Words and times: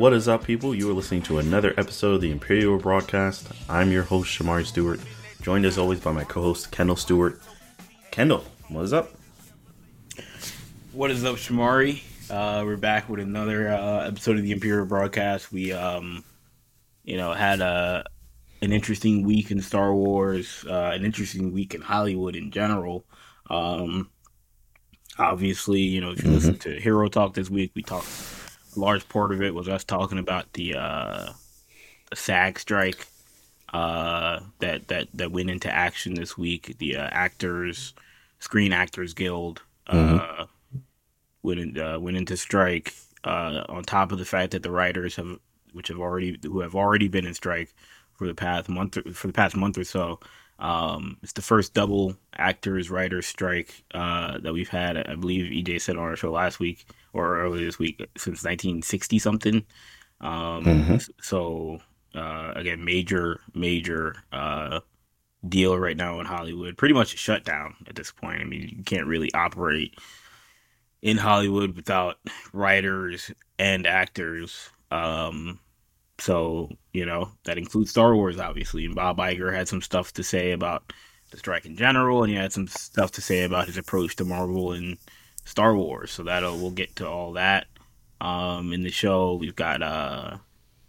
What 0.00 0.14
is 0.14 0.28
up, 0.28 0.44
people? 0.44 0.74
You 0.74 0.88
are 0.88 0.94
listening 0.94 1.20
to 1.24 1.40
another 1.40 1.74
episode 1.76 2.14
of 2.14 2.20
the 2.22 2.30
Imperial 2.30 2.78
Broadcast. 2.78 3.46
I'm 3.68 3.92
your 3.92 4.02
host, 4.02 4.30
Shamari 4.30 4.64
Stewart, 4.64 4.98
joined 5.42 5.66
as 5.66 5.76
always 5.76 6.00
by 6.00 6.10
my 6.10 6.24
co 6.24 6.40
host, 6.40 6.70
Kendall 6.70 6.96
Stewart. 6.96 7.38
Kendall, 8.10 8.42
what 8.68 8.82
is 8.82 8.94
up? 8.94 9.10
What 10.92 11.10
is 11.10 11.22
up, 11.22 11.36
Shamari? 11.36 12.02
Uh, 12.30 12.64
we're 12.64 12.78
back 12.78 13.10
with 13.10 13.20
another 13.20 13.68
uh, 13.68 14.06
episode 14.06 14.38
of 14.38 14.42
the 14.42 14.52
Imperial 14.52 14.86
Broadcast. 14.86 15.52
We, 15.52 15.74
um, 15.74 16.24
you 17.04 17.18
know, 17.18 17.34
had 17.34 17.60
a 17.60 18.02
an 18.62 18.72
interesting 18.72 19.22
week 19.22 19.50
in 19.50 19.60
Star 19.60 19.94
Wars, 19.94 20.64
uh, 20.66 20.92
an 20.94 21.04
interesting 21.04 21.52
week 21.52 21.74
in 21.74 21.82
Hollywood 21.82 22.36
in 22.36 22.50
general. 22.52 23.04
Um, 23.50 24.08
obviously, 25.18 25.82
you 25.82 26.00
know, 26.00 26.12
if 26.12 26.20
you 26.20 26.24
mm-hmm. 26.24 26.34
listen 26.36 26.58
to 26.60 26.80
Hero 26.80 27.06
Talk 27.08 27.34
this 27.34 27.50
week, 27.50 27.72
we 27.74 27.82
talked. 27.82 28.08
A 28.76 28.80
large 28.80 29.08
part 29.08 29.32
of 29.32 29.42
it 29.42 29.54
was 29.54 29.68
us 29.68 29.84
talking 29.84 30.18
about 30.18 30.52
the 30.52 30.74
uh, 30.76 31.32
the 32.10 32.16
SAG 32.16 32.58
strike 32.58 33.06
uh, 33.72 34.40
that 34.58 34.88
that 34.88 35.08
that 35.14 35.32
went 35.32 35.50
into 35.50 35.72
action 35.72 36.14
this 36.14 36.36
week. 36.36 36.76
The 36.78 36.96
uh, 36.96 37.08
actors, 37.10 37.94
Screen 38.38 38.72
Actors 38.72 39.14
Guild, 39.14 39.62
uh, 39.86 39.94
mm-hmm. 39.94 40.78
went 41.42 41.60
in, 41.60 41.78
uh, 41.78 41.98
went 41.98 42.16
into 42.16 42.36
strike. 42.36 42.94
Uh, 43.22 43.64
on 43.68 43.82
top 43.82 44.12
of 44.12 44.18
the 44.18 44.24
fact 44.24 44.52
that 44.52 44.62
the 44.62 44.70
writers 44.70 45.16
have, 45.16 45.38
which 45.74 45.88
have 45.88 45.98
already 45.98 46.38
who 46.42 46.60
have 46.60 46.74
already 46.74 47.06
been 47.06 47.26
in 47.26 47.34
strike 47.34 47.74
for 48.14 48.26
the 48.26 48.34
past 48.34 48.66
month 48.66 48.96
for 49.14 49.26
the 49.26 49.32
past 49.32 49.54
month 49.54 49.76
or 49.76 49.84
so, 49.84 50.18
um, 50.60 51.16
it's 51.22 51.32
the 51.32 51.42
first 51.42 51.72
double 51.74 52.14
actors 52.36 52.90
writers 52.90 53.26
strike 53.26 53.82
uh, 53.94 54.38
that 54.38 54.52
we've 54.52 54.68
had. 54.68 54.96
I 54.96 55.14
believe 55.14 55.50
EJ 55.50 55.80
said 55.80 55.96
on 55.96 56.02
our 56.02 56.16
show 56.16 56.30
last 56.30 56.60
week 56.60 56.86
or 57.12 57.40
earlier 57.40 57.64
this 57.64 57.78
week 57.78 57.98
since 58.16 58.44
1960 58.44 59.18
something. 59.18 59.64
Um, 60.20 60.64
mm-hmm. 60.64 60.96
So 61.22 61.80
uh, 62.14 62.52
again, 62.54 62.84
major 62.84 63.40
major 63.54 64.16
uh, 64.32 64.80
deal 65.48 65.78
right 65.78 65.96
now 65.96 66.20
in 66.20 66.26
Hollywood. 66.26 66.76
Pretty 66.76 66.94
much 66.94 67.14
a 67.14 67.16
shutdown 67.16 67.74
at 67.86 67.94
this 67.94 68.12
point. 68.12 68.42
I 68.42 68.44
mean, 68.44 68.74
you 68.76 68.84
can't 68.84 69.06
really 69.06 69.32
operate 69.32 69.94
in 71.00 71.16
Hollywood 71.16 71.74
without 71.74 72.18
writers 72.52 73.30
and 73.58 73.86
actors. 73.86 74.68
Um, 74.90 75.58
so, 76.20 76.70
you 76.92 77.06
know, 77.06 77.30
that 77.44 77.58
includes 77.58 77.90
Star 77.90 78.14
Wars, 78.14 78.38
obviously. 78.38 78.84
And 78.84 78.94
Bob 78.94 79.18
Iger 79.18 79.54
had 79.54 79.68
some 79.68 79.82
stuff 79.82 80.12
to 80.14 80.22
say 80.22 80.52
about 80.52 80.92
the 81.30 81.38
strike 81.38 81.66
in 81.66 81.76
general, 81.76 82.22
and 82.22 82.30
he 82.32 82.38
had 82.38 82.52
some 82.52 82.66
stuff 82.66 83.12
to 83.12 83.20
say 83.20 83.44
about 83.44 83.66
his 83.66 83.76
approach 83.76 84.16
to 84.16 84.24
Marvel 84.24 84.72
and 84.72 84.98
Star 85.44 85.74
Wars. 85.74 86.10
So 86.10 86.22
that'll 86.24 86.58
we'll 86.58 86.70
get 86.70 86.96
to 86.96 87.08
all 87.08 87.32
that 87.32 87.66
um, 88.20 88.72
in 88.72 88.82
the 88.82 88.90
show. 88.90 89.34
We've 89.34 89.56
got 89.56 89.82
uh, 89.82 90.38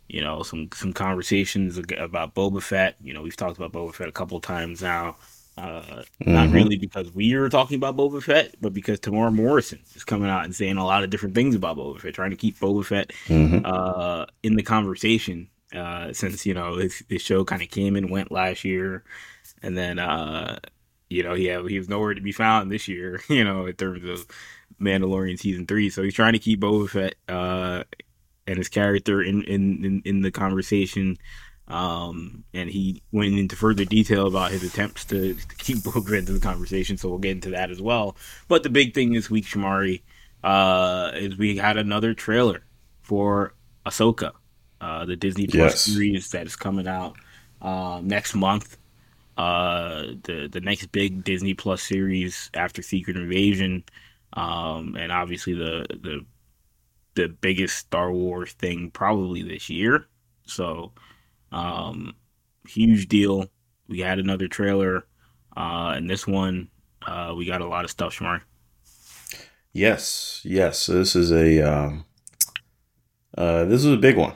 you 0.08 0.22
know 0.22 0.44
some 0.44 0.70
some 0.74 0.94
conversations 0.94 1.78
about 1.78 2.36
Boba 2.36 2.62
Fett. 2.62 2.96
You 3.02 3.14
know, 3.14 3.22
we've 3.22 3.38
talked 3.38 3.58
about 3.58 3.72
Boba 3.72 3.94
Fett 3.94 4.10
a 4.10 4.14
couple 4.14 4.40
times 4.40 4.82
now. 4.82 5.18
Uh, 5.58 5.82
mm-hmm. 5.82 6.34
Not 6.34 6.50
really 6.50 6.78
because 6.78 7.14
we 7.14 7.34
are 7.34 7.50
talking 7.50 7.76
about 7.76 7.98
Boba 7.98 8.24
Fett, 8.24 8.56
but 8.62 8.74
because 8.74 9.00
Temuera 9.00 9.34
Morrison 9.34 9.80
is 9.96 10.04
coming 10.04 10.30
out 10.30 10.46
and 10.46 10.56
saying 10.56 10.78
a 10.78 10.86
lot 10.86 11.04
of 11.04 11.10
different 11.10 11.36
things 11.36 11.56
about 11.56 11.78
Boba 11.78 12.00
Fett, 12.00 12.14
trying 12.14 12.32
to 12.32 12.38
keep 12.38 12.58
Boba 12.58 12.86
Fett 12.86 13.12
mm-hmm. 13.28 13.66
uh, 13.66 14.26
in 14.44 14.56
the 14.56 14.64
conversation. 14.64 15.50
Uh, 15.74 16.12
since 16.12 16.46
you 16.46 16.54
know 16.54 16.76
this, 16.76 17.02
this 17.10 17.22
show 17.22 17.46
kind 17.46 17.62
of 17.62 17.70
came 17.70 17.96
and 17.96 18.10
went 18.10 18.32
last 18.32 18.66
year, 18.66 19.04
and 19.62 19.78
then 19.78 20.00
uh, 20.00 20.60
you 21.10 21.24
know 21.24 21.34
he 21.34 21.46
had, 21.46 21.66
he 21.70 21.78
was 21.78 21.88
nowhere 21.88 22.14
to 22.14 22.22
be 22.22 22.32
found 22.32 22.72
this 22.72 22.88
year. 22.88 23.22
You 23.30 23.44
know 23.44 23.66
in 23.66 23.74
terms 23.74 24.08
of 24.10 24.26
Mandalorian 24.82 25.40
season 25.40 25.66
three, 25.66 25.90
so 25.90 26.02
he's 26.02 26.14
trying 26.14 26.34
to 26.34 26.40
keep 26.40 26.62
Boba 26.62 26.90
Fett 26.90 27.16
uh, 27.30 27.84
and 28.48 28.58
his 28.58 28.70
character 28.70 29.22
in 29.22 29.44
in 29.44 29.86
in, 29.86 30.02
in 30.06 30.22
the 30.22 30.32
conversation. 30.32 31.18
Um, 31.72 32.44
and 32.54 32.70
he 32.70 33.02
went 33.14 33.38
into 33.38 33.56
further 33.56 33.86
detail 33.86 34.28
about 34.28 34.52
his 34.52 34.62
attempts 34.62 35.06
to, 35.06 35.34
to 35.34 35.56
keep 35.56 35.78
Boba 35.80 36.20
into 36.20 36.34
the 36.34 36.40
conversation, 36.40 36.98
so 36.98 37.10
we'll 37.10 37.18
get 37.18 37.32
into 37.32 37.52
that 37.52 37.72
as 37.72 37.82
well. 37.82 38.18
But 38.50 38.64
the 38.64 38.70
big 38.70 38.94
thing 38.94 39.14
this 39.14 39.30
week, 39.30 39.46
Shamari, 39.46 40.02
uh, 40.44 41.12
is 41.16 41.38
we 41.38 41.58
had 41.58 41.78
another 41.78 42.14
trailer 42.14 42.64
for 43.02 43.54
Ahsoka, 43.86 44.32
uh, 44.82 45.06
the 45.06 45.16
Disney 45.16 45.48
Plus 45.48 45.74
yes. 45.74 45.82
series 45.82 46.30
that 46.32 46.46
is 46.46 46.58
coming 46.58 46.88
out 46.88 47.16
uh, 47.62 48.02
next 48.04 48.36
month. 48.36 48.78
Uh, 49.38 50.08
the 50.24 50.50
the 50.52 50.60
next 50.60 50.88
big 50.92 51.24
Disney 51.24 51.54
Plus 51.54 51.82
series 51.82 52.52
after 52.54 52.82
Secret 52.82 53.16
Invasion, 53.16 53.84
um, 54.34 54.96
and 55.00 55.12
obviously 55.12 55.54
the 55.54 55.86
the 55.90 56.26
the 57.16 57.28
biggest 57.30 57.78
Star 57.78 58.12
Wars 58.12 58.52
thing 58.54 58.92
probably 58.92 59.42
this 59.42 59.70
year. 59.70 60.06
So 60.46 60.92
um, 61.52 62.16
huge 62.68 63.08
deal. 63.08 63.48
We 63.88 64.00
had 64.00 64.20
another 64.20 64.48
trailer, 64.48 65.06
uh, 65.56 65.94
and 65.96 66.10
this 66.10 66.26
one 66.26 66.70
uh, 67.06 67.34
we 67.36 67.46
got 67.46 67.62
a 67.62 67.68
lot 67.68 67.84
of 67.84 67.92
stuff, 67.92 68.18
Shamar. 68.18 68.42
Yes, 69.74 70.42
yes. 70.44 70.80
So 70.80 70.94
this 70.94 71.16
is 71.16 71.32
a 71.32 71.62
um, 71.62 72.06
uh, 73.38 73.66
this 73.66 73.84
is 73.86 73.94
a 73.94 73.98
big 73.98 74.18
one. 74.18 74.34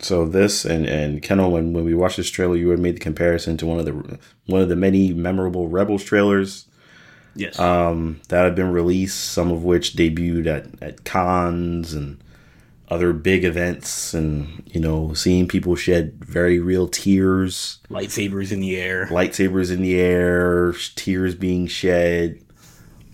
So 0.00 0.26
this 0.26 0.64
and 0.64 0.86
and 0.86 1.22
Kendall, 1.22 1.52
when, 1.52 1.72
when 1.72 1.84
we 1.84 1.94
watched 1.94 2.16
this 2.16 2.30
trailer, 2.30 2.56
you 2.56 2.70
had 2.70 2.80
made 2.80 2.96
the 2.96 3.00
comparison 3.00 3.56
to 3.58 3.66
one 3.66 3.78
of 3.78 3.84
the 3.84 4.18
one 4.46 4.62
of 4.62 4.68
the 4.68 4.76
many 4.76 5.12
memorable 5.12 5.68
Rebels 5.68 6.04
trailers. 6.04 6.66
Yes. 7.36 7.58
Um, 7.58 8.20
that 8.28 8.44
have 8.44 8.54
been 8.54 8.70
released, 8.70 9.18
some 9.18 9.50
of 9.50 9.64
which 9.64 9.96
debuted 9.96 10.46
at, 10.46 10.80
at 10.80 11.04
cons 11.04 11.92
and 11.92 12.22
other 12.88 13.12
big 13.12 13.44
events 13.44 14.12
and 14.12 14.62
you 14.66 14.80
know 14.80 15.14
seeing 15.14 15.48
people 15.48 15.74
shed 15.76 16.24
very 16.24 16.58
real 16.58 16.86
tears. 16.86 17.78
Lightsabers 17.88 18.52
in 18.52 18.60
the 18.60 18.76
air. 18.76 19.06
Lightsabers 19.06 19.72
in 19.72 19.82
the 19.82 19.98
air 19.98 20.74
tears 20.94 21.34
being 21.34 21.66
shed. 21.66 22.40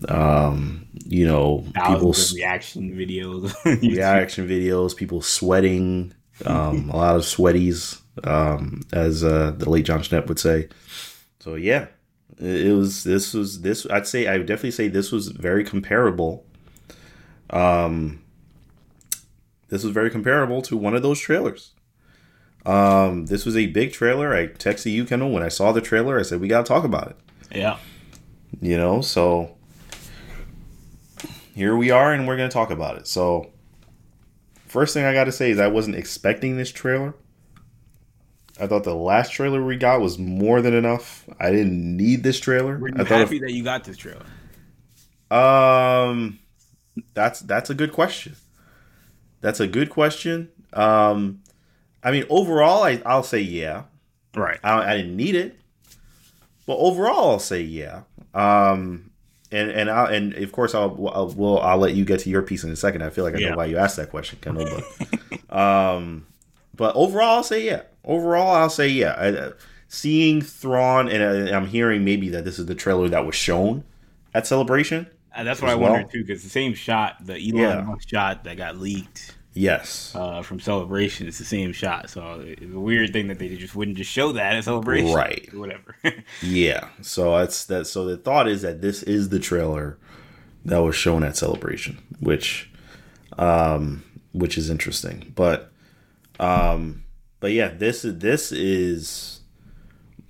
Um 0.08 0.86
you 1.04 1.26
know 1.26 1.64
people 1.86 2.14
reaction 2.34 2.92
videos. 2.92 3.54
Reaction 3.82 4.48
videos 4.48 4.96
people 4.96 5.20
sweating 5.20 6.14
um 6.46 6.88
a 6.90 6.96
lot 6.96 7.16
of 7.16 7.22
sweaties 7.22 8.00
um 8.24 8.80
as 8.92 9.22
uh 9.22 9.52
the 9.56 9.68
late 9.68 9.84
john 9.84 10.00
schnepp 10.00 10.26
would 10.26 10.38
say. 10.38 10.68
So 11.38 11.54
yeah 11.54 11.86
it 12.38 12.74
was 12.74 13.04
this 13.04 13.34
was 13.34 13.60
this 13.60 13.86
i'd 13.90 14.06
say 14.06 14.26
i 14.26 14.38
would 14.38 14.46
definitely 14.46 14.70
say 14.70 14.88
this 14.88 15.12
was 15.12 15.28
very 15.28 15.62
comparable. 15.62 16.44
Um 17.50 18.19
this 19.70 19.84
was 19.84 19.92
very 19.92 20.10
comparable 20.10 20.60
to 20.62 20.76
one 20.76 20.94
of 20.94 21.02
those 21.02 21.18
trailers. 21.18 21.72
Um, 22.66 23.26
this 23.26 23.46
was 23.46 23.56
a 23.56 23.66
big 23.66 23.92
trailer. 23.92 24.34
I 24.34 24.48
texted 24.48 24.92
you, 24.92 25.04
Kendall, 25.04 25.30
when 25.30 25.42
I 25.42 25.48
saw 25.48 25.72
the 25.72 25.80
trailer. 25.80 26.18
I 26.18 26.22
said 26.22 26.40
we 26.40 26.48
gotta 26.48 26.66
talk 26.66 26.84
about 26.84 27.08
it. 27.08 27.16
Yeah. 27.56 27.78
You 28.60 28.76
know, 28.76 29.00
so 29.00 29.56
here 31.54 31.76
we 31.76 31.90
are, 31.90 32.12
and 32.12 32.26
we're 32.26 32.36
gonna 32.36 32.50
talk 32.50 32.70
about 32.70 32.96
it. 32.96 33.06
So, 33.06 33.50
first 34.66 34.92
thing 34.92 35.04
I 35.04 35.14
gotta 35.14 35.32
say 35.32 35.50
is 35.50 35.58
I 35.58 35.68
wasn't 35.68 35.96
expecting 35.96 36.56
this 36.56 36.70
trailer. 36.70 37.14
I 38.60 38.66
thought 38.66 38.84
the 38.84 38.94
last 38.94 39.32
trailer 39.32 39.64
we 39.64 39.76
got 39.76 40.00
was 40.00 40.18
more 40.18 40.60
than 40.60 40.74
enough. 40.74 41.26
I 41.38 41.50
didn't 41.50 41.96
need 41.96 42.22
this 42.22 42.38
trailer. 42.38 42.76
Were 42.76 42.88
you 42.88 42.94
I 42.98 43.04
happy 43.04 43.36
if, 43.36 43.42
that 43.42 43.52
you 43.52 43.64
got 43.64 43.84
this 43.84 43.96
trailer? 43.96 44.26
Um, 45.30 46.40
that's 47.14 47.40
that's 47.40 47.70
a 47.70 47.74
good 47.74 47.92
question. 47.92 48.36
That's 49.40 49.60
a 49.60 49.66
good 49.66 49.90
question. 49.90 50.50
Um, 50.72 51.42
I 52.02 52.10
mean, 52.10 52.24
overall, 52.28 52.84
I, 52.84 53.02
I'll 53.04 53.22
say 53.22 53.40
yeah. 53.40 53.84
Right. 54.34 54.58
I, 54.62 54.92
I 54.92 54.96
didn't 54.96 55.16
need 55.16 55.34
it, 55.34 55.58
but 56.66 56.76
overall, 56.76 57.32
I'll 57.32 57.38
say 57.38 57.62
yeah. 57.62 58.02
Um, 58.32 59.10
and 59.50 59.70
and 59.70 59.90
I 59.90 60.12
and 60.12 60.34
of 60.34 60.52
course, 60.52 60.74
I'll, 60.74 61.10
I'll 61.12 61.28
will 61.28 61.58
I'll 61.60 61.78
let 61.78 61.94
you 61.94 62.04
get 62.04 62.20
to 62.20 62.30
your 62.30 62.42
piece 62.42 62.62
in 62.62 62.70
a 62.70 62.76
second. 62.76 63.02
I 63.02 63.10
feel 63.10 63.24
like 63.24 63.34
I 63.34 63.38
yeah. 63.38 63.50
know 63.50 63.56
why 63.56 63.64
you 63.64 63.76
asked 63.76 63.96
that 63.96 64.10
question, 64.10 64.38
Kendall. 64.40 64.82
But 65.48 65.50
um, 65.56 66.26
but 66.74 66.94
overall, 66.94 67.38
I'll 67.38 67.42
say 67.42 67.64
yeah. 67.64 67.82
Overall, 68.04 68.54
I'll 68.54 68.70
say 68.70 68.88
yeah. 68.88 69.14
I, 69.18 69.28
uh, 69.30 69.52
seeing 69.88 70.40
Thrawn, 70.40 71.08
and 71.08 71.48
uh, 71.48 71.56
I'm 71.56 71.66
hearing 71.66 72.04
maybe 72.04 72.28
that 72.28 72.44
this 72.44 72.58
is 72.58 72.66
the 72.66 72.74
trailer 72.74 73.08
that 73.08 73.26
was 73.26 73.34
shown 73.34 73.84
at 74.32 74.46
Celebration. 74.46 75.08
And 75.34 75.46
that's 75.46 75.62
what 75.62 75.70
I 75.70 75.74
well. 75.74 75.92
wondered 75.92 76.10
too, 76.10 76.24
because 76.24 76.42
the 76.42 76.50
same 76.50 76.74
shot, 76.74 77.24
the 77.24 77.34
Elon 77.34 77.56
yeah. 77.56 77.80
Musk 77.82 78.08
shot 78.08 78.44
that 78.44 78.56
got 78.56 78.76
leaked. 78.76 79.34
Yes. 79.52 80.12
Uh, 80.14 80.42
from 80.42 80.60
Celebration, 80.60 81.26
it's 81.26 81.38
the 81.38 81.44
same 81.44 81.72
shot. 81.72 82.08
So 82.10 82.42
it's 82.44 82.62
a 82.62 82.78
weird 82.78 83.12
thing 83.12 83.28
that 83.28 83.38
they 83.38 83.48
just 83.56 83.74
wouldn't 83.74 83.96
just 83.96 84.10
show 84.10 84.32
that 84.32 84.56
at 84.56 84.64
Celebration, 84.64 85.12
right? 85.12 85.48
whatever. 85.52 85.96
yeah. 86.42 86.88
So 87.02 87.36
that's 87.36 87.64
that. 87.66 87.86
So 87.86 88.04
the 88.04 88.16
thought 88.16 88.48
is 88.48 88.62
that 88.62 88.80
this 88.80 89.02
is 89.02 89.28
the 89.28 89.40
trailer 89.40 89.98
that 90.64 90.78
was 90.78 90.94
shown 90.94 91.24
at 91.24 91.36
Celebration, 91.36 91.98
which, 92.20 92.70
um, 93.38 94.04
which 94.32 94.56
is 94.56 94.70
interesting. 94.70 95.32
But, 95.34 95.72
um, 96.38 97.04
but 97.40 97.52
yeah, 97.52 97.68
this 97.68 98.02
this 98.02 98.52
is, 98.52 99.40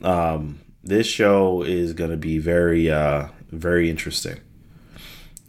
um, 0.03 0.61
this 0.83 1.07
show 1.07 1.63
is 1.63 1.93
going 1.93 2.11
to 2.11 2.17
be 2.17 2.39
very, 2.39 2.91
uh, 2.91 3.29
very 3.51 3.91
interesting. 3.91 4.41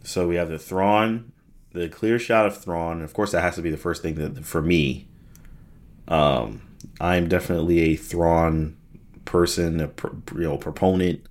So 0.04 0.28
we 0.28 0.36
have 0.36 0.48
the 0.48 0.58
Thrawn 0.58 1.32
the 1.72 1.88
clear 1.88 2.18
shot 2.18 2.46
of 2.46 2.56
Thrawn. 2.56 3.02
Of 3.02 3.14
course, 3.14 3.32
that 3.32 3.42
has 3.42 3.56
to 3.56 3.62
be 3.62 3.70
the 3.70 3.76
first 3.76 4.02
thing 4.02 4.14
that 4.16 4.44
for 4.44 4.62
me. 4.62 5.08
Um, 6.08 6.62
I'm 7.00 7.28
definitely 7.28 7.80
a 7.80 7.96
Thrawn 7.96 8.76
person, 9.24 9.80
a 9.80 9.90
you 10.34 10.42
know 10.42 10.58
proponent. 10.58 11.26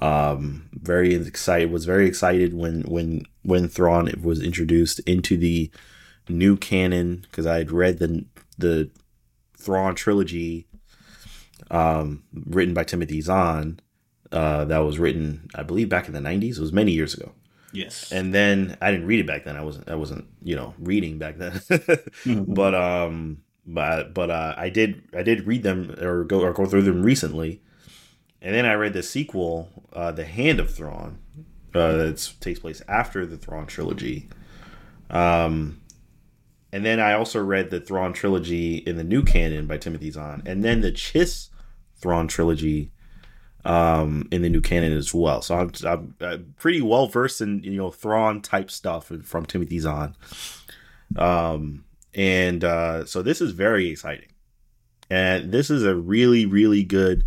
Um, 0.00 0.68
very 0.72 1.14
excited. 1.14 1.70
Was 1.70 1.84
very 1.84 2.06
excited 2.06 2.54
when 2.54 2.82
when 2.82 3.24
when 3.42 3.68
Thrawn 3.68 4.10
was 4.22 4.42
introduced 4.42 5.00
into 5.00 5.36
the 5.36 5.70
new 6.28 6.56
canon 6.56 7.26
because 7.30 7.46
I 7.46 7.58
had 7.58 7.70
read 7.70 7.98
the 7.98 8.24
the 8.56 8.90
Thrawn 9.56 9.94
trilogy, 9.94 10.66
um, 11.70 12.22
written 12.32 12.74
by 12.74 12.84
Timothy 12.84 13.20
Zahn. 13.20 13.80
Uh, 14.32 14.64
that 14.64 14.78
was 14.78 15.00
written, 15.00 15.50
I 15.56 15.64
believe, 15.64 15.88
back 15.88 16.06
in 16.06 16.14
the 16.14 16.20
'90s. 16.20 16.56
It 16.56 16.60
was 16.60 16.72
many 16.72 16.92
years 16.92 17.14
ago. 17.14 17.32
Yes. 17.72 18.10
And 18.12 18.34
then 18.34 18.76
I 18.80 18.90
didn't 18.90 19.06
read 19.06 19.20
it 19.20 19.26
back 19.26 19.44
then. 19.44 19.56
I 19.56 19.62
wasn't. 19.62 19.88
I 19.88 19.94
wasn't. 19.94 20.26
You 20.42 20.56
know, 20.56 20.74
reading 20.78 21.18
back 21.18 21.38
then. 21.38 21.52
mm-hmm. 21.52 22.52
But 22.54 22.74
um, 22.74 23.42
but 23.66 24.14
but 24.14 24.30
uh, 24.30 24.54
I 24.56 24.70
did. 24.70 25.02
I 25.16 25.22
did 25.22 25.46
read 25.46 25.62
them 25.62 25.94
or 26.00 26.24
go 26.24 26.40
or 26.40 26.52
go 26.52 26.66
through 26.66 26.82
them 26.82 27.02
recently. 27.02 27.62
And 28.42 28.54
then 28.54 28.64
I 28.64 28.72
read 28.72 28.94
the 28.94 29.02
sequel, 29.02 29.68
uh, 29.92 30.12
The 30.12 30.24
Hand 30.24 30.60
of 30.60 30.72
Thrawn, 30.72 31.18
uh, 31.74 31.92
that 31.92 32.32
takes 32.40 32.58
place 32.58 32.82
after 32.88 33.26
the 33.26 33.36
Thrawn 33.36 33.66
trilogy. 33.66 34.30
Um, 35.10 35.80
and 36.72 36.84
then 36.84 37.00
I 37.00 37.12
also 37.12 37.42
read 37.42 37.70
the 37.70 37.80
Thrawn 37.80 38.12
trilogy 38.12 38.76
in 38.76 38.96
the 38.96 39.04
new 39.04 39.22
canon 39.22 39.66
by 39.66 39.76
Timothy 39.76 40.10
Zahn, 40.10 40.42
and 40.46 40.64
then 40.64 40.80
the 40.80 40.92
Chiss 40.92 41.50
Thrawn 41.96 42.28
trilogy 42.28 42.92
um, 43.64 44.28
in 44.30 44.42
the 44.42 44.48
new 44.48 44.60
canon 44.60 44.92
as 44.92 45.12
well. 45.14 45.42
So 45.42 45.56
I'm, 45.56 45.72
I'm, 45.86 46.14
I'm 46.20 46.54
pretty 46.58 46.80
well 46.80 47.06
versed 47.06 47.40
in 47.40 47.62
you 47.62 47.76
know 47.76 47.90
Thrawn 47.90 48.40
type 48.40 48.70
stuff 48.70 49.12
from 49.24 49.46
Timothy 49.46 49.78
Zahn. 49.78 50.16
Um, 51.16 51.84
and 52.14 52.64
uh, 52.64 53.04
so 53.04 53.22
this 53.22 53.40
is 53.40 53.52
very 53.52 53.88
exciting, 53.88 54.30
and 55.08 55.52
this 55.52 55.70
is 55.70 55.84
a 55.84 55.94
really 55.94 56.46
really 56.46 56.84
good. 56.84 57.24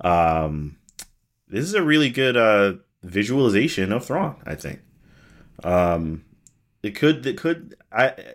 Um, 0.00 0.76
this 1.48 1.64
is 1.64 1.74
a 1.74 1.82
really 1.82 2.10
good 2.10 2.36
uh, 2.36 2.74
visualization 3.02 3.92
of 3.92 4.04
Thrawn. 4.04 4.36
I 4.46 4.54
think. 4.54 4.80
Um, 5.64 6.24
it 6.82 6.94
could 6.94 7.26
it 7.26 7.38
could 7.38 7.74
I 7.90 8.34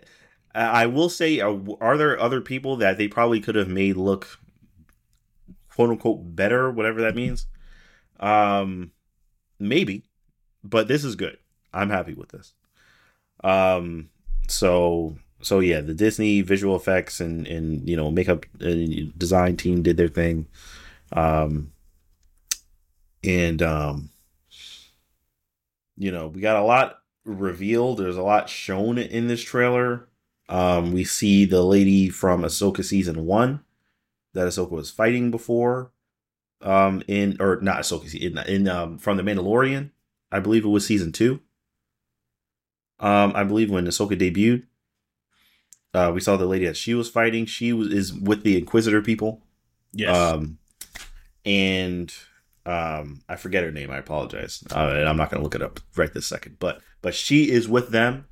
I 0.54 0.86
will 0.86 1.08
say, 1.08 1.40
uh, 1.40 1.56
are 1.80 1.96
there 1.96 2.18
other 2.20 2.40
people 2.40 2.76
that 2.76 2.98
they 2.98 3.08
probably 3.08 3.40
could 3.40 3.54
have 3.54 3.68
made 3.68 3.96
look 3.96 4.38
quote 5.74 5.90
unquote 5.90 6.36
better, 6.36 6.70
whatever 6.70 7.00
that 7.02 7.14
means? 7.14 7.46
Um, 8.20 8.92
maybe, 9.58 10.04
but 10.62 10.88
this 10.88 11.04
is 11.04 11.16
good. 11.16 11.38
I'm 11.72 11.90
happy 11.90 12.14
with 12.14 12.28
this. 12.28 12.54
Um, 13.42 14.10
so 14.48 15.16
so 15.40 15.60
yeah, 15.60 15.80
the 15.80 15.94
Disney 15.94 16.42
visual 16.42 16.76
effects 16.76 17.20
and 17.20 17.46
and 17.46 17.88
you 17.88 17.96
know 17.96 18.10
makeup 18.10 18.46
and 18.60 19.16
design 19.18 19.56
team 19.56 19.82
did 19.82 19.96
their 19.96 20.08
thing. 20.08 20.46
Um, 21.12 21.72
and 23.24 23.62
um, 23.62 24.10
you 25.96 26.12
know 26.12 26.28
we 26.28 26.40
got 26.40 26.56
a 26.56 26.62
lot 26.62 26.98
revealed. 27.24 27.98
There's 27.98 28.16
a 28.16 28.22
lot 28.22 28.48
shown 28.48 28.98
in 28.98 29.28
this 29.28 29.42
trailer. 29.42 30.08
Um, 30.48 30.92
we 30.92 31.04
see 31.04 31.44
the 31.46 31.62
lady 31.62 32.10
from 32.10 32.42
Ahsoka 32.42 32.84
season 32.84 33.24
one 33.24 33.60
that 34.34 34.46
Ahsoka 34.46 34.70
was 34.70 34.90
fighting 34.90 35.30
before. 35.30 35.92
Um, 36.60 37.02
in 37.08 37.36
or 37.40 37.58
not 37.60 37.80
Ahsoka 37.80 38.14
in 38.14 38.38
in 38.38 38.68
um 38.68 38.98
from 38.98 39.16
the 39.16 39.24
Mandalorian, 39.24 39.90
I 40.30 40.38
believe 40.38 40.64
it 40.64 40.68
was 40.68 40.86
season 40.86 41.10
two. 41.10 41.40
Um, 43.00 43.32
I 43.34 43.42
believe 43.42 43.68
when 43.68 43.86
Ahsoka 43.86 44.16
debuted, 44.16 44.66
uh, 45.92 46.12
we 46.14 46.20
saw 46.20 46.36
the 46.36 46.46
lady 46.46 46.66
that 46.66 46.76
she 46.76 46.94
was 46.94 47.10
fighting. 47.10 47.46
She 47.46 47.72
was 47.72 47.88
is 47.88 48.12
with 48.14 48.44
the 48.44 48.56
Inquisitor 48.56 49.02
people. 49.02 49.42
Yes. 49.92 50.16
Um, 50.16 50.58
and 51.44 52.14
um, 52.64 53.22
I 53.28 53.36
forget 53.36 53.64
her 53.64 53.72
name. 53.72 53.90
I 53.90 53.98
apologize. 53.98 54.62
Uh, 54.74 54.94
and 54.94 55.08
I'm 55.08 55.16
not 55.16 55.30
going 55.30 55.40
to 55.40 55.42
look 55.42 55.56
it 55.56 55.62
up 55.62 55.80
right 55.96 56.12
this 56.12 56.26
second. 56.26 56.58
But 56.60 56.80
but 57.02 57.14
she 57.14 57.50
is 57.50 57.68
with 57.68 57.90
them, 57.90 58.26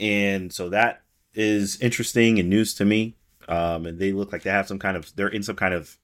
and 0.00 0.52
so 0.52 0.70
that 0.70 1.02
is 1.34 1.78
interesting 1.80 2.38
and 2.38 2.48
news 2.48 2.74
to 2.74 2.84
me. 2.84 3.17
Um, 3.48 3.86
and 3.86 3.98
they 3.98 4.12
look 4.12 4.32
like 4.32 4.42
they 4.42 4.50
have 4.50 4.68
some 4.68 4.78
kind 4.78 4.96
of 4.96 5.10
they're 5.16 5.28
in 5.28 5.42
some 5.42 5.56
kind 5.56 5.74
of 5.74 5.98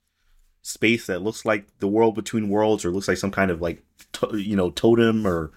space 0.62 1.06
that 1.06 1.22
looks 1.22 1.44
like 1.44 1.66
the 1.78 1.88
world 1.88 2.14
between 2.14 2.48
worlds, 2.48 2.84
or 2.84 2.90
looks 2.90 3.08
like 3.08 3.18
some 3.18 3.30
kind 3.30 3.50
of 3.50 3.60
like 3.60 3.82
to, 4.12 4.38
you 4.38 4.56
know 4.56 4.70
totem 4.70 5.26
or 5.26 5.52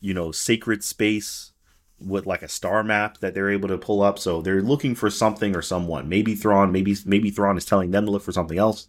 you 0.00 0.14
know 0.14 0.30
sacred 0.32 0.84
space 0.84 1.52
with 1.98 2.26
like 2.26 2.42
a 2.42 2.48
star 2.48 2.82
map 2.84 3.18
that 3.18 3.34
they're 3.34 3.50
able 3.50 3.68
to 3.68 3.78
pull 3.78 4.02
up. 4.02 4.18
So 4.18 4.42
they're 4.42 4.62
looking 4.62 4.94
for 4.94 5.10
something 5.10 5.56
or 5.56 5.62
someone. 5.62 6.08
Maybe 6.08 6.34
Thrawn, 6.34 6.72
maybe 6.72 6.96
maybe 7.04 7.30
Thrawn 7.30 7.56
is 7.56 7.64
telling 7.64 7.90
them 7.90 8.06
to 8.06 8.10
look 8.10 8.22
for 8.22 8.32
something 8.32 8.58
else. 8.58 8.88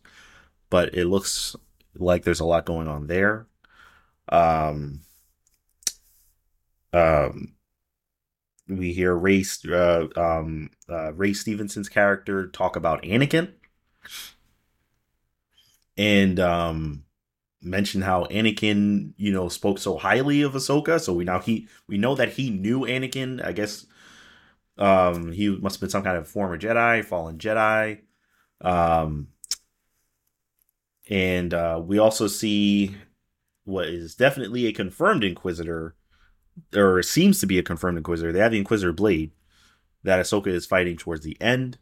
But 0.69 0.93
it 0.93 1.05
looks 1.05 1.55
like 1.95 2.23
there's 2.23 2.41
a 2.41 2.45
lot 2.45 2.65
going 2.65 2.87
on 2.87 3.07
there. 3.07 3.47
Um, 4.29 5.01
um, 6.93 7.53
we 8.67 8.93
hear 8.93 9.15
Ray 9.15 9.43
uh, 9.69 10.07
um, 10.15 10.69
uh, 10.89 11.13
Ray 11.13 11.33
Stevenson's 11.33 11.89
character 11.89 12.47
talk 12.47 12.75
about 12.75 13.03
Anakin, 13.03 13.53
and 15.97 16.39
um, 16.39 17.03
mention 17.61 18.01
how 18.01 18.25
Anakin, 18.25 19.13
you 19.17 19.31
know, 19.31 19.49
spoke 19.49 19.79
so 19.79 19.97
highly 19.97 20.41
of 20.41 20.53
Ahsoka. 20.53 20.99
So 20.99 21.13
we 21.13 21.23
now 21.23 21.39
he 21.39 21.67
we 21.87 21.97
know 21.97 22.15
that 22.15 22.33
he 22.33 22.49
knew 22.49 22.81
Anakin. 22.81 23.43
I 23.43 23.51
guess 23.51 23.85
um, 24.77 25.31
he 25.31 25.49
must 25.49 25.75
have 25.75 25.81
been 25.81 25.89
some 25.89 26.03
kind 26.03 26.17
of 26.17 26.27
former 26.27 26.57
Jedi, 26.57 27.03
fallen 27.03 27.37
Jedi. 27.37 28.01
Um, 28.61 29.29
and 31.09 31.53
uh, 31.53 31.81
we 31.83 31.99
also 31.99 32.27
see 32.27 32.95
what 33.63 33.87
is 33.87 34.15
definitely 34.15 34.65
a 34.65 34.73
confirmed 34.73 35.23
Inquisitor 35.23 35.95
or 36.75 37.01
seems 37.03 37.39
to 37.39 37.47
be 37.47 37.59
a 37.59 37.63
confirmed 37.63 37.97
Inquisitor. 37.97 38.31
They 38.31 38.39
have 38.39 38.51
the 38.51 38.57
Inquisitor 38.57 38.93
blade 38.93 39.31
that 40.03 40.19
Ahsoka 40.19 40.47
is 40.47 40.65
fighting 40.65 40.97
towards 40.97 41.23
the 41.23 41.37
end. 41.41 41.77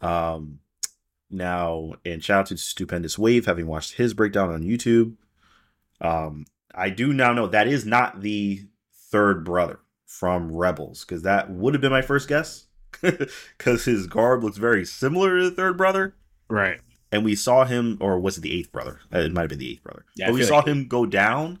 Um, 0.00 0.60
now, 1.30 1.94
and 2.04 2.22
shout 2.22 2.40
out 2.40 2.46
to 2.46 2.56
Stupendous 2.56 3.18
Wave, 3.18 3.46
having 3.46 3.66
watched 3.66 3.94
his 3.94 4.14
breakdown 4.14 4.50
on 4.50 4.62
YouTube. 4.62 5.16
Um, 6.00 6.46
I 6.74 6.90
do 6.90 7.12
now 7.12 7.32
know 7.32 7.46
that 7.46 7.68
is 7.68 7.86
not 7.86 8.20
the 8.20 8.66
third 9.10 9.44
brother 9.44 9.80
from 10.06 10.54
Rebels, 10.54 11.04
because 11.04 11.22
that 11.22 11.50
would 11.50 11.74
have 11.74 11.80
been 11.80 11.92
my 11.92 12.02
first 12.02 12.28
guess, 12.28 12.66
because 13.00 13.84
his 13.84 14.06
garb 14.06 14.44
looks 14.44 14.58
very 14.58 14.84
similar 14.84 15.38
to 15.38 15.50
the 15.50 15.56
third 15.56 15.76
brother. 15.76 16.14
Right. 16.48 16.80
And 17.10 17.24
we 17.24 17.34
saw 17.34 17.64
him, 17.64 17.98
or 18.00 18.18
was 18.18 18.38
it 18.38 18.42
the 18.42 18.52
eighth 18.52 18.72
brother? 18.72 19.00
Uh, 19.12 19.18
it 19.18 19.32
might 19.32 19.42
have 19.42 19.50
been 19.50 19.58
the 19.58 19.72
eighth 19.72 19.84
brother. 19.84 20.04
Yeah, 20.16 20.26
but 20.26 20.34
we 20.34 20.42
saw 20.44 20.58
like 20.58 20.66
him 20.66 20.88
go 20.88 21.06
down. 21.06 21.60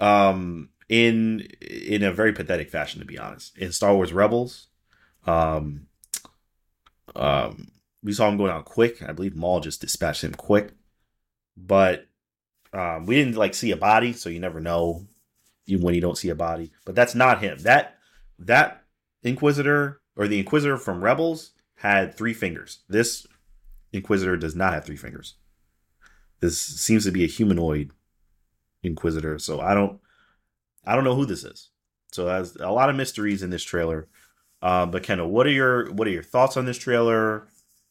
Um, 0.00 0.70
in 0.88 1.48
in 1.60 2.02
a 2.02 2.12
very 2.12 2.32
pathetic 2.32 2.70
fashion, 2.70 3.00
to 3.00 3.06
be 3.06 3.18
honest. 3.18 3.56
In 3.56 3.72
Star 3.72 3.94
Wars 3.94 4.12
Rebels, 4.12 4.68
um, 5.26 5.86
um, 7.16 7.68
we 8.02 8.12
saw 8.12 8.28
him 8.28 8.36
go 8.36 8.46
down 8.46 8.62
quick. 8.64 9.02
I 9.02 9.12
believe 9.12 9.36
Maul 9.36 9.60
just 9.60 9.80
dispatched 9.80 10.24
him 10.24 10.34
quick, 10.34 10.72
but 11.56 12.06
um, 12.72 13.06
we 13.06 13.14
didn't 13.14 13.36
like 13.36 13.54
see 13.54 13.70
a 13.70 13.76
body, 13.76 14.12
so 14.12 14.28
you 14.28 14.40
never 14.40 14.60
know 14.60 15.06
even 15.66 15.84
when 15.84 15.94
you 15.94 16.00
don't 16.00 16.18
see 16.18 16.28
a 16.28 16.34
body. 16.34 16.72
But 16.84 16.94
that's 16.94 17.14
not 17.14 17.42
him. 17.42 17.58
That 17.60 17.98
that 18.38 18.84
Inquisitor 19.22 20.00
or 20.16 20.28
the 20.28 20.38
Inquisitor 20.38 20.76
from 20.76 21.02
Rebels 21.02 21.52
had 21.76 22.14
three 22.14 22.34
fingers. 22.34 22.80
This 22.88 23.26
Inquisitor 23.92 24.36
does 24.36 24.54
not 24.54 24.74
have 24.74 24.84
three 24.84 24.96
fingers. 24.96 25.34
This 26.40 26.60
seems 26.60 27.04
to 27.04 27.12
be 27.12 27.24
a 27.24 27.28
humanoid 27.28 27.90
Inquisitor, 28.82 29.38
so 29.38 29.60
I 29.60 29.72
don't 29.72 29.98
I 30.86 30.94
don't 30.94 31.04
know 31.04 31.14
who 31.14 31.26
this 31.26 31.44
is. 31.44 31.70
So 32.12 32.26
there's 32.26 32.56
a 32.56 32.70
lot 32.70 32.90
of 32.90 32.96
mysteries 32.96 33.42
in 33.42 33.50
this 33.50 33.64
trailer. 33.64 34.08
Uh, 34.62 34.86
but 34.86 35.02
Kendall, 35.02 35.30
what 35.30 35.46
are 35.46 35.50
your 35.50 35.92
what 35.92 36.08
are 36.08 36.12
your 36.12 36.22
thoughts 36.22 36.56
on 36.56 36.64
this 36.64 36.78
trailer? 36.78 37.48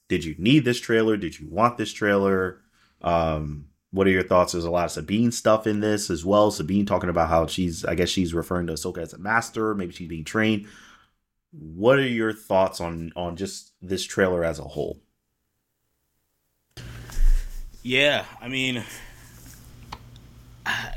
Did 0.07 0.23
you 0.23 0.35
need 0.37 0.65
this 0.65 0.79
trailer? 0.79 1.17
Did 1.17 1.39
you 1.39 1.47
want 1.49 1.77
this 1.77 1.93
trailer? 1.93 2.61
Um, 3.01 3.67
what 3.91 4.07
are 4.07 4.11
your 4.11 4.23
thoughts? 4.23 4.53
There's 4.53 4.65
a 4.65 4.71
lot 4.71 4.85
of 4.85 4.91
Sabine 4.91 5.31
stuff 5.31 5.67
in 5.67 5.79
this 5.79 6.09
as 6.09 6.25
well. 6.25 6.49
Sabine 6.49 6.85
talking 6.85 7.11
about 7.11 7.29
how 7.29 7.45
she's, 7.45 7.85
I 7.85 7.93
guess 7.93 8.09
she's 8.09 8.33
referring 8.33 8.65
to 8.67 8.73
Ahsoka 8.73 8.97
as 8.97 9.13
a 9.13 9.19
master. 9.19 9.75
Maybe 9.75 9.93
she's 9.93 10.07
being 10.07 10.23
trained. 10.23 10.67
What 11.51 11.99
are 11.99 12.07
your 12.07 12.33
thoughts 12.33 12.81
on 12.81 13.11
on 13.15 13.35
just 13.35 13.73
this 13.81 14.03
trailer 14.03 14.43
as 14.43 14.57
a 14.57 14.63
whole? 14.63 14.99
Yeah, 17.83 18.25
I 18.41 18.47
mean, 18.47 18.83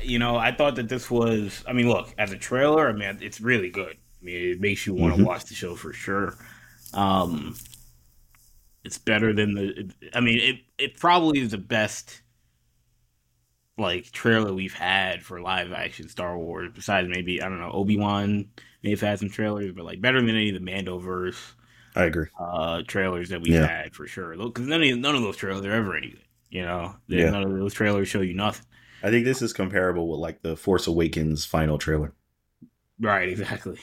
you 0.01 0.19
know, 0.19 0.37
I 0.37 0.51
thought 0.51 0.75
that 0.75 0.89
this 0.89 1.09
was. 1.09 1.63
I 1.67 1.73
mean, 1.73 1.89
look, 1.89 2.13
as 2.17 2.31
a 2.31 2.37
trailer, 2.37 2.87
I 2.87 2.93
mean, 2.93 3.19
it's 3.21 3.41
really 3.41 3.69
good. 3.69 3.97
I 4.21 4.25
mean, 4.25 4.51
it 4.51 4.61
makes 4.61 4.85
you 4.85 4.93
want 4.93 5.13
to 5.13 5.17
mm-hmm. 5.17 5.27
watch 5.27 5.45
the 5.45 5.55
show 5.55 5.75
for 5.75 5.93
sure. 5.93 6.35
Um, 6.93 7.55
it's 8.83 8.97
better 8.97 9.33
than 9.33 9.53
the. 9.53 9.91
I 10.13 10.21
mean, 10.21 10.39
it 10.39 10.83
it 10.83 10.99
probably 10.99 11.39
is 11.39 11.51
the 11.51 11.57
best 11.57 12.21
like 13.77 14.11
trailer 14.11 14.53
we've 14.53 14.73
had 14.73 15.23
for 15.23 15.39
live 15.41 15.71
action 15.71 16.09
Star 16.09 16.37
Wars. 16.37 16.71
Besides 16.73 17.07
maybe 17.09 17.41
I 17.41 17.49
don't 17.49 17.59
know 17.59 17.71
Obi 17.71 17.97
Wan 17.97 18.47
may 18.83 18.91
have 18.91 19.01
had 19.01 19.19
some 19.19 19.29
trailers, 19.29 19.71
but 19.73 19.85
like 19.85 20.01
better 20.01 20.19
than 20.19 20.29
any 20.29 20.49
of 20.49 20.55
the 20.55 20.71
Mandoverse 20.71 21.53
I 21.95 22.05
agree. 22.05 22.27
uh, 22.39 22.83
trailers 22.87 23.29
that 23.29 23.41
we've 23.41 23.53
Yeah. 23.53 23.67
had 23.67 23.95
for 23.95 24.07
sure. 24.07 24.35
Because 24.35 24.67
none 24.67 24.81
of 24.83 24.97
none 24.97 25.15
of 25.15 25.21
those 25.21 25.37
trailers 25.37 25.65
are 25.65 25.71
ever 25.73 25.95
any 25.95 26.11
good. 26.11 26.23
You 26.49 26.63
know, 26.63 26.95
Yeah. 27.07 27.29
none 27.29 27.43
of 27.43 27.51
those 27.51 27.73
trailers 27.73 28.07
show 28.07 28.21
you 28.21 28.33
nothing. 28.33 28.65
I 29.03 29.09
think 29.09 29.25
this 29.25 29.41
is 29.41 29.53
comparable 29.53 30.07
with 30.07 30.19
like 30.19 30.41
the 30.41 30.55
Force 30.55 30.87
Awakens 30.87 31.45
final 31.45 31.77
trailer. 31.77 32.13
Right, 32.99 33.29
exactly. 33.29 33.79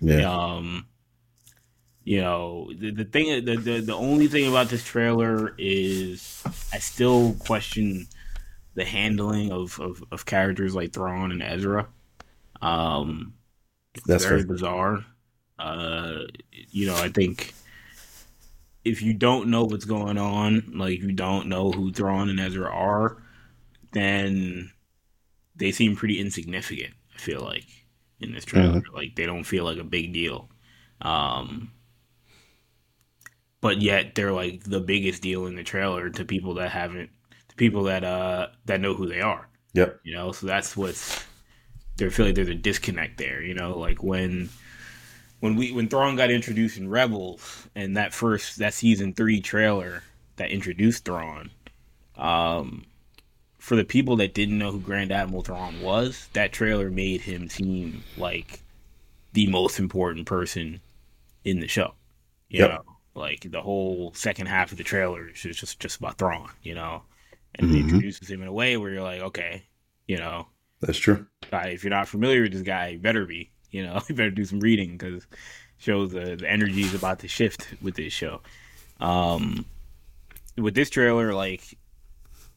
Yeah. 0.00 0.30
Um, 0.30 0.86
you 2.04 2.20
know, 2.20 2.70
the, 2.76 2.90
the 2.90 3.04
thing, 3.04 3.44
the, 3.44 3.56
the 3.56 3.80
the 3.80 3.94
only 3.94 4.26
thing 4.26 4.48
about 4.48 4.68
this 4.68 4.82
trailer 4.82 5.54
is 5.58 6.42
I 6.72 6.78
still 6.78 7.34
question 7.38 8.06
the 8.74 8.84
handling 8.84 9.52
of 9.52 9.78
of, 9.78 10.02
of 10.10 10.24
characters 10.24 10.74
like 10.74 10.92
Thrawn 10.92 11.30
and 11.30 11.42
Ezra. 11.42 11.88
Um, 12.62 13.34
That's 14.06 14.24
very 14.24 14.44
bizarre. 14.44 15.04
Uh, 15.58 16.22
you 16.50 16.86
know, 16.86 16.96
I 16.96 17.10
think 17.10 17.52
if 18.84 19.02
you 19.02 19.12
don't 19.12 19.48
know 19.48 19.64
what's 19.64 19.84
going 19.84 20.16
on, 20.16 20.72
like 20.74 21.00
you 21.00 21.12
don't 21.12 21.48
know 21.48 21.70
who 21.70 21.92
Thrawn 21.92 22.30
and 22.30 22.40
Ezra 22.40 22.70
are, 22.70 23.22
then 23.92 24.72
they 25.56 25.72
seem 25.72 25.96
pretty 25.96 26.18
insignificant. 26.18 26.94
I 27.14 27.18
feel 27.18 27.40
like 27.40 27.66
in 28.20 28.32
this 28.32 28.44
trailer, 28.44 28.82
like 28.92 29.16
they 29.16 29.26
don't 29.26 29.44
feel 29.44 29.64
like 29.64 29.78
a 29.78 29.84
big 29.84 30.12
deal. 30.12 30.48
Um, 31.00 31.72
but 33.60 33.80
yet 33.80 34.14
they're 34.14 34.32
like 34.32 34.64
the 34.64 34.80
biggest 34.80 35.22
deal 35.22 35.46
in 35.46 35.56
the 35.56 35.64
trailer 35.64 36.10
to 36.10 36.24
people 36.24 36.54
that 36.54 36.70
haven't, 36.70 37.10
to 37.48 37.56
people 37.56 37.84
that 37.84 38.04
uh 38.04 38.48
that 38.66 38.80
know 38.80 38.94
who 38.94 39.06
they 39.06 39.20
are. 39.20 39.48
Yep. 39.74 40.00
You 40.02 40.14
know, 40.14 40.32
so 40.32 40.46
that's 40.46 40.76
what's 40.76 41.24
they 41.96 42.08
feel 42.10 42.26
like 42.26 42.34
there's 42.34 42.48
a 42.48 42.54
disconnect 42.54 43.18
there. 43.18 43.42
You 43.42 43.54
know, 43.54 43.78
like 43.78 44.02
when 44.02 44.48
when 45.40 45.56
we 45.56 45.72
when 45.72 45.88
Thrawn 45.88 46.16
got 46.16 46.30
introduced 46.30 46.78
in 46.78 46.88
Rebels 46.88 47.68
and 47.74 47.96
that 47.96 48.14
first 48.14 48.58
that 48.58 48.74
season 48.74 49.14
three 49.14 49.40
trailer 49.40 50.02
that 50.36 50.50
introduced 50.50 51.04
Thrawn, 51.04 51.50
um, 52.16 52.86
for 53.60 53.76
the 53.76 53.84
people 53.84 54.16
that 54.16 54.34
didn't 54.34 54.58
know 54.58 54.72
who 54.72 54.80
Grand 54.80 55.12
Admiral 55.12 55.42
Thrawn 55.42 55.80
was, 55.80 56.28
that 56.34 56.52
trailer 56.52 56.90
made 56.90 57.22
him 57.22 57.48
seem 57.48 58.04
like 58.16 58.64
the 59.32 59.46
most 59.48 59.78
important 59.78 60.26
person 60.26 60.80
in 61.44 61.60
the 61.60 61.68
show. 61.68 61.94
You 62.50 62.60
Yep. 62.60 62.70
know, 62.70 62.82
like 63.14 63.50
the 63.50 63.62
whole 63.62 64.12
second 64.14 64.46
half 64.48 64.72
of 64.72 64.78
the 64.78 64.84
trailer 64.84 65.28
is 65.28 65.40
just 65.42 65.80
just, 65.80 65.98
about 65.98 66.18
Thrawn. 66.18 66.50
You 66.62 66.74
know, 66.76 67.04
and 67.54 67.68
it 67.68 67.74
Mhm. 67.74 67.80
introduces 67.80 68.30
him 68.30 68.42
in 68.42 68.48
a 68.48 68.52
way 68.52 68.76
where 68.76 68.90
you're 68.92 69.02
like, 69.02 69.22
okay, 69.22 69.68
you 70.08 70.18
know, 70.18 70.48
That's 70.80 70.98
true. 70.98 71.26
guy, 71.50 71.68
if 71.68 71.84
you're 71.84 71.90
not 71.90 72.08
familiar 72.08 72.42
with 72.42 72.52
this 72.52 72.62
guy, 72.62 72.88
you 72.88 72.98
better 72.98 73.26
be. 73.26 73.50
You 73.70 73.84
know, 73.84 74.00
you 74.08 74.14
better 74.14 74.30
do 74.30 74.44
some 74.44 74.60
reading 74.60 74.92
because 74.98 75.26
shows 75.78 76.12
the 76.12 76.36
the 76.36 76.50
energy 76.50 76.86
is 76.86 76.94
about 76.94 77.20
to 77.20 77.28
shift 77.28 77.74
with 77.80 77.96
this 77.96 78.12
show. 78.12 78.42
Um, 79.00 79.66
with 80.56 80.74
this 80.74 80.90
trailer, 80.90 81.34
like 81.34 81.78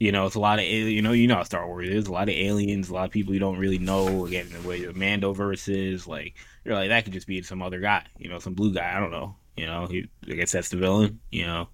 you 0.04 0.12
know, 0.12 0.26
it's 0.26 0.36
a 0.36 0.40
lot 0.42 0.60
of 0.60 0.66
you 0.66 1.02
know, 1.02 1.14
you 1.14 1.28
know 1.28 1.36
how 1.36 1.44
Star 1.44 1.66
Wars 1.66 1.88
is. 1.88 2.08
A 2.08 2.12
lot 2.12 2.28
of 2.28 2.36
aliens, 2.36 2.90
a 2.90 2.94
lot 2.94 3.06
of 3.06 3.12
people 3.12 3.34
you 3.34 3.40
don't 3.40 3.58
really 3.58 3.78
know. 3.78 4.26
Again, 4.26 4.50
the 4.52 4.68
way 4.68 4.84
the 4.84 4.92
Mandoverse 4.92 5.74
is, 5.74 6.06
like 6.06 6.36
you're 6.66 6.76
like 6.76 6.90
that 6.90 7.06
could 7.06 7.14
just 7.14 7.26
be 7.26 7.42
some 7.42 7.62
other 7.62 7.80
guy. 7.80 8.06
You 8.18 8.28
know, 8.28 8.38
some 8.40 8.54
blue 8.54 8.74
guy. 8.74 8.94
I 8.94 9.00
don't 9.00 9.12
know. 9.12 9.38
You 9.56 9.66
know, 9.66 9.86
he, 9.86 10.10
I 10.30 10.34
guess 10.34 10.52
that's 10.52 10.68
the 10.68 10.76
villain. 10.76 11.22
You 11.32 11.46
know. 11.46 11.70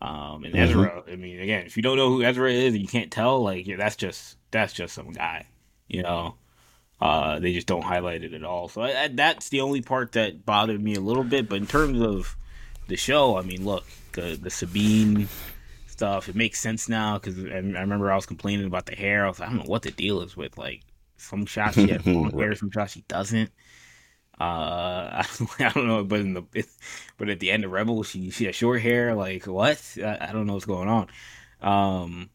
Um, 0.00 0.42
and. 0.42 0.56
Ezra, 0.56 1.04
I 1.06 1.14
mean, 1.14 1.38
again, 1.38 1.64
if 1.64 1.76
you 1.76 1.84
don't 1.84 1.96
know 1.96 2.08
who 2.08 2.24
Ezra 2.24 2.50
is 2.50 2.74
and 2.74 2.82
you 2.82 2.88
can't 2.88 3.12
tell, 3.12 3.40
like, 3.40 3.64
yeah, 3.64 3.76
that's 3.76 3.94
just 3.94 4.38
that's 4.50 4.72
just 4.72 4.92
some 4.92 5.12
guy, 5.12 5.46
you 5.86 6.02
know. 6.02 6.34
Uh, 7.00 7.38
they 7.38 7.52
just 7.52 7.68
don't 7.68 7.84
highlight 7.84 8.24
it 8.24 8.34
at 8.34 8.42
all. 8.42 8.66
So 8.66 8.82
I, 8.82 9.04
I, 9.04 9.08
that's 9.08 9.50
the 9.50 9.60
only 9.60 9.82
part 9.82 10.12
that 10.12 10.44
bothered 10.44 10.82
me 10.82 10.96
a 10.96 11.00
little 11.00 11.22
bit. 11.22 11.48
But 11.48 11.58
in 11.58 11.68
terms 11.68 12.00
of 12.00 12.36
the 12.88 12.96
show, 12.96 13.38
I 13.38 13.42
mean, 13.42 13.64
look, 13.64 13.84
the 14.14 14.36
the 14.40 14.50
Sabine 14.50 15.28
stuff, 16.02 16.28
it 16.28 16.34
makes 16.34 16.58
sense 16.58 16.88
now 16.88 17.16
because 17.16 17.38
I, 17.38 17.58
I 17.58 17.80
remember 17.80 18.10
I 18.10 18.16
was 18.16 18.26
complaining 18.26 18.66
about 18.66 18.86
the 18.86 18.96
hair. 18.96 19.24
I 19.24 19.28
was 19.28 19.38
like, 19.38 19.48
I 19.48 19.52
don't 19.52 19.62
know 19.62 19.70
what 19.70 19.82
the 19.82 19.92
deal 19.92 20.20
is 20.20 20.36
with 20.36 20.58
like 20.58 20.82
some 21.16 21.46
shots 21.46 21.76
she 21.76 21.90
has 21.90 22.04
long 22.04 22.32
hair, 22.38 22.56
some 22.56 22.72
shots 22.72 22.94
she 22.94 23.04
doesn't. 23.06 23.52
Uh, 24.40 25.22
I 25.60 25.70
don't 25.72 25.86
know, 25.86 26.02
but 26.02 26.18
in 26.18 26.34
the 26.34 26.42
but 27.18 27.28
at 27.28 27.38
the 27.38 27.52
end 27.52 27.64
of 27.64 27.70
Rebel, 27.70 28.02
she 28.02 28.30
she 28.30 28.46
has 28.46 28.56
short 28.56 28.82
hair. 28.82 29.14
Like 29.14 29.46
what? 29.46 29.80
I, 29.98 30.18
I 30.28 30.32
don't 30.32 30.46
know 30.46 30.54
what's 30.54 30.64
going 30.64 30.88
on. 30.88 31.06
Um, 31.60 32.30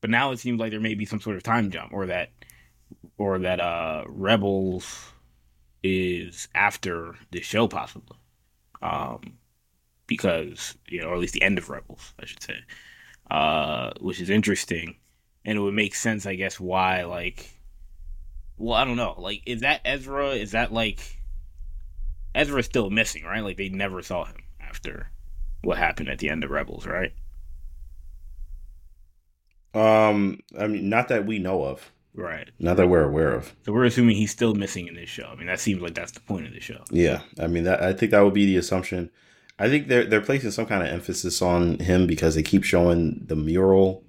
but 0.00 0.10
now 0.10 0.32
it 0.32 0.40
seems 0.40 0.58
like 0.58 0.72
there 0.72 0.80
may 0.80 0.94
be 0.94 1.06
some 1.06 1.20
sort 1.20 1.36
of 1.36 1.44
time 1.44 1.70
jump, 1.70 1.92
or 1.92 2.06
that 2.06 2.30
or 3.18 3.38
that 3.38 3.60
uh 3.60 4.02
Rebels 4.08 5.12
is 5.84 6.48
after 6.56 7.14
the 7.30 7.40
show 7.40 7.68
possibly. 7.68 8.18
Um, 8.82 9.38
because 10.08 10.76
you 10.88 11.00
know, 11.00 11.10
or 11.10 11.14
at 11.14 11.20
least 11.20 11.34
the 11.34 11.42
end 11.42 11.58
of 11.58 11.70
Rebels, 11.70 12.14
I 12.20 12.26
should 12.26 12.42
say. 12.42 12.56
Uh, 13.30 13.90
which 14.00 14.20
is 14.20 14.30
interesting, 14.30 14.96
and 15.44 15.58
it 15.58 15.60
would 15.60 15.74
make 15.74 15.94
sense, 15.94 16.26
I 16.26 16.34
guess, 16.36 16.60
why 16.60 17.04
like. 17.04 17.50
Well, 18.58 18.74
I 18.74 18.84
don't 18.84 18.96
know. 18.96 19.14
Like, 19.18 19.42
is 19.46 19.60
that 19.60 19.80
Ezra? 19.84 20.30
Is 20.30 20.52
that 20.52 20.72
like 20.72 21.00
Ezra's 22.34 22.66
still 22.66 22.90
missing, 22.90 23.24
right? 23.24 23.42
Like 23.42 23.56
they 23.56 23.68
never 23.68 24.00
saw 24.02 24.24
him 24.24 24.36
after 24.60 25.10
what 25.62 25.76
happened 25.78 26.08
at 26.08 26.18
the 26.18 26.30
end 26.30 26.44
of 26.44 26.50
Rebels, 26.50 26.86
right? 26.86 27.12
Um, 29.74 30.40
I 30.58 30.66
mean, 30.68 30.88
not 30.88 31.08
that 31.08 31.26
we 31.26 31.38
know 31.38 31.64
of, 31.64 31.92
Right. 32.14 32.48
not 32.58 32.78
that 32.78 32.88
we're 32.88 33.04
aware 33.04 33.34
of. 33.34 33.54
So 33.64 33.72
we're 33.72 33.84
assuming 33.84 34.16
he's 34.16 34.30
still 34.30 34.54
missing 34.54 34.86
in 34.86 34.94
this 34.94 35.10
show. 35.10 35.26
I 35.30 35.34
mean, 35.34 35.48
that 35.48 35.60
seems 35.60 35.82
like 35.82 35.94
that's 35.94 36.12
the 36.12 36.20
point 36.20 36.46
of 36.46 36.52
the 36.54 36.60
show. 36.60 36.82
Yeah, 36.90 37.20
I 37.38 37.46
mean, 37.46 37.64
that 37.64 37.82
I 37.82 37.92
think 37.92 38.12
that 38.12 38.20
would 38.20 38.32
be 38.32 38.46
the 38.46 38.56
assumption. 38.56 39.10
I 39.58 39.68
think 39.68 39.88
they're 39.88 40.04
they're 40.04 40.20
placing 40.20 40.50
some 40.50 40.66
kind 40.66 40.82
of 40.82 40.88
emphasis 40.88 41.40
on 41.40 41.78
him 41.78 42.06
because 42.06 42.34
they 42.34 42.42
keep 42.42 42.62
showing 42.64 43.24
the 43.26 43.36
mural 43.36 44.04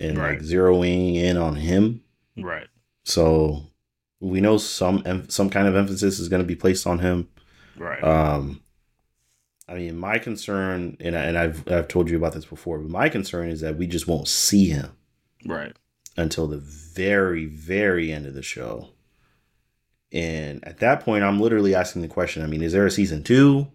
and 0.00 0.16
Right. 0.18 0.38
like 0.38 0.40
zeroing 0.48 1.16
in 1.16 1.36
on 1.36 1.56
him. 1.56 2.02
Right. 2.36 2.66
So 3.04 3.64
we 4.20 4.40
know 4.40 4.56
some 4.56 5.02
em- 5.04 5.28
some 5.28 5.50
kind 5.50 5.68
of 5.68 5.76
emphasis 5.76 6.18
is 6.18 6.28
going 6.28 6.42
to 6.42 6.46
be 6.46 6.56
placed 6.56 6.86
on 6.86 6.98
him. 7.00 7.28
Right. 7.76 8.02
Um, 8.02 8.62
I 9.68 9.74
mean, 9.74 9.98
my 9.98 10.18
concern, 10.18 10.96
and 11.00 11.16
I, 11.16 11.22
and 11.24 11.36
I've 11.36 11.68
I've 11.68 11.88
told 11.88 12.08
you 12.08 12.16
about 12.16 12.32
this 12.32 12.46
before, 12.46 12.78
but 12.78 12.90
my 12.90 13.08
concern 13.08 13.50
is 13.50 13.60
that 13.60 13.76
we 13.76 13.86
just 13.86 14.06
won't 14.08 14.28
see 14.28 14.66
him 14.70 14.92
right. 15.44 15.76
until 16.16 16.46
the 16.46 16.58
very 16.58 17.44
very 17.46 18.12
end 18.12 18.26
of 18.26 18.34
the 18.34 18.42
show. 18.42 18.90
And 20.12 20.66
at 20.66 20.78
that 20.78 21.00
point, 21.00 21.24
I'm 21.24 21.40
literally 21.40 21.74
asking 21.74 22.02
the 22.02 22.08
question. 22.08 22.42
I 22.42 22.46
mean, 22.46 22.62
is 22.62 22.72
there 22.72 22.86
a 22.86 22.90
season 22.90 23.22
two? 23.24 23.66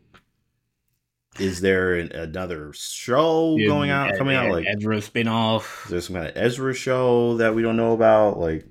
Is 1.40 1.62
there 1.62 1.96
an, 1.96 2.12
another 2.12 2.74
show 2.74 3.58
going 3.66 3.90
out, 3.90 4.18
coming 4.18 4.36
out? 4.36 4.52
Like, 4.52 4.66
Ezra 4.68 4.98
spinoff. 4.98 5.86
is 5.86 5.92
there 5.92 6.02
some 6.02 6.16
kind 6.18 6.28
of 6.28 6.36
Ezra 6.36 6.74
show 6.74 7.38
that 7.38 7.56
we 7.56 7.62
don't 7.62 7.78
know 7.78 7.94
about? 7.94 8.38
Like, 8.38 8.66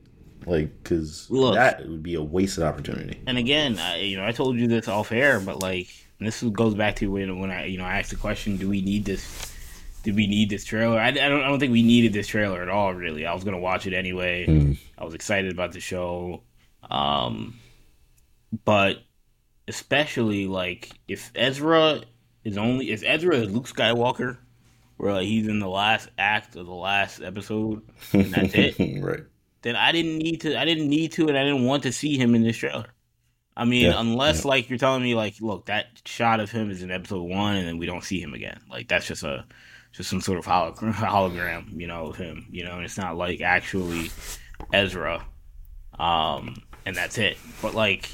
like 0.47 0.83
because 0.83 1.31
Look. 1.31 1.55
that 1.55 1.87
would 1.89 2.03
be 2.03 2.15
a 2.15 2.23
wasted 2.23 2.65
opportunity. 2.65 3.21
And 3.27 3.39
again, 3.39 3.79
I, 3.79 4.01
you 4.01 4.17
know, 4.17 4.27
I 4.27 4.33
told 4.33 4.59
you 4.59 4.67
this 4.67 4.89
off 4.89 5.13
air, 5.13 5.41
but 5.41 5.61
like 5.63 5.89
this 6.19 6.43
goes 6.43 6.75
back 6.75 6.97
to 6.97 7.11
when 7.11 7.39
when 7.39 7.51
I 7.51 7.67
you 7.67 7.79
know 7.79 7.85
I 7.85 7.99
asked 7.99 8.11
the 8.11 8.17
question, 8.17 8.57
do 8.57 8.69
we 8.69 8.83
need 8.83 9.05
this? 9.05 9.47
Did 10.03 10.17
we 10.17 10.27
need 10.27 10.51
this 10.51 10.65
trailer? 10.65 10.99
I, 10.99 11.09
I 11.09 11.13
don't 11.13 11.43
I 11.43 11.49
don't 11.49 11.59
think 11.59 11.73
we 11.73 11.83
needed 11.83 12.13
this 12.13 12.27
trailer 12.27 12.63
at 12.63 12.69
all. 12.69 12.93
Really, 12.93 13.27
I 13.27 13.35
was 13.35 13.45
gonna 13.45 13.59
watch 13.59 13.87
it 13.87 13.95
anyway. 13.95 14.47
Mm. 14.47 14.79
I 14.99 15.05
was 15.05 15.15
excited 15.15 15.53
about 15.53 15.73
the 15.73 15.81
show, 15.81 16.43
um, 16.91 17.59
but 18.65 18.99
especially 19.69 20.47
like 20.47 20.91
if 21.09 21.31
Ezra 21.35 22.03
is 22.45 22.59
only 22.59 22.91
if 22.91 23.03
Ezra 23.05 23.37
is 23.37 23.51
Luke 23.51 23.69
Skywalker, 23.69 24.39
where 24.97 25.15
like 25.15 25.27
he's 25.27 25.49
in 25.49 25.59
the 25.59 25.69
last 25.69 26.09
act 26.19 26.57
of 26.57 26.67
the 26.67 26.75
last 26.75 27.21
episode, 27.21 27.83
and 28.13 28.33
that's 28.33 28.55
it. 28.55 28.77
right. 29.03 29.25
then 29.63 29.77
I 29.77 29.93
didn't 29.93 30.19
need 30.19 30.43
to. 30.43 30.59
I 30.59 30.65
didn't 30.65 30.89
need 30.89 31.13
to, 31.13 31.29
and 31.29 31.37
I 31.37 31.45
didn't 31.45 31.65
want 31.65 31.85
to 31.85 31.93
see 31.93 32.17
him 32.19 32.35
in 32.35 32.43
this 32.43 32.57
trailer. 32.57 32.87
I 33.57 33.65
mean, 33.65 33.87
Yeah, 33.87 34.01
unless 34.01 34.45
like 34.45 34.71
you're 34.71 34.79
telling 34.79 35.03
me 35.03 35.15
like, 35.15 35.35
look, 35.41 35.67
that 35.67 35.87
shot 36.07 36.41
of 36.41 36.51
him 36.51 36.71
is 36.71 36.83
in 36.83 36.91
episode 36.91 37.23
one, 37.23 37.57
and 37.57 37.67
then 37.69 37.79
we 37.79 37.87
don't 37.87 38.05
see 38.05 38.21
him 38.21 38.33
again. 38.33 38.61
Like 38.71 38.89
that's 38.89 39.07
just 39.07 39.23
a 39.23 39.45
just 39.93 40.09
some 40.09 40.21
sort 40.21 40.39
of 40.39 40.47
hologram, 40.47 40.93
hologram 40.95 41.79
you 41.79 41.87
know, 41.87 42.07
of 42.07 42.17
him. 42.17 42.47
You 42.51 42.65
know, 42.65 42.77
and 42.77 42.85
it's 42.85 42.97
not 42.97 43.17
like 43.17 43.41
actually 43.41 44.11
Ezra, 44.73 45.27
um, 45.99 46.55
and 46.87 46.97
that's 46.97 47.19
it. 47.19 47.37
But 47.61 47.75
like, 47.75 48.11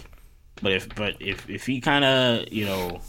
but 0.62 0.72
if 0.72 0.94
but 0.94 1.16
if 1.20 1.48
if 1.48 1.66
he 1.66 1.80
kind 1.80 2.04
of 2.04 2.52
you 2.52 2.64
know, 2.64 3.00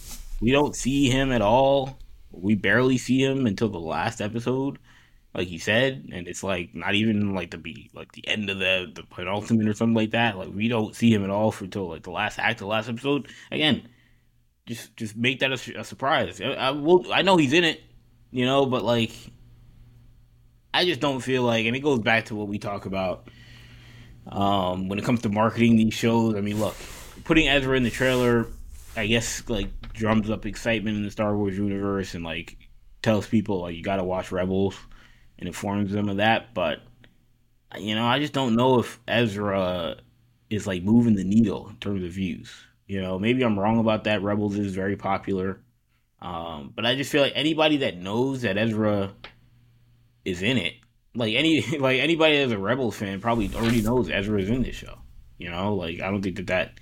we 0.42 0.52
don't 0.52 0.76
see 0.76 1.10
him 1.10 1.32
at 1.32 1.42
all. 1.42 2.00
We 2.32 2.56
barely 2.56 2.98
see 2.98 3.24
him 3.24 3.46
until 3.46 3.70
the 3.70 3.80
last 3.80 4.22
episode 4.22 4.80
like 5.38 5.52
you 5.52 5.60
said, 5.60 6.10
and 6.12 6.28
it's 6.28 6.44
like 6.44 6.74
not 6.74 6.96
even 6.96 7.36
like 7.36 7.52
the 7.52 7.60
be 7.60 7.92
like 7.94 8.12
the 8.14 8.28
end 8.28 8.50
of 8.50 8.58
the 8.58 8.92
the 8.94 9.04
penultimate 9.04 9.68
or 9.68 9.74
something 9.76 9.94
like 9.94 10.12
that. 10.12 10.36
Like 10.36 10.50
we 10.52 10.68
don't 10.68 10.96
see 10.96 11.14
him 11.14 11.24
at 11.24 11.30
all 11.30 11.52
for 11.52 11.66
until 11.66 11.88
like 11.88 12.02
the 12.02 12.12
last 12.12 12.40
act, 12.40 12.54
of 12.54 12.60
the 12.60 12.66
last 12.66 12.90
episode. 12.90 13.28
Again, 13.52 13.88
just 14.66 14.96
just 14.98 15.16
make 15.16 15.40
that 15.42 15.52
a, 15.52 15.80
a 15.80 15.84
surprise. 15.84 16.42
I, 16.42 16.54
I 16.54 16.72
will. 16.72 17.14
I 17.14 17.22
know 17.22 17.38
he's 17.38 17.54
in 17.54 17.64
it, 17.64 17.82
you 18.32 18.46
know, 18.46 18.66
but 18.66 18.84
like. 18.84 19.12
I 20.74 20.86
just 20.86 21.00
don't 21.00 21.22
feel 21.22 21.42
like, 21.42 21.66
and 21.66 21.76
it 21.76 21.80
goes 21.80 22.00
back 22.00 22.26
to 22.26 22.36
what 22.36 22.48
we 22.48 22.60
talk 22.60 22.86
about 22.86 23.30
um, 24.28 24.90
when 24.90 25.00
it 25.00 25.06
comes 25.06 25.22
to 25.22 25.30
marketing 25.30 25.76
these 25.76 25.94
shows. 25.94 26.36
I 26.36 26.42
mean, 26.42 26.60
look, 26.60 26.76
putting 27.24 27.48
Ezra 27.48 27.76
in 27.76 27.82
the 27.82 27.90
trailer, 27.90 28.46
I 28.96 29.08
guess, 29.08 29.48
like 29.50 29.70
drums 29.98 30.30
up 30.30 30.46
excitement 30.46 30.96
in 30.96 31.04
the 31.04 31.12
Star 31.12 31.36
Wars 31.36 31.58
universe 31.58 32.14
and 32.14 32.24
like 32.24 32.58
tells 33.02 33.28
people 33.28 33.62
like 33.62 33.76
you 33.76 33.84
got 33.84 33.98
to 33.98 34.04
watch 34.04 34.32
Rebels 34.32 34.78
and 35.40 35.48
informs 35.48 35.92
them 35.92 36.10
of 36.10 36.18
that. 36.18 36.54
But 36.54 36.80
you 37.78 37.96
know, 37.96 38.06
I 38.06 38.20
just 38.20 38.34
don't 38.34 38.56
know 38.56 38.80
if 38.80 39.00
Ezra 39.08 39.98
is 40.50 40.68
like 40.68 40.84
moving 40.84 41.16
the 41.16 41.24
needle 41.24 41.68
in 41.70 41.76
terms 41.78 42.04
of 42.04 42.12
views. 42.12 42.54
You 42.88 43.02
know, 43.02 43.20
maybe 43.20 43.44
I'm 43.44 43.60
wrong 43.60 43.80
about 43.80 44.06
that. 44.06 44.22
Rebels 44.22 44.58
is 44.58 44.74
very 44.74 44.96
popular. 44.96 45.60
Um, 46.22 46.72
but 46.76 46.86
I 46.86 46.96
just 46.96 47.12
feel 47.12 47.22
like 47.22 47.34
anybody 47.36 47.78
that 47.78 47.98
knows 47.98 48.42
that 48.42 48.58
Ezra 48.58 49.14
is 50.26 50.42
in 50.42 50.58
it, 50.58 50.74
like 51.16 51.36
any 51.36 51.62
like 51.80 52.00
anybody 52.00 52.40
that's 52.40 52.52
a 52.52 52.58
Rebels 52.58 52.96
fan 52.96 53.20
probably 53.20 53.52
already 53.56 53.82
knows 53.82 54.10
Ezra 54.10 54.40
is 54.42 54.50
in 54.50 54.64
this 54.64 54.76
show. 54.76 55.00
You 55.38 55.50
know, 55.50 55.76
like 55.76 56.02
I 56.02 56.10
don't 56.10 56.22
think 56.22 56.38
that 56.38 56.48
that 56.48 56.80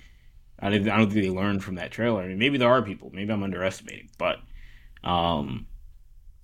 I 0.60 0.70
don't, 0.70 0.90
I 0.90 0.98
don't 0.98 1.12
think 1.12 1.26
they 1.26 1.32
learned 1.32 1.64
from 1.64 1.76
that 1.76 1.92
trailer. 1.92 2.22
I 2.22 2.28
mean, 2.28 2.40
maybe 2.40 2.58
there 2.58 2.72
are 2.72 2.82
people. 2.82 3.12
Maybe 3.14 3.32
I'm 3.32 3.44
underestimating, 3.44 4.10
but 4.18 4.40
um, 5.04 5.68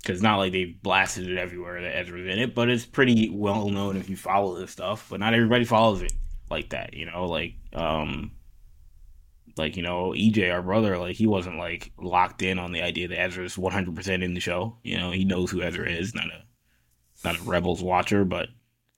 because 0.02 0.22
not 0.22 0.38
like 0.38 0.52
they 0.52 0.66
blasted 0.66 1.30
it 1.30 1.38
everywhere 1.38 1.82
that 1.82 1.96
Ezra's 1.96 2.28
in 2.28 2.40
it, 2.40 2.56
but 2.56 2.70
it's 2.70 2.86
pretty 2.86 3.30
well 3.30 3.70
known 3.70 3.98
if 3.98 4.10
you 4.10 4.18
follow 4.18 4.60
this 4.60 4.72
stuff. 4.72 5.08
But 5.10 5.20
not 5.20 5.34
everybody 5.34 5.64
follows 5.64 6.02
it 6.02 6.14
like 6.50 6.70
that, 6.70 6.94
you 6.94 7.06
know. 7.06 7.26
Like, 7.26 7.56
um, 7.74 8.32
like 9.58 9.78
you 9.78 9.84
know, 9.84 10.12
EJ, 10.12 10.52
our 10.52 10.62
brother, 10.62 10.98
like 10.98 11.16
he 11.16 11.28
wasn't 11.28 11.58
like 11.58 11.92
locked 11.98 12.42
in 12.42 12.60
on 12.60 12.72
the 12.72 12.82
idea 12.82 13.08
that 13.08 13.20
Ezra's 13.20 13.58
100 13.58 13.96
percent 13.96 14.24
in 14.24 14.34
the 14.34 14.40
show. 14.40 14.78
You 14.84 14.98
know, 14.98 15.12
he 15.12 15.24
knows 15.24 15.52
who 15.52 15.62
Ezra 15.62 15.90
is, 15.90 16.16
not 16.16 16.28
a 16.28 16.44
not 17.24 17.40
a 17.40 17.44
Rebels 17.44 17.84
watcher, 17.84 18.26
but 18.26 18.50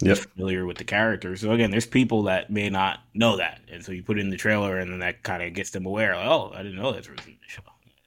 Yep. 0.02 0.18
familiar 0.18 0.66
with 0.66 0.78
the 0.78 0.84
character. 0.84 1.36
So 1.38 1.52
again, 1.52 1.72
there's 1.72 1.86
people 1.86 2.24
that 2.24 2.50
may 2.50 2.70
not 2.70 3.00
know 3.14 3.38
that, 3.38 3.62
and 3.72 3.84
so 3.86 3.92
you 3.92 4.04
put 4.04 4.18
it 4.18 4.22
in 4.22 4.30
the 4.30 4.38
trailer, 4.38 4.78
and 4.78 4.92
then 4.92 5.00
that 5.00 5.24
kind 5.24 5.42
of 5.44 5.54
gets 5.54 5.70
them 5.72 5.86
aware. 5.86 6.16
Like, 6.16 6.28
oh, 6.28 6.52
I 6.54 6.58
didn't 6.64 6.76
know 6.76 6.92
Ezra 6.92 7.16
was 7.16 7.26
in 7.26 7.34
the 7.42 7.48
show. 7.48 7.62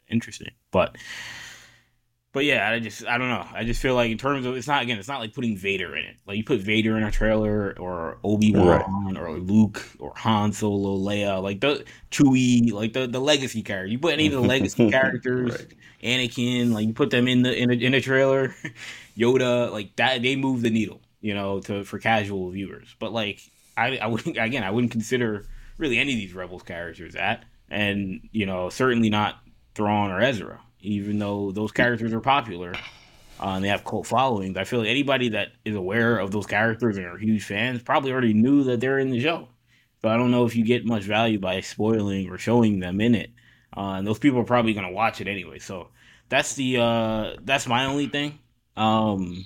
Interesting, 0.08 0.50
but 0.70 0.96
but 2.32 2.44
yeah, 2.44 2.68
I 2.68 2.78
just 2.80 3.04
I 3.06 3.16
don't 3.18 3.28
know. 3.30 3.46
I 3.52 3.64
just 3.64 3.80
feel 3.80 3.94
like 3.94 4.10
in 4.10 4.18
terms 4.18 4.44
of 4.46 4.56
it's 4.56 4.68
not 4.68 4.82
again, 4.82 4.98
it's 4.98 5.08
not 5.08 5.20
like 5.20 5.32
putting 5.34 5.56
Vader 5.56 5.96
in 5.96 6.04
it. 6.04 6.16
Like 6.26 6.36
you 6.36 6.44
put 6.44 6.60
Vader 6.60 6.96
in 6.96 7.02
a 7.02 7.10
trailer 7.10 7.74
or 7.78 8.18
Obi 8.22 8.52
Wan 8.52 9.14
Right. 9.14 9.16
or 9.16 9.30
Luke 9.38 9.82
or 9.98 10.12
Han 10.16 10.52
Solo, 10.52 10.96
Leia, 10.98 11.42
like 11.42 11.60
the 11.60 11.84
Chewie, 12.10 12.72
like 12.72 12.92
the 12.92 13.06
the 13.06 13.20
legacy 13.20 13.62
character. 13.62 13.86
You 13.90 13.98
put 13.98 14.12
any 14.12 14.26
of 14.26 14.32
the 14.32 14.40
legacy 14.42 14.90
characters, 14.92 15.52
Right. 15.52 15.74
Anakin, 16.04 16.72
like 16.72 16.86
you 16.86 16.92
put 16.92 17.10
them 17.10 17.26
in 17.26 17.42
the 17.42 17.56
in 17.56 17.70
a, 17.70 17.74
in 17.74 17.94
a 17.94 18.00
trailer, 18.02 18.54
Yoda, 19.16 19.72
like 19.72 19.96
that 19.96 20.20
they 20.22 20.36
move 20.36 20.60
the 20.62 20.70
needle, 20.70 21.00
you 21.26 21.34
know, 21.34 21.58
to 21.58 21.82
for 21.82 21.98
casual 21.98 22.50
viewers. 22.50 22.94
But 23.00 23.12
like 23.12 23.40
I 23.76 23.96
I 23.96 24.06
wouldn't 24.06 24.38
again 24.40 24.62
I 24.62 24.70
wouldn't 24.70 24.92
consider 24.92 25.44
really 25.76 25.98
any 25.98 26.12
of 26.12 26.18
these 26.18 26.34
Rebels 26.34 26.62
characters 26.62 27.14
that, 27.14 27.44
and 27.68 28.28
you 28.30 28.46
know 28.46 28.68
certainly 28.70 29.10
not 29.10 29.40
Thrawn 29.74 30.12
or 30.12 30.20
Ezra, 30.20 30.60
even 30.80 31.18
though 31.18 31.50
those 31.50 31.72
characters 31.72 32.12
are 32.12 32.20
popular. 32.20 32.74
Uh, 33.38 33.56
and 33.56 33.64
they 33.64 33.68
have 33.68 33.84
cult 33.84 34.06
followings. 34.06 34.56
I 34.56 34.64
feel 34.64 34.78
like 34.78 34.88
anybody 34.88 35.28
that 35.30 35.48
is 35.62 35.74
aware 35.74 36.16
of 36.16 36.30
those 36.30 36.46
characters 36.46 36.96
and 36.96 37.04
are 37.04 37.18
huge 37.18 37.44
fans 37.44 37.82
probably 37.82 38.10
already 38.10 38.32
knew 38.32 38.64
that 38.64 38.80
they're 38.80 38.98
in 38.98 39.10
the 39.10 39.20
show. 39.20 39.48
So 40.00 40.08
I 40.08 40.16
don't 40.16 40.30
know 40.30 40.46
if 40.46 40.56
you 40.56 40.64
get 40.64 40.86
much 40.86 41.02
value 41.02 41.38
by 41.38 41.60
spoiling 41.60 42.30
or 42.30 42.38
showing 42.38 42.80
them 42.80 42.98
in 42.98 43.14
it. 43.14 43.28
Uh, 43.76 43.96
and 43.98 44.06
those 44.06 44.18
people 44.18 44.40
are 44.40 44.44
probably 44.44 44.72
going 44.72 44.86
to 44.86 44.92
watch 44.92 45.20
it 45.20 45.28
anyway. 45.28 45.58
So 45.58 45.88
that's 46.30 46.54
the 46.54 46.78
uh, 46.78 47.36
that's 47.42 47.66
my 47.66 47.84
only 47.84 48.06
thing. 48.06 48.38
Um, 48.74 49.44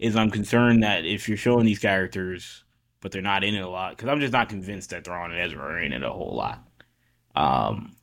is 0.00 0.16
I'm 0.16 0.30
concerned 0.30 0.82
that 0.82 1.04
if 1.04 1.28
you're 1.28 1.36
showing 1.36 1.66
these 1.66 1.78
characters, 1.78 2.64
but 3.00 3.12
they're 3.12 3.22
not 3.22 3.44
in 3.44 3.54
it 3.54 3.60
a 3.60 3.68
lot, 3.68 3.96
because 3.96 4.08
I'm 4.08 4.18
just 4.18 4.32
not 4.32 4.48
convinced 4.48 4.90
that 4.90 5.04
Thrawn 5.04 5.30
and 5.30 5.40
Ezra 5.40 5.62
are 5.62 5.78
in 5.78 5.92
it 5.92 6.02
a 6.02 6.10
whole 6.10 6.34
lot. 6.34 6.66
Um, 7.36 7.94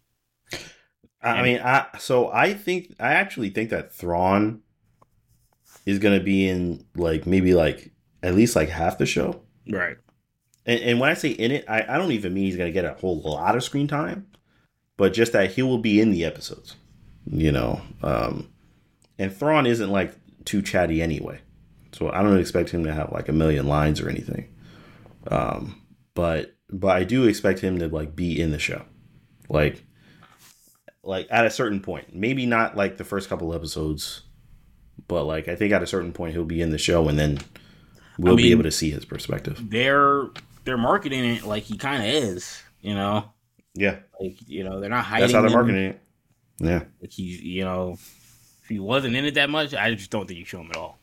I 1.21 1.41
mean, 1.41 1.59
I 1.59 1.87
so 1.99 2.31
I 2.31 2.53
think 2.53 2.95
I 2.99 3.13
actually 3.13 3.49
think 3.49 3.71
that 3.71 3.91
Thrawn 3.91 4.61
is 5.85 5.99
gonna 5.99 6.19
be 6.19 6.47
in 6.47 6.85
like 6.95 7.25
maybe 7.25 7.53
like 7.53 7.91
at 8.21 8.35
least 8.35 8.55
like 8.55 8.69
half 8.69 8.97
the 8.97 9.05
show. 9.05 9.41
right. 9.69 9.97
And, 10.65 10.81
and 10.81 10.99
when 10.99 11.09
I 11.09 11.13
say 11.13 11.29
in 11.29 11.51
it, 11.51 11.65
I, 11.67 11.83
I 11.87 11.97
don't 11.97 12.11
even 12.11 12.33
mean 12.33 12.43
he's 12.45 12.57
gonna 12.57 12.71
get 12.71 12.85
a 12.85 12.93
whole 12.93 13.19
lot 13.21 13.55
of 13.55 13.63
screen 13.63 13.87
time, 13.87 14.27
but 14.97 15.13
just 15.13 15.33
that 15.33 15.51
he 15.51 15.63
will 15.63 15.79
be 15.79 15.99
in 15.99 16.11
the 16.11 16.23
episodes. 16.23 16.75
You 17.25 17.51
know, 17.51 17.81
um, 18.03 18.49
and 19.17 19.35
Thrawn 19.35 19.65
isn't 19.65 19.89
like 19.89 20.13
too 20.45 20.61
chatty 20.61 21.01
anyway, 21.01 21.41
so 21.93 22.09
I 22.11 22.21
don't 22.23 22.39
expect 22.39 22.69
him 22.69 22.83
to 22.85 22.93
have 22.93 23.11
like 23.11 23.29
a 23.29 23.33
million 23.33 23.67
lines 23.67 23.99
or 24.01 24.09
anything. 24.09 24.53
Um, 25.29 25.81
but 26.13 26.55
but 26.69 26.95
I 26.95 27.03
do 27.03 27.25
expect 27.27 27.59
him 27.59 27.79
to 27.79 27.87
like 27.87 28.15
be 28.15 28.39
in 28.41 28.51
the 28.51 28.59
show, 28.59 28.83
like 29.49 29.83
like 31.03 31.27
at 31.29 31.45
a 31.45 31.49
certain 31.49 31.79
point. 31.81 32.13
Maybe 32.13 32.45
not 32.45 32.75
like 32.75 32.97
the 32.97 33.03
first 33.03 33.29
couple 33.29 33.53
episodes, 33.53 34.23
but 35.07 35.23
like 35.25 35.47
I 35.47 35.55
think 35.55 35.73
at 35.73 35.83
a 35.83 35.87
certain 35.87 36.11
point 36.13 36.33
he'll 36.33 36.43
be 36.45 36.61
in 36.61 36.69
the 36.71 36.77
show, 36.77 37.07
and 37.07 37.17
then 37.17 37.39
we'll 38.17 38.35
be 38.35 38.43
mean- 38.43 38.51
able 38.53 38.63
to 38.63 38.71
see 38.71 38.89
his 38.91 39.05
perspective. 39.05 39.59
They're 39.69 40.27
they're 40.65 40.77
marketing 40.77 41.23
it 41.25 41.43
like 41.45 41.63
he 41.63 41.77
kind 41.77 42.03
of 42.03 42.09
is, 42.09 42.61
you 42.81 42.93
know. 42.95 43.31
Yeah, 43.75 43.97
Like 44.19 44.37
you 44.47 44.63
know, 44.63 44.79
they're 44.79 44.89
not 44.89 45.05
hiding. 45.05 45.21
that's 45.21 45.33
how 45.33 45.41
they're 45.41 45.49
him. 45.51 45.55
marketing 45.55 45.83
it. 45.91 46.01
Yeah. 46.59 46.83
Like 46.99 47.11
he's, 47.11 47.39
you 47.43 47.63
know, 47.63 47.91
if 47.93 48.65
he 48.67 48.79
wasn't 48.79 49.15
in 49.15 49.23
it 49.25 49.35
that 49.35 49.51
much, 49.51 49.75
I 49.75 49.93
just 49.93 50.09
don't 50.09 50.25
think 50.27 50.39
you 50.39 50.45
show 50.45 50.61
him 50.61 50.71
at 50.71 50.77
all. 50.77 50.97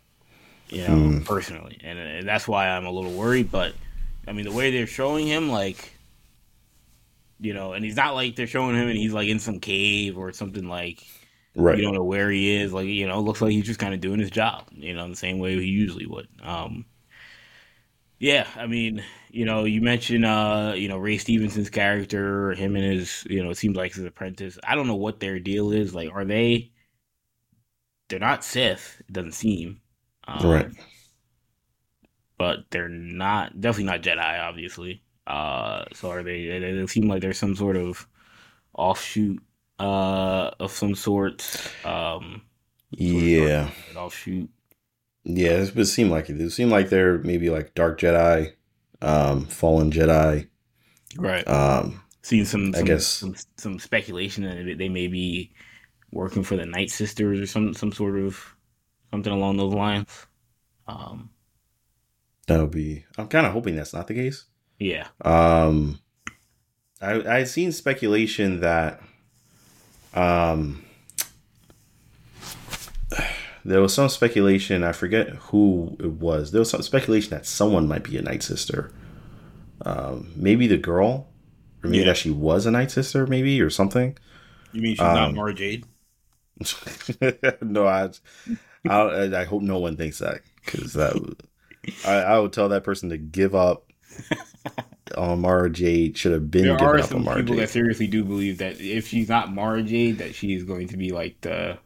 You 0.69 0.83
know, 0.85 1.13
Hmm. 1.13 1.23
personally, 1.25 1.79
and, 1.85 1.99
and 1.99 2.29
that's 2.29 2.49
why 2.49 2.69
I'm 2.69 2.87
a 2.87 2.91
little 2.91 3.13
worried. 3.13 3.51
But 3.51 3.75
I 4.27 4.33
mean, 4.33 4.45
the 4.45 4.53
way 4.53 4.71
they're 4.71 4.87
showing 4.87 5.27
him, 5.27 5.51
like, 5.51 5.99
you 7.41 7.53
know, 7.53 7.73
and 7.73 7.85
he's 7.85 7.97
not 7.97 8.15
like 8.15 8.37
they're 8.37 8.47
showing 8.47 8.77
him 8.77 8.89
and 8.89 8.97
he's 8.97 9.13
like 9.13 9.29
in 9.29 9.39
some 9.39 9.61
cave 9.61 10.17
or 10.19 10.33
something 10.33 10.69
like 10.69 11.03
Right. 11.57 11.79
you 11.79 11.83
don't 11.83 11.95
know 11.95 12.05
where 12.05 12.31
he 12.31 12.55
is. 12.57 12.73
Like, 12.73 12.87
you 12.87 13.07
know, 13.09 13.19
it 13.19 13.23
looks 13.23 13.43
like 13.43 13.53
he's 13.53 13.67
just 13.67 13.81
kind 13.81 13.95
of 13.95 14.01
doing 14.01 14.21
his 14.21 14.31
job. 14.31 14.69
You 14.73 14.95
know, 14.95 15.09
the 15.09 15.17
same 15.17 15.39
way 15.39 15.55
he 15.59 15.67
usually 15.67 16.07
would. 16.07 16.29
Um, 16.43 16.87
yeah, 18.19 18.47
I 18.57 18.67
mean, 18.67 19.03
you 19.31 19.45
know, 19.45 19.65
you 19.65 19.81
mentioned, 19.83 20.25
uh, 20.25 20.73
you 20.77 20.89
know, 20.89 20.97
Ray 20.99 21.19
Stevenson's 21.19 21.71
character, 21.71 22.53
him 22.55 22.77
and 22.77 22.85
his, 22.85 23.25
you 23.29 23.43
know, 23.43 23.51
it 23.51 23.57
seems 23.57 23.77
like 23.77 23.93
his 23.95 24.05
apprentice. 24.05 24.59
I 24.67 24.75
don't 24.75 24.87
know 24.87 24.95
what 24.95 25.21
their 25.21 25.39
deal 25.41 25.73
is. 25.73 25.95
Like, 25.95 26.11
are 26.13 26.25
they? 26.25 26.73
They're 28.09 28.19
not 28.19 28.45
Sith. 28.45 29.03
It 29.07 29.13
doesn't 29.13 29.33
seem. 29.33 29.83
Um, 30.27 30.51
Right. 30.51 30.71
But 32.37 32.65
they're 32.71 32.89
not 32.89 33.61
definitely 33.61 33.85
not 33.93 34.03
Jedi, 34.03 34.41
obviously. 34.41 35.03
Uh, 35.27 35.85
so 35.95 36.11
are 36.11 36.23
they? 36.23 36.47
They, 36.47 36.73
they 36.73 36.87
seem 36.87 37.09
like 37.09 37.23
there's 37.23 37.39
some 37.39 37.55
sort 37.55 37.77
of 37.77 38.07
offshoot 38.75 39.41
uh 39.79 40.51
of 40.61 40.71
some 40.73 40.95
sort. 40.95 41.45
Um, 41.85 42.43
Yeah. 42.91 43.71
an 43.91 43.97
offshoot. 43.97 44.51
Yeah, 45.25 45.63
it 45.63 45.75
would 45.75 45.87
seem 45.87 46.11
like 46.11 46.29
it. 46.29 46.41
It 46.41 46.51
seemed 46.51 46.71
like 46.73 46.91
they're 46.91 47.19
maybe 47.19 47.49
like 47.51 47.75
Dark 47.75 47.99
Jedi, 48.01 48.53
um, 49.01 49.47
Fallen 49.47 49.91
Jedi. 49.91 50.49
Right. 51.17 51.47
Um, 51.49 52.03
Seen 52.23 52.45
some, 52.45 52.75
I 52.75 52.83
guess- 52.83 53.07
some 53.07 53.35
some 53.57 53.79
speculation 53.79 54.45
that 54.45 54.77
they 54.79 54.89
may 54.89 55.07
be 55.07 55.53
working 56.11 56.43
for 56.43 56.57
the 56.57 56.67
Night 56.67 56.91
Sisters 56.91 57.41
or 57.41 57.47
some 57.47 57.73
some 57.75 57.93
sort 57.93 58.19
of 58.19 58.54
something 59.15 59.33
along 59.33 59.57
those 59.59 59.73
lines. 59.73 60.09
Um, 60.89 61.31
that 62.49 62.61
would 62.61 62.73
be. 62.73 63.05
I'm 63.17 63.29
kind 63.29 63.47
of 63.47 63.53
hoping 63.53 63.77
that's 63.77 63.95
not 63.95 64.09
the 64.09 64.15
case. 64.15 64.45
yeah. 64.79 65.07
Um, 65.25 66.01
I 67.01 67.23
I've 67.39 67.49
seen 67.49 67.71
speculation 67.73 68.61
that, 68.61 69.01
um, 70.15 70.85
there 73.65 73.81
was 73.81 73.95
some 73.95 74.09
speculation. 74.09 74.83
I 74.83 74.93
forget 74.93 75.29
who 75.29 75.97
it 76.01 76.11
was. 76.13 76.51
There 76.53 76.59
was 76.61 76.71
some 76.71 76.83
speculation 76.83 77.31
that 77.31 77.47
someone 77.47 77.87
might 77.89 78.03
be 78.05 78.17
a 78.19 78.23
Night 78.23 78.43
Sister. 78.43 78.91
Um, 79.87 80.33
maybe 80.37 80.67
the 80.67 80.77
girl, 80.77 81.29
or 81.83 81.89
maybe 81.91 81.99
Yeah. 81.99 82.07
that 82.07 82.17
she 82.17 82.31
was 82.31 82.67
a 82.67 82.71
Night 82.71 82.91
Sister, 82.91 83.27
maybe 83.27 83.61
or 83.61 83.71
something. 83.71 84.17
You 84.73 84.83
mean 84.83 84.93
she's 84.95 85.01
not 85.01 85.29
Um, 85.29 85.35
Mara 85.37 85.55
Jade? 85.55 85.85
no, 87.63 87.87
I, 87.87 88.11
I, 88.89 89.41
I 89.41 89.45
hope 89.45 89.63
no 89.63 89.79
one 89.79 89.97
thinks 89.97 90.19
that 90.19 90.41
because 90.65 90.93
that 90.95 91.37
I, 92.07 92.13
I 92.15 92.39
would 92.39 92.53
tell 92.53 92.69
that 92.71 92.85
person 92.85 93.09
to 93.11 93.19
give 93.19 93.55
up 93.55 93.91
on 95.17 95.41
Mara 95.41 95.71
Jade. 95.71 96.17
Should 96.17 96.33
have 96.33 96.51
been 96.51 96.65
There 96.65 96.77
given 96.77 96.89
are 96.89 96.99
up 96.99 97.05
on 97.05 97.09
some 97.09 97.25
Mara 97.25 97.37
people 97.43 97.57
that 97.57 97.71
seriously 97.71 98.07
do 98.07 98.25
believe 98.25 98.59
that 98.59 98.81
if 98.81 99.09
she's 99.09 99.29
not 99.29 99.53
Mara 99.53 99.83
Jade, 99.83 100.19
that 100.19 100.35
she 100.35 100.55
is 100.55 100.65
going 100.65 100.89
to 100.89 100.97
be 100.97 101.11
like 101.13 101.41
the 101.43 101.79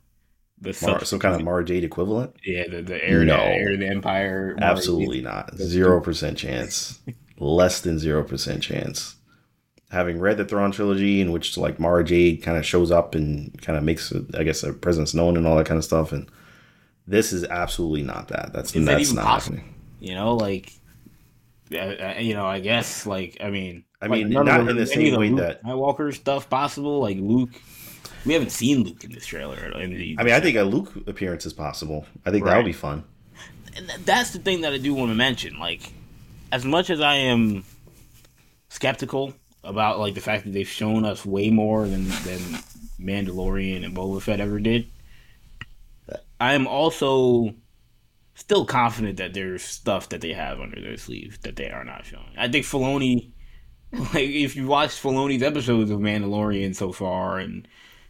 the 0.61 0.73
some 0.73 1.21
kind 1.21 1.37
of 1.37 1.43
Mara 1.43 1.65
Jade 1.65 1.85
equivalent? 1.85 2.35
yeah 2.45 2.65
the, 2.69 2.83
the 2.83 3.05
heir, 3.05 3.25
No. 3.25 3.37
to, 3.37 3.43
heir 3.43 3.71
to 3.71 3.77
the 3.77 3.87
empire. 3.89 4.57
Mara 4.59 4.73
Absolutely 4.73 5.19
Jade. 5.19 5.25
not. 5.25 5.57
Zero 5.57 6.01
percent 6.01 6.37
chance. 6.39 6.99
Less 7.39 7.81
than 7.81 7.99
zero 7.99 8.25
percent 8.25 8.63
chance. 8.63 9.15
Having 9.91 10.21
read 10.21 10.37
the 10.37 10.45
Thrawn 10.45 10.71
trilogy, 10.73 11.21
in 11.21 11.33
which 11.33 11.57
like 11.57 11.79
Mara 11.81 12.05
Jade 12.05 12.43
kind 12.43 12.59
of 12.59 12.67
shows 12.67 12.91
up 12.91 13.15
and 13.15 13.57
kind 13.63 13.79
of 13.79 13.85
makes, 13.85 14.13
I 14.35 14.43
guess, 14.43 14.63
a 14.63 14.73
presence 14.75 15.15
known 15.15 15.37
and 15.37 15.47
all 15.47 15.57
that 15.57 15.67
kind 15.67 15.79
of 15.79 15.85
stuff, 15.85 16.13
and 16.13 16.29
This 17.09 17.33
is 17.33 17.45
absolutely 17.45 18.03
not 18.03 18.29
that. 18.29 18.53
That's 18.53 18.75
Is 18.77 18.85
that's 18.85 19.01
even 19.03 19.17
not 19.17 19.25
possible? 19.25 19.57
happening. 19.57 19.75
You 19.99 20.15
know, 20.15 20.35
like, 20.37 20.73
uh, 21.73 22.15
you 22.21 22.35
know, 22.35 22.47
I 22.47 22.61
guess, 22.61 23.07
like, 23.07 23.39
I 23.41 23.49
mean, 23.51 23.85
I 24.01 24.09
mean, 24.09 24.29
none 24.29 24.45
not 24.47 24.69
in 24.69 24.77
the 24.77 24.87
same 24.87 25.19
way 25.19 25.31
Luke 25.31 25.39
that- 25.41 25.65
Skywalker 25.65 26.15
stuff 26.15 26.49
possible. 26.51 27.01
Like 27.01 27.17
Luke, 27.19 27.51
we 28.27 28.35
haven't 28.35 28.53
seen 28.53 28.85
Luke 28.85 29.03
in 29.05 29.13
this 29.13 29.27
trailer. 29.27 29.57
In 29.81 29.91
the, 29.95 30.17
I 30.19 30.23
mean, 30.23 30.35
I 30.35 30.41
think 30.41 30.57
a 30.57 30.63
Luke 30.63 30.93
appearance 31.09 31.47
is 31.47 31.53
possible. 31.55 32.05
I 32.27 32.31
think 32.31 32.45
that 32.45 32.51
Right. 32.53 32.57
would 32.59 32.67
be 32.67 32.73
fun. 32.73 33.05
and 33.77 33.89
th- 33.89 34.01
that's 34.05 34.31
the 34.33 34.39
thing 34.39 34.61
that 34.61 34.73
I 34.73 34.79
do 34.79 34.93
want 34.95 35.11
to 35.11 35.15
mention. 35.17 35.59
Like, 35.59 35.93
as 36.53 36.65
much 36.65 36.91
as 36.91 37.01
I 37.01 37.15
am 37.15 37.65
skeptical 38.69 39.33
about 39.65 39.99
like 39.99 40.15
the 40.15 40.21
fact 40.21 40.45
that 40.45 40.53
they've 40.53 40.69
shown 40.69 41.05
us 41.05 41.25
way 41.25 41.51
more 41.51 41.87
than 41.89 42.09
than 42.09 42.41
Mandalorian 43.01 43.85
and 43.85 43.97
Boba 43.97 44.21
Fett 44.23 44.41
ever 44.41 44.59
did, 44.61 44.89
I 46.41 46.55
am 46.55 46.67
also 46.67 47.55
still 48.35 48.67
confident 48.67 49.19
that 49.19 49.35
there's 49.35 49.63
stuff 49.65 50.09
that 50.11 50.21
they 50.21 50.33
have 50.35 50.61
under 50.61 50.81
their 50.81 50.97
sleeve 50.97 51.41
that 51.43 51.57
they 51.57 51.71
are 51.71 51.85
not 51.85 52.07
showing. 52.07 52.35
I 52.39 52.49
think 52.49 52.67
Filoni, 52.67 53.33
like 53.93 54.17
if 54.31 54.57
you 54.57 54.67
watched 54.69 55.03
Filoni's 55.03 55.43
episodes 55.43 55.91
of 55.91 56.01
Mandalorian 56.01 56.75
so 56.77 56.93
far, 56.93 57.39
and 57.39 57.69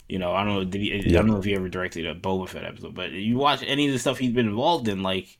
you 0.09 0.19
know, 0.19 0.33
I 0.35 0.45
don't 0.45 0.55
know, 0.55 0.64
did 0.64 0.81
he, 0.83 0.95
I 1.17 1.21
don't 1.21 1.29
know 1.29 1.38
if 1.38 1.45
he 1.45 1.55
ever 1.57 1.69
directed 1.71 2.07
a 2.07 2.14
Boba 2.14 2.49
Fett 2.49 2.64
episode, 2.64 2.95
but 2.95 3.12
you 3.12 3.38
watch 3.38 3.62
any 3.67 3.87
of 3.88 3.93
the 3.93 4.01
stuff 4.01 4.19
he's 4.19 4.33
been 4.33 4.49
involved 4.49 4.88
in, 4.88 5.03
like, 5.03 5.38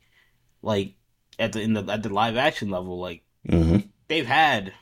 like 0.63 0.95
at 1.39 1.53
the 1.53 1.63
in 1.63 1.75
the 1.75 1.85
at 1.93 2.03
the 2.03 2.11
live 2.11 2.37
action 2.37 2.71
level, 2.71 3.01
like 3.01 3.25
hmm 3.49 3.91
they've 4.09 4.27
had 4.27 4.73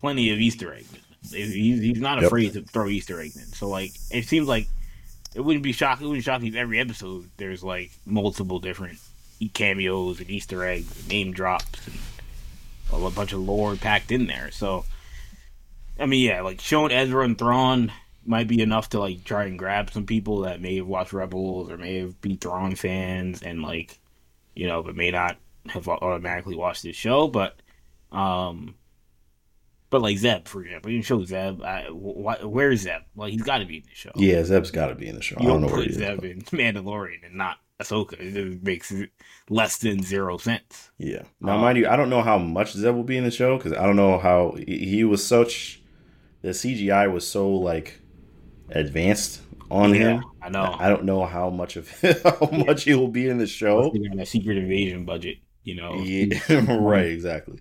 plenty 0.00 0.30
of 0.32 0.40
Easter 0.40 0.74
eggs. 0.74 0.94
He's, 1.32 1.52
he's 1.80 2.00
not 2.00 2.18
Yep. 2.18 2.32
afraid 2.32 2.54
to 2.54 2.62
throw 2.62 2.88
Easter 2.88 3.20
eggs 3.20 3.36
in. 3.36 3.52
So 3.52 3.68
like, 3.68 4.00
it 4.10 4.26
seems 4.26 4.48
like 4.48 4.70
it 5.38 5.44
wouldn't 5.44 5.62
be 5.62 5.70
shocking. 5.70 6.04
It 6.04 6.08
wouldn't 6.08 6.24
shock 6.24 6.42
me 6.42 6.48
if 6.48 6.56
every 6.56 6.80
episode 6.80 7.30
there's 7.36 7.62
like 7.62 7.92
multiple 8.04 8.58
different 8.58 8.98
cameos 9.54 10.18
and 10.18 10.28
Easter 10.28 10.64
eggs, 10.64 10.98
and 10.98 11.08
name 11.08 11.32
drops, 11.32 11.86
and 11.86 11.96
a 12.92 13.10
bunch 13.10 13.32
of 13.32 13.38
lore 13.38 13.76
packed 13.76 14.10
in 14.10 14.26
there. 14.26 14.50
So, 14.50 14.84
I 15.96 16.06
mean, 16.06 16.28
yeah, 16.28 16.40
like 16.40 16.60
showing 16.60 16.90
Ezra 16.90 17.24
and 17.24 17.38
Thrawn 17.38 17.92
might 18.26 18.48
be 18.48 18.60
enough 18.60 18.90
to 18.90 18.98
like 18.98 19.22
try 19.22 19.44
and 19.44 19.56
grab 19.56 19.92
some 19.92 20.06
people 20.06 20.40
that 20.40 20.60
may 20.60 20.74
have 20.78 20.88
watched 20.88 21.12
Rebels 21.12 21.70
or 21.70 21.78
may 21.78 21.98
have 22.00 22.20
been 22.20 22.36
Thrawn 22.36 22.74
fans 22.74 23.40
and 23.40 23.62
like, 23.62 23.96
you 24.56 24.66
know, 24.66 24.82
but 24.82 24.96
may 24.96 25.12
not 25.12 25.36
have 25.68 25.86
automatically 25.86 26.56
watched 26.56 26.82
this 26.82 26.96
show. 26.96 27.28
But, 27.28 27.54
um, 28.10 28.74
but 29.90 30.02
like 30.02 30.18
Zeb, 30.18 30.46
for 30.46 30.62
example, 30.62 30.90
you 30.90 30.98
can 30.98 31.04
show 31.04 31.24
Zeb. 31.24 31.62
I, 31.62 31.84
wh- 31.84 32.44
where's 32.44 32.80
Zeb? 32.82 33.02
Like 33.16 33.32
he's 33.32 33.42
got 33.42 33.58
to 33.58 33.64
be 33.66 33.76
in 33.78 33.82
the 33.84 33.94
show. 33.94 34.10
Yeah, 34.16 34.44
Zeb's 34.44 34.70
got 34.70 34.88
to 34.88 34.94
be 34.94 35.08
in 35.08 35.14
the 35.16 35.22
show. 35.22 35.36
You 35.40 35.46
I 35.48 35.52
don't 35.52 35.60
don't 35.62 35.70
know 35.70 35.76
where 35.76 35.84
put 35.86 35.94
he 35.94 36.02
is. 36.02 36.06
Zeb 36.06 36.20
but- 36.20 36.30
in 36.30 36.40
Mandalorian 36.42 37.24
and 37.26 37.34
not 37.34 37.58
Ahsoka. 37.80 38.14
It 38.20 38.32
just 38.34 38.62
makes 38.64 38.92
less 39.48 39.78
than 39.78 40.02
zero 40.02 40.36
sense. 40.36 40.90
Yeah. 40.98 41.22
Now, 41.40 41.54
Um, 41.54 41.60
mind 41.60 41.78
you, 41.78 41.88
I 41.88 41.96
don't 41.96 42.10
know 42.10 42.22
how 42.22 42.36
much 42.38 42.72
Zeb 42.72 42.94
will 42.94 43.04
be 43.04 43.16
in 43.16 43.24
the 43.24 43.30
show 43.30 43.56
because 43.56 43.72
I 43.72 43.84
don't 43.86 43.96
know 43.96 44.18
how 44.18 44.56
he 44.66 44.78
he 44.86 45.04
was 45.04 45.24
such. 45.24 45.80
The 46.42 46.50
CGI 46.50 47.10
was 47.12 47.26
so 47.26 47.50
like 47.50 48.00
advanced 48.70 49.40
on 49.70 49.90
Yeah, 49.94 50.00
him. 50.18 50.24
I 50.42 50.48
know. 50.50 50.76
I 50.78 50.88
don't 50.88 51.04
know 51.04 51.24
how 51.26 51.50
much 51.50 51.76
of 51.76 51.88
how 52.22 52.48
much 52.66 52.84
he 52.84 52.94
will 52.94 53.08
be 53.08 53.28
in 53.28 53.38
the 53.38 53.46
show. 53.46 53.92
A 54.18 54.26
secret 54.26 54.56
invasion 54.56 55.04
budget, 55.04 55.38
you 55.68 55.74
know. 55.74 55.94
Yeah, 56.08 56.78
right, 56.80 57.06
exactly. 57.06 57.60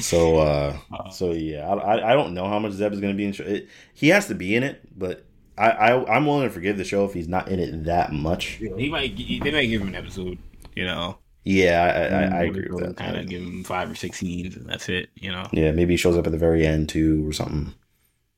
So, 0.00 0.38
uh, 0.38 0.76
Uh, 0.92 1.10
so 1.10 1.30
yeah, 1.32 1.68
I, 1.68 2.12
I, 2.12 2.14
don't 2.14 2.34
know 2.34 2.48
how 2.48 2.58
much 2.58 2.72
Zeb 2.72 2.92
is 2.92 3.00
going 3.00 3.12
to 3.12 3.16
be 3.16 3.24
in 3.24 3.32
show. 3.32 3.44
It, 3.44 3.68
he 3.94 4.08
has 4.08 4.26
to 4.26 4.34
be 4.34 4.56
in 4.56 4.64
it, 4.64 4.82
but 4.98 5.24
I, 5.56 5.70
I, 5.70 6.16
I'm 6.16 6.26
willing 6.26 6.48
to 6.48 6.50
forgive 6.52 6.76
the 6.76 6.84
show 6.84 7.04
if 7.04 7.14
he's 7.14 7.28
not 7.28 7.48
in 7.48 7.60
it 7.60 7.84
that 7.84 8.12
much. 8.12 8.58
he 8.58 8.88
might. 8.90 9.16
They 9.16 9.50
might 9.50 9.66
give 9.66 9.82
him 9.82 9.88
an 9.88 9.94
episode, 9.94 10.38
you 10.74 10.84
know. 10.84 11.18
Yeah, 11.44 11.80
I, 11.80 12.36
I, 12.36 12.40
I 12.40 12.42
agree 12.44 12.68
with 12.70 12.84
that. 12.84 12.96
Kind 12.96 13.16
of 13.16 13.28
give 13.28 13.42
him 13.42 13.62
five 13.64 13.90
or 13.90 13.94
six 13.94 14.18
scenes, 14.18 14.56
and 14.56 14.68
that's 14.68 14.88
it, 14.88 15.10
you 15.14 15.30
know. 15.30 15.48
Yeah, 15.52 15.70
maybe 15.70 15.94
he 15.94 15.96
shows 15.96 16.16
up 16.16 16.26
at 16.26 16.32
the 16.32 16.38
very 16.38 16.66
end 16.66 16.88
too, 16.88 17.26
or 17.28 17.32
something, 17.32 17.72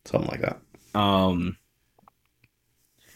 something 0.04 0.30
like 0.30 0.42
that. 0.42 0.60
Um. 0.98 1.56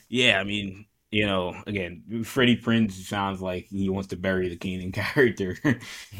Yeah, 0.08 0.40
I 0.40 0.44
mean, 0.44 0.86
you 1.10 1.24
know, 1.24 1.54
again, 1.66 2.24
Freddie 2.24 2.56
Prinze 2.56 2.92
sounds 2.92 3.40
like 3.40 3.66
he 3.66 3.88
wants 3.88 4.08
to 4.08 4.16
bury 4.16 4.48
the 4.48 4.56
Kanan 4.56 4.92
character. 5.14 5.56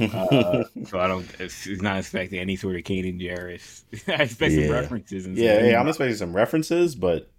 uh, 0.01 0.65
so 0.87 1.01
I 1.01 1.09
don't. 1.09 1.29
It's, 1.41 1.67
it's 1.67 1.83
not 1.83 1.99
expecting 1.99 2.39
any 2.39 2.57
sort 2.57 2.77
of 2.77 2.83
Kanan 2.83 3.21
Jarrus. 3.21 3.83
I 4.09 4.23
expect 4.23 4.55
some 4.55 4.71
references. 4.71 5.27
And 5.27 5.37
yeah, 5.37 5.65
yeah, 5.65 5.81
I'm 5.81 5.89
expecting 5.89 6.17
some 6.17 6.35
references, 6.35 6.95
but 6.95 7.31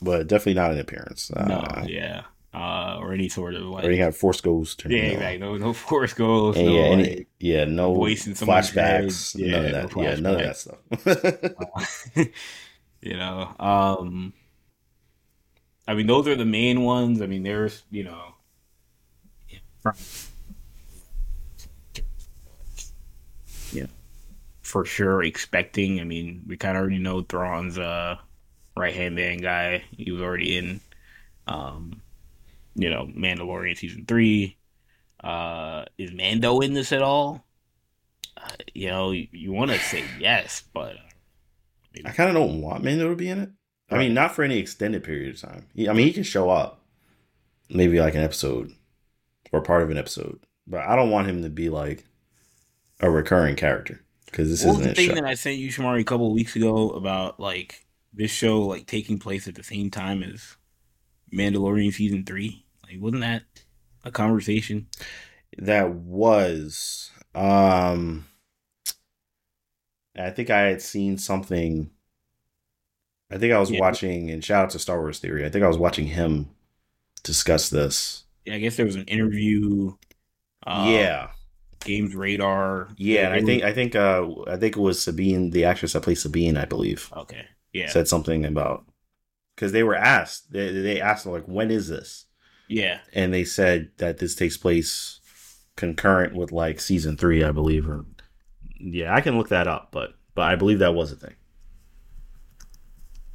but 0.00 0.28
definitely 0.28 0.54
not 0.54 0.70
an 0.72 0.78
appearance. 0.78 1.30
Uh, 1.32 1.44
no, 1.46 1.84
yeah, 1.86 2.22
uh, 2.54 2.98
or 3.00 3.12
any 3.12 3.28
sort 3.28 3.54
of 3.54 3.62
like. 3.62 3.84
Or 3.84 3.90
you 3.90 4.02
have 4.02 4.16
Force 4.16 4.40
Ghost. 4.40 4.84
Yeah, 4.88 4.98
exactly. 5.02 5.38
No, 5.38 5.56
no 5.56 5.72
Force 5.72 6.14
Ghost. 6.14 6.58
and 6.58 6.68
no, 6.68 6.74
yeah, 6.74 6.82
any, 6.84 7.26
yeah, 7.40 7.64
no 7.64 8.04
in 8.06 8.16
someone's 8.16 8.70
flashbacks. 8.70 9.38
head. 9.40 9.50
none 9.50 9.64
of 9.66 9.72
that. 9.72 9.96
no 9.96 10.02
yeah, 10.02 10.14
none 10.14 10.34
of 10.34 10.40
that 10.40 10.56
stuff. 10.56 12.28
you 13.02 13.16
know 13.16 13.54
um 13.58 14.32
i 15.86 15.94
mean 15.94 16.06
those 16.06 16.26
are 16.28 16.36
the 16.36 16.44
main 16.44 16.82
ones. 16.82 17.20
I 17.20 17.26
mean 17.26 17.42
there's 17.42 17.82
you 17.90 18.04
know. 18.04 18.34
Yeah. 23.72 23.86
For 24.62 24.84
sure 24.84 25.22
expecting. 25.22 26.00
I 26.00 26.04
mean 26.04 26.42
we 26.46 26.56
kind 26.56 26.76
of 26.76 26.82
already 26.82 26.98
know 26.98 27.22
Thrawn's 27.22 27.78
uh 27.78 28.16
right 28.76 28.94
hand 28.94 29.16
man 29.16 29.38
guy. 29.38 29.84
He 29.96 30.10
was 30.10 30.22
already 30.22 30.56
in 30.56 30.80
um 31.46 32.00
you 32.74 32.90
know 32.90 33.06
mandalorian 33.06 33.76
season 33.76 34.04
three. 34.06 34.56
Uh 35.22 35.84
is 35.98 36.12
mando 36.12 36.60
in 36.60 36.74
this 36.74 36.92
at 36.92 37.02
all? 37.02 37.44
Uh, 38.36 38.48
you 38.74 38.88
know 38.88 39.10
you, 39.12 39.28
you 39.32 39.52
want 39.52 39.70
to 39.70 39.78
say 39.78 40.04
yes 40.18 40.64
but 40.72 40.96
I 42.04 42.10
kind 42.10 42.28
of 42.28 42.34
don't 42.34 42.60
want 42.60 42.82
Mando 42.82 43.08
to 43.08 43.16
be 43.16 43.28
in 43.28 43.40
it. 43.40 43.50
I 43.90 43.98
mean, 43.98 44.14
not 44.14 44.34
for 44.34 44.42
any 44.42 44.58
extended 44.58 45.04
period 45.04 45.34
of 45.34 45.40
time. 45.40 45.66
He- 45.74 45.88
I 45.88 45.92
mean, 45.92 46.06
he 46.06 46.12
can 46.12 46.22
show 46.22 46.50
up, 46.50 46.80
maybe 47.68 48.00
like 48.00 48.14
an 48.14 48.22
episode 48.22 48.72
or 49.52 49.60
part 49.60 49.82
of 49.82 49.90
an 49.90 49.98
episode, 49.98 50.40
but 50.66 50.80
I 50.80 50.96
don't 50.96 51.10
want 51.10 51.28
him 51.28 51.42
to 51.42 51.50
be 51.50 51.68
like 51.68 52.04
a 53.00 53.10
recurring 53.10 53.56
character 53.56 54.00
because 54.26 54.48
this 54.48 54.64
what 54.64 54.72
was 54.72 54.80
isn't 54.80 54.90
the 54.90 54.94
thing 54.94 55.08
show. 55.10 55.14
that 55.16 55.24
I 55.24 55.34
sent 55.34 55.58
you, 55.58 55.68
Shamari, 55.68 56.00
a 56.00 56.04
couple 56.04 56.26
of 56.26 56.32
weeks 56.32 56.56
ago 56.56 56.90
about 56.90 57.38
like 57.38 57.84
this 58.12 58.30
show 58.30 58.62
like 58.62 58.86
taking 58.86 59.18
place 59.18 59.46
at 59.46 59.54
the 59.54 59.62
same 59.62 59.90
time 59.90 60.22
as 60.22 60.56
Mandalorian 61.32 61.92
season 61.92 62.24
three? 62.24 62.64
Like, 62.84 62.96
wasn't 63.00 63.22
that 63.22 63.42
a 64.04 64.10
conversation? 64.10 64.86
That 65.58 65.90
was, 65.94 67.10
um, 67.34 68.26
I 70.16 70.30
think 70.30 70.50
I 70.50 70.60
had 70.62 70.82
seen 70.82 71.18
something. 71.18 71.90
I 73.30 73.38
think 73.38 73.52
I 73.52 73.58
was 73.58 73.70
Yeah. 73.70 73.80
watching, 73.80 74.30
and 74.30 74.44
shout 74.44 74.64
out 74.64 74.70
to 74.70 74.78
Star 74.78 75.00
Wars 75.00 75.18
Theory. 75.18 75.44
I 75.44 75.48
think 75.50 75.64
I 75.64 75.68
was 75.68 75.78
watching 75.78 76.06
him 76.08 76.50
discuss 77.22 77.70
this. 77.70 78.24
Yeah, 78.44 78.54
I 78.54 78.58
guess 78.58 78.76
there 78.76 78.86
was 78.86 78.96
an 78.96 79.04
interview. 79.04 79.94
Uh, 80.66 80.86
yeah, 80.88 81.28
Games 81.80 82.14
Radar. 82.14 82.88
Yeah, 82.96 83.26
and 83.26 83.34
I 83.34 83.42
think 83.42 83.62
I 83.64 83.72
think 83.72 83.94
uh 83.96 84.26
I 84.46 84.56
think 84.56 84.76
it 84.76 84.80
was 84.80 85.00
Sabine, 85.02 85.50
the 85.50 85.64
actress 85.64 85.92
that 85.94 86.02
plays 86.02 86.22
Sabine, 86.22 86.56
I 86.56 86.64
believe, 86.64 87.10
okay. 87.16 87.46
Yeah. 87.72 87.88
said 87.88 88.06
something 88.08 88.44
about 88.44 88.84
because 89.54 89.72
they 89.72 89.82
were 89.82 89.94
asked 89.96 90.52
they 90.52 90.70
they 90.72 91.00
asked 91.00 91.26
like 91.26 91.44
when 91.46 91.70
is 91.70 91.88
this, 91.88 92.26
yeah. 92.68 93.00
and 93.12 93.32
they 93.32 93.44
said 93.44 93.90
that 93.98 94.18
this 94.18 94.34
takes 94.34 94.56
place 94.56 95.20
concurrent 95.76 96.34
with 96.34 96.52
like 96.52 96.80
season 96.80 97.16
three, 97.16 97.42
I 97.42 97.50
believe. 97.52 97.88
Or 97.88 98.04
yeah, 98.78 99.14
I 99.14 99.20
can 99.20 99.36
look 99.36 99.48
that 99.48 99.66
up, 99.66 99.88
but 99.90 100.14
but 100.34 100.42
I 100.42 100.56
believe 100.56 100.78
that 100.80 100.94
was 100.94 101.12
a 101.12 101.16
thing. 101.16 101.34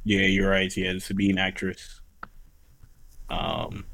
Yeah, 0.04 0.20
you're 0.22 0.50
right. 0.50 0.74
Yeah, 0.76 0.94
the 0.94 1.00
Sabine 1.00 1.38
actress. 1.38 2.00
Um, 3.28 3.84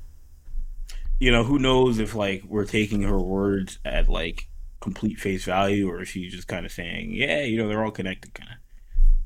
you 1.19 1.31
know, 1.31 1.45
who 1.45 1.59
knows 1.59 1.99
if 1.99 2.15
like 2.15 2.45
we're 2.45 2.65
taking 2.65 3.03
her 3.03 3.19
words 3.19 3.79
at 3.85 4.09
like 4.09 4.49
complete 4.81 5.19
face 5.19 5.45
value, 5.45 5.91
or 5.91 6.01
if 6.03 6.09
she's 6.09 6.33
just 6.33 6.49
kind 6.49 6.65
of 6.65 6.73
saying, 6.73 7.13
"Yeah, 7.13 7.43
you 7.43 7.59
know, 7.59 7.69
they're 7.69 7.85
all 7.85 7.91
connected," 7.91 8.35
kind 8.35 8.51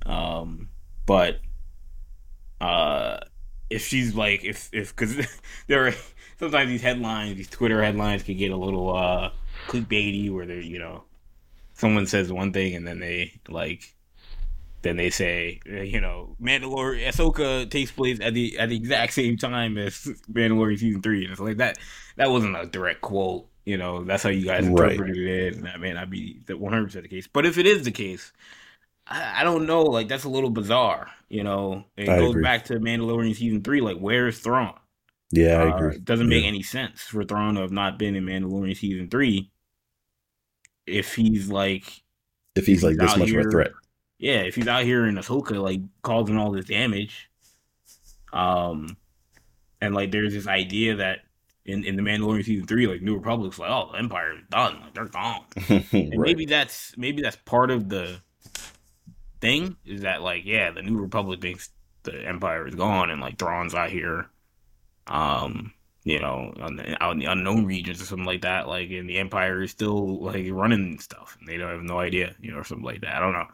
of. 0.06 0.10
Um, 0.10 0.68
but 1.06 1.40
uh, 2.60 3.18
if 3.68 3.86
she's 3.86 4.14
like, 4.14 4.44
if 4.44 4.70
if 4.72 4.94
because 4.94 5.16
there 5.66 5.86
are 5.88 5.94
sometimes 6.38 6.70
these 6.70 6.82
headlines, 6.82 7.36
these 7.36 7.50
Twitter 7.50 7.82
headlines 7.82 8.22
can 8.22 8.36
get 8.36 8.52
a 8.52 8.56
little 8.56 8.94
uh 8.96 9.30
clickbaity, 9.68 10.30
where 10.32 10.46
they're 10.46 10.60
you 10.60 10.78
know, 10.78 11.04
someone 11.74 12.06
says 12.06 12.32
one 12.32 12.52
thing 12.52 12.74
and 12.74 12.86
then 12.86 13.00
they 13.00 13.40
like 13.48 13.94
then 14.82 14.96
they 14.96 15.10
say, 15.10 15.60
uh, 15.70 15.80
you 15.82 16.00
know, 16.00 16.36
Mandalorian 16.40 17.06
Ahsoka 17.08 17.70
takes 17.70 17.90
place 17.90 18.18
at 18.20 18.34
the 18.34 18.58
at 18.58 18.68
the 18.70 18.76
exact 18.76 19.12
same 19.12 19.36
time 19.36 19.76
as 19.78 19.94
Mandalorian 20.32 20.78
season 20.78 21.02
three, 21.02 21.24
and 21.24 21.32
it's 21.32 21.40
like 21.40 21.58
that. 21.58 21.78
That 22.16 22.30
wasn't 22.30 22.56
a 22.56 22.66
direct 22.66 23.00
quote. 23.02 23.48
You 23.64 23.76
know, 23.78 24.04
that's 24.04 24.22
how 24.22 24.30
you 24.30 24.44
guys 24.44 24.66
Right. 24.66 24.92
interpreted 24.92 25.16
it, 25.18 25.54
and 25.56 25.64
that 25.66 25.80
may 25.80 25.92
not 25.92 26.10
be 26.10 26.40
the 26.46 26.56
one 26.56 26.72
hundred 26.72 26.86
percent 26.86 27.04
the 27.04 27.08
case. 27.08 27.26
But 27.26 27.46
if 27.46 27.58
it 27.58 27.66
is 27.66 27.84
the 27.84 27.90
case, 27.92 28.32
I, 29.06 29.40
I 29.40 29.44
don't 29.44 29.66
know. 29.66 29.82
Like 29.82 30.08
that's 30.08 30.24
a 30.24 30.28
little 30.30 30.50
bizarre. 30.50 31.10
You 31.28 31.44
know, 31.44 31.84
it 31.96 32.08
I 32.08 32.18
goes 32.18 32.30
agree. 32.30 32.42
back 32.42 32.64
to 32.66 32.74
Mandalorian 32.74 33.34
season 33.36 33.62
three. 33.62 33.80
Like, 33.80 33.98
where's 33.98 34.38
Thrawn? 34.40 34.74
Yeah, 35.32 35.62
I 35.62 35.68
Uh, 35.70 35.76
agree. 35.76 35.96
it 35.96 36.04
doesn't 36.04 36.28
make 36.28 36.42
Yeah. 36.42 36.48
any 36.48 36.62
sense 36.62 37.02
for 37.02 37.24
Thrawn 37.24 37.54
to 37.54 37.60
have 37.60 37.72
not 37.72 37.98
been 37.98 38.16
in 38.16 38.24
Mandalorian 38.26 38.76
season 38.76 39.08
three 39.10 39.50
if 40.86 41.14
he's 41.14 41.48
like 41.50 42.02
If 42.56 42.66
he's 42.66 42.82
like 42.82 42.96
this 42.96 43.16
much 43.16 43.30
of 43.30 43.38
a 43.46 43.50
threat. 43.50 43.72
Yeah, 44.20 44.42
if 44.42 44.54
he's 44.54 44.68
out 44.68 44.84
here 44.84 45.06
in 45.06 45.16
Ahsoka 45.16 45.60
like 45.60 45.80
causing 46.02 46.36
all 46.36 46.52
this 46.52 46.66
damage, 46.66 47.30
um, 48.34 48.98
and 49.80 49.94
like 49.94 50.12
there's 50.12 50.34
this 50.34 50.46
idea 50.46 50.96
that 50.96 51.20
in, 51.64 51.84
in 51.84 51.96
the 51.96 52.02
Mandalorian 52.02 52.44
season 52.44 52.66
three, 52.66 52.86
like 52.86 53.00
New 53.00 53.16
Republic's 53.16 53.58
like, 53.58 53.70
oh, 53.70 53.88
the 53.92 53.98
Empire 53.98 54.34
is 54.34 54.44
done, 54.50 54.78
like 54.82 54.92
they're 54.92 55.06
gone, 55.06 55.44
and 55.68 56.10
maybe 56.20 56.44
that's 56.44 56.94
maybe 56.98 57.22
that's 57.22 57.36
part 57.46 57.70
of 57.70 57.88
the 57.88 58.20
thing 59.40 59.74
is 59.86 60.02
that 60.02 60.20
like 60.20 60.44
yeah, 60.44 60.70
the 60.70 60.82
New 60.82 61.00
Republic 61.00 61.40
thinks 61.40 61.70
the 62.02 62.12
Empire 62.26 62.68
is 62.68 62.74
gone 62.74 63.10
and 63.10 63.22
like 63.22 63.38
Thrawn's 63.38 63.74
out 63.74 63.88
here, 63.88 64.26
um, 65.06 65.72
you 66.04 66.18
know, 66.18 66.52
on 66.60 66.76
the, 66.76 67.02
out 67.02 67.12
in 67.12 67.20
the 67.20 67.24
unknown 67.24 67.64
regions 67.64 68.02
or 68.02 68.04
something 68.04 68.26
like 68.26 68.42
that, 68.42 68.68
like 68.68 68.90
and 68.90 69.08
the 69.08 69.16
Empire 69.16 69.62
is 69.62 69.70
still 69.70 70.22
like 70.22 70.46
running 70.50 70.98
stuff 70.98 71.38
and 71.40 71.48
they 71.48 71.56
don't 71.56 71.70
have 71.70 71.82
no 71.82 71.98
idea, 71.98 72.34
you 72.38 72.52
know, 72.52 72.58
or 72.58 72.64
something 72.64 72.84
like 72.84 73.00
that. 73.00 73.14
I 73.14 73.20
don't 73.20 73.32
know. 73.32 73.46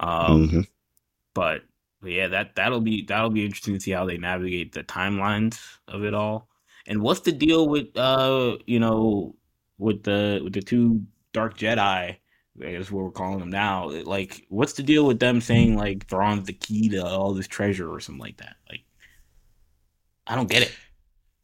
Um, 0.00 0.48
Mhm. 0.48 0.66
but, 1.34 1.62
but 2.00 2.10
yeah, 2.10 2.28
that 2.28 2.54
that'll 2.54 2.80
be 2.80 3.02
that'll 3.02 3.30
be 3.30 3.44
interesting 3.44 3.74
to 3.74 3.80
see 3.80 3.90
how 3.90 4.04
they 4.06 4.18
navigate 4.18 4.72
the 4.72 4.84
timelines 4.84 5.60
of 5.88 6.04
it 6.04 6.14
all. 6.14 6.48
And 6.86 7.02
what's 7.02 7.20
the 7.20 7.32
deal 7.32 7.68
with 7.68 7.96
uh 7.96 8.56
you 8.66 8.78
know 8.80 9.34
with 9.78 10.04
the 10.04 10.40
with 10.42 10.52
the 10.52 10.62
two 10.62 11.04
Dark 11.32 11.58
Jedi? 11.58 12.16
I 12.60 12.72
guess 12.72 12.90
what 12.90 13.04
we're 13.04 13.10
calling 13.10 13.38
them 13.38 13.50
now. 13.50 13.88
Like, 13.88 14.44
what's 14.48 14.72
the 14.72 14.82
deal 14.82 15.06
with 15.06 15.20
them 15.20 15.40
saying 15.40 15.76
like 15.76 16.06
Thrawn's 16.08 16.46
the 16.46 16.52
key 16.52 16.88
to 16.90 17.04
all 17.06 17.32
this 17.34 17.46
treasure 17.46 17.92
or 17.92 18.00
something 18.00 18.20
like 18.20 18.38
that? 18.38 18.56
Like, 18.68 18.82
I 20.26 20.34
don't 20.34 20.50
get 20.50 20.62
it. 20.62 20.72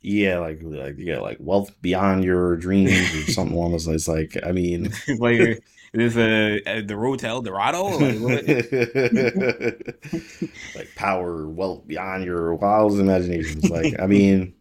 Yeah, 0.00 0.38
like 0.38 0.60
like 0.62 0.96
yeah, 0.98 1.20
like 1.20 1.38
wealth 1.40 1.70
beyond 1.80 2.24
your 2.24 2.56
dreams 2.56 3.14
or 3.14 3.30
something 3.32 3.56
along 3.56 3.72
those 3.72 3.86
lines. 3.88 4.06
Like, 4.08 4.36
I 4.44 4.52
mean, 4.52 4.92
like, 5.18 5.62
is 6.00 6.16
a 6.16 6.82
the 6.82 6.96
road 6.96 7.20
to 7.20 7.28
El 7.28 7.42
Dorado? 7.42 7.98
Like, 7.98 8.46
like 10.74 10.94
power, 10.94 11.48
wealth 11.48 11.86
beyond 11.86 12.24
your 12.24 12.54
wildest 12.54 13.00
imaginations. 13.00 13.70
Like, 13.70 13.94
I 13.98 14.06
mean, 14.06 14.54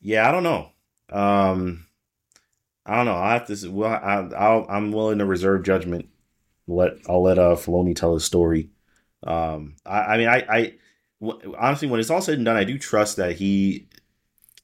yeah, 0.00 0.28
I 0.28 0.32
don't 0.32 0.42
know. 0.42 0.70
Um, 1.10 1.86
I 2.86 2.96
don't 2.96 3.06
know. 3.06 3.16
I 3.16 3.34
have 3.34 3.46
to. 3.46 3.70
Well, 3.70 3.90
I, 3.90 4.64
I'm 4.68 4.92
willing 4.92 5.18
to 5.18 5.24
reserve 5.24 5.64
judgment. 5.64 6.08
Let 6.66 6.92
I'll 7.08 7.22
let 7.22 7.38
uh 7.38 7.56
Filoni 7.56 7.96
tell 7.96 8.14
his 8.14 8.24
story. 8.24 8.70
Um, 9.26 9.76
I, 9.86 10.00
I 10.00 10.18
mean, 10.18 10.28
I, 10.28 10.46
I 10.48 10.74
w- 11.20 11.54
honestly, 11.58 11.88
when 11.88 12.00
it's 12.00 12.10
all 12.10 12.20
said 12.20 12.36
and 12.36 12.44
done, 12.44 12.56
I 12.56 12.64
do 12.64 12.78
trust 12.78 13.16
that 13.16 13.36
he 13.36 13.88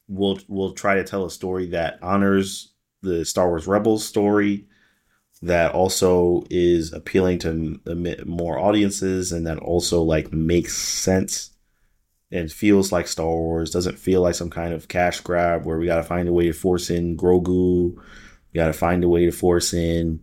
will 0.09 0.39
will 0.49 0.73
try 0.73 0.97
to 0.97 1.05
tell 1.05 1.25
a 1.25 1.31
story 1.31 1.69
that 1.69 1.99
honors 2.03 2.73
the 3.03 3.25
Star 3.25 3.49
Wars 3.49 3.67
Rebels 3.67 4.07
story, 4.07 4.67
that 5.42 5.72
also 5.72 6.44
is 6.50 6.92
appealing 6.92 7.38
to 7.40 7.81
more 8.26 8.59
audiences, 8.59 9.33
and 9.33 9.46
that 9.46 9.59
also 9.59 10.03
like 10.03 10.33
makes 10.33 10.76
sense 10.76 11.50
and 12.31 12.53
feels 12.53 12.92
like 12.92 13.09
Star 13.09 13.26
Wars. 13.26 13.70
Doesn't 13.70 13.98
feel 13.98 14.20
like 14.20 14.35
some 14.35 14.50
kind 14.50 14.72
of 14.74 14.88
cash 14.88 15.20
grab 15.20 15.64
where 15.64 15.79
we 15.79 15.87
got 15.87 15.96
to 15.96 16.03
find 16.03 16.29
a 16.29 16.33
way 16.33 16.46
to 16.46 16.53
force 16.53 16.90
in 16.90 17.16
Grogu. 17.16 17.96
We 17.96 18.59
got 18.59 18.66
to 18.66 18.72
find 18.72 19.03
a 19.03 19.09
way 19.09 19.24
to 19.24 19.33
force 19.33 19.72
in 19.72 20.20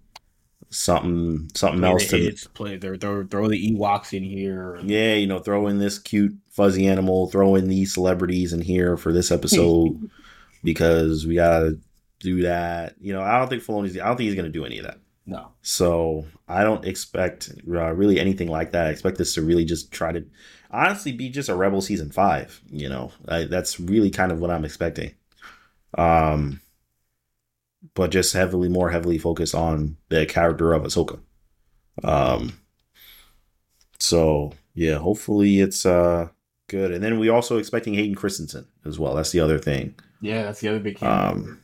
something 0.69 1.49
something 1.55 1.79
Play 1.79 1.89
else 1.89 2.07
to 2.07 2.49
play 2.49 2.77
throw, 2.77 2.97
throw, 2.97 3.25
throw 3.25 3.47
the 3.47 3.71
Ewoks 3.71 4.15
in 4.15 4.23
here. 4.23 4.79
yeah, 4.83 5.13
you 5.13 5.27
know, 5.27 5.39
throw 5.39 5.67
in 5.67 5.79
this 5.79 5.97
cute 5.97 6.35
fuzzy 6.49 6.87
animal, 6.87 7.29
throw 7.29 7.55
in 7.55 7.69
these 7.69 7.93
celebrities 7.93 8.53
in 8.53 8.61
here 8.61 8.97
for 8.97 9.13
this 9.13 9.31
episode 9.31 10.09
because 10.63 11.25
we 11.25 11.35
gotta 11.35 11.79
do 12.19 12.41
that. 12.43 12.95
You 12.99 13.13
know, 13.13 13.21
I 13.21 13.39
don't 13.39 13.47
think 13.47 13.63
Filoni's. 13.63 13.97
I 13.97 14.07
don't 14.07 14.17
think 14.17 14.27
he's 14.27 14.35
gonna 14.35 14.49
do 14.49 14.65
any 14.65 14.79
of 14.79 14.85
that. 14.85 14.99
No. 15.27 15.51
So 15.61 16.25
I 16.47 16.63
don't 16.63 16.85
expect 16.85 17.51
uh, 17.67 17.91
really 17.93 18.17
anything 18.19 18.47
like 18.47 18.71
that. 18.71 18.87
I 18.87 18.89
expect 18.89 19.17
this 19.17 19.33
to 19.33 19.41
really 19.41 19.65
just 19.65 19.91
try 19.91 20.13
to 20.13 20.25
honestly 20.71 21.11
be 21.11 21.29
just 21.29 21.49
a 21.49 21.55
Rebel 21.55 21.81
season 21.81 22.11
five. 22.11 22.61
You 22.69 22.87
know, 22.87 23.11
I, 23.27 23.43
that's 23.43 23.77
really 23.79 24.09
kind 24.09 24.31
of 24.31 24.39
what 24.39 24.49
I'm 24.49 24.63
expecting. 24.63 25.11
Um, 25.97 26.61
but 27.93 28.09
just 28.11 28.33
heavily, 28.33 28.69
more 28.69 28.89
heavily 28.89 29.17
focused 29.17 29.53
on 29.53 29.97
the 30.09 30.25
character 30.25 30.71
of 30.73 30.83
Ahsoka. 30.83 31.19
Um, 32.03 32.53
so 33.99 34.53
yeah, 34.75 34.95
hopefully 34.95 35.59
it's 35.59 35.85
uh 35.85 36.29
good. 36.67 36.91
And 36.91 37.03
then 37.03 37.19
we 37.19 37.27
also 37.29 37.57
expecting 37.57 37.95
Hayden 37.95 38.15
Christensen 38.15 38.65
as 38.85 38.97
well. 38.97 39.15
That's 39.15 39.31
the 39.31 39.41
other 39.41 39.59
thing. 39.59 39.95
Yeah, 40.21 40.43
that's 40.43 40.61
the 40.61 40.69
other 40.69 40.79
big 40.79 41.01
Um, 41.03 41.61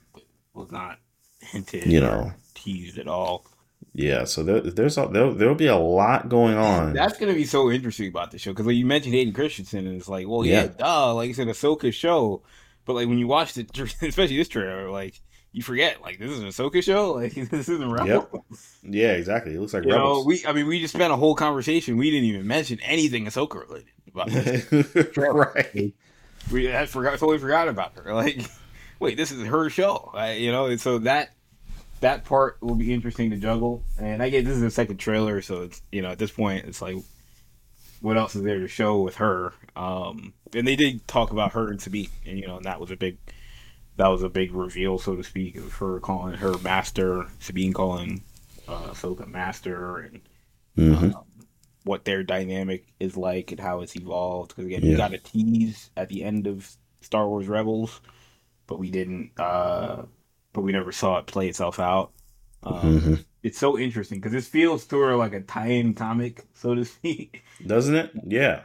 was 0.54 0.72
not 0.72 1.00
hinted, 1.40 1.86
you 1.86 2.02
know, 2.02 2.34
teased 2.56 2.98
at 2.98 3.08
all. 3.08 3.46
Yeah. 3.94 4.24
So 4.26 4.44
there, 4.44 4.62
there's 4.62 4.98
a, 4.98 5.08
there 5.12 5.32
there'll 5.34 5.56
be 5.56 5.68
a 5.68 5.78
lot 5.78 6.30
going 6.30 6.58
on. 6.58 6.94
That's 6.94 7.18
gonna 7.18 7.34
be 7.34 7.46
so 7.46 7.72
interesting 7.72 8.08
about 8.08 8.32
the 8.32 8.38
show 8.40 8.52
because 8.52 8.66
like 8.66 8.76
you 8.76 8.86
mentioned 8.86 9.14
Hayden 9.16 9.34
Christensen 9.34 9.86
and 9.88 9.98
it's 9.98 10.10
like, 10.10 10.28
well, 10.28 10.46
yeah, 10.46 10.64
Yeah. 10.64 10.68
duh, 10.78 11.14
like 11.14 11.30
it's 11.30 11.40
an 11.40 11.48
Ahsoka 11.50 11.94
show, 11.94 12.42
but 12.86 12.94
like 12.94 13.08
when 13.08 13.18
you 13.18 13.28
watch 13.28 13.54
the, 13.54 13.66
especially 14.02 14.38
this 14.38 14.48
trailer, 14.50 14.90
like 14.90 15.20
you 15.52 15.62
forget, 15.62 16.02
like 16.02 16.18
this 16.18 16.32
is 16.32 16.40
an 16.40 16.48
Ahsoka 16.48 16.84
show, 16.84 17.12
like 17.16 17.34
this 17.34 17.70
isn't 17.70 17.92
Rebel. 17.92 18.08
Yep. 18.08 18.44
Yeah, 18.84 19.12
exactly. 19.12 19.54
It 19.54 19.60
looks 19.60 19.74
like 19.74 19.84
You 19.84 19.92
know, 19.92 20.24
we, 20.26 20.44
I 20.48 20.54
mean, 20.54 20.66
we 20.68 20.80
just 20.80 20.94
spent 20.96 21.14
a 21.14 21.16
whole 21.16 21.36
conversation. 21.36 21.96
We 21.98 22.10
didn't 22.10 22.26
even 22.30 22.48
mention 22.48 22.80
anything 22.82 23.26
Ahsoka 23.26 23.62
related 23.62 23.90
about 24.12 24.30
this. 24.30 25.18
right. 25.18 25.94
we 26.52 26.66
had 26.66 26.90
forgot, 26.90 27.20
totally 27.20 27.38
forgot 27.38 27.68
about 27.68 27.94
her. 27.96 28.14
Like, 28.14 28.40
wait, 29.00 29.16
this 29.18 29.32
is 29.32 29.46
her 29.46 29.70
show, 29.70 30.12
I, 30.16 30.34
you 30.34 30.52
know. 30.52 30.66
And 30.66 30.82
so 30.82 30.98
that 31.00 31.33
that 32.04 32.26
part 32.26 32.58
will 32.62 32.76
be 32.76 32.94
interesting 32.94 33.30
to 33.32 33.38
juggle. 33.38 33.82
And 33.98 34.22
I 34.22 34.30
get 34.30 34.44
this 34.46 34.56
is 34.56 34.62
the 34.62 34.70
second 34.70 34.98
trailer, 34.98 35.42
so 35.42 35.62
it's 35.64 35.82
you 35.92 36.02
know 36.02 36.10
at 36.12 36.20
this 36.20 36.32
point 36.32 36.66
it's 36.66 36.82
like, 36.82 36.98
what 38.02 38.18
else 38.18 38.36
is 38.36 38.44
there 38.44 38.60
to 38.60 38.68
show 38.68 39.02
with 39.02 39.16
her? 39.16 39.54
Um, 39.76 40.34
and 40.54 40.68
they 40.68 40.76
did 40.76 41.08
talk 41.08 41.32
about 41.32 41.54
her 41.54 41.70
and 41.70 41.82
Sabine, 41.82 42.10
and 42.26 42.38
you 42.38 42.46
know, 42.46 42.58
and 42.58 42.66
that 42.66 42.80
was 42.80 42.92
a 42.92 42.96
big 42.98 43.18
that 43.96 44.08
was 44.08 44.22
a 44.24 44.30
big 44.30 44.54
reveal, 44.54 44.98
so 44.98 45.16
to 45.16 45.24
speak, 45.24 45.56
of 45.56 45.74
her 45.76 46.00
calling 46.00 46.36
her 46.36 46.58
master, 46.60 47.28
Sabine 47.40 47.74
calling 47.74 48.22
uh, 48.68 48.90
Ahsoka 48.90 49.28
master, 49.28 49.98
and 50.00 50.22
Mhm. 50.78 51.16
um, 51.16 51.26
what 51.84 52.04
their 52.06 52.24
dynamic 52.24 52.86
is 53.00 53.16
like 53.16 53.52
and 53.52 53.60
how 53.60 53.82
it's 53.82 53.96
evolved. 53.96 54.50
Because 54.50 54.66
again, 54.66 54.82
we 54.82 54.96
got 54.96 55.14
a 55.14 55.20
tease 55.20 55.90
at 55.96 56.10
the 56.10 56.24
end 56.24 56.48
of 56.48 56.70
Star 57.02 57.28
Wars 57.30 57.48
Rebels, 57.48 58.02
but 58.68 58.80
we 58.80 58.90
didn't. 58.90 59.32
Uh, 59.40 60.04
but 60.54 60.62
we 60.62 60.72
never 60.72 60.92
saw 60.92 61.18
it 61.18 61.26
play 61.28 61.48
itself 61.50 61.80
out. 61.80 62.12
Um, 62.64 63.00
Mhm. 63.02 63.26
It's 63.44 63.60
so 63.60 63.78
interesting 63.78 64.20
because 64.20 64.32
this 64.32 64.48
feels 64.48 64.84
sort 64.86 65.12
of 65.12 65.20
like 65.20 65.34
a 65.34 65.42
tie-in 65.42 65.96
comic, 65.96 66.46
so 66.54 66.76
to 66.76 66.86
speak. 66.86 67.44
Doesn't 67.68 67.96
it? 67.96 68.12
Yeah. 68.26 68.62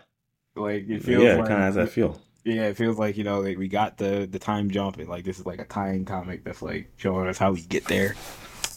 like 0.55 0.89
it 0.89 1.03
feels 1.03 1.23
Yeah, 1.25 1.35
like 1.37 1.49
kind 1.49 1.61
of 1.61 1.67
has 1.67 1.75
that 1.77 1.89
feel. 1.91 2.21
yeah, 2.45 2.67
it 2.67 2.77
feels 2.77 2.97
like 2.99 3.17
you 3.17 3.25
know 3.25 3.41
like 3.41 3.59
we 3.59 3.69
got 3.69 3.97
the 3.99 4.29
the 4.31 4.39
time 4.39 4.71
jump 4.71 4.99
and 4.99 5.09
like 5.09 5.25
this 5.25 5.39
is 5.41 5.47
like 5.47 5.61
a 5.61 5.65
tie-in 5.65 6.05
comic 6.05 6.45
that's 6.45 6.63
like 6.63 6.93
showing 6.97 7.27
us 7.29 7.39
how 7.39 7.53
we 7.53 7.63
get 7.63 7.85
there. 7.87 8.15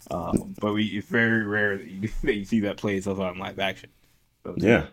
Um, 0.10 0.56
but 0.60 0.74
we 0.74 0.86
it's 0.86 1.08
very 1.08 1.46
rare 1.46 1.78
that 1.78 1.88
you, 1.88 2.10
that 2.24 2.36
you 2.36 2.46
see 2.46 2.60
that 2.62 2.78
play 2.78 2.96
itself 2.98 3.20
out 3.20 3.34
in 3.34 3.40
live 3.40 3.60
action. 3.60 3.90
So, 4.44 4.56
Yeah. 4.58 4.88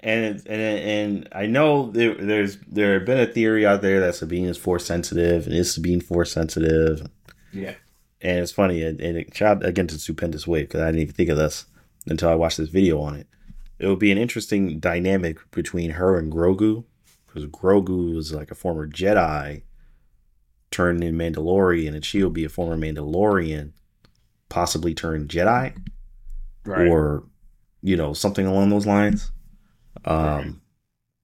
And 0.00 0.42
and 0.46 0.48
and 0.48 1.28
I 1.32 1.46
know 1.46 1.90
there 1.92 2.14
there's 2.14 2.56
there 2.66 2.94
have 2.94 3.04
been 3.06 3.20
a 3.20 3.26
theory 3.26 3.64
out 3.64 3.82
there 3.82 4.00
that 4.00 4.14
Sabine 4.16 4.46
is 4.46 4.56
force 4.58 4.84
sensitive 4.84 5.46
and 5.46 5.54
is 5.54 5.72
Sabine 5.72 6.00
force 6.00 6.32
sensitive. 6.32 7.06
Yeah, 7.52 7.74
And 8.20 8.38
it's 8.38 8.52
funny, 8.52 8.82
and, 8.82 9.00
and 9.00 9.16
it 9.16 9.34
shot 9.34 9.64
again 9.64 9.86
to 9.88 9.98
stupendous 9.98 10.46
wave 10.46 10.68
because 10.68 10.80
I 10.80 10.86
didn't 10.86 11.02
even 11.02 11.14
think 11.14 11.28
of 11.30 11.36
this 11.36 11.66
until 12.06 12.28
I 12.28 12.34
watched 12.34 12.58
this 12.58 12.68
video 12.68 13.00
on 13.00 13.14
it. 13.16 13.26
It 13.78 13.86
would 13.88 13.98
be 13.98 14.12
an 14.12 14.18
interesting 14.18 14.78
dynamic 14.78 15.38
between 15.50 15.90
her 15.92 16.18
and 16.18 16.32
Grogu, 16.32 16.84
because 17.26 17.46
Grogu 17.46 18.14
was 18.14 18.32
like 18.32 18.50
a 18.50 18.54
former 18.54 18.86
Jedi 18.86 19.62
turned 20.70 21.02
in 21.04 21.16
Mandalorian, 21.16 21.94
and 21.94 22.04
she 22.04 22.22
will 22.22 22.30
be 22.30 22.44
a 22.44 22.48
former 22.48 22.76
Mandalorian, 22.76 23.72
possibly 24.48 24.94
turned 24.94 25.28
Jedi, 25.28 25.76
right. 26.64 26.88
or 26.88 27.24
you 27.82 27.96
know 27.96 28.12
something 28.12 28.46
along 28.46 28.70
those 28.70 28.86
lines. 28.86 29.30
Um, 30.04 30.16
Right. 30.16 30.54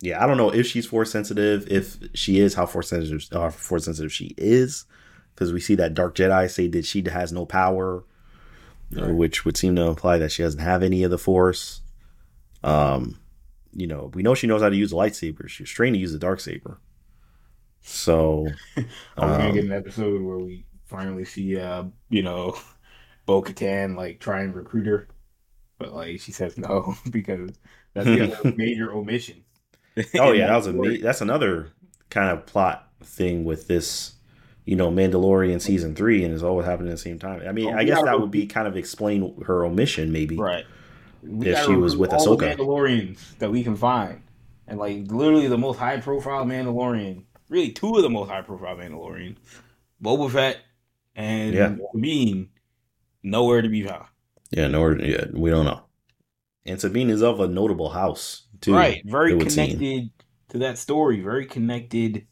yeah, 0.01 0.23
I 0.23 0.27
don't 0.27 0.37
know 0.37 0.51
if 0.51 0.67
she's 0.67 0.87
force 0.87 1.11
sensitive. 1.11 1.67
If 1.71 1.97
she 2.15 2.41
is, 2.41 2.55
how 2.55 2.67
force 2.67 2.89
sensitive, 2.89 3.27
uh, 3.33 3.51
force 3.51 3.85
sensitive 3.85 4.13
she 4.13 4.35
is, 4.37 4.85
because 5.39 5.53
we 5.53 5.61
see 5.61 5.77
that 5.77 5.95
Dark 5.95 6.17
Jedi 6.17 6.51
say 6.51 6.67
that 6.67 6.85
she 6.85 7.01
has 7.09 7.33
no 7.33 7.47
power, 7.47 8.05
Right. 8.91 9.15
which 9.15 9.45
would 9.45 9.57
seem 9.57 9.77
to 9.77 9.83
imply 9.83 10.19
that 10.19 10.33
she 10.33 10.43
doesn't 10.43 10.61
have 10.61 10.83
any 10.83 11.05
of 11.05 11.13
the 11.13 11.19
Force. 11.19 11.83
Um, 12.65 13.21
you 13.73 13.87
know, 13.87 14.11
we 14.15 14.23
know 14.25 14.35
she 14.35 14.49
knows 14.49 14.63
how 14.63 14.69
to 14.69 14.75
use 14.77 14.93
a 14.93 14.97
lightsaber. 14.97 15.49
She 15.49 15.63
was 15.63 15.71
trained 15.71 15.95
to 15.95 16.01
use 16.01 16.11
the 16.11 16.19
dark 16.19 16.41
saber. 16.41 16.81
So, 17.83 18.47
Are 18.77 18.83
we 18.83 18.85
gonna 19.17 19.49
um, 19.51 19.55
get 19.55 19.65
an 19.67 19.73
episode 19.73 20.23
where 20.23 20.39
we 20.39 20.65
finally 20.87 21.25
see, 21.25 21.57
uh, 21.57 21.85
you 22.09 22.23
know, 22.23 22.57
Bo 23.27 23.43
Katan 23.43 23.95
like 23.95 24.19
try 24.19 24.41
and 24.41 24.55
recruit 24.55 24.87
her, 24.87 25.07
but 25.79 25.95
like 25.95 26.19
she 26.21 26.33
says 26.33 26.59
no 26.59 26.95
because 27.11 27.51
that's 27.95 28.07
the 28.07 28.55
major 28.57 28.93
omission. 28.93 29.45
oh 30.19 30.33
yeah, 30.33 30.49
that 30.49 30.57
was 30.57 30.67
a 30.67 30.97
that's 30.99 31.21
another 31.21 31.71
kind 32.11 32.31
of 32.31 32.47
plot 32.47 32.91
thing 33.05 33.45
with 33.45 33.69
this, 33.69 34.15
you 34.69 34.77
know, 34.77 34.91
Mandalorian 34.91 35.63
season 35.63 35.95
three, 35.95 36.23
and 36.25 36.35
it's 36.35 36.43
all 36.43 36.61
happening 36.61 36.91
at 36.91 36.97
the 36.97 37.03
same 37.03 37.19
time. 37.19 37.41
I 37.49 37.53
mean, 37.53 37.69
Well, 37.71 37.79
I 37.79 37.85
guess 37.85 38.03
that 38.03 38.21
would 38.21 38.31
be 38.31 38.47
kind 38.47 38.69
of 38.69 38.77
explain 38.77 39.35
her 39.47 39.65
omission, 39.65 40.13
maybe. 40.13 40.37
Right. 40.37 40.67
We 41.23 41.49
If 41.49 41.65
she 41.65 41.75
was 41.75 41.97
with 41.97 42.13
all 42.13 42.37
the 42.37 42.45
Mandalorians 42.45 43.39
that 43.39 43.51
we 43.51 43.65
can 43.65 43.77
find, 43.77 44.21
and 44.67 44.79
like 44.79 45.11
literally 45.11 45.47
the 45.47 45.57
most 45.57 45.79
high 45.79 45.97
profile 45.97 46.45
Mandalorian, 46.45 47.25
really 47.49 47.73
two 47.73 47.97
of 47.97 48.03
the 48.03 48.11
most 48.11 48.29
high 48.29 48.43
profile 48.43 48.77
Mandalorians, 48.77 49.39
Boba 50.05 50.31
Fett 50.31 50.59
and 51.17 51.55
Yeah. 51.55 51.75
Sabine, 51.95 52.51
nowhere 53.23 53.63
to 53.63 53.71
be 53.71 53.85
found. 53.85 54.05
Yeah, 54.51 54.69
no, 54.69 54.91
yeah, 54.91 55.25
we 55.33 55.49
don't 55.49 55.65
know. 55.65 55.81
And 56.67 56.79
Sabine 56.79 57.09
is 57.09 57.23
of 57.23 57.41
a 57.41 57.49
notable 57.49 57.89
house 57.89 58.43
too. 58.61 58.75
right. 58.75 59.01
Very 59.07 59.35
would 59.35 59.51
seem. 59.51 59.79
connected 59.79 60.11
to 60.51 60.59
that 60.59 60.77
story. 60.77 61.23
Very 61.23 61.47
connected. 61.47 62.27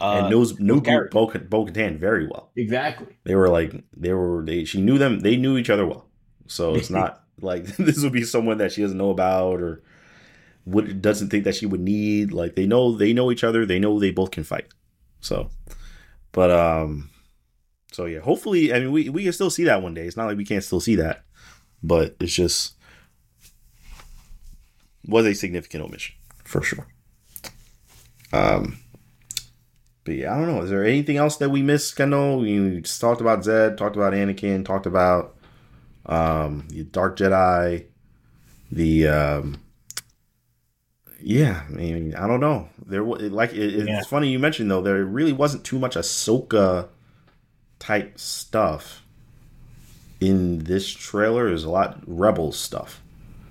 Uh, 0.00 0.20
and 0.20 0.30
knows 0.30 0.58
knew 0.58 0.80
Bo 0.80 1.26
Katan 1.26 1.98
very 1.98 2.26
well. 2.26 2.50
exactly. 2.56 3.18
They 3.24 3.34
were 3.34 3.48
like 3.48 3.84
they 3.94 4.12
were 4.14 4.42
they 4.44 4.64
she 4.64 4.80
knew 4.80 4.96
them 4.96 5.20
they 5.20 5.36
knew 5.36 5.58
each 5.58 5.70
other 5.70 5.86
well. 5.86 6.08
So 6.46 6.74
it's 6.74 6.90
not 7.00 7.24
like 7.40 7.64
this 7.76 8.02
would 8.02 8.12
be 8.12 8.24
someone 8.24 8.58
that 8.58 8.72
she 8.72 8.82
doesn't 8.82 8.96
know 8.96 9.10
about 9.10 9.60
or 9.60 9.82
would 10.64 11.02
doesn't 11.02 11.30
think 11.30 11.44
that 11.44 11.54
she 11.54 11.66
would 11.66 11.80
need. 11.80 12.32
Like 12.32 12.56
they 12.56 12.66
know 12.66 12.96
they 12.96 13.12
know 13.12 13.30
each 13.30 13.44
other. 13.44 13.66
They 13.66 13.78
know 13.78 13.98
they 13.98 14.10
both 14.10 14.30
can 14.30 14.44
fight. 14.44 14.66
So, 15.20 15.50
but 16.32 16.50
um, 16.50 17.10
so 17.92 18.06
yeah. 18.06 18.20
Hopefully, 18.20 18.72
I 18.72 18.80
mean 18.80 18.92
we 18.92 19.08
we 19.10 19.24
can 19.24 19.32
still 19.32 19.50
see 19.50 19.64
that 19.64 19.82
one 19.82 19.94
day. 19.94 20.06
It's 20.06 20.16
not 20.16 20.26
like 20.26 20.38
we 20.38 20.46
can't 20.46 20.64
still 20.64 20.80
see 20.80 20.96
that, 20.96 21.24
but 21.82 22.16
it's 22.20 22.32
just 22.32 22.74
was 25.04 25.26
a 25.26 25.34
significant 25.34 25.84
omission 25.84 26.14
for 26.44 26.62
sure. 26.62 26.86
Um. 28.32 28.78
But 30.04 30.14
yeah, 30.14 30.34
I 30.34 30.38
don't 30.38 30.46
know. 30.48 30.62
Is 30.62 30.70
there 30.70 30.84
anything 30.84 31.16
else 31.18 31.36
that 31.36 31.50
we 31.50 31.62
missed? 31.62 32.00
I 32.00 32.06
know 32.06 32.38
we 32.38 32.80
just 32.80 33.00
talked 33.00 33.20
about 33.20 33.44
Zed, 33.44 33.76
talked 33.76 33.96
about 33.96 34.12
Anakin, 34.12 34.64
talked 34.64 34.86
about 34.86 35.36
um 36.06 36.66
the 36.70 36.84
Dark 36.84 37.18
Jedi, 37.18 37.84
the 38.72 39.08
um 39.08 39.60
yeah, 41.22 41.64
I 41.68 41.72
mean, 41.72 42.14
I 42.14 42.26
don't 42.26 42.40
know. 42.40 42.68
There 42.86 43.02
like 43.02 43.52
it, 43.52 43.74
it's 43.74 43.88
Yeah. 43.88 44.02
funny 44.02 44.28
you 44.28 44.38
mentioned 44.38 44.70
though 44.70 44.80
there 44.80 45.04
really 45.04 45.34
wasn't 45.34 45.64
too 45.64 45.78
much 45.78 45.96
Ahsoka 45.96 46.88
type 47.78 48.18
stuff 48.18 49.02
in 50.20 50.60
this 50.60 50.88
trailer. 50.88 51.48
There's 51.48 51.64
a 51.64 51.70
lot 51.70 52.00
Rebels 52.06 52.58
stuff. 52.58 53.02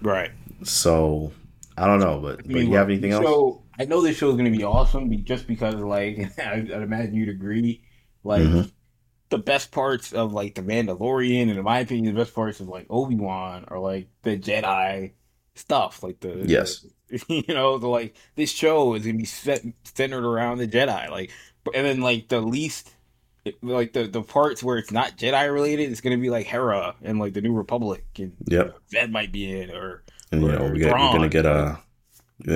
Right. 0.02 0.32
So 0.64 1.32
I 1.78 1.86
don't 1.86 2.00
know, 2.00 2.20
but, 2.20 2.38
but 2.48 2.56
you 2.56 2.74
have 2.74 2.90
anything 2.90 3.12
else? 3.12 3.26
So 3.26 3.62
I 3.80 3.86
know 3.86 4.02
this 4.02 4.18
show 4.18 4.30
is 4.30 4.36
going 4.36 4.52
to 4.52 4.58
be 4.58 4.64
awesome 4.64 5.08
be- 5.10 5.18
just 5.18 5.48
because, 5.48 5.76
like, 5.76 6.20
I, 6.40 6.54
I'd 6.56 6.70
imagine 6.70 7.14
you'd 7.16 7.30
agree. 7.30 7.84
Like, 8.24 8.42
Mhm. 8.42 8.72
the 9.30 9.38
best 9.38 9.72
parts 9.72 10.12
of 10.12 10.34
like 10.34 10.56
the 10.56 10.62
Mandalorian, 10.62 11.44
and 11.44 11.52
in 11.52 11.64
my 11.64 11.80
opinion, 11.80 12.14
the 12.14 12.20
best 12.22 12.34
parts 12.36 12.60
of 12.60 12.68
like 12.68 12.88
Obi 12.90 13.16
Wan 13.16 13.64
are 13.70 13.80
like 13.80 14.08
the 14.24 14.38
Jedi 14.38 15.12
stuff, 15.56 16.04
like 16.04 16.20
the 16.20 16.44
Yes. 16.46 16.86
you 17.28 17.44
know, 17.48 17.78
the 17.78 17.88
like 17.88 18.16
this 18.36 18.52
show 18.52 18.94
is 18.96 19.06
gonna 19.06 19.18
be 19.18 19.26
set, 19.26 19.64
centered 19.84 20.26
around 20.26 20.58
the 20.58 20.68
Jedi, 20.68 21.10
like, 21.10 21.32
and 21.74 21.86
then 21.86 22.02
like 22.02 22.28
the 22.28 22.42
least. 22.42 22.92
Like 23.64 23.94
the, 23.94 24.06
the 24.06 24.22
parts 24.22 24.62
where 24.62 24.78
it's 24.78 24.92
not 24.92 25.18
Jedi 25.18 25.52
related, 25.52 25.90
it's 25.90 26.02
gonna 26.02 26.18
be 26.18 26.30
like 26.30 26.46
Hera 26.46 26.94
and 27.02 27.18
like 27.20 27.34
the 27.34 27.42
New 27.42 27.54
Republic, 27.54 28.04
and 28.18 28.34
Yep. 28.48 28.78
Zed 28.92 29.12
might 29.12 29.32
be 29.32 29.50
in, 29.62 29.72
or 29.72 30.04
And 30.32 30.42
you 30.42 30.50
or 30.50 30.52
know, 30.52 30.66
we 30.74 30.84
we're 30.84 30.92
gonna 30.92 31.30
get 31.30 31.46
a 31.46 31.80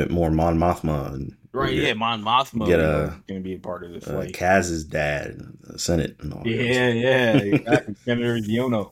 more 0.09 0.31
Mon 0.31 0.57
Mothma 0.57 1.13
and 1.13 1.35
Right, 1.51 1.75
get, 1.75 1.83
yeah, 1.83 1.93
Mon 1.93 2.23
Mothma 2.23 2.65
get 2.65 2.79
a- 2.79 3.21
going 3.27 3.39
to 3.39 3.43
be 3.43 3.53
a 3.53 3.59
part 3.59 3.83
of 3.83 3.91
this. 3.91 4.07
uh, 4.07 4.17
like, 4.17 4.33
Kaz's 4.33 4.83
dad, 4.85 5.39
the 5.61 5.77
Senate, 5.77 6.17
and 6.19 6.33
all 6.33 6.43
that 6.43 6.49
yeah, 6.49 6.87
yeah, 6.89 7.37
exactly. 7.37 7.95
Senator 8.05 8.37
Xiono. 8.37 8.91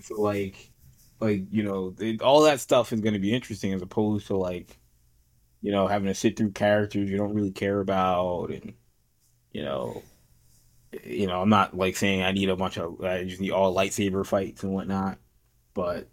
So, 0.00 0.20
like, 0.20 0.70
like 1.18 1.44
you 1.50 1.62
know, 1.62 1.94
it, 1.98 2.20
all 2.20 2.42
that 2.42 2.60
stuff 2.60 2.92
is 2.92 3.00
going 3.00 3.14
to 3.14 3.20
be 3.20 3.32
interesting 3.32 3.72
as 3.72 3.80
opposed 3.80 4.26
to 4.26 4.36
like, 4.36 4.76
you 5.62 5.72
know, 5.72 5.86
having 5.86 6.08
to 6.08 6.14
sit 6.14 6.36
through 6.36 6.50
characters 6.50 7.08
you 7.08 7.16
don't 7.16 7.34
really 7.34 7.52
care 7.52 7.80
about, 7.80 8.50
and 8.50 8.74
you 9.52 9.62
know, 9.62 10.02
you 11.04 11.26
know, 11.26 11.40
I'm 11.40 11.48
not 11.48 11.74
like 11.74 11.96
saying 11.96 12.22
I 12.22 12.32
need 12.32 12.50
a 12.50 12.56
bunch 12.56 12.76
of 12.76 13.00
I 13.02 13.24
just 13.24 13.40
need 13.40 13.52
all 13.52 13.74
lightsaber 13.74 14.26
fights 14.26 14.62
and 14.62 14.74
whatnot, 14.74 15.16
but. 15.72 16.08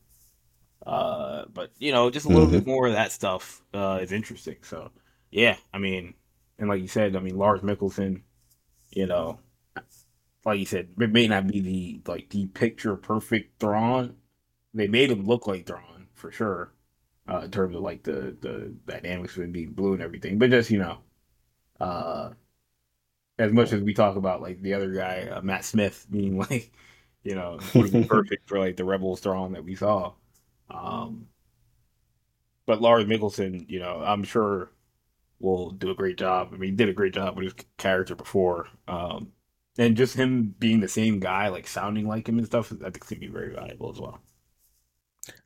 Uh, 0.90 1.46
but 1.54 1.72
you 1.80 1.94
know, 1.94 2.10
just 2.12 2.26
a 2.26 2.30
little 2.30 2.48
Mhm. 2.48 2.62
bit 2.62 2.68
more 2.68 2.88
of 2.88 2.94
that 2.94 3.14
stuff 3.14 3.64
uh, 3.76 4.00
is 4.02 4.12
interesting. 4.14 4.58
So, 4.64 4.92
yeah, 5.32 5.58
I 5.74 5.80
mean, 5.80 6.16
and 6.60 6.70
like 6.70 6.82
you 6.82 6.88
said, 6.90 7.16
I 7.16 7.20
mean, 7.22 7.38
Lars 7.38 7.62
Mikkelsen, 7.62 8.24
you 8.92 9.08
know, 9.08 9.40
like 10.46 10.60
you 10.60 10.66
said, 10.66 10.90
it 11.00 11.12
may 11.12 11.28
not 11.28 11.48
be 11.48 11.60
the 11.60 12.12
like 12.12 12.30
the 12.30 12.48
picture 12.48 12.96
perfect 12.96 13.60
Thrawn. 13.60 14.16
They 14.74 14.88
made 14.88 15.12
him 15.12 15.26
look 15.26 15.48
like 15.48 15.66
Thrawn 15.66 16.08
for 16.16 16.32
sure, 16.32 16.74
uh, 17.30 17.42
in 17.42 17.52
terms 17.52 17.76
of 17.76 17.82
like 17.82 18.04
the 18.04 18.38
the 18.42 18.76
dynamics 18.88 19.38
of 19.38 19.44
him 19.44 19.52
being 19.52 19.74
blue 19.74 19.94
and 19.94 20.02
everything. 20.04 20.40
But 20.40 20.52
just 20.52 20.72
you 20.72 20.80
know, 20.80 21.00
uh, 21.80 22.32
as 23.38 23.52
much 23.52 23.72
as 23.74 23.82
we 23.82 23.94
talk 23.94 24.16
about 24.16 24.42
like 24.42 24.62
the 24.62 24.74
other 24.74 24.92
guy, 24.92 25.28
uh, 25.28 25.42
Matt 25.42 25.66
Smith, 25.66 26.06
being 26.10 26.38
like, 26.50 26.72
you 27.24 27.36
know, 27.36 27.60
perfect 28.08 28.48
for 28.48 28.60
like 28.60 28.76
the 28.78 28.86
Rebels 28.86 29.22
Thrawn 29.22 29.54
that 29.54 29.64
we 29.64 29.76
saw. 29.76 30.14
Um, 30.70 31.28
but 32.66 32.82
Lars 32.82 33.06
Mikkelsen, 33.06 33.70
you 33.70 33.80
know, 33.80 34.02
I'm 34.04 34.24
sure 34.24 34.72
will 35.40 35.72
do 35.72 35.92
a 35.92 35.96
great 35.96 36.18
job. 36.18 36.50
I 36.54 36.58
mean, 36.58 36.72
he 36.72 36.78
did 36.78 36.90
a 36.90 36.94
great 36.94 37.14
job 37.14 37.38
with 37.38 37.46
his 37.46 37.66
character 37.78 38.16
before. 38.16 38.68
Um, 38.88 39.34
and 39.78 39.98
just 39.98 40.16
him 40.16 40.56
being 40.60 40.82
the 40.82 40.88
same 40.90 41.20
guy, 41.20 41.50
like 41.50 41.68
sounding 41.68 42.08
like 42.08 42.30
him 42.30 42.38
and 42.40 42.48
stuff, 42.48 42.72
I 42.74 42.78
think 42.78 42.98
it's 42.98 43.10
gonna 43.10 43.22
be 43.22 43.28
very 43.28 43.54
valuable 43.54 43.92
as 43.92 44.00
well. 44.00 44.22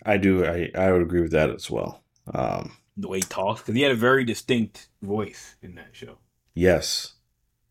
I 0.06 0.18
do. 0.18 0.46
I 0.46 0.72
I 0.76 0.92
would 0.92 1.02
agree 1.02 1.22
with 1.22 1.32
that 1.32 1.50
as 1.50 1.70
well. 1.70 2.04
Um, 2.34 2.78
The 2.98 3.08
way 3.08 3.20
he 3.20 3.24
talks, 3.26 3.62
because 3.62 3.76
he 3.76 3.84
had 3.84 3.92
a 3.92 3.96
very 3.96 4.24
distinct 4.24 4.90
voice 5.04 5.58
in 5.62 5.76
that 5.76 5.96
show. 5.96 6.18
yes, 6.56 7.14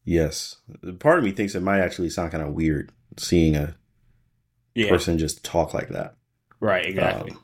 yes. 0.05 0.57
Part 1.01 1.19
of 1.19 1.25
me 1.25 1.33
thinks 1.33 1.55
it 1.57 1.63
might 1.63 1.81
actually 1.81 2.11
sound 2.11 2.33
kind 2.33 2.45
of 2.45 2.55
weird 2.55 2.93
seeing 3.19 3.57
a 3.57 3.77
Yeah, 4.75 4.87
person 4.89 5.19
just 5.19 5.45
talk 5.45 5.75
like 5.75 5.89
that. 5.89 6.17
Right, 6.63 6.87
exactly. 6.87 7.33
Um, 7.33 7.39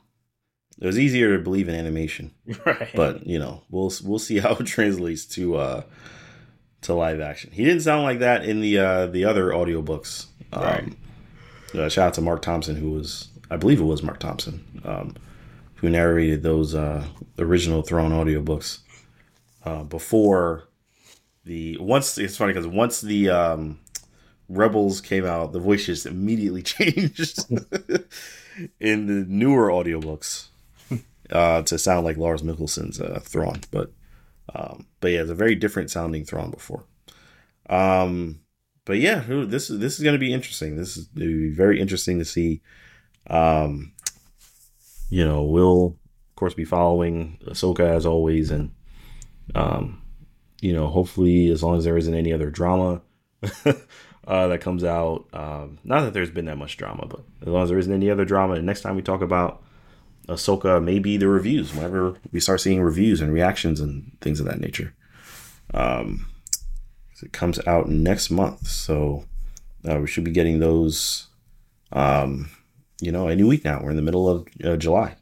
it 0.81 0.85
was 0.85 0.97
easier 0.97 1.35
to 1.37 1.43
believe 1.43 1.67
in 1.67 1.75
animation, 1.75 2.31
right, 2.65 2.89
but 2.95 3.27
you 3.27 3.37
know, 3.37 3.63
we'll 3.69 3.91
we'll 4.03 4.17
see 4.17 4.39
how 4.45 4.53
it 4.53 4.65
translates 4.65 5.25
to 5.35 5.57
uh 5.57 5.83
to 6.83 6.93
live 6.93 7.19
action. 7.19 7.51
He 7.51 7.65
didn't 7.65 7.81
sound 7.81 8.03
like 8.03 8.19
that 8.19 8.45
in 8.45 8.61
the 8.61 8.79
uh 8.79 9.07
the 9.07 9.25
other 9.25 9.49
audiobooks. 9.49 10.27
Um, 10.53 10.63
Right. 10.63 10.95
uh, 11.75 11.89
shout 11.89 12.07
out 12.07 12.13
to 12.13 12.21
Mark 12.21 12.41
Thompson, 12.41 12.77
who 12.77 12.91
was 12.91 13.27
I 13.51 13.57
believe 13.57 13.81
it 13.81 13.83
was 13.83 14.01
Mark 14.01 14.19
Thompson, 14.19 14.63
um, 14.85 15.15
who 15.75 15.89
narrated 15.89 16.41
those 16.43 16.73
uh 16.73 17.05
original 17.37 17.81
Thrawn 17.81 18.11
audiobooks 18.11 18.79
uh, 19.65 19.83
before 19.83 20.69
the 21.43 21.77
once 21.81 22.17
it's 22.17 22.37
funny 22.37 22.53
because 22.53 22.67
once 22.67 23.01
the 23.01 23.29
um 23.29 23.79
Rebels 24.47 25.01
came 25.01 25.25
out, 25.25 25.51
the 25.51 25.59
voice 25.59 25.85
just 25.85 26.05
immediately 26.05 26.61
changed 26.75 27.39
in 28.79 29.07
the 29.07 29.25
newer 29.27 29.69
audiobooks 29.69 30.47
uh, 31.31 31.61
to 31.63 31.77
sound 31.77 32.05
like 32.05 32.17
Lars 32.17 32.41
Mikkelsen's 32.41 32.99
uh, 32.99 33.19
Thrawn. 33.23 33.61
But 33.71 33.91
um, 34.53 34.87
but 34.99 35.11
yeah, 35.11 35.21
it's 35.21 35.29
a 35.29 35.35
very 35.35 35.55
different 35.55 35.91
sounding 35.91 36.25
Thrawn 36.25 36.51
before. 36.51 36.83
Um, 37.69 38.41
but 38.85 38.97
yeah, 38.97 39.23
this 39.27 39.69
is 39.69 39.79
this 39.79 39.97
is 39.97 40.03
going 40.03 40.15
to 40.15 40.19
be 40.19 40.33
interesting. 40.33 40.75
This 40.75 40.97
is 40.97 41.05
be 41.05 41.51
very 41.51 41.79
interesting 41.79 42.19
to 42.19 42.25
see. 42.25 42.61
Um, 43.27 43.93
you 45.09 45.25
know, 45.25 45.43
we'll 45.43 45.97
of 46.29 46.35
course 46.35 46.53
be 46.53 46.65
following 46.65 47.37
Ahsoka 47.45 47.81
as 47.81 48.05
always, 48.05 48.49
and 48.49 48.71
um, 49.55 50.01
you 50.61 50.73
know, 50.73 50.87
hopefully, 50.87 51.49
as 51.49 51.63
long 51.63 51.77
as 51.77 51.83
there 51.83 51.97
isn't 51.97 52.13
any 52.13 52.33
other 52.33 52.49
drama 52.49 53.01
uh, 54.29 54.47
that 54.47 54.61
comes 54.61 54.83
out. 54.83 55.25
Um, 55.33 55.79
not 55.83 56.01
that 56.01 56.13
there's 56.13 56.29
been 56.29 56.45
that 56.45 56.57
much 56.57 56.77
drama, 56.77 57.07
but 57.07 57.21
as 57.41 57.47
long 57.47 57.63
as 57.63 57.69
there 57.69 57.79
isn't 57.79 57.91
any 57.91 58.09
other 58.09 58.23
drama, 58.23 58.55
the 58.55 58.61
next 58.61 58.81
time 58.81 58.95
we 58.95 59.01
talk 59.01 59.21
about 59.21 59.61
Ahsoka, 60.27 60.81
maybe 60.81 61.17
the 61.17 61.27
reviews, 61.27 61.73
whenever 61.73 62.15
we 62.31 62.39
start 62.39 62.61
seeing 62.61 62.81
reviews 62.81 63.19
and 63.19 63.33
reactions 63.33 63.81
and 63.81 64.15
things 64.21 64.39
of 64.39 64.45
that 64.45 64.61
nature. 64.61 64.93
Um, 65.73 66.27
it 67.21 67.33
comes 67.33 67.59
out 67.67 67.89
next 67.89 68.29
month, 68.29 68.65
so 68.67 69.25
uh, 69.85 69.99
we 69.99 70.07
should 70.07 70.23
be 70.23 70.31
getting 70.31 70.59
those. 70.59 71.27
Um, 71.91 72.49
you 73.01 73.11
know, 73.11 73.27
any 73.27 73.43
week 73.43 73.63
now. 73.63 73.81
We're 73.81 73.91
in 73.91 73.95
the 73.95 74.01
middle 74.01 74.29
of 74.29 74.47
uh, 74.63 74.75
July. 74.75 75.15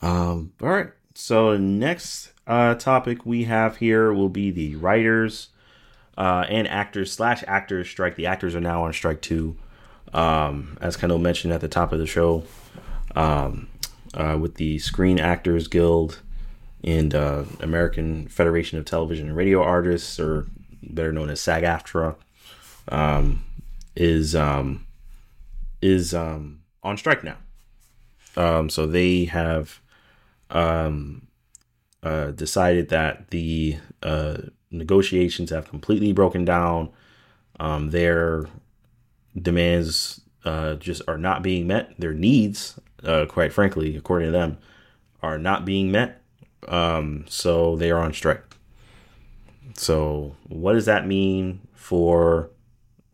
Um, 0.00 0.52
all 0.62 0.68
right. 0.68 0.90
So 1.14 1.56
next 1.56 2.32
uh, 2.46 2.74
topic 2.74 3.24
we 3.24 3.44
have 3.44 3.78
here 3.78 4.12
will 4.12 4.28
be 4.28 4.50
the 4.50 4.76
writers 4.76 5.48
uh, 6.16 6.44
and 6.48 6.68
actors 6.68 7.12
slash 7.12 7.42
actors 7.46 7.88
strike. 7.88 8.16
The 8.16 8.26
actors 8.26 8.54
are 8.54 8.60
now 8.60 8.84
on 8.84 8.92
strike 8.92 9.20
too, 9.20 9.56
um, 10.12 10.78
as 10.80 10.96
Kendall 10.96 11.18
mentioned 11.18 11.52
at 11.52 11.60
the 11.60 11.68
top 11.68 11.92
of 11.92 11.98
the 11.98 12.06
show, 12.06 12.44
um, 13.14 13.68
uh, 14.14 14.36
with 14.40 14.56
the 14.56 14.78
Screen 14.78 15.18
Actors 15.18 15.68
Guild 15.68 16.20
and 16.82 17.14
uh, 17.14 17.44
American 17.60 18.28
Federation 18.28 18.78
of 18.78 18.84
Television 18.84 19.28
and 19.28 19.36
Radio 19.36 19.62
Artists, 19.62 20.20
or 20.20 20.46
better 20.82 21.12
known 21.12 21.30
as 21.30 21.40
SAG-AFTRA, 21.40 22.14
um, 22.88 23.44
is 23.96 24.34
um, 24.34 24.86
is 25.80 26.14
um, 26.14 26.60
on 26.82 26.96
strike 26.96 27.24
now. 27.24 27.36
Um, 28.36 28.68
so 28.68 28.86
they 28.86 29.24
have 29.26 29.80
uh, 32.04 32.30
decided 32.32 32.90
that 32.90 33.30
the 33.30 33.78
uh, 34.02 34.36
negotiations 34.78 35.50
have 35.50 35.68
completely 35.68 36.12
broken 36.12 36.44
down. 36.44 36.90
Um, 37.60 37.90
their 37.90 38.46
demands 39.40 40.20
uh, 40.44 40.74
just 40.74 41.02
are 41.08 41.18
not 41.18 41.42
being 41.42 41.66
met. 41.66 41.94
Their 41.98 42.12
needs, 42.12 42.78
uh, 43.02 43.26
quite 43.26 43.52
frankly, 43.52 43.96
according 43.96 44.28
to 44.28 44.32
them, 44.32 44.58
are 45.22 45.38
not 45.38 45.64
being 45.64 45.90
met. 45.90 46.20
Um, 46.68 47.24
so 47.28 47.76
they 47.76 47.90
are 47.90 48.00
on 48.00 48.12
strike. 48.12 48.42
So 49.74 50.36
what 50.48 50.74
does 50.74 50.86
that 50.86 51.06
mean 51.06 51.60
for 51.74 52.50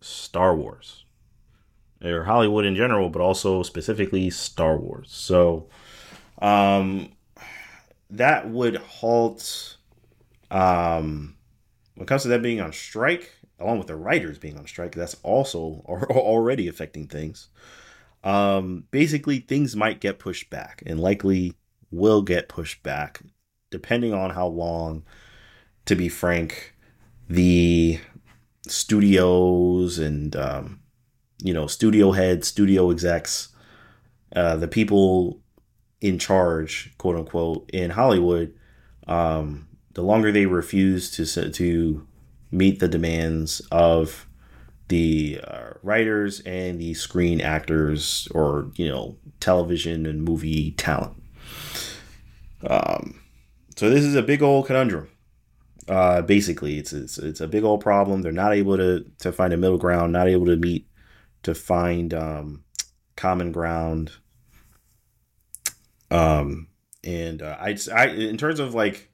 Star 0.00 0.54
Wars? 0.54 1.04
Or 2.02 2.24
Hollywood 2.24 2.64
in 2.64 2.76
general, 2.76 3.10
but 3.10 3.20
also 3.20 3.62
specifically 3.62 4.30
Star 4.30 4.78
Wars. 4.78 5.08
So 5.10 5.68
um, 6.40 7.12
that 8.08 8.48
would 8.48 8.76
halt 8.76 9.76
um, 10.50 11.36
when 12.00 12.06
it 12.06 12.08
comes 12.08 12.22
to 12.22 12.28
them 12.28 12.40
being 12.40 12.62
on 12.62 12.72
strike, 12.72 13.30
along 13.58 13.76
with 13.76 13.88
the 13.88 13.94
writers 13.94 14.38
being 14.38 14.56
on 14.56 14.66
strike, 14.66 14.94
that's 14.94 15.18
also 15.22 15.84
already 15.86 16.66
affecting 16.66 17.06
things. 17.06 17.48
Um, 18.24 18.84
basically, 18.90 19.40
things 19.40 19.76
might 19.76 20.00
get 20.00 20.18
pushed 20.18 20.48
back 20.48 20.82
and 20.86 20.98
likely 20.98 21.52
will 21.90 22.22
get 22.22 22.48
pushed 22.48 22.82
back, 22.82 23.20
depending 23.70 24.14
on 24.14 24.30
how 24.30 24.46
long, 24.46 25.02
to 25.84 25.94
be 25.94 26.08
frank, 26.08 26.74
the 27.28 28.00
studios 28.66 29.98
and, 29.98 30.34
um, 30.36 30.80
you 31.42 31.52
know, 31.52 31.66
studio 31.66 32.12
heads, 32.12 32.48
studio 32.48 32.90
execs, 32.90 33.50
uh, 34.34 34.56
the 34.56 34.68
people 34.68 35.42
in 36.00 36.18
charge, 36.18 36.94
quote 36.96 37.16
unquote, 37.16 37.68
in 37.74 37.90
Hollywood, 37.90 38.54
um, 39.06 39.66
the 39.94 40.02
longer 40.02 40.32
they 40.32 40.46
refuse 40.46 41.10
to 41.12 41.50
to 41.50 42.06
meet 42.50 42.80
the 42.80 42.88
demands 42.88 43.60
of 43.70 44.26
the 44.88 45.40
uh, 45.44 45.70
writers 45.82 46.40
and 46.40 46.80
the 46.80 46.94
screen 46.94 47.40
actors 47.40 48.28
or 48.34 48.70
you 48.74 48.88
know 48.88 49.16
television 49.38 50.06
and 50.06 50.24
movie 50.24 50.72
talent. 50.72 51.22
Um, 52.66 53.20
so 53.76 53.88
this 53.88 54.04
is 54.04 54.14
a 54.14 54.22
big 54.22 54.42
old 54.42 54.66
conundrum. 54.66 55.08
Uh, 55.88 56.22
basically, 56.22 56.78
it's, 56.78 56.92
it's 56.92 57.18
it's 57.18 57.40
a 57.40 57.48
big 57.48 57.64
old 57.64 57.80
problem. 57.80 58.22
They're 58.22 58.32
not 58.32 58.52
able 58.52 58.76
to 58.76 59.04
to 59.20 59.32
find 59.32 59.52
a 59.52 59.56
middle 59.56 59.78
ground, 59.78 60.12
not 60.12 60.28
able 60.28 60.46
to 60.46 60.56
meet 60.56 60.86
to 61.42 61.54
find 61.54 62.12
um, 62.12 62.64
common 63.16 63.52
ground. 63.52 64.12
Um, 66.10 66.68
and 67.04 67.42
uh, 67.42 67.56
I, 67.60 67.76
I 67.94 68.06
in 68.08 68.36
terms 68.36 68.60
of 68.60 68.74
like 68.74 69.09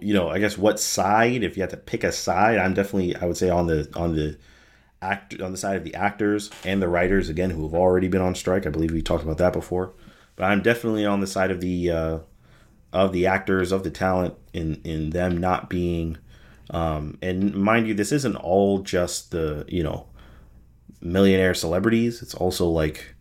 you 0.00 0.12
know, 0.12 0.28
I 0.28 0.38
guess 0.38 0.58
what 0.58 0.78
side, 0.78 1.42
if 1.42 1.56
you 1.56 1.62
had 1.62 1.70
to 1.70 1.76
pick 1.76 2.04
a 2.04 2.12
side, 2.12 2.58
I'm 2.58 2.74
definitely, 2.74 3.16
I 3.16 3.24
would 3.24 3.36
say 3.36 3.48
on 3.48 3.66
the, 3.66 3.90
on 3.94 4.14
the 4.14 4.36
act, 5.00 5.40
on 5.40 5.52
the 5.52 5.58
side 5.58 5.76
of 5.76 5.84
the 5.84 5.94
actors 5.94 6.50
and 6.64 6.82
the 6.82 6.88
writers, 6.88 7.28
again, 7.28 7.50
who 7.50 7.62
have 7.62 7.74
already 7.74 8.08
been 8.08 8.20
on 8.20 8.34
strike. 8.34 8.66
I 8.66 8.70
believe 8.70 8.92
we 8.92 9.00
talked 9.00 9.24
about 9.24 9.38
that 9.38 9.52
before, 9.52 9.92
but 10.36 10.44
I'm 10.44 10.62
definitely 10.62 11.06
on 11.06 11.20
the 11.20 11.26
side 11.26 11.50
of 11.50 11.60
the, 11.60 11.90
uh, 11.90 12.18
of 12.92 13.12
the 13.12 13.26
actors, 13.26 13.72
of 13.72 13.82
the 13.84 13.90
talent 13.90 14.34
in, 14.52 14.80
in 14.84 15.10
them 15.10 15.38
not 15.38 15.70
being, 15.70 16.18
um, 16.70 17.18
and 17.22 17.54
mind 17.54 17.88
you, 17.88 17.94
this 17.94 18.12
isn't 18.12 18.36
all 18.36 18.80
just 18.80 19.30
the, 19.30 19.64
you 19.66 19.82
know, 19.82 20.06
millionaire 21.00 21.54
celebrities. 21.54 22.22
It's 22.22 22.34
also 22.34 22.66
like, 22.68 23.14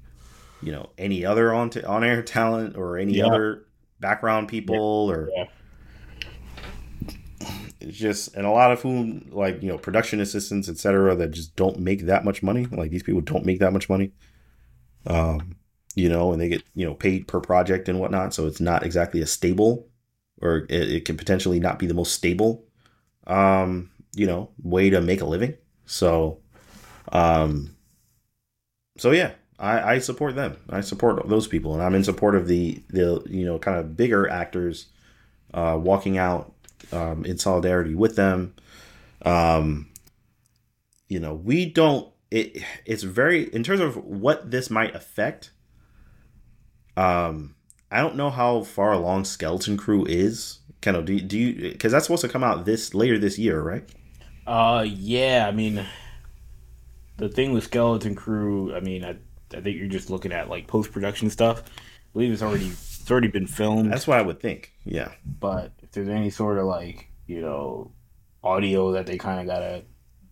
you 0.62 0.72
know, 0.72 0.89
any 0.97 1.26
other 1.26 1.53
on, 1.53 1.70
t- 1.70 1.84
on 1.84 2.03
air 2.03 2.22
talent 2.22 2.76
or 2.76 2.97
any 2.97 3.14
yeah. 3.14 3.28
other 3.28 3.66
background 3.99 4.49
people 4.49 5.07
yeah. 5.07 5.16
or, 5.16 5.30
yeah 5.36 5.45
it's 7.90 7.98
just 7.98 8.36
and 8.36 8.46
a 8.46 8.52
lot 8.52 8.72
of 8.72 8.82
whom 8.82 9.28
like 9.32 9.62
you 9.64 9.68
know 9.68 9.78
production 9.78 10.20
assistants 10.20 10.70
etc 10.70 11.16
that 11.16 11.32
just 11.32 11.56
don't 11.56 11.80
make 11.80 12.06
that 12.06 12.24
much 12.24 12.44
money. 12.44 12.68
Like 12.68 12.92
these 12.92 13.04
people 13.04 13.22
don't 13.22 13.46
make 13.46 13.60
that 13.60 13.74
much 13.74 13.90
money. 13.90 14.12
Um 15.08 15.56
you 15.96 16.08
know 16.08 16.32
and 16.32 16.40
they 16.40 16.50
get 16.50 16.64
you 16.76 16.86
know 16.86 16.94
paid 16.94 17.28
per 17.28 17.40
project 17.40 17.90
and 17.90 18.00
whatnot 18.00 18.34
so 18.34 18.46
it's 18.46 18.62
not 18.62 18.84
exactly 18.84 19.22
a 19.22 19.26
stable 19.26 19.88
or 20.40 20.68
it, 20.70 20.92
it 20.92 21.06
can 21.06 21.18
potentially 21.18 21.60
not 21.60 21.80
be 21.80 21.88
the 21.88 21.96
most 21.96 22.14
stable 22.14 22.64
um 23.26 23.90
you 24.16 24.28
know 24.28 24.52
way 24.62 24.92
to 24.92 25.02
make 25.02 25.22
a 25.22 25.26
living. 25.26 25.56
So 25.86 26.40
um 27.12 27.76
so 28.98 29.12
yeah 29.12 29.32
I, 29.58 29.96
I 29.96 30.00
support 30.00 30.36
them. 30.36 30.58
I 30.70 30.82
support 30.82 31.28
those 31.28 31.48
people, 31.48 31.74
and 31.74 31.84
I'm 31.84 31.96
in 31.96 32.04
support 32.04 32.36
of 32.36 32.48
the 32.48 32.84
the 32.90 33.24
you 33.28 33.46
know 33.46 33.58
kind 33.58 33.78
of 33.78 33.98
bigger 33.98 34.30
actors 34.30 34.86
uh, 35.54 35.78
walking 35.82 36.18
out 36.18 36.54
um, 36.92 37.26
in 37.26 37.38
solidarity 37.38 37.96
with 37.96 38.16
them. 38.16 38.56
Um, 39.24 39.90
you 41.08 41.20
know, 41.20 41.34
we 41.34 41.66
don't. 41.66 42.08
It 42.32 42.64
it's 42.86 43.04
very 43.04 43.44
in 43.54 43.64
terms 43.64 43.80
of 43.80 43.98
what 43.98 44.52
this 44.52 44.70
might 44.70 44.96
affect. 44.96 45.52
Um, 46.96 47.56
I 47.92 48.02
don't 48.02 48.16
know 48.16 48.30
how 48.30 48.62
far 48.62 48.92
along 48.94 49.26
Skeleton 49.26 49.78
Crew 49.78 50.06
is. 50.06 50.60
Of 50.86 51.06
do 51.06 51.20
do 51.20 51.38
you 51.38 51.72
because 51.72 51.92
that's 51.92 52.06
supposed 52.06 52.22
to 52.22 52.30
come 52.30 52.44
out 52.44 52.66
this 52.66 52.94
later 52.94 53.18
this 53.18 53.38
year, 53.38 53.62
right? 53.62 53.84
Uh, 54.48 54.86
yeah. 54.88 55.46
I 55.48 55.52
mean, 55.52 55.86
the 57.18 57.28
thing 57.28 57.52
with 57.52 57.66
Skeleton 57.66 58.16
Crew, 58.16 58.74
I 58.74 58.80
mean, 58.80 59.04
I 59.04 59.18
I 59.56 59.62
think 59.62 59.78
you're 59.78 59.88
just 59.88 60.10
looking 60.10 60.32
at 60.32 60.50
like 60.50 60.68
post 60.68 60.92
production 60.92 61.30
stuff. 61.30 61.64
I 61.66 62.14
believe 62.14 62.32
it's 62.32 62.42
already 62.42 62.68
it's 62.68 63.12
already 63.12 63.28
been 63.28 63.48
filmed. 63.48 63.92
That's 63.92 64.08
what 64.08 64.20
I 64.20 64.22
would 64.22 64.40
think. 64.40 64.74
Yeah, 64.86 65.12
but 65.26 65.74
if 65.90 65.94
there's 65.94 66.10
any 66.10 66.30
sort 66.30 66.58
of 66.58 66.66
like 66.66 67.10
you 67.26 67.42
know 67.42 67.92
audio 68.44 68.94
that 68.94 69.06
they 69.06 69.18
kind 69.18 69.40
of 69.40 69.48
gotta 69.48 69.84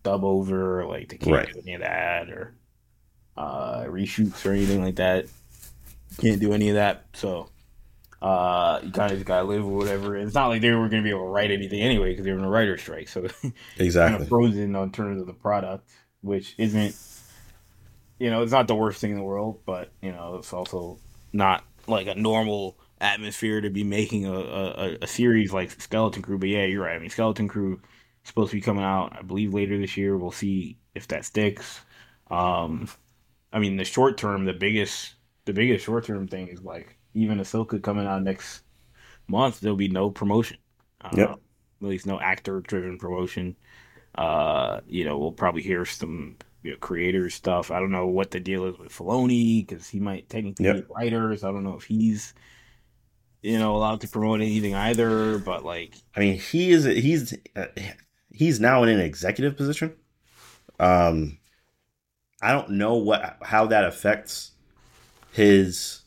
dub 0.02 0.24
over, 0.24 0.86
like 0.86 1.08
they 1.08 1.16
can't 1.16 1.36
right. 1.36 1.52
do 1.52 1.60
any 1.60 1.74
of 1.74 1.80
that 1.80 2.30
or 2.30 2.54
uh, 3.36 3.84
reshoots 3.84 4.46
or 4.46 4.52
anything 4.52 4.82
like 4.82 4.96
that. 4.96 5.26
Can't 6.18 6.40
do 6.40 6.52
any 6.52 6.70
of 6.70 6.76
that. 6.76 7.06
So 7.12 7.50
uh, 8.22 8.80
you 8.82 8.90
kind 8.90 9.12
of 9.12 9.18
just 9.18 9.26
gotta 9.26 9.46
live 9.46 9.64
or 9.64 9.76
whatever. 9.76 10.16
And 10.16 10.26
it's 10.26 10.34
not 10.34 10.48
like 10.48 10.62
they 10.62 10.70
were 10.72 10.88
gonna 10.88 11.02
be 11.02 11.10
able 11.10 11.24
to 11.24 11.30
write 11.30 11.50
anything 11.50 11.80
anyway 11.80 12.10
because 12.10 12.24
they 12.24 12.32
were 12.32 12.38
in 12.38 12.44
a 12.44 12.50
writer's 12.50 12.80
strike. 12.80 13.08
So 13.08 13.28
exactly 13.78 14.12
kind 14.12 14.22
of 14.22 14.28
frozen 14.28 14.76
on 14.76 14.92
terms 14.92 15.20
of 15.20 15.26
the 15.26 15.34
product, 15.34 15.88
which 16.20 16.54
isn't. 16.58 16.96
You 18.20 18.30
know, 18.30 18.42
it's 18.42 18.50
not 18.50 18.66
the 18.66 18.74
worst 18.74 19.00
thing 19.00 19.12
in 19.12 19.16
the 19.16 19.22
world, 19.22 19.60
but 19.64 19.92
you 20.02 20.10
know, 20.10 20.36
it's 20.36 20.52
also 20.52 20.98
not 21.32 21.62
like 21.86 22.08
a 22.08 22.16
normal 22.16 22.76
atmosphere 23.00 23.60
to 23.60 23.70
be 23.70 23.84
making 23.84 24.26
a, 24.26 24.34
a, 24.34 24.98
a 25.02 25.06
series 25.06 25.52
like 25.52 25.70
Skeleton 25.80 26.22
Crew. 26.22 26.38
But 26.38 26.48
yeah, 26.48 26.64
you're 26.64 26.84
right. 26.84 26.96
I 26.96 26.98
mean, 26.98 27.10
Skeleton 27.10 27.48
Crew 27.48 27.74
is 27.74 28.28
supposed 28.28 28.50
to 28.50 28.56
be 28.56 28.60
coming 28.60 28.84
out, 28.84 29.16
I 29.18 29.22
believe, 29.22 29.54
later 29.54 29.78
this 29.78 29.96
year. 29.96 30.16
We'll 30.16 30.32
see 30.32 30.78
if 30.94 31.08
that 31.08 31.24
sticks. 31.24 31.80
Um, 32.30 32.88
I 33.52 33.58
mean, 33.58 33.76
the 33.76 33.84
short 33.84 34.18
term, 34.18 34.44
the 34.44 34.52
biggest, 34.52 35.14
the 35.44 35.52
biggest 35.52 35.84
short 35.84 36.04
term 36.04 36.28
thing 36.28 36.48
is 36.48 36.62
like 36.62 36.98
even 37.14 37.38
Ahsoka 37.38 37.82
coming 37.82 38.06
out 38.06 38.22
next 38.22 38.62
month. 39.26 39.60
There'll 39.60 39.76
be 39.76 39.88
no 39.88 40.10
promotion. 40.10 40.58
Uh, 41.00 41.10
yep. 41.12 41.30
At 41.80 41.88
least 41.88 42.06
no 42.06 42.20
actor 42.20 42.60
driven 42.60 42.98
promotion. 42.98 43.56
Uh, 44.14 44.80
you 44.86 45.04
know, 45.04 45.16
we'll 45.18 45.32
probably 45.32 45.62
hear 45.62 45.84
some 45.84 46.36
you 46.62 46.72
know, 46.72 46.76
creators 46.78 47.34
stuff. 47.34 47.70
I 47.70 47.78
don't 47.78 47.92
know 47.92 48.06
what 48.06 48.30
the 48.30 48.40
deal 48.40 48.64
is 48.64 48.78
with 48.78 48.92
Filoni 48.92 49.66
because 49.66 49.88
he 49.88 50.00
might 50.00 50.28
technically 50.28 50.66
yep. 50.66 50.76
be 50.76 50.94
writers. 50.94 51.44
I 51.44 51.52
don't 51.52 51.64
know 51.64 51.76
if 51.76 51.84
he's 51.84 52.34
you 53.42 53.58
know 53.58 53.76
allowed 53.76 54.00
to 54.02 54.08
promote 54.08 54.40
anything 54.40 54.74
either. 54.74 55.38
But 55.38 55.64
like, 55.64 55.94
I 56.16 56.20
mean, 56.20 56.38
he 56.38 56.70
is 56.70 56.84
he's 56.84 57.34
uh, 57.56 57.66
he's 58.32 58.60
now 58.60 58.82
in 58.82 58.88
an 58.88 59.00
executive 59.00 59.56
position. 59.56 59.94
Um, 60.80 61.38
I 62.40 62.52
don't 62.52 62.70
know 62.70 62.94
what 62.94 63.38
how 63.42 63.66
that 63.66 63.84
affects 63.84 64.52
his 65.32 66.02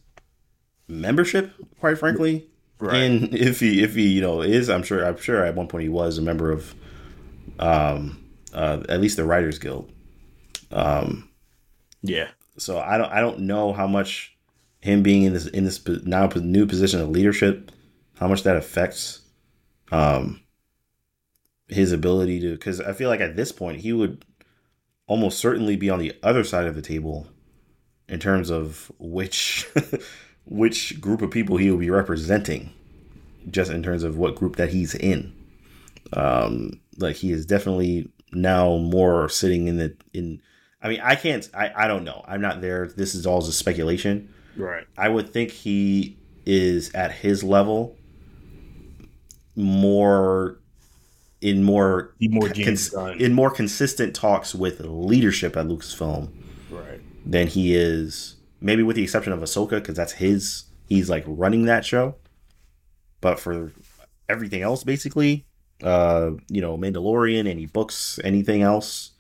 membership. 0.88 1.54
Quite 1.80 1.98
frankly, 1.98 2.48
right. 2.80 2.96
and 2.96 3.34
if 3.34 3.60
he 3.60 3.84
if 3.84 3.96
he 3.96 4.10
you 4.10 4.22
know 4.22 4.42
is, 4.42 4.70
I'm 4.70 4.84
sure 4.84 5.06
I'm 5.06 5.18
sure 5.18 5.44
at 5.44 5.56
one 5.56 5.68
point 5.68 5.84
he 5.84 5.90
was 5.90 6.18
a 6.18 6.22
member 6.22 6.52
of, 6.52 6.74
um, 7.60 8.24
uh, 8.54 8.84
at 8.90 9.02
least 9.02 9.18
the 9.18 9.26
Writers 9.26 9.60
Guild. 9.60 9.92
Um, 10.72 11.30
yeah. 12.02 12.30
So 12.58 12.80
I 12.80 12.98
don't 12.98 13.12
I 13.12 13.22
don't 13.22 13.40
know 13.42 13.74
how 13.74 13.88
much 13.88 14.38
him 14.82 15.02
being 15.04 15.24
in 15.24 15.34
this 15.34 15.48
in 15.48 15.64
this 15.64 15.82
now 16.04 16.28
new 16.36 16.66
position 16.66 17.00
of 17.00 17.10
leadership, 17.10 17.72
how 18.20 18.28
much 18.28 18.44
that 18.44 18.56
affects 18.56 19.22
um 19.92 20.42
his 21.68 21.92
ability 21.92 22.40
to 22.42 22.52
because 22.52 22.82
I 22.82 22.94
feel 22.94 23.10
like 23.10 23.22
at 23.22 23.36
this 23.36 23.52
point 23.52 23.82
he 23.82 23.94
would 23.94 24.26
almost 25.08 25.40
certainly 25.40 25.76
be 25.76 25.90
on 25.90 26.00
the 26.00 26.14
other 26.22 26.44
side 26.44 26.68
of 26.68 26.76
the 26.76 26.82
table 26.82 27.28
in 28.10 28.20
terms 28.20 28.50
of 28.50 28.92
which 29.00 29.68
which 30.46 31.00
group 31.00 31.22
of 31.22 31.32
people 31.32 31.58
he 31.58 31.72
will 31.72 31.78
be 31.78 31.90
representing 31.90 32.74
just 33.50 33.72
in 33.72 33.82
terms 33.82 34.04
of 34.04 34.18
what 34.18 34.36
group 34.36 34.58
that 34.58 34.70
he's 34.70 34.94
in. 34.94 35.34
Um, 36.14 36.80
like 36.98 37.16
he 37.16 37.32
is 37.32 37.46
definitely 37.46 38.12
now 38.34 38.78
more 38.78 39.30
sitting 39.30 39.68
in 39.68 39.78
the 39.78 39.96
in. 40.14 40.42
I 40.84 40.90
mean, 40.90 41.00
I 41.02 41.16
can't. 41.16 41.48
I 41.54 41.72
I 41.76 41.88
don't 41.88 42.04
know. 42.04 42.24
I'm 42.28 42.42
not 42.42 42.62
there. 42.62 42.88
This 42.88 43.16
is 43.16 43.26
all 43.26 43.42
just 43.42 43.58
speculation. 43.58 44.34
Right. 44.56 44.86
I 44.98 45.10
would 45.10 45.32
think 45.32 45.52
he 45.52 46.18
is 46.46 46.94
at 46.94 47.12
his 47.12 47.44
level 47.44 47.98
more 49.56 50.60
in 51.42 51.64
more, 51.64 52.14
more 52.22 52.50
cons- 52.50 52.94
in 53.18 53.34
more 53.34 53.50
consistent 53.50 54.16
talks 54.16 54.54
with 54.54 54.80
leadership 54.82 55.58
at 55.58 55.66
Lucasfilm 55.66 56.30
right. 56.70 57.02
than 57.26 57.48
he 57.48 57.76
is 57.76 58.36
maybe 58.62 58.84
with 58.84 58.96
the 58.96 59.04
exception 59.04 59.34
of 59.34 59.40
Ahsoka 59.40 59.72
because 59.72 59.96
that's 59.96 60.14
his 60.14 60.66
he's 60.88 61.10
like 61.10 61.24
running 61.26 61.66
that 61.66 61.84
show 61.84 62.16
but 63.22 63.40
for 63.40 63.72
everything 64.30 64.62
else 64.62 64.84
basically 64.84 65.46
uh 65.84 66.32
you 66.48 66.62
know 66.62 66.78
Mandalorian 66.78 67.48
any 67.48 67.66
books 67.66 68.20
anything 68.24 68.62
else 68.62 69.12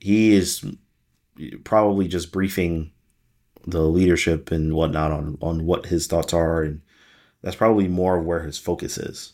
he 0.00 0.32
is 0.32 0.64
probably 1.64 2.08
just 2.08 2.32
briefing 2.32 2.92
the 3.66 3.82
leadership 3.82 4.50
and 4.50 4.74
whatnot 4.74 5.12
on 5.12 5.38
on 5.40 5.66
what 5.66 5.86
his 5.86 6.06
thoughts 6.06 6.32
are 6.32 6.62
and 6.62 6.80
that's 7.42 7.56
probably 7.56 7.88
more 7.88 8.18
of 8.18 8.24
where 8.24 8.42
his 8.42 8.58
focus 8.58 8.98
is. 8.98 9.32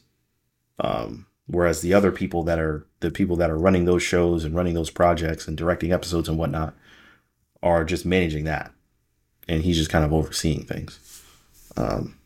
Um 0.80 1.26
whereas 1.46 1.80
the 1.80 1.94
other 1.94 2.12
people 2.12 2.42
that 2.44 2.58
are 2.58 2.86
the 3.00 3.10
people 3.10 3.36
that 3.36 3.50
are 3.50 3.58
running 3.58 3.84
those 3.84 4.02
shows 4.02 4.44
and 4.44 4.54
running 4.54 4.74
those 4.74 4.90
projects 4.90 5.48
and 5.48 5.56
directing 5.56 5.92
episodes 5.92 6.28
and 6.28 6.38
whatnot 6.38 6.74
are 7.62 7.84
just 7.84 8.06
managing 8.06 8.44
that. 8.44 8.72
And 9.48 9.62
he's 9.62 9.76
just 9.78 9.90
kind 9.90 10.04
of 10.04 10.12
overseeing 10.12 10.64
things. 10.64 11.22
Um 11.76 12.18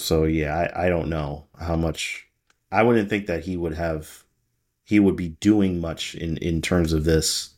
so 0.00 0.24
yeah 0.24 0.70
I, 0.74 0.86
I 0.86 0.88
don't 0.88 1.08
know 1.08 1.46
how 1.58 1.76
much 1.76 2.26
i 2.72 2.82
wouldn't 2.82 3.08
think 3.08 3.26
that 3.26 3.44
he 3.44 3.56
would 3.56 3.74
have 3.74 4.24
he 4.84 4.98
would 4.98 5.16
be 5.16 5.30
doing 5.40 5.80
much 5.80 6.14
in 6.14 6.36
in 6.38 6.62
terms 6.62 6.92
of 6.92 7.04
this 7.04 7.49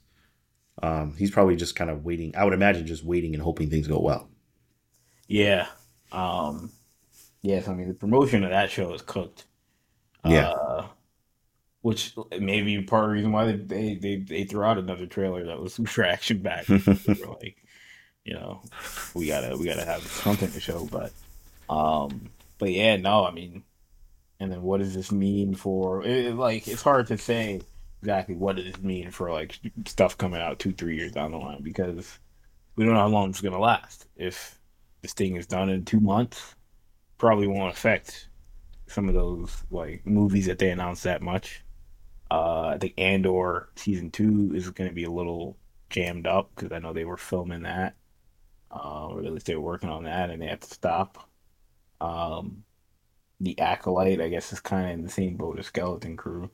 um 0.83 1.15
he's 1.17 1.31
probably 1.31 1.57
just 1.57 1.77
kind 1.77 1.91
of 1.91 2.05
waiting 2.05 2.35
i 2.37 2.45
would 2.45 2.55
imagine 2.55 2.87
just 2.87 3.05
waiting 3.05 3.35
and 3.35 3.43
hoping 3.43 3.71
things 3.71 3.89
go 3.89 4.01
well 4.01 4.29
Yeah. 5.29 5.67
Um 6.11 6.73
yes, 7.43 7.69
I 7.69 7.75
mean 7.75 7.89
the 7.89 7.95
promotion 7.95 8.45
of 8.45 8.51
that 8.51 8.71
show 8.71 8.93
is 8.95 9.03
cooked. 9.03 9.47
Yeah. 10.25 10.51
Uh, 10.51 10.89
which 11.83 12.15
may 12.39 12.63
be 12.63 12.81
part 12.83 13.05
of 13.05 13.11
the 13.11 13.15
reason 13.15 13.33
why 13.33 13.47
they, 13.47 13.57
they, 13.57 13.95
they, 13.97 14.17
they 14.17 14.45
threw 14.45 14.63
out 14.65 14.79
another 14.79 15.07
trailer 15.07 15.45
that 15.47 15.61
was 15.61 15.75
some 15.77 15.85
traction 15.85 16.39
back. 16.43 16.67
like, 17.07 17.57
you 18.25 18.35
know, 18.35 18.63
we 19.15 19.27
gotta 19.29 19.57
we 19.57 19.67
gotta 19.67 19.85
have 19.85 20.03
something 20.07 20.51
to 20.53 20.61
show, 20.61 20.87
but 20.87 21.13
um 21.69 22.31
but 22.59 22.71
yeah, 22.73 22.97
no, 22.97 23.25
I 23.27 23.33
mean 23.33 23.65
and 24.41 24.53
then 24.53 24.63
what 24.63 24.81
does 24.81 24.95
this 24.95 25.13
mean 25.13 25.55
for 25.55 26.05
it, 26.05 26.35
like 26.35 26.69
it's 26.69 26.83
hard 26.83 27.07
to 27.09 27.19
say 27.19 27.63
exactly 28.03 28.35
what 28.35 28.57
does 28.57 28.67
it 28.67 28.83
mean 28.83 29.11
for 29.11 29.31
like 29.31 29.59
stuff 29.87 30.19
coming 30.19 30.41
out 30.41 30.59
two, 30.59 30.73
three 30.73 30.97
years 30.97 31.13
down 31.13 31.31
the 31.31 31.39
line 31.39 31.63
because 31.63 32.19
we 32.77 32.85
don't 32.85 32.95
know 32.95 33.01
how 33.01 33.09
long 33.09 33.31
it's 33.31 33.41
gonna 33.41 33.59
last. 33.59 34.07
If 34.17 34.59
this 35.03 35.13
thing 35.13 35.37
is 35.37 35.47
done 35.47 35.69
in 35.69 35.85
two 35.85 36.01
months, 36.01 36.55
probably 37.19 37.47
won't 37.47 37.73
affect 37.73 38.29
some 38.87 39.09
of 39.09 39.15
those 39.15 39.65
like 39.71 40.07
movies 40.07 40.47
that 40.47 40.59
they 40.59 40.71
announced 40.71 41.05
that 41.05 41.23
much. 41.23 41.65
Uh, 42.31 42.73
I 42.75 42.79
think 42.79 42.95
Andor 42.99 43.69
season 43.77 44.11
two 44.11 44.53
is 44.55 44.71
going 44.71 44.89
to 44.89 44.95
be 44.95 45.05
a 45.05 45.11
little 45.11 45.59
jammed 45.91 46.27
up 46.27 46.51
because 46.55 46.73
I 46.73 46.79
know 46.79 46.93
they 46.93 47.05
were 47.05 47.17
filming 47.17 47.63
that, 47.63 47.95
uh, 48.71 49.09
or 49.09 49.21
at 49.21 49.33
least 49.33 49.47
they 49.47 49.55
were 49.55 49.61
working 49.61 49.91
on 49.91 50.05
that, 50.05 50.31
and 50.31 50.41
they 50.41 50.47
had 50.47 50.63
to 50.63 50.75
stop. 50.75 51.29
Um, 52.01 52.65
the 53.39 53.59
Acolyte, 53.59 54.21
I 54.21 54.29
guess, 54.29 54.53
is 54.53 54.61
kind 54.61 54.87
of 54.87 54.93
in 54.93 55.03
the 55.03 55.11
same 55.11 55.37
boat 55.37 55.59
as 55.59 55.67
Skeleton 55.67 56.17
Crew, 56.17 56.51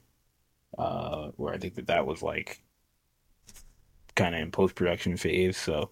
uh, 0.76 1.28
where 1.36 1.54
I 1.54 1.58
think 1.58 1.76
that 1.76 1.86
that 1.86 2.06
was 2.06 2.22
like 2.22 2.62
kind 4.14 4.34
of 4.34 4.40
in 4.40 4.50
post 4.50 4.74
production 4.74 5.16
phase. 5.16 5.56
So, 5.56 5.90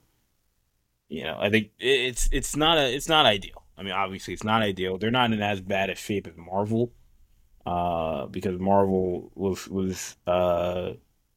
you 1.08 1.24
know, 1.24 1.38
I 1.40 1.48
think 1.50 1.70
it's 1.78 2.28
it's 2.32 2.56
not 2.56 2.78
a 2.78 2.94
it's 2.94 3.08
not 3.08 3.26
ideal. 3.26 3.62
I 3.78 3.82
mean, 3.82 3.92
obviously, 3.92 4.34
it's 4.34 4.44
not 4.44 4.62
ideal. 4.62 4.98
They're 4.98 5.10
not 5.10 5.32
in 5.32 5.40
as 5.40 5.60
bad 5.60 5.90
a 5.90 5.94
shape 5.94 6.26
as 6.26 6.36
Marvel, 6.36 6.92
uh, 7.64 8.26
because 8.26 8.58
Marvel 8.58 9.30
was 9.34 9.68
was 9.68 10.16
uh, 10.26 10.92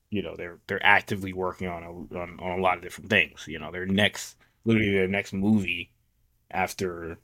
you 0.09 0.23
know, 0.23 0.35
they're 0.35 0.59
they're 0.67 0.85
actively 0.85 1.33
working 1.33 1.67
on 1.67 1.83
a 1.83 2.17
on, 2.17 2.39
on 2.39 2.59
a 2.59 2.61
lot 2.61 2.77
of 2.77 2.83
different 2.83 3.09
things. 3.09 3.45
You 3.47 3.59
know, 3.59 3.71
their 3.71 3.85
next 3.85 4.37
literally 4.65 4.91
their 4.91 5.07
next 5.07 5.33
movie 5.33 5.91
after 6.51 7.19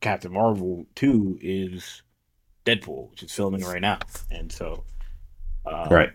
Captain 0.00 0.32
Marvel 0.32 0.86
two 0.94 1.38
is 1.40 2.02
Deadpool, 2.64 3.10
which 3.10 3.22
is 3.22 3.32
filming 3.32 3.64
right 3.64 3.80
now, 3.80 3.98
and 4.30 4.52
so 4.52 4.84
uh, 5.66 5.86
right 5.90 6.10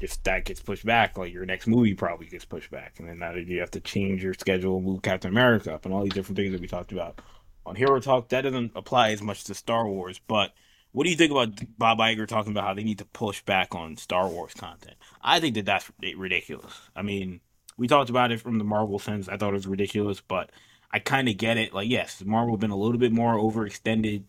if 0.00 0.22
that 0.22 0.44
gets 0.44 0.60
pushed 0.60 0.86
back, 0.86 1.18
like 1.18 1.32
your 1.32 1.44
next 1.44 1.66
movie 1.66 1.94
probably 1.94 2.26
gets 2.26 2.44
pushed 2.44 2.70
back, 2.70 2.98
and 2.98 3.08
then 3.08 3.18
now 3.18 3.34
you 3.34 3.60
have 3.60 3.70
to 3.72 3.80
change 3.80 4.22
your 4.22 4.34
schedule, 4.34 4.80
move 4.80 5.02
Captain 5.02 5.30
America 5.30 5.74
up, 5.74 5.84
and 5.84 5.94
all 5.94 6.02
these 6.02 6.12
different 6.12 6.36
things 6.36 6.52
that 6.52 6.60
we 6.60 6.68
talked 6.68 6.92
about 6.92 7.20
on 7.66 7.74
Hero 7.74 7.98
Talk. 8.00 8.28
That 8.28 8.42
doesn't 8.42 8.72
apply 8.74 9.10
as 9.10 9.22
much 9.22 9.44
to 9.44 9.54
Star 9.54 9.88
Wars, 9.88 10.20
but 10.26 10.52
what 10.92 11.04
do 11.04 11.10
you 11.10 11.16
think 11.16 11.32
about 11.32 11.60
Bob 11.78 11.98
Iger 11.98 12.26
talking 12.26 12.52
about 12.52 12.64
how 12.64 12.74
they 12.74 12.84
need 12.84 12.98
to 12.98 13.04
push 13.06 13.42
back 13.42 13.74
on 13.74 13.96
Star 13.96 14.28
Wars 14.28 14.54
content? 14.54 14.96
I 15.20 15.40
think 15.40 15.54
that 15.56 15.66
that's 15.66 15.90
ridiculous. 16.16 16.74
I 16.94 17.02
mean, 17.02 17.40
we 17.76 17.88
talked 17.88 18.10
about 18.10 18.32
it 18.32 18.40
from 18.40 18.58
the 18.58 18.64
Marvel 18.64 18.98
sense. 18.98 19.28
I 19.28 19.36
thought 19.36 19.50
it 19.50 19.54
was 19.54 19.66
ridiculous, 19.66 20.20
but 20.20 20.50
I 20.92 21.00
kind 21.00 21.28
of 21.28 21.36
get 21.36 21.56
it. 21.56 21.74
Like, 21.74 21.88
yes, 21.88 22.22
Marvel 22.24 22.54
have 22.54 22.60
been 22.60 22.70
a 22.70 22.76
little 22.76 22.98
bit 22.98 23.12
more 23.12 23.34
overextended 23.34 24.24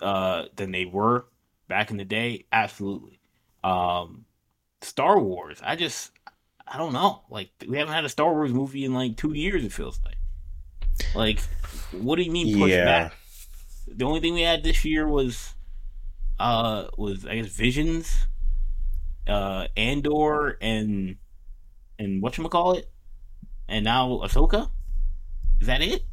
uh, 0.00 0.44
than 0.54 0.70
they 0.70 0.84
were 0.84 1.26
back 1.66 1.90
in 1.90 1.96
the 1.96 2.04
day. 2.04 2.44
Absolutely. 2.52 3.18
Um, 3.64 4.24
Star 4.80 5.18
Wars. 5.18 5.60
I 5.62 5.76
just, 5.76 6.12
I 6.66 6.78
don't 6.78 6.92
know. 6.92 7.22
Like, 7.30 7.50
we 7.66 7.78
haven't 7.78 7.94
had 7.94 8.04
a 8.04 8.08
Star 8.08 8.32
Wars 8.32 8.52
movie 8.52 8.84
in 8.84 8.94
like 8.94 9.16
two 9.16 9.34
years. 9.34 9.64
It 9.64 9.72
feels 9.72 10.00
like. 10.04 10.16
Like, 11.14 11.40
what 11.92 12.16
do 12.16 12.22
you 12.22 12.30
mean 12.30 12.58
push 12.58 12.70
yeah. 12.70 12.84
back? 12.84 13.14
The 13.88 14.04
only 14.04 14.20
thing 14.20 14.34
we 14.34 14.42
had 14.42 14.62
this 14.62 14.84
year 14.84 15.08
was, 15.08 15.54
uh, 16.38 16.88
was 16.96 17.26
I 17.26 17.36
guess 17.36 17.48
Visions, 17.48 18.26
uh, 19.26 19.66
Andor, 19.76 20.58
and 20.60 21.16
and 21.98 22.22
what 22.22 22.36
you 22.38 22.48
call 22.48 22.74
it, 22.74 22.90
and 23.68 23.84
now 23.84 24.20
Ahsoka. 24.22 24.70
Is 25.60 25.66
that 25.66 25.82
it? 25.82 26.04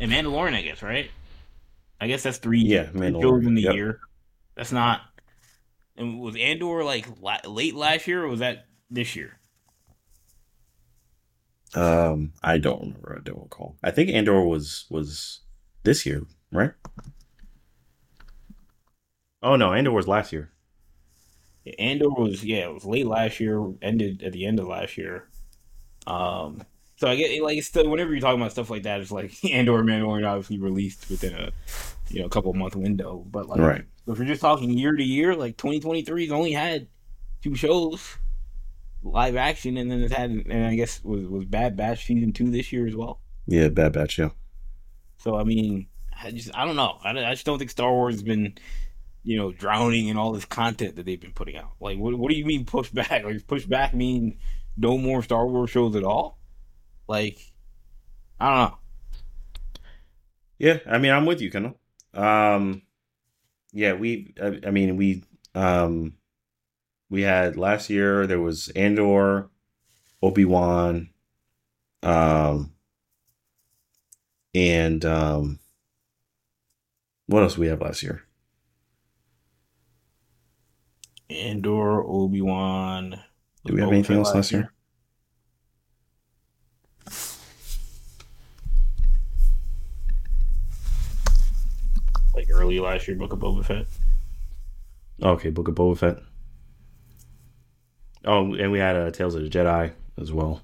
And 0.00 0.10
Mandalorian, 0.10 0.54
I 0.54 0.62
guess, 0.62 0.82
right? 0.82 1.10
I 2.00 2.06
guess 2.06 2.22
that's 2.22 2.38
three. 2.38 2.60
Yeah, 2.60 2.86
Mandalorian 2.86 3.46
in 3.46 3.54
the 3.54 3.62
yep. 3.62 3.74
year. 3.74 4.00
That's 4.54 4.72
not 4.72 5.02
and 6.00 6.18
was 6.18 6.34
Andor 6.36 6.82
like 6.82 7.06
la- 7.20 7.38
late 7.46 7.74
last 7.74 8.06
year, 8.06 8.24
or 8.24 8.28
was 8.28 8.40
that 8.40 8.66
this 8.90 9.14
year? 9.14 9.38
Um, 11.74 12.32
I 12.42 12.58
don't 12.58 12.80
remember. 12.80 13.18
I 13.20 13.22
don't 13.22 13.42
recall. 13.42 13.76
I 13.82 13.90
think 13.90 14.10
Andor 14.10 14.44
was 14.44 14.86
was 14.90 15.40
this 15.84 16.04
year, 16.04 16.22
right? 16.50 16.72
Oh 19.42 19.56
no, 19.56 19.72
Andor 19.72 19.92
was 19.92 20.08
last 20.08 20.32
year. 20.32 20.50
Yeah, 21.64 21.74
Andor 21.78 22.10
was 22.10 22.44
yeah, 22.44 22.68
it 22.68 22.74
was 22.74 22.84
late 22.84 23.06
last 23.06 23.38
year. 23.38 23.64
Ended 23.82 24.22
at 24.22 24.32
the 24.32 24.46
end 24.46 24.58
of 24.58 24.66
last 24.66 24.98
year. 24.98 25.28
Um, 26.06 26.62
so 27.00 27.08
I 27.08 27.16
get 27.16 27.42
like 27.42 27.56
it's 27.56 27.66
still 27.66 27.88
whenever 27.88 28.10
you're 28.10 28.20
talking 28.20 28.38
about 28.38 28.52
stuff 28.52 28.68
like 28.68 28.82
that, 28.82 29.00
it's 29.00 29.10
like 29.10 29.42
Andor 29.50 29.82
Mandalorian 29.82 30.28
obviously 30.28 30.58
released 30.58 31.08
within 31.08 31.34
a 31.34 31.50
you 32.10 32.20
know 32.20 32.28
couple 32.28 32.52
month 32.52 32.76
window, 32.76 33.24
but 33.30 33.48
like 33.48 33.58
right. 33.58 33.84
if 34.06 34.18
you're 34.18 34.26
just 34.26 34.42
talking 34.42 34.70
year 34.70 34.94
to 34.94 35.02
year, 35.02 35.34
like 35.34 35.56
2023's 35.56 36.30
only 36.30 36.52
had 36.52 36.88
two 37.42 37.54
shows 37.54 38.18
live 39.02 39.34
action, 39.34 39.78
and 39.78 39.90
then 39.90 40.02
it's 40.02 40.14
had 40.14 40.30
and 40.30 40.66
I 40.66 40.74
guess 40.74 41.02
was 41.02 41.26
was 41.26 41.46
Bad 41.46 41.74
Batch 41.74 42.04
season 42.04 42.34
two 42.34 42.50
this 42.50 42.70
year 42.70 42.86
as 42.86 42.94
well. 42.94 43.20
Yeah, 43.46 43.68
Bad 43.68 43.94
Batch, 43.94 44.18
yeah. 44.18 44.30
So 45.16 45.36
I 45.36 45.44
mean, 45.44 45.86
I 46.22 46.32
just 46.32 46.54
I 46.54 46.66
don't 46.66 46.76
know. 46.76 46.98
I, 47.02 47.12
I 47.12 47.30
just 47.30 47.46
don't 47.46 47.58
think 47.58 47.70
Star 47.70 47.90
Wars 47.90 48.16
has 48.16 48.22
been 48.22 48.58
you 49.22 49.38
know 49.38 49.52
drowning 49.52 50.08
in 50.08 50.18
all 50.18 50.32
this 50.32 50.44
content 50.44 50.96
that 50.96 51.06
they've 51.06 51.18
been 51.18 51.32
putting 51.32 51.56
out. 51.56 51.70
Like, 51.80 51.96
what 51.96 52.14
what 52.18 52.30
do 52.30 52.36
you 52.36 52.44
mean 52.44 52.66
push 52.66 52.90
back? 52.90 53.24
Like, 53.24 53.46
push 53.46 53.64
back 53.64 53.94
mean 53.94 54.36
no 54.76 54.98
more 54.98 55.22
Star 55.22 55.46
Wars 55.46 55.70
shows 55.70 55.96
at 55.96 56.04
all? 56.04 56.39
Like, 57.10 57.40
I 58.38 58.46
don't 58.46 58.70
know. 58.70 58.78
Yeah, 60.60 60.78
I 60.88 60.98
mean, 60.98 61.10
I'm 61.10 61.26
with 61.26 61.40
you, 61.40 61.50
Kendall. 61.50 61.76
Um, 62.14 62.82
yeah, 63.72 63.94
we. 63.94 64.32
I, 64.40 64.60
I 64.68 64.70
mean, 64.70 64.96
we. 64.96 65.24
Um, 65.52 66.14
we 67.08 67.22
had 67.22 67.56
last 67.56 67.90
year. 67.90 68.28
There 68.28 68.38
was 68.38 68.68
Andor, 68.76 69.50
Obi 70.22 70.44
Wan, 70.44 71.10
um, 72.04 72.74
and 74.54 75.04
um, 75.04 75.58
what 77.26 77.42
else 77.42 77.58
we 77.58 77.66
have 77.66 77.80
last 77.80 78.04
year? 78.04 78.22
Andor, 81.28 82.04
Obi 82.04 82.40
Wan. 82.40 83.18
Do 83.64 83.74
we 83.74 83.80
have 83.80 83.90
anything 83.90 84.18
else 84.18 84.32
last 84.32 84.52
year? 84.52 84.60
year? 84.60 84.72
Last 92.78 93.08
year, 93.08 93.16
Book 93.16 93.32
of 93.32 93.38
Boba 93.40 93.64
Fett. 93.64 93.86
Okay, 95.22 95.50
Book 95.50 95.68
of 95.68 95.74
Boba 95.74 95.98
Fett. 95.98 96.18
Oh, 98.24 98.54
and 98.54 98.70
we 98.70 98.78
had 98.78 98.96
uh, 98.96 99.10
Tales 99.10 99.34
of 99.34 99.42
the 99.42 99.48
Jedi 99.48 99.92
as 100.20 100.30
well. 100.32 100.62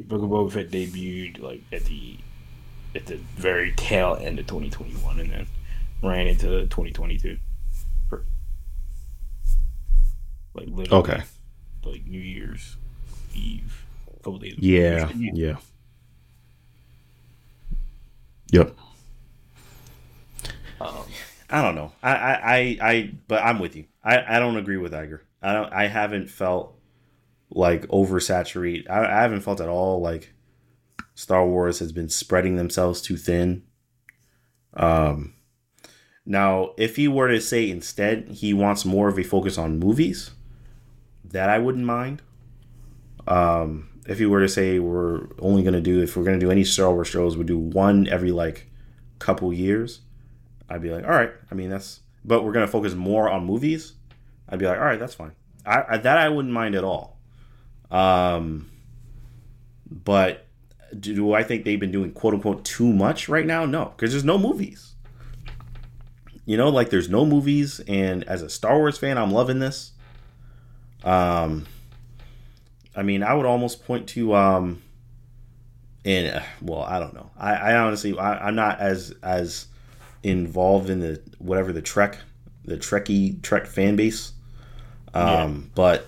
Book 0.00 0.22
of 0.22 0.28
Boba 0.30 0.50
Fett 0.50 0.70
debuted 0.70 1.40
like 1.40 1.62
at 1.72 1.84
the 1.84 2.16
at 2.94 3.06
the 3.06 3.16
very 3.36 3.72
tail 3.72 4.16
end 4.20 4.38
of 4.38 4.46
2021, 4.46 5.20
and 5.20 5.30
then 5.30 5.46
ran 6.02 6.26
into 6.26 6.46
2022. 6.62 7.36
For, 8.08 8.24
like 10.54 10.66
literally, 10.68 10.90
Okay. 11.10 11.22
like 11.84 12.06
New 12.06 12.18
Year's 12.20 12.76
Eve, 13.34 13.84
a 14.08 14.16
couple 14.22 14.38
days. 14.38 14.54
Yeah. 14.58 15.10
Year's 15.12 15.36
Yeah. 15.38 15.56
Yep. 18.52 18.76
Um, 20.80 20.94
I 21.48 21.62
don't 21.62 21.74
know. 21.74 21.92
I, 22.02 22.12
I, 22.12 22.34
I, 22.34 22.78
I 22.80 23.14
but 23.28 23.42
I'm 23.42 23.58
with 23.58 23.76
you. 23.76 23.84
I, 24.02 24.36
I 24.36 24.38
don't 24.38 24.56
agree 24.56 24.76
with 24.76 24.92
Iger. 24.92 25.20
I 25.42 25.52
don't. 25.52 25.72
I 25.72 25.86
haven't 25.86 26.28
felt 26.28 26.76
like 27.50 27.86
oversaturate. 27.88 28.88
I, 28.90 29.04
I 29.04 29.22
haven't 29.22 29.42
felt 29.42 29.60
at 29.60 29.68
all 29.68 30.00
like 30.00 30.32
Star 31.14 31.46
Wars 31.46 31.78
has 31.78 31.92
been 31.92 32.08
spreading 32.08 32.56
themselves 32.56 33.00
too 33.00 33.16
thin. 33.16 33.62
Um, 34.74 35.34
now 36.24 36.72
if 36.76 36.96
he 36.96 37.08
were 37.08 37.28
to 37.28 37.40
say 37.40 37.70
instead 37.70 38.28
he 38.28 38.52
wants 38.52 38.84
more 38.84 39.08
of 39.08 39.18
a 39.18 39.22
focus 39.22 39.56
on 39.56 39.78
movies, 39.78 40.32
that 41.24 41.48
I 41.48 41.58
wouldn't 41.58 41.84
mind. 41.84 42.22
Um, 43.26 43.88
if 44.06 44.18
he 44.18 44.26
were 44.26 44.40
to 44.40 44.48
say 44.48 44.78
we're 44.78 45.26
only 45.38 45.62
gonna 45.62 45.80
do 45.80 46.02
if 46.02 46.16
we're 46.16 46.24
gonna 46.24 46.38
do 46.38 46.50
any 46.50 46.64
Star 46.64 46.92
Wars 46.92 47.08
shows, 47.08 47.36
we 47.36 47.44
do 47.44 47.58
one 47.58 48.08
every 48.08 48.32
like 48.32 48.70
couple 49.18 49.52
years. 49.52 50.00
I'd 50.68 50.82
be 50.82 50.90
like, 50.90 51.04
all 51.04 51.10
right. 51.10 51.30
I 51.50 51.54
mean, 51.54 51.70
that's, 51.70 52.00
but 52.24 52.44
we're 52.44 52.52
gonna 52.52 52.66
focus 52.66 52.94
more 52.94 53.28
on 53.28 53.44
movies. 53.44 53.94
I'd 54.48 54.58
be 54.58 54.66
like, 54.66 54.78
all 54.78 54.84
right, 54.84 54.98
that's 54.98 55.14
fine. 55.14 55.32
I, 55.64 55.84
I 55.90 55.96
that 55.98 56.18
I 56.18 56.28
wouldn't 56.28 56.54
mind 56.54 56.74
at 56.74 56.84
all. 56.84 57.18
Um, 57.90 58.70
but 59.90 60.46
do, 60.98 61.14
do 61.14 61.32
I 61.32 61.42
think 61.42 61.64
they've 61.64 61.80
been 61.80 61.92
doing 61.92 62.12
quote 62.12 62.34
unquote 62.34 62.64
too 62.64 62.92
much 62.92 63.28
right 63.28 63.46
now? 63.46 63.66
No, 63.66 63.86
because 63.96 64.12
there's 64.12 64.24
no 64.24 64.38
movies. 64.38 64.94
You 66.44 66.56
know, 66.56 66.68
like 66.68 66.90
there's 66.90 67.08
no 67.08 67.26
movies, 67.26 67.80
and 67.88 68.22
as 68.24 68.42
a 68.42 68.48
Star 68.48 68.76
Wars 68.76 68.98
fan, 68.98 69.18
I'm 69.18 69.32
loving 69.32 69.58
this. 69.58 69.92
Um, 71.02 71.66
I 72.94 73.02
mean, 73.02 73.24
I 73.24 73.34
would 73.34 73.46
almost 73.46 73.84
point 73.84 74.08
to 74.10 74.34
um, 74.34 74.82
and 76.06 76.36
uh, 76.36 76.42
well, 76.62 76.82
I 76.82 77.00
don't 77.00 77.14
know. 77.14 77.30
I, 77.36 77.54
I 77.54 77.76
honestly, 77.78 78.16
I, 78.16 78.46
I'm 78.46 78.54
not 78.54 78.78
as 78.78 79.12
as 79.24 79.66
involved 80.22 80.90
in 80.90 81.00
the 81.00 81.20
whatever 81.38 81.72
the 81.72 81.82
Trek, 81.82 82.18
the 82.64 82.76
Trekkie 82.76 83.42
Trek 83.42 83.66
fan 83.66 83.96
base. 83.96 84.32
Um, 85.14 85.70
but 85.74 86.06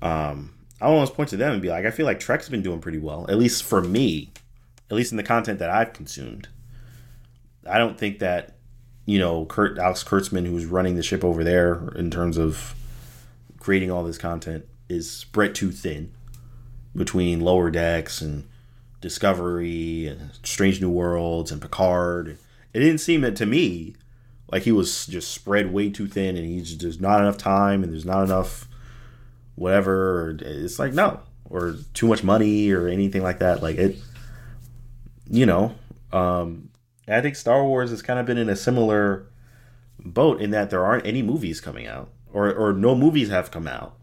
um, 0.00 0.52
I 0.80 0.86
almost 0.86 1.14
point 1.14 1.28
to 1.30 1.36
them 1.36 1.52
and 1.52 1.62
be 1.62 1.68
like, 1.68 1.84
I 1.84 1.90
feel 1.90 2.06
like 2.06 2.20
Trek's 2.20 2.48
been 2.48 2.62
doing 2.62 2.80
pretty 2.80 2.98
well, 2.98 3.26
at 3.28 3.36
least 3.36 3.64
for 3.64 3.80
me, 3.80 4.30
at 4.90 4.96
least 4.96 5.10
in 5.10 5.16
the 5.16 5.22
content 5.22 5.58
that 5.58 5.70
I've 5.70 5.92
consumed. 5.92 6.48
I 7.68 7.78
don't 7.78 7.98
think 7.98 8.20
that 8.20 8.56
you 9.06 9.18
know 9.18 9.44
Kurt 9.46 9.78
Alex 9.78 10.04
Kurtzman, 10.04 10.46
who's 10.46 10.66
running 10.66 10.96
the 10.96 11.02
ship 11.02 11.24
over 11.24 11.44
there 11.44 11.88
in 11.96 12.10
terms 12.10 12.38
of 12.38 12.74
creating 13.58 13.90
all 13.90 14.04
this 14.04 14.18
content, 14.18 14.66
is 14.88 15.10
spread 15.10 15.54
too 15.54 15.70
thin 15.70 16.12
between 16.94 17.40
Lower 17.40 17.70
Decks 17.70 18.20
and 18.20 18.48
Discovery 19.00 20.06
and 20.06 20.30
Strange 20.42 20.80
New 20.80 20.90
Worlds 20.90 21.52
and 21.52 21.60
Picard. 21.60 22.38
It 22.72 22.80
didn't 22.80 22.98
seem 22.98 23.22
that 23.22 23.36
to 23.36 23.46
me 23.46 23.94
like 24.50 24.62
he 24.62 24.72
was 24.72 25.06
just 25.06 25.30
spread 25.30 25.72
way 25.72 25.90
too 25.90 26.06
thin 26.06 26.36
and 26.36 26.46
he's 26.46 26.68
just 26.68 26.80
there's 26.80 27.00
not 27.00 27.20
enough 27.20 27.38
time 27.38 27.82
and 27.82 27.92
there's 27.92 28.04
not 28.04 28.24
enough 28.24 28.68
whatever. 29.54 30.36
It's 30.40 30.78
like 30.78 30.92
no, 30.92 31.20
or 31.48 31.76
too 31.94 32.06
much 32.06 32.24
money 32.24 32.70
or 32.70 32.88
anything 32.88 33.22
like 33.22 33.38
that. 33.38 33.62
Like 33.62 33.76
it, 33.76 33.98
you 35.28 35.46
know. 35.46 35.74
Um, 36.12 36.70
I 37.06 37.20
think 37.20 37.36
Star 37.36 37.64
Wars 37.64 37.90
has 37.90 38.02
kind 38.02 38.18
of 38.18 38.26
been 38.26 38.38
in 38.38 38.48
a 38.48 38.56
similar 38.56 39.26
boat 39.98 40.40
in 40.40 40.50
that 40.50 40.70
there 40.70 40.84
aren't 40.84 41.06
any 41.06 41.22
movies 41.22 41.60
coming 41.60 41.86
out, 41.86 42.10
or 42.32 42.52
or 42.52 42.72
no 42.72 42.94
movies 42.94 43.28
have 43.28 43.50
come 43.50 43.68
out. 43.68 43.96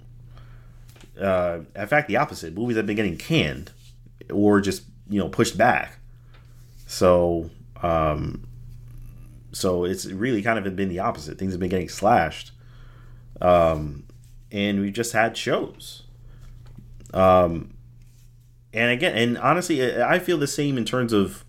Uh, 1.20 1.62
in 1.76 1.88
fact, 1.88 2.08
the 2.08 2.18
opposite. 2.18 2.54
Movies 2.54 2.78
have 2.78 2.86
been 2.86 2.96
getting 2.96 3.18
canned 3.18 3.72
or 4.32 4.62
just 4.62 4.84
you 5.10 5.20
know 5.20 5.30
pushed 5.30 5.58
back. 5.58 6.00
So, 6.86 7.50
um, 7.82 8.48
so 9.58 9.86
it's 9.86 10.06
really 10.06 10.42
kind 10.44 10.64
of 10.64 10.76
been 10.76 10.90
the 10.90 11.00
opposite. 11.00 11.40
Things 11.40 11.54
have 11.54 11.60
been 11.60 11.70
getting 11.70 11.90
slashed, 11.90 12.52
um, 13.42 14.06
and 14.52 14.80
we 14.80 14.92
just 14.92 15.14
had 15.14 15.36
shows. 15.36 16.04
Um, 17.14 17.74
and 18.72 18.92
again, 18.92 19.18
and 19.18 19.38
honestly, 19.38 20.02
I 20.02 20.20
feel 20.20 20.38
the 20.38 20.48
same 20.48 20.78
in 20.78 20.86
terms 20.86 21.12
of, 21.12 21.44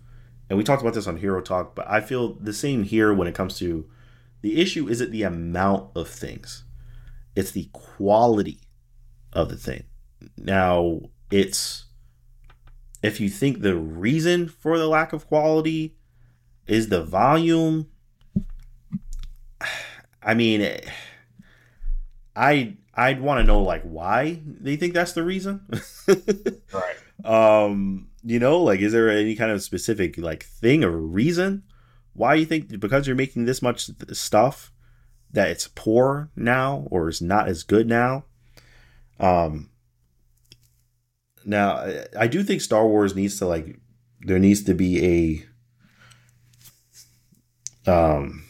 and 0.49 0.57
we 0.57 0.63
talked 0.63 0.81
about 0.81 0.95
this 0.95 1.05
on 1.05 1.17
Hero 1.17 1.41
Talk, 1.41 1.75
but 1.75 1.87
I 1.87 2.01
feel 2.01 2.33
the 2.33 2.53
same 2.53 2.83
here 2.83 3.13
when 3.13 3.27
it 3.27 3.35
comes 3.35 3.57
to 3.59 3.87
the 4.41 4.59
issue 4.59 4.87
isn't 4.87 5.11
the 5.11 5.23
amount 5.23 5.91
of 5.95 6.07
things, 6.07 6.63
it's 7.35 7.51
the 7.51 7.69
quality 7.73 8.59
of 9.33 9.49
the 9.49 9.57
thing. 9.57 9.83
Now, 10.35 11.01
it's 11.29 11.85
if 13.03 13.19
you 13.19 13.29
think 13.29 13.61
the 13.61 13.77
reason 13.77 14.47
for 14.47 14.77
the 14.77 14.87
lack 14.87 15.13
of 15.13 15.27
quality 15.27 15.95
is 16.67 16.89
the 16.89 17.03
volume, 17.03 17.87
I 20.21 20.33
mean, 20.33 20.79
I 22.35 22.77
I'd 22.93 23.21
want 23.21 23.39
to 23.39 23.45
know 23.45 23.61
like 23.61 23.83
why 23.83 24.41
they 24.45 24.75
think 24.75 24.93
that's 24.93 25.13
the 25.13 25.23
reason. 25.23 25.61
right. 26.73 26.95
um, 27.23 28.07
you 28.23 28.39
know, 28.39 28.61
like 28.61 28.79
is 28.81 28.91
there 28.91 29.09
any 29.09 29.35
kind 29.35 29.51
of 29.51 29.61
specific 29.61 30.17
like 30.17 30.43
thing 30.43 30.83
or 30.83 30.91
reason 30.91 31.63
why 32.13 32.35
you 32.35 32.45
think 32.45 32.79
because 32.79 33.07
you're 33.07 33.15
making 33.15 33.45
this 33.45 33.61
much 33.61 33.89
stuff 34.11 34.71
that 35.31 35.49
it's 35.49 35.69
poor 35.69 36.29
now 36.35 36.87
or 36.91 37.07
is 37.07 37.21
not 37.21 37.47
as 37.47 37.63
good 37.63 37.87
now? 37.87 38.25
Um, 39.19 39.69
now 41.45 41.75
I, 41.75 42.05
I 42.17 42.27
do 42.27 42.43
think 42.43 42.61
Star 42.61 42.85
Wars 42.87 43.15
needs 43.15 43.39
to 43.39 43.45
like 43.45 43.79
there 44.21 44.39
needs 44.39 44.63
to 44.63 44.73
be 44.73 45.45
a 47.87 47.89
um 47.89 48.43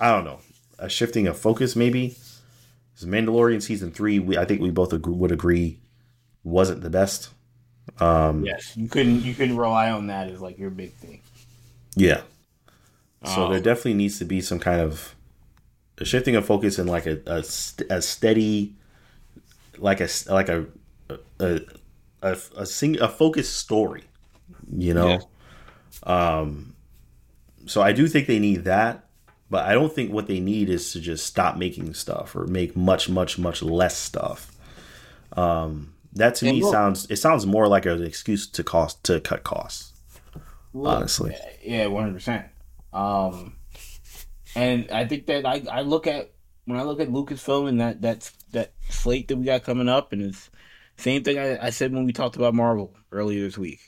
I 0.00 0.10
don't 0.10 0.24
know 0.24 0.40
a 0.78 0.88
shifting 0.88 1.26
of 1.28 1.38
focus 1.38 1.76
maybe. 1.76 2.16
'Cause 2.96 3.06
Mandalorian 3.08 3.62
season 3.62 3.92
three, 3.92 4.18
we 4.18 4.38
I 4.38 4.44
think 4.44 4.60
we 4.60 4.70
both 4.70 4.92
agree, 4.92 5.14
would 5.14 5.32
agree 5.32 5.80
wasn't 6.44 6.82
the 6.82 6.90
best. 6.90 7.30
Um, 8.00 8.46
Yes, 8.46 8.76
you 8.76 8.88
couldn't 8.88 9.22
you 9.22 9.34
couldn't 9.34 9.56
rely 9.56 9.90
on 9.90 10.06
that 10.08 10.28
as 10.28 10.40
like 10.40 10.58
your 10.58 10.70
big 10.70 10.94
thing. 10.94 11.20
yeah. 11.96 12.22
So 13.22 13.46
Um, 13.46 13.50
there 13.50 13.60
definitely 13.60 13.94
needs 13.94 14.18
to 14.18 14.24
be 14.24 14.40
some 14.40 14.58
kind 14.58 14.80
of 14.80 15.14
a 15.98 16.04
shifting 16.04 16.36
of 16.36 16.46
focus 16.46 16.78
and 16.78 16.88
like 16.90 17.06
a 17.06 17.20
a, 17.26 17.44
a 17.90 18.02
steady, 18.02 18.76
like 19.78 20.00
a 20.00 20.08
like 20.28 20.48
a 20.48 20.66
a 21.40 21.60
a, 22.22 22.38
a, 22.56 22.66
sing, 22.66 23.00
a 23.00 23.08
focused 23.08 23.56
story, 23.56 24.04
you 24.76 24.94
know. 24.94 25.28
Um, 26.04 26.74
so 27.66 27.82
I 27.82 27.92
do 27.92 28.08
think 28.08 28.28
they 28.28 28.40
need 28.40 28.64
that, 28.64 29.09
but 29.50 29.66
I 29.66 29.74
don't 29.74 29.92
think 29.92 30.12
what 30.12 30.26
they 30.28 30.40
need 30.40 30.70
is 30.70 30.92
to 30.92 31.00
just 31.00 31.26
stop 31.26 31.56
making 31.56 31.94
stuff 31.94 32.34
or 32.36 32.46
make 32.46 32.76
much 32.76 33.08
much 33.08 33.38
much 33.38 33.62
less 33.62 33.96
stuff. 33.96 34.52
Um, 35.36 35.94
that 36.14 36.34
to 36.36 36.46
And 36.48 36.56
me 36.56 36.62
look- 36.62 36.72
sounds 36.72 37.06
it 37.10 37.16
sounds 37.16 37.46
more 37.46 37.68
like 37.68 37.86
an 37.86 38.02
excuse 38.02 38.46
to 38.48 38.64
cost 38.64 39.04
to 39.04 39.20
cut 39.20 39.42
costs. 39.44 39.92
Look, 40.72 40.86
honestly. 40.96 41.34
Yeah, 41.64 41.86
one 41.86 42.04
hundred 42.04 42.14
percent. 42.14 42.46
Um, 42.92 43.56
and 44.54 44.90
I 44.90 45.06
think 45.06 45.26
that 45.26 45.46
I, 45.46 45.62
I 45.70 45.82
look 45.82 46.06
at 46.06 46.32
when 46.64 46.78
I 46.78 46.82
look 46.82 47.00
at 47.00 47.08
Lucasfilm 47.08 47.68
and 47.68 47.80
that 47.80 48.00
that's 48.00 48.30
that 48.52 48.72
slate 48.88 49.28
that 49.28 49.36
we 49.36 49.44
got 49.44 49.64
coming 49.64 49.88
up, 49.88 50.12
and 50.12 50.22
it's 50.22 50.50
same 50.96 51.22
thing 51.24 51.38
I, 51.38 51.66
I 51.66 51.70
said 51.70 51.92
when 51.92 52.04
we 52.04 52.12
talked 52.12 52.36
about 52.36 52.54
Marvel 52.54 52.94
earlier 53.12 53.42
this 53.42 53.58
week. 53.58 53.80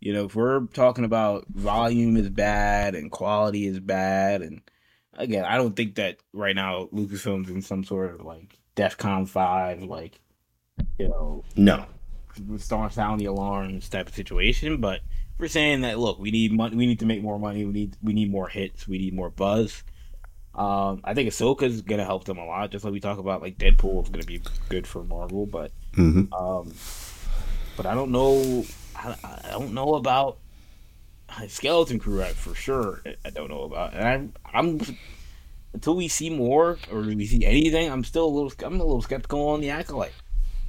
You 0.00 0.12
know, 0.12 0.26
if 0.26 0.34
we're 0.36 0.66
talking 0.66 1.04
about 1.06 1.46
volume 1.48 2.16
is 2.18 2.28
bad 2.28 2.94
and 2.94 3.10
quality 3.10 3.66
is 3.66 3.80
bad, 3.80 4.42
and 4.42 4.60
again, 5.16 5.44
I 5.44 5.56
don't 5.56 5.74
think 5.76 5.96
that 5.96 6.18
right 6.32 6.54
now 6.54 6.88
Lucasfilm's 6.92 7.50
in 7.50 7.62
some 7.62 7.84
sort 7.84 8.14
of 8.14 8.24
like 8.24 8.58
DEFCON 8.76 9.28
five, 9.28 9.82
like 9.82 10.20
you 10.98 11.08
know, 11.08 11.44
No, 11.56 11.86
start 12.58 12.92
sound 12.92 13.20
the 13.20 13.26
alarms 13.26 13.88
type 13.88 14.08
of 14.08 14.14
situation. 14.14 14.80
But 14.80 15.00
we're 15.38 15.48
saying 15.48 15.82
that 15.82 15.98
look, 15.98 16.18
we 16.18 16.30
need 16.30 16.52
money. 16.52 16.76
We 16.76 16.86
need 16.86 17.00
to 17.00 17.06
make 17.06 17.22
more 17.22 17.38
money. 17.38 17.64
We 17.64 17.72
need 17.72 17.96
we 18.02 18.12
need 18.12 18.30
more 18.30 18.48
hits. 18.48 18.86
We 18.88 18.98
need 18.98 19.14
more 19.14 19.30
buzz. 19.30 19.82
Um, 20.54 21.00
I 21.02 21.14
think 21.14 21.28
Ahsoka's 21.28 21.82
gonna 21.82 22.04
help 22.04 22.24
them 22.24 22.38
a 22.38 22.44
lot. 22.46 22.70
Just 22.70 22.84
like 22.84 22.92
we 22.92 23.00
talk 23.00 23.18
about, 23.18 23.42
like 23.42 23.58
Deadpool 23.58 24.04
is 24.04 24.08
gonna 24.08 24.24
be 24.24 24.40
good 24.68 24.86
for 24.86 25.02
Marvel, 25.04 25.46
but 25.46 25.72
hmm 25.94 26.22
um, 26.32 26.72
but 27.76 27.86
I 27.86 27.94
don't 27.94 28.12
know. 28.12 28.64
I, 28.94 29.16
I 29.24 29.50
don't 29.50 29.74
know 29.74 29.94
about 29.94 30.38
Skeleton 31.48 31.98
Crew, 31.98 32.22
I 32.22 32.28
for 32.28 32.54
sure 32.54 33.02
I 33.24 33.30
don't 33.30 33.48
know 33.48 33.62
about, 33.62 33.94
and 33.94 34.04
I'm 34.04 34.32
I'm 34.52 34.96
until 35.72 35.96
we 35.96 36.08
see 36.08 36.30
more 36.30 36.78
or 36.90 37.00
we 37.00 37.26
see 37.26 37.44
anything, 37.44 37.90
I'm 37.90 38.04
still 38.04 38.26
a 38.26 38.28
little 38.28 38.52
I'm 38.64 38.80
a 38.80 38.84
little 38.84 39.02
skeptical 39.02 39.48
on 39.48 39.60
the 39.60 39.70
acolyte. 39.70 40.12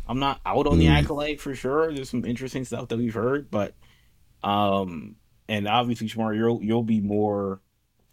I'm 0.07 0.19
not 0.19 0.39
out 0.45 0.67
on 0.67 0.75
mm. 0.75 0.79
the 0.79 0.87
acolyte 0.87 1.41
for 1.41 1.55
sure. 1.55 1.93
There's 1.93 2.09
some 2.09 2.25
interesting 2.25 2.65
stuff 2.65 2.89
that 2.89 2.97
we've 2.97 3.13
heard, 3.13 3.49
but 3.49 3.73
um, 4.43 5.15
and 5.47 5.67
obviously, 5.67 6.07
Shamar, 6.07 6.35
you'll 6.35 6.61
you'll 6.61 6.83
be 6.83 7.01
more 7.01 7.61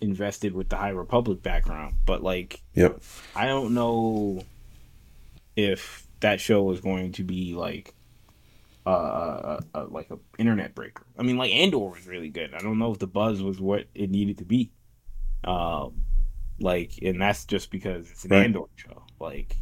invested 0.00 0.54
with 0.54 0.68
the 0.68 0.76
High 0.76 0.90
Republic 0.90 1.42
background, 1.42 1.96
but 2.06 2.22
like, 2.22 2.62
yep, 2.74 3.02
I 3.34 3.46
don't 3.46 3.74
know 3.74 4.44
if 5.56 6.06
that 6.20 6.40
show 6.40 6.70
is 6.72 6.80
going 6.80 7.12
to 7.12 7.24
be 7.24 7.54
like 7.54 7.94
uh, 8.84 8.88
uh, 8.88 9.60
uh, 9.74 9.86
like 9.88 10.10
a 10.10 10.18
internet 10.38 10.74
breaker. 10.74 11.04
I 11.18 11.22
mean, 11.22 11.36
like 11.36 11.52
Andor 11.52 11.78
was 11.78 12.06
really 12.06 12.30
good. 12.30 12.54
I 12.54 12.58
don't 12.58 12.78
know 12.78 12.92
if 12.92 12.98
the 12.98 13.06
buzz 13.06 13.42
was 13.42 13.60
what 13.60 13.86
it 13.94 14.10
needed 14.10 14.38
to 14.38 14.44
be. 14.44 14.72
Um, 15.44 16.04
like, 16.60 16.92
and 17.02 17.20
that's 17.20 17.44
just 17.44 17.70
because 17.70 18.10
it's 18.10 18.24
an 18.24 18.30
right. 18.30 18.44
Andor 18.44 18.64
show. 18.76 19.04
Like, 19.20 19.56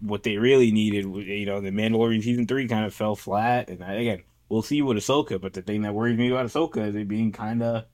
what 0.00 0.22
they 0.22 0.36
really 0.36 0.72
needed, 0.72 1.06
was, 1.06 1.24
you 1.26 1.46
know, 1.46 1.60
the 1.60 1.70
Mandalorian 1.70 2.22
season 2.22 2.46
three 2.46 2.68
kind 2.68 2.84
of 2.84 2.94
fell 2.94 3.16
flat, 3.16 3.68
and 3.68 3.82
I, 3.82 3.94
again, 3.94 4.22
we'll 4.48 4.62
see 4.62 4.82
with 4.82 4.96
Ahsoka. 4.96 5.40
But 5.40 5.54
the 5.54 5.62
thing 5.62 5.82
that 5.82 5.94
worries 5.94 6.18
me 6.18 6.30
about 6.30 6.46
Ahsoka 6.46 6.86
is 6.86 6.94
it 6.94 7.08
being 7.08 7.32
kind 7.32 7.62
of 7.62 7.84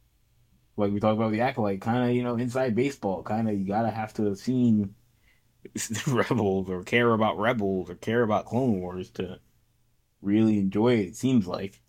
like 0.76 0.92
we 0.92 1.00
talked 1.00 1.16
about 1.16 1.32
the 1.32 1.40
acolyte, 1.40 1.80
kind 1.80 2.08
of 2.08 2.16
you 2.16 2.22
know 2.22 2.36
inside 2.36 2.74
baseball. 2.74 3.22
Kind 3.22 3.48
of 3.48 3.58
you 3.58 3.66
gotta 3.66 3.90
have 3.90 4.14
to 4.14 4.24
have 4.24 4.38
seen 4.38 4.94
Rebels 6.06 6.68
or 6.68 6.82
care 6.82 7.12
about 7.12 7.38
Rebels 7.38 7.90
or 7.90 7.94
care 7.94 8.22
about 8.22 8.46
Clone 8.46 8.80
Wars 8.80 9.10
to 9.10 9.40
really 10.22 10.58
enjoy 10.58 10.94
it. 10.94 11.08
It 11.08 11.16
seems 11.16 11.46
like. 11.46 11.80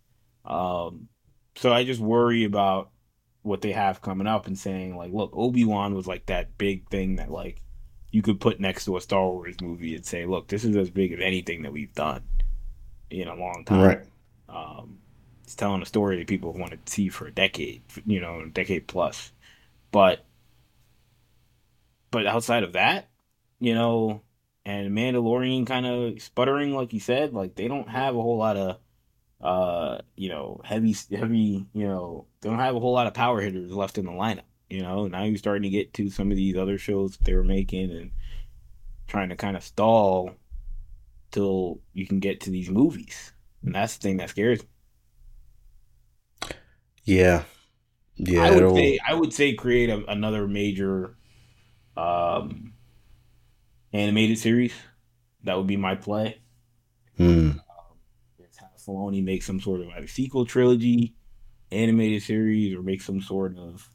Um, 0.45 1.07
so 1.55 1.72
I 1.74 1.84
just 1.84 1.99
worry 1.99 2.43
about 2.43 2.89
what 3.41 3.61
they 3.61 3.72
have 3.72 4.01
coming 4.01 4.28
up 4.28 4.47
and 4.47 4.57
saying 4.57 4.95
like, 4.95 5.11
look, 5.11 5.32
Obi 5.34 5.65
Wan 5.65 5.93
was 5.93 6.07
like 6.07 6.26
that 6.28 6.57
big 6.57 6.89
thing 6.89 7.17
that 7.17 7.32
like 7.32 7.61
you 8.11 8.22
could 8.22 8.39
put 8.39 8.59
next 8.59 8.86
to 8.86 8.97
a 8.97 9.01
Star 9.01 9.28
Wars 9.28 9.55
movie 9.61 9.95
and 9.95 10.05
say, 10.05 10.26
look, 10.26 10.47
this 10.47 10.63
is 10.63 10.76
as 10.76 10.89
big 10.89 11.13
as 11.13 11.20
anything 11.22 11.63
that 11.63 11.72
we've 11.72 11.93
done 11.93 12.24
in 13.09 13.28
a 13.28 13.36
long 13.36 13.63
time. 13.65 13.82
Right. 13.82 14.01
Um, 14.47 14.99
it's 15.43 15.55
telling 15.55 15.82
a 15.82 15.86
story 15.86 16.17
that 16.17 16.28
people 16.28 16.51
have 16.51 16.59
wanted 16.59 16.86
to 16.86 16.91
see 16.91 17.09
for 17.09 17.28
a 17.28 17.32
decade, 17.32 17.82
you 18.05 18.20
know, 18.20 18.39
a 18.39 18.49
decade 18.49 18.88
plus. 18.88 19.32
But 19.91 20.26
but 22.11 22.26
outside 22.26 22.63
of 22.63 22.74
that, 22.74 23.07
you 23.60 23.74
know, 23.74 24.22
and 24.66 24.91
Mandalorian 24.91 25.66
kind 25.68 25.86
of 25.86 26.22
sputtering, 26.22 26.74
like 26.74 26.93
you 26.93 26.99
said, 26.99 27.34
like 27.34 27.55
they 27.55 27.68
don't 27.68 27.89
have 27.89 28.16
a 28.16 28.22
whole 28.22 28.38
lot 28.38 28.57
of, 28.57 28.78
uh, 29.41 29.99
you 30.16 30.30
know, 30.30 30.62
heavy, 30.64 30.95
heavy, 31.12 31.66
you 31.74 31.88
know, 31.88 32.26
they 32.41 32.49
don't 32.49 32.60
have 32.60 32.76
a 32.76 32.80
whole 32.80 32.93
lot 32.93 33.07
of 33.07 33.14
power 33.14 33.41
hitters 33.41 33.72
left 33.72 33.97
in 33.97 34.05
the 34.05 34.12
lineup. 34.12 34.43
You 34.70 34.84
know, 34.84 35.07
now 35.07 35.24
you're 35.24 35.38
starting 35.38 35.64
to 35.64 35.70
get 35.70 35.93
to 35.95 36.10
some 36.10 36.30
of 36.30 36.38
these 36.38 36.55
other 36.55 36.78
shows 36.78 37.18
they 37.18 37.34
were 37.34 37.43
making 37.43 37.91
and 37.91 38.12
trying 39.07 39.30
to 39.30 39.36
kind 39.36 39.57
of 39.57 39.64
stall 39.64 40.36
till 41.32 41.82
you 41.93 42.05
can 42.07 42.20
get 42.20 42.41
to 42.41 42.49
these 42.51 42.70
movies, 42.70 43.34
and 43.64 43.74
that's 43.74 43.97
the 43.97 44.03
thing 44.03 44.18
that 44.18 44.30
scares 44.30 44.62
me. 44.62 44.70
Yeah, 47.03 47.43
yeah. 48.18 48.43
I 48.43 48.51
would 48.51 48.76
say 48.76 48.99
I 49.07 49.14
would 49.16 49.34
say 49.34 49.53
create 49.53 49.89
a, 49.89 50.05
another 50.05 50.47
major, 50.47 51.16
um, 51.97 52.74
animated 53.94 54.38
series. 54.38 54.74
That 55.44 55.58
would 55.58 55.68
be 55.68 55.78
my 55.78 55.96
play. 55.96 56.40
Hmm. 57.18 57.50
Um, 57.50 57.60
have 58.60 58.70
Filoni 58.86 59.24
make 59.24 59.44
some 59.44 59.60
sort 59.60 59.82
of 59.82 59.88
like 59.88 60.10
sequel 60.10 60.46
trilogy, 60.46 61.16
animated 61.72 62.24
series, 62.24 62.74
or 62.74 62.82
make 62.82 63.02
some 63.02 63.22
sort 63.22 63.58
of 63.58 63.90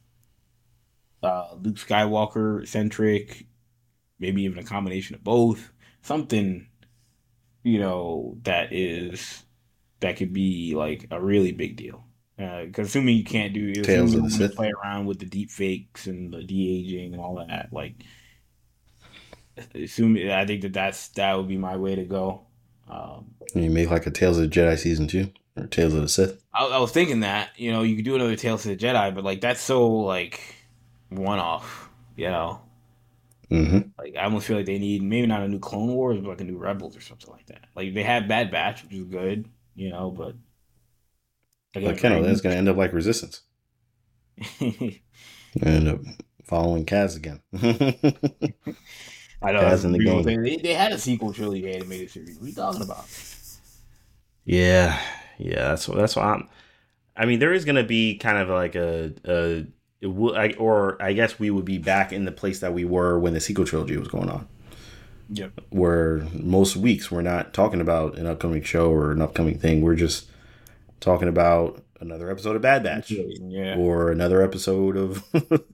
uh, 1.23 1.55
Luke 1.61 1.77
Skywalker 1.77 2.67
centric, 2.67 3.47
maybe 4.19 4.43
even 4.43 4.59
a 4.59 4.65
combination 4.65 5.15
of 5.15 5.25
both. 5.25 5.73
Something, 6.03 6.69
you 7.63 7.79
know, 7.79 8.39
that 8.43 8.73
is 8.73 9.45
that 10.01 10.17
could 10.17 10.33
be 10.33 10.75
like 10.75 11.07
a 11.11 11.21
really 11.21 11.53
big 11.53 11.77
deal. 11.77 12.05
Because 12.37 12.79
uh, 12.79 12.83
assuming 12.83 13.17
you 13.17 13.25
can't 13.25 13.55
do, 13.55 13.73
Tales 13.75 14.15
of 14.15 14.25
the 14.25 14.31
Sith. 14.31 14.57
play 14.57 14.73
around 14.83 15.07
with 15.07 15.21
the 15.21 15.27
deep 15.27 15.51
fakes 15.51 16.07
and 16.09 16.33
the 16.33 16.43
de 16.43 16.79
aging 16.79 17.15
and 17.15 17.23
all 17.23 17.37
that, 17.37 17.69
like 17.73 17.95
assume 19.75 20.17
I 20.31 20.45
think 20.47 20.63
that 20.63 20.73
that's 20.73 21.09
that 21.09 21.37
would 21.37 21.49
be 21.49 21.57
my 21.57 21.77
way 21.77 21.95
to 21.95 22.05
go. 22.05 22.43
Um, 22.89 23.35
you 23.55 23.71
make 23.71 23.91
like 23.91 24.07
a 24.07 24.11
Tales 24.11 24.39
of 24.39 24.51
the 24.51 24.61
Jedi 24.61 24.79
season 24.79 25.07
two 25.07 25.31
or 25.57 25.67
Tales 25.67 25.95
of 25.95 26.03
the 26.03 26.09
Sith. 26.09 26.43
I, 26.53 26.67
I, 26.67 26.79
was 26.79 26.91
thinking 26.91 27.21
that 27.21 27.51
you 27.57 27.73
know 27.73 27.83
you 27.83 27.97
could 27.97 28.05
do 28.05 28.15
another 28.15 28.37
Tales 28.37 28.67
of 28.67 28.77
the 28.77 28.85
Jedi, 28.85 29.15
but 29.15 29.25
like 29.25 29.41
that's 29.41 29.61
so 29.61 29.89
like 29.89 30.41
one 31.09 31.39
off, 31.39 31.89
you 32.17 32.29
know. 32.29 32.61
Mm-hmm. 33.51 33.89
Like 33.99 34.17
I 34.17 34.25
almost 34.25 34.47
feel 34.47 34.57
like 34.57 34.67
they 34.67 34.79
need 34.79 35.03
maybe 35.03 35.27
not 35.27 35.43
a 35.43 35.49
new 35.49 35.61
Clone 35.61 35.95
Wars, 35.95 36.19
but 36.21 36.31
like 36.31 36.41
a 36.41 36.45
new 36.45 36.59
Rebels 36.59 36.97
or 36.97 37.01
something 37.01 37.31
like 37.31 37.47
that. 37.47 37.67
Like 37.75 37.95
they 37.95 38.03
had 38.03 38.29
Bad 38.29 38.51
Batch, 38.51 38.83
which 38.83 38.93
is 38.93 39.05
good, 39.05 39.49
you 39.75 39.91
know, 39.91 40.11
but 40.11 40.35
like 41.75 41.99
Kendall, 41.99 42.23
that's 42.23 42.41
gonna 42.41 42.57
end 42.57 42.69
up 42.69 42.77
like 42.77 42.93
Resistance. 42.93 43.43
end 44.61 45.89
up 45.89 46.01
following 46.45 46.85
Kaz 46.85 47.17
again. 47.17 47.41
I 49.45 49.53
know. 49.53 49.61
Kaz 49.61 49.85
in 49.85 49.93
the 49.93 49.99
game. 49.99 50.23
They, 50.23 50.57
they 50.57 50.75
had 50.75 50.93
a 50.93 50.99
sequel 50.99 51.33
trilogy 51.33 51.73
animated 51.73 52.11
series. 52.11 52.37
What 52.37 52.45
are 52.45 52.49
you 52.49 52.55
talking 52.55 52.83
about? 52.83 53.07
Yeah, 54.45 55.01
yeah. 55.39 55.69
That's 55.69 55.89
what. 55.89 55.99
That's 55.99 56.17
what 56.17 56.25
I'm. 56.25 56.49
I 57.17 57.27
mean, 57.27 57.39
there 57.39 57.53
is 57.53 57.65
going 57.65 57.77
to 57.77 57.85
be 57.85 58.17
kind 58.17 58.39
of 58.39 58.49
like 58.49 58.75
a, 58.75 59.13
a 59.25 59.67
or 60.59 61.03
I 61.03 61.13
guess 61.13 61.39
we 61.39 61.51
would 61.51 61.65
be 61.65 61.79
back 61.79 62.13
in 62.13 62.25
the 62.25 62.33
place 62.33 62.61
that 62.61 62.75
we 62.75 62.85
were 62.85 63.19
when 63.19 63.35
the 63.35 63.41
sequel 63.41 63.65
trilogy 63.65 63.97
was 63.97 64.09
going 64.09 64.29
on. 64.29 64.49
Yep. 65.31 65.61
Where 65.71 66.27
most 66.33 66.77
weeks 66.77 67.11
we're 67.11 67.23
not 67.23 67.55
talking 67.55 67.81
about 67.81 68.19
an 68.19 68.27
upcoming 68.27 68.63
show 68.63 68.91
or 68.91 69.13
an 69.13 69.23
upcoming 69.23 69.59
thing. 69.59 69.81
We're 69.81 69.95
just 69.95 70.29
talking 71.01 71.29
about 71.29 71.83
another 72.01 72.31
episode 72.31 72.57
of 72.57 72.63
Bad 72.63 72.83
Batch, 72.83 73.11
yeah. 73.11 73.77
or 73.77 74.11
another 74.11 74.43
episode 74.43 74.97
of 74.97 75.25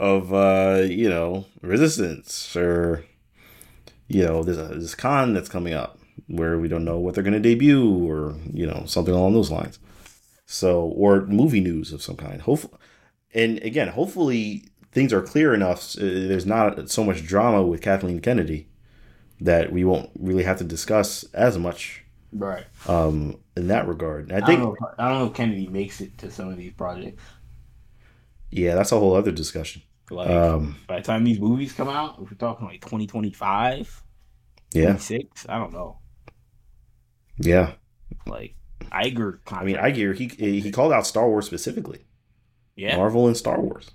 of 0.00 0.32
uh, 0.32 0.82
you 0.88 1.08
know 1.08 1.44
Resistance, 1.60 2.56
or 2.56 3.04
you 4.08 4.24
know 4.24 4.42
there's 4.42 4.58
a 4.58 4.74
this 4.74 4.94
con 4.96 5.34
that's 5.34 5.48
coming 5.48 5.74
up 5.74 5.98
where 6.26 6.58
we 6.58 6.68
don't 6.68 6.84
know 6.84 6.98
what 6.98 7.14
they're 7.14 7.22
going 7.22 7.34
to 7.34 7.40
debut, 7.40 8.10
or 8.10 8.34
you 8.52 8.66
know 8.66 8.84
something 8.86 9.14
along 9.14 9.34
those 9.34 9.50
lines. 9.50 9.78
So, 10.46 10.80
or 10.80 11.26
movie 11.26 11.60
news 11.60 11.92
of 11.92 12.02
some 12.02 12.16
kind. 12.16 12.42
Hopefully, 12.42 12.74
and 13.34 13.58
again, 13.58 13.88
hopefully 13.88 14.64
things 14.90 15.12
are 15.12 15.22
clear 15.22 15.54
enough. 15.54 15.96
Uh, 15.96 16.00
there's 16.00 16.46
not 16.46 16.90
so 16.90 17.04
much 17.04 17.24
drama 17.24 17.62
with 17.62 17.82
Kathleen 17.82 18.20
Kennedy 18.20 18.68
that 19.40 19.70
we 19.70 19.84
won't 19.84 20.10
really 20.18 20.42
have 20.42 20.58
to 20.58 20.64
discuss 20.64 21.24
as 21.34 21.56
much. 21.58 22.04
Right. 22.32 22.64
Um, 22.86 23.38
in 23.56 23.68
that 23.68 23.86
regard, 23.86 24.32
I 24.32 24.36
think 24.36 24.60
I 24.60 24.62
don't, 24.62 24.80
know, 24.80 24.88
I 24.98 25.08
don't 25.08 25.18
know 25.18 25.26
if 25.26 25.34
Kennedy 25.34 25.66
makes 25.66 26.00
it 26.00 26.16
to 26.18 26.30
some 26.30 26.48
of 26.48 26.56
these 26.56 26.72
projects. 26.72 27.22
Yeah, 28.50 28.74
that's 28.74 28.92
a 28.92 28.98
whole 28.98 29.14
other 29.14 29.32
discussion. 29.32 29.82
Like 30.10 30.30
um, 30.30 30.76
by 30.86 30.96
the 30.96 31.02
time 31.02 31.24
these 31.24 31.40
movies 31.40 31.72
come 31.72 31.88
out, 31.88 32.18
if 32.20 32.30
we're 32.30 32.36
talking 32.36 32.66
like 32.66 32.80
2025, 32.80 34.02
yeah, 34.74 34.96
six, 34.96 35.46
I 35.48 35.58
don't 35.58 35.72
know. 35.72 35.98
Yeah, 37.38 37.72
like 38.26 38.54
Iger. 38.92 39.38
I 39.48 39.64
mean, 39.64 39.76
Iger. 39.76 40.16
He 40.16 40.60
he 40.60 40.70
called 40.72 40.92
out 40.92 41.06
Star 41.06 41.28
Wars 41.28 41.46
specifically. 41.46 42.04
Yeah, 42.76 42.96
Marvel 42.96 43.26
and 43.26 43.36
Star 43.36 43.60
Wars, 43.60 43.90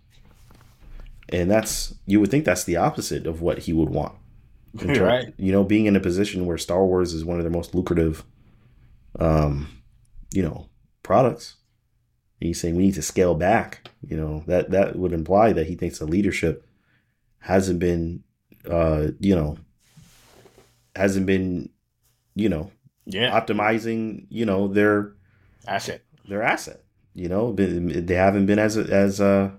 and 1.29 1.49
that's 1.49 1.95
you 2.05 2.19
would 2.19 2.31
think 2.31 2.45
that's 2.45 2.63
the 2.63 2.77
opposite 2.77 3.27
of 3.27 3.41
what 3.41 3.59
he 3.59 3.73
would 3.73 3.89
want. 3.89 4.15
Terms, 4.79 4.99
right. 4.99 5.33
You 5.37 5.51
know, 5.51 5.63
being 5.63 5.85
in 5.85 5.95
a 5.95 6.01
position 6.01 6.45
where 6.45 6.57
Star 6.57 6.85
Wars 6.85 7.13
is 7.13 7.23
one 7.23 7.37
of 7.37 7.43
their 7.43 7.51
most 7.51 7.73
lucrative, 7.73 8.25
um, 9.19 9.69
you 10.33 10.43
know, 10.43 10.69
products 11.01 11.55
he's 12.39 12.59
saying 12.59 12.75
we 12.75 12.83
need 12.83 12.95
to 12.95 13.01
scale 13.01 13.35
back. 13.35 13.89
You 14.07 14.17
know 14.17 14.43
that 14.47 14.71
that 14.71 14.95
would 14.95 15.13
imply 15.13 15.53
that 15.53 15.67
he 15.67 15.75
thinks 15.75 15.99
the 15.99 16.05
leadership 16.05 16.65
hasn't 17.39 17.79
been, 17.79 18.23
uh, 18.69 19.07
you 19.19 19.35
know, 19.35 19.57
hasn't 20.95 21.25
been, 21.25 21.69
you 22.33 22.49
know, 22.49 22.71
yeah, 23.05 23.39
optimizing, 23.39 24.25
you 24.29 24.45
know, 24.45 24.67
their 24.67 25.13
asset, 25.67 26.01
their 26.27 26.41
asset. 26.41 26.81
You 27.13 27.29
know, 27.29 27.53
they 27.53 28.15
haven't 28.15 28.45
been 28.45 28.59
as 28.59 28.77
as 28.77 29.21
uh, 29.21 29.51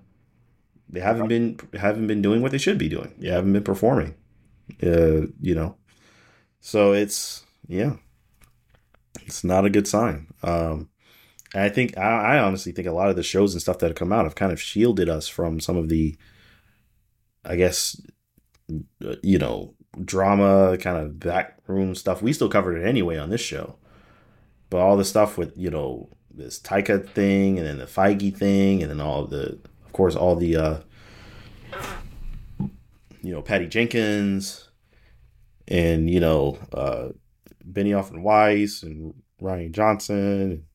they 0.89 1.01
haven't 1.01 1.29
been 1.29 1.59
haven't 1.75 2.07
been 2.07 2.23
doing 2.23 2.43
what 2.43 2.53
they 2.53 2.59
should 2.59 2.79
be 2.79 2.89
doing. 2.89 3.15
They 3.19 3.29
haven't 3.29 3.53
been 3.53 3.65
performing. 3.65 4.15
Uh, 4.83 5.29
you 5.41 5.55
know, 5.55 5.77
so 6.61 6.93
it's 6.93 7.45
yeah, 7.67 7.95
it's 9.25 9.45
not 9.45 9.65
a 9.65 9.71
good 9.71 9.89
sign. 9.89 10.27
Um, 10.43 10.91
and 11.57 11.65
I 11.65 11.71
think 11.71 11.97
I, 11.97 12.37
I 12.37 12.39
honestly 12.39 12.71
think 12.71 12.87
a 12.87 12.93
lot 12.93 13.09
of 13.09 13.17
the 13.17 13.23
shows 13.23 13.55
and 13.55 13.63
stuff 13.63 13.79
that 13.79 13.87
have 13.87 13.97
come 13.97 14.13
out 14.13 14.25
have 14.25 14.35
kind 14.35 14.53
of 14.53 14.61
shielded 14.61 15.09
us 15.09 15.27
from 15.27 15.59
some 15.59 15.79
of 15.79 15.89
the, 15.89 16.15
I 17.47 17.57
guess, 17.57 17.99
you 19.23 19.39
know, 19.39 19.73
drama 20.05 20.77
kind 20.77 20.99
of 20.99 21.19
backroom 21.19 21.95
stuff. 21.95 22.21
We 22.21 22.35
still 22.35 22.51
covered 22.51 22.77
it 22.77 22.87
anyway 22.87 23.17
on 23.17 23.31
this 23.31 23.41
show, 23.41 23.79
but 24.69 24.81
all 24.81 24.99
the 24.99 25.05
stuff 25.05 25.39
with 25.39 25.57
you 25.57 25.71
know 25.71 26.11
this 26.31 26.61
Taika 26.61 27.09
thing, 27.09 27.57
and 27.57 27.67
then 27.67 27.79
the 27.79 27.87
Feige 27.87 28.37
thing, 28.37 28.83
and 28.83 28.91
then 28.91 29.01
all 29.01 29.25
the, 29.25 29.59
of 29.87 29.93
course, 29.95 30.15
all 30.15 30.37
the, 30.37 30.57
uh, 30.57 30.81
you 33.23 33.33
know, 33.33 33.41
Patty 33.41 33.67
Jenkins, 33.67 34.69
and 35.67 36.11
you 36.11 36.21
know, 36.21 36.59
uh, 36.75 37.09
Benioff 37.67 38.11
and 38.11 38.23
Weiss, 38.23 38.83
and 38.83 39.15
Rian 39.41 39.73
Johnson, 39.73 40.66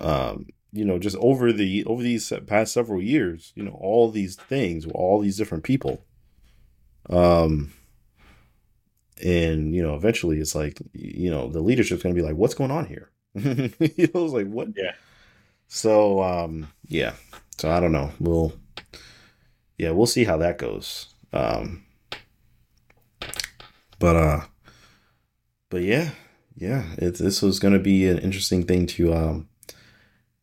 um, 0.00 0.46
you 0.72 0.84
know, 0.84 0.98
just 0.98 1.16
over 1.16 1.52
the 1.52 1.84
over 1.84 2.02
these 2.02 2.32
past 2.46 2.72
several 2.72 3.00
years, 3.00 3.52
you 3.54 3.62
know, 3.62 3.76
all 3.80 4.10
these 4.10 4.36
things, 4.36 4.86
all 4.86 5.20
these 5.20 5.36
different 5.36 5.64
people, 5.64 6.04
um, 7.08 7.72
and 9.22 9.74
you 9.74 9.82
know, 9.82 9.94
eventually, 9.94 10.38
it's 10.38 10.54
like, 10.54 10.78
you 10.92 11.30
know, 11.30 11.48
the 11.48 11.60
leadership's 11.60 12.02
going 12.02 12.14
to 12.14 12.20
be 12.20 12.26
like, 12.26 12.36
"What's 12.36 12.54
going 12.54 12.70
on 12.70 12.86
here?" 12.86 13.10
you 13.34 13.70
know, 14.14 14.24
it's 14.24 14.32
like 14.32 14.48
what? 14.48 14.68
Yeah. 14.76 14.92
So, 15.68 16.22
um, 16.22 16.68
yeah. 16.86 17.14
So 17.58 17.70
I 17.70 17.80
don't 17.80 17.92
know. 17.92 18.12
We'll, 18.20 18.52
yeah, 19.78 19.90
we'll 19.90 20.06
see 20.06 20.24
how 20.24 20.36
that 20.38 20.58
goes. 20.58 21.14
Um, 21.32 21.84
but 23.98 24.16
uh, 24.16 24.40
but 25.70 25.82
yeah, 25.82 26.10
yeah. 26.54 26.84
It, 26.98 27.18
this 27.18 27.40
was 27.40 27.58
going 27.58 27.74
to 27.74 27.80
be 27.80 28.06
an 28.06 28.18
interesting 28.18 28.64
thing 28.64 28.86
to 28.88 29.14
um, 29.14 29.48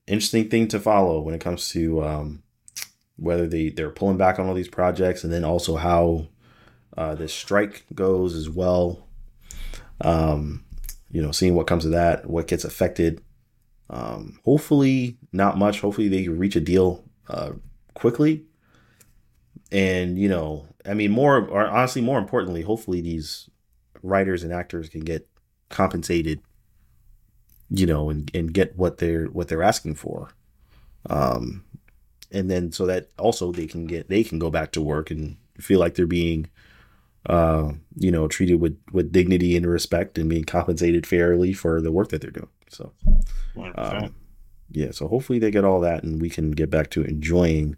interesting 0.07 0.49
thing 0.49 0.67
to 0.69 0.79
follow 0.79 1.21
when 1.21 1.35
it 1.35 1.41
comes 1.41 1.69
to 1.69 2.03
um, 2.03 2.43
whether 3.15 3.47
they 3.47 3.69
they're 3.69 3.89
pulling 3.89 4.17
back 4.17 4.39
on 4.39 4.47
all 4.47 4.53
these 4.53 4.67
projects, 4.67 5.23
and 5.23 5.31
then 5.31 5.43
also 5.43 5.75
how 5.75 6.27
uh, 6.97 7.15
this 7.15 7.33
strike 7.33 7.85
goes 7.93 8.35
as 8.35 8.49
well. 8.49 9.07
Um, 10.01 10.65
you 11.11 11.21
know, 11.21 11.31
seeing 11.31 11.55
what 11.55 11.67
comes 11.67 11.85
of 11.85 11.91
that, 11.91 12.29
what 12.29 12.47
gets 12.47 12.65
affected. 12.65 13.21
Um, 13.89 14.39
hopefully, 14.43 15.17
not 15.31 15.57
much. 15.57 15.81
Hopefully, 15.81 16.07
they 16.07 16.23
can 16.23 16.39
reach 16.39 16.55
a 16.55 16.61
deal 16.61 17.03
uh, 17.29 17.51
quickly. 17.93 18.45
And 19.71 20.17
you 20.17 20.27
know, 20.27 20.67
I 20.85 20.93
mean, 20.93 21.11
more 21.11 21.47
or 21.47 21.67
honestly, 21.67 22.01
more 22.01 22.19
importantly, 22.19 22.61
hopefully 22.61 23.01
these 23.01 23.49
writers 24.01 24.43
and 24.43 24.51
actors 24.51 24.89
can 24.89 25.01
get 25.01 25.27
compensated. 25.69 26.41
You 27.75 27.87
know, 27.87 28.09
and, 28.09 28.29
and 28.33 28.53
get 28.53 28.77
what 28.77 28.99
they're 28.99 29.25
what 29.25 29.47
they're 29.47 29.63
asking 29.63 29.95
for. 29.95 30.29
Um, 31.09 31.65
and 32.31 32.49
then 32.49 32.71
so 32.71 32.85
that 32.85 33.09
also 33.17 33.51
they 33.51 33.67
can 33.67 33.85
get 33.85 34.09
they 34.09 34.23
can 34.23 34.39
go 34.39 34.49
back 34.49 34.71
to 34.73 34.81
work 34.81 35.11
and 35.11 35.37
feel 35.59 35.79
like 35.79 35.95
they're 35.95 36.05
being 36.05 36.47
uh, 37.25 37.71
you 37.95 38.11
know, 38.11 38.27
treated 38.27 38.59
with 38.59 38.77
with 38.91 39.11
dignity 39.11 39.55
and 39.55 39.65
respect 39.65 40.17
and 40.17 40.29
being 40.29 40.43
compensated 40.43 41.07
fairly 41.07 41.53
for 41.53 41.81
the 41.81 41.91
work 41.91 42.09
that 42.09 42.21
they're 42.21 42.31
doing. 42.31 42.49
So, 42.69 42.91
um, 43.75 44.15
yeah. 44.71 44.91
So 44.91 45.07
hopefully 45.07 45.39
they 45.39 45.51
get 45.51 45.63
all 45.63 45.79
that, 45.81 46.03
and 46.03 46.21
we 46.21 46.29
can 46.29 46.51
get 46.51 46.69
back 46.69 46.89
to 46.91 47.03
enjoying 47.03 47.77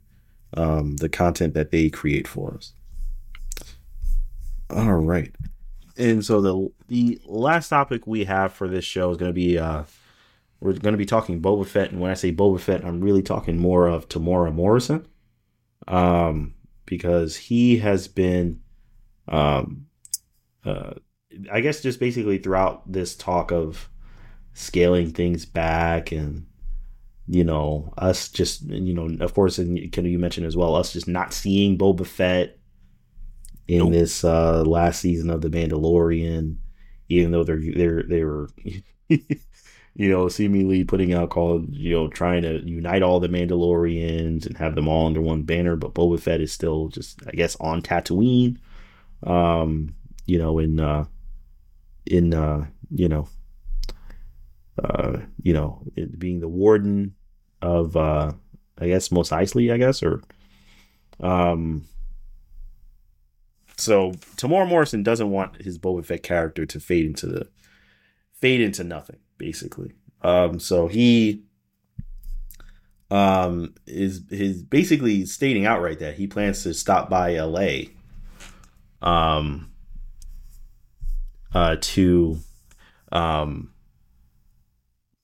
um, 0.56 0.96
the 0.98 1.10
content 1.10 1.54
that 1.54 1.72
they 1.72 1.90
create 1.90 2.28
for 2.28 2.56
us. 2.56 2.74
All 4.72 4.94
right, 4.94 5.34
and 5.98 6.24
so 6.24 6.42
the 6.42 6.70
the 6.88 7.22
last 7.26 7.70
topic 7.70 8.06
we 8.06 8.26
have 8.26 8.54
for 8.54 8.68
this 8.68 8.86
show 8.86 9.12
is 9.12 9.18
going 9.18 9.30
to 9.30 9.34
be 9.34 9.58
uh, 9.58 9.84
we're 10.60 10.74
going 10.74 10.94
to 10.94 10.98
be 10.98 11.06
talking 11.06 11.42
Boba 11.42 11.66
Fett, 11.66 11.92
and 11.92 12.00
when 12.00 12.12
I 12.12 12.16
say 12.16 12.32
Boba 12.32 12.60
Fett, 12.60 12.86
I'm 12.86 13.02
really 13.02 13.22
talking 13.22 13.60
more 13.60 13.88
of 13.88 14.08
Temuera 14.10 14.54
Morrison, 14.54 15.06
um, 15.88 16.54
because 16.86 17.36
he 17.36 17.78
has 17.78 18.08
been 18.08 18.62
um, 19.28 19.88
uh, 20.66 20.94
I 21.52 21.62
guess 21.62 21.82
just 21.82 22.00
basically 22.00 22.38
throughout 22.38 22.92
this 22.92 23.16
talk 23.16 23.52
of 23.52 23.90
scaling 24.54 25.12
things 25.12 25.46
back 25.46 26.12
and 26.12 26.46
you 27.28 27.44
know 27.44 27.94
us 27.98 28.30
just 28.30 28.62
you 28.64 28.94
know 28.94 29.10
of 29.20 29.34
course 29.34 29.58
and 29.58 29.92
can 29.92 30.06
you 30.06 30.18
mention 30.18 30.46
as 30.46 30.56
well 30.56 30.76
us 30.76 30.94
just 30.94 31.08
not 31.08 31.34
seeing 31.34 31.78
Boba 31.78 32.06
Fett 32.06 32.60
in 33.68 33.80
nope. 33.80 33.92
this 33.92 34.24
uh, 34.24 34.64
last 34.64 35.00
season 35.00 35.30
of 35.30 35.42
the 35.42 35.50
Mandalorian, 35.50 36.58
even 37.10 37.32
though 37.32 37.44
they're 37.44 37.62
they're 37.62 38.04
they 38.04 38.24
were. 38.24 38.50
you 39.98 40.10
know, 40.10 40.28
seemingly 40.28 40.84
putting 40.84 41.14
out 41.14 41.30
called, 41.30 41.74
you 41.74 41.94
know, 41.94 42.10
trying 42.10 42.42
to 42.42 42.60
unite 42.68 43.02
all 43.02 43.22
the 43.22 43.30
Mandalorians 43.30 44.46
and 44.46 44.58
have 44.58 44.76
them 44.76 44.90
all 44.90 45.06
under 45.06 45.22
one 45.22 45.44
banner, 45.44 45.78
but 45.78 45.94
Boba 45.94 46.20
Fett 46.20 46.42
is 46.42 46.52
still 46.52 46.90
just, 46.90 47.26
I 47.26 47.32
guess, 47.32 47.56
on 47.62 47.82
Tatooine 47.82 48.58
um, 49.26 49.96
you 50.26 50.38
know, 50.38 50.60
in 50.60 50.80
uh, 50.80 51.06
in 52.06 52.34
uh, 52.34 52.66
you 52.92 53.08
know, 53.08 53.28
uh, 54.84 55.18
you 55.42 55.54
know, 55.54 55.82
being 56.18 56.40
the 56.40 56.48
warden 56.48 57.16
of 57.62 57.98
uh, 57.98 58.32
I 58.78 58.88
guess 58.88 59.12
Mos 59.12 59.30
Eisley, 59.30 59.74
I 59.74 59.78
guess, 59.78 60.04
or 60.04 60.22
um. 61.20 61.86
So 63.78 64.12
Temuera 64.38 64.68
Morrison 64.68 65.04
doesn't 65.04 65.32
want 65.32 65.62
his 65.62 65.78
Boba 65.78 66.06
Fett 66.06 66.24
character 66.24 66.66
to 66.66 66.80
fade 66.80 67.06
into 67.06 67.28
the 67.28 67.48
fade 68.34 68.62
into 68.62 68.84
nothing, 68.84 69.18
basically. 69.38 69.94
Um, 70.22 70.60
so 70.60 70.88
he 70.88 71.44
um 73.12 73.76
is 73.86 74.24
is 74.32 74.64
basically 74.64 75.26
stating 75.26 75.68
outright 75.68 76.00
that 76.00 76.16
he 76.16 76.26
plans 76.26 76.64
to 76.64 76.74
stop 76.74 77.08
by 77.08 77.38
LA 77.38 77.84
um, 79.02 79.72
uh, 81.54 81.78
to 81.80 82.40
um, 83.12 83.72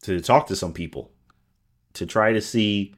to 0.04 0.22
talk 0.22 0.48
to 0.48 0.56
some 0.56 0.74
people 0.74 1.12
to 1.94 2.06
try 2.06 2.32
to 2.32 2.42
see 2.42 2.94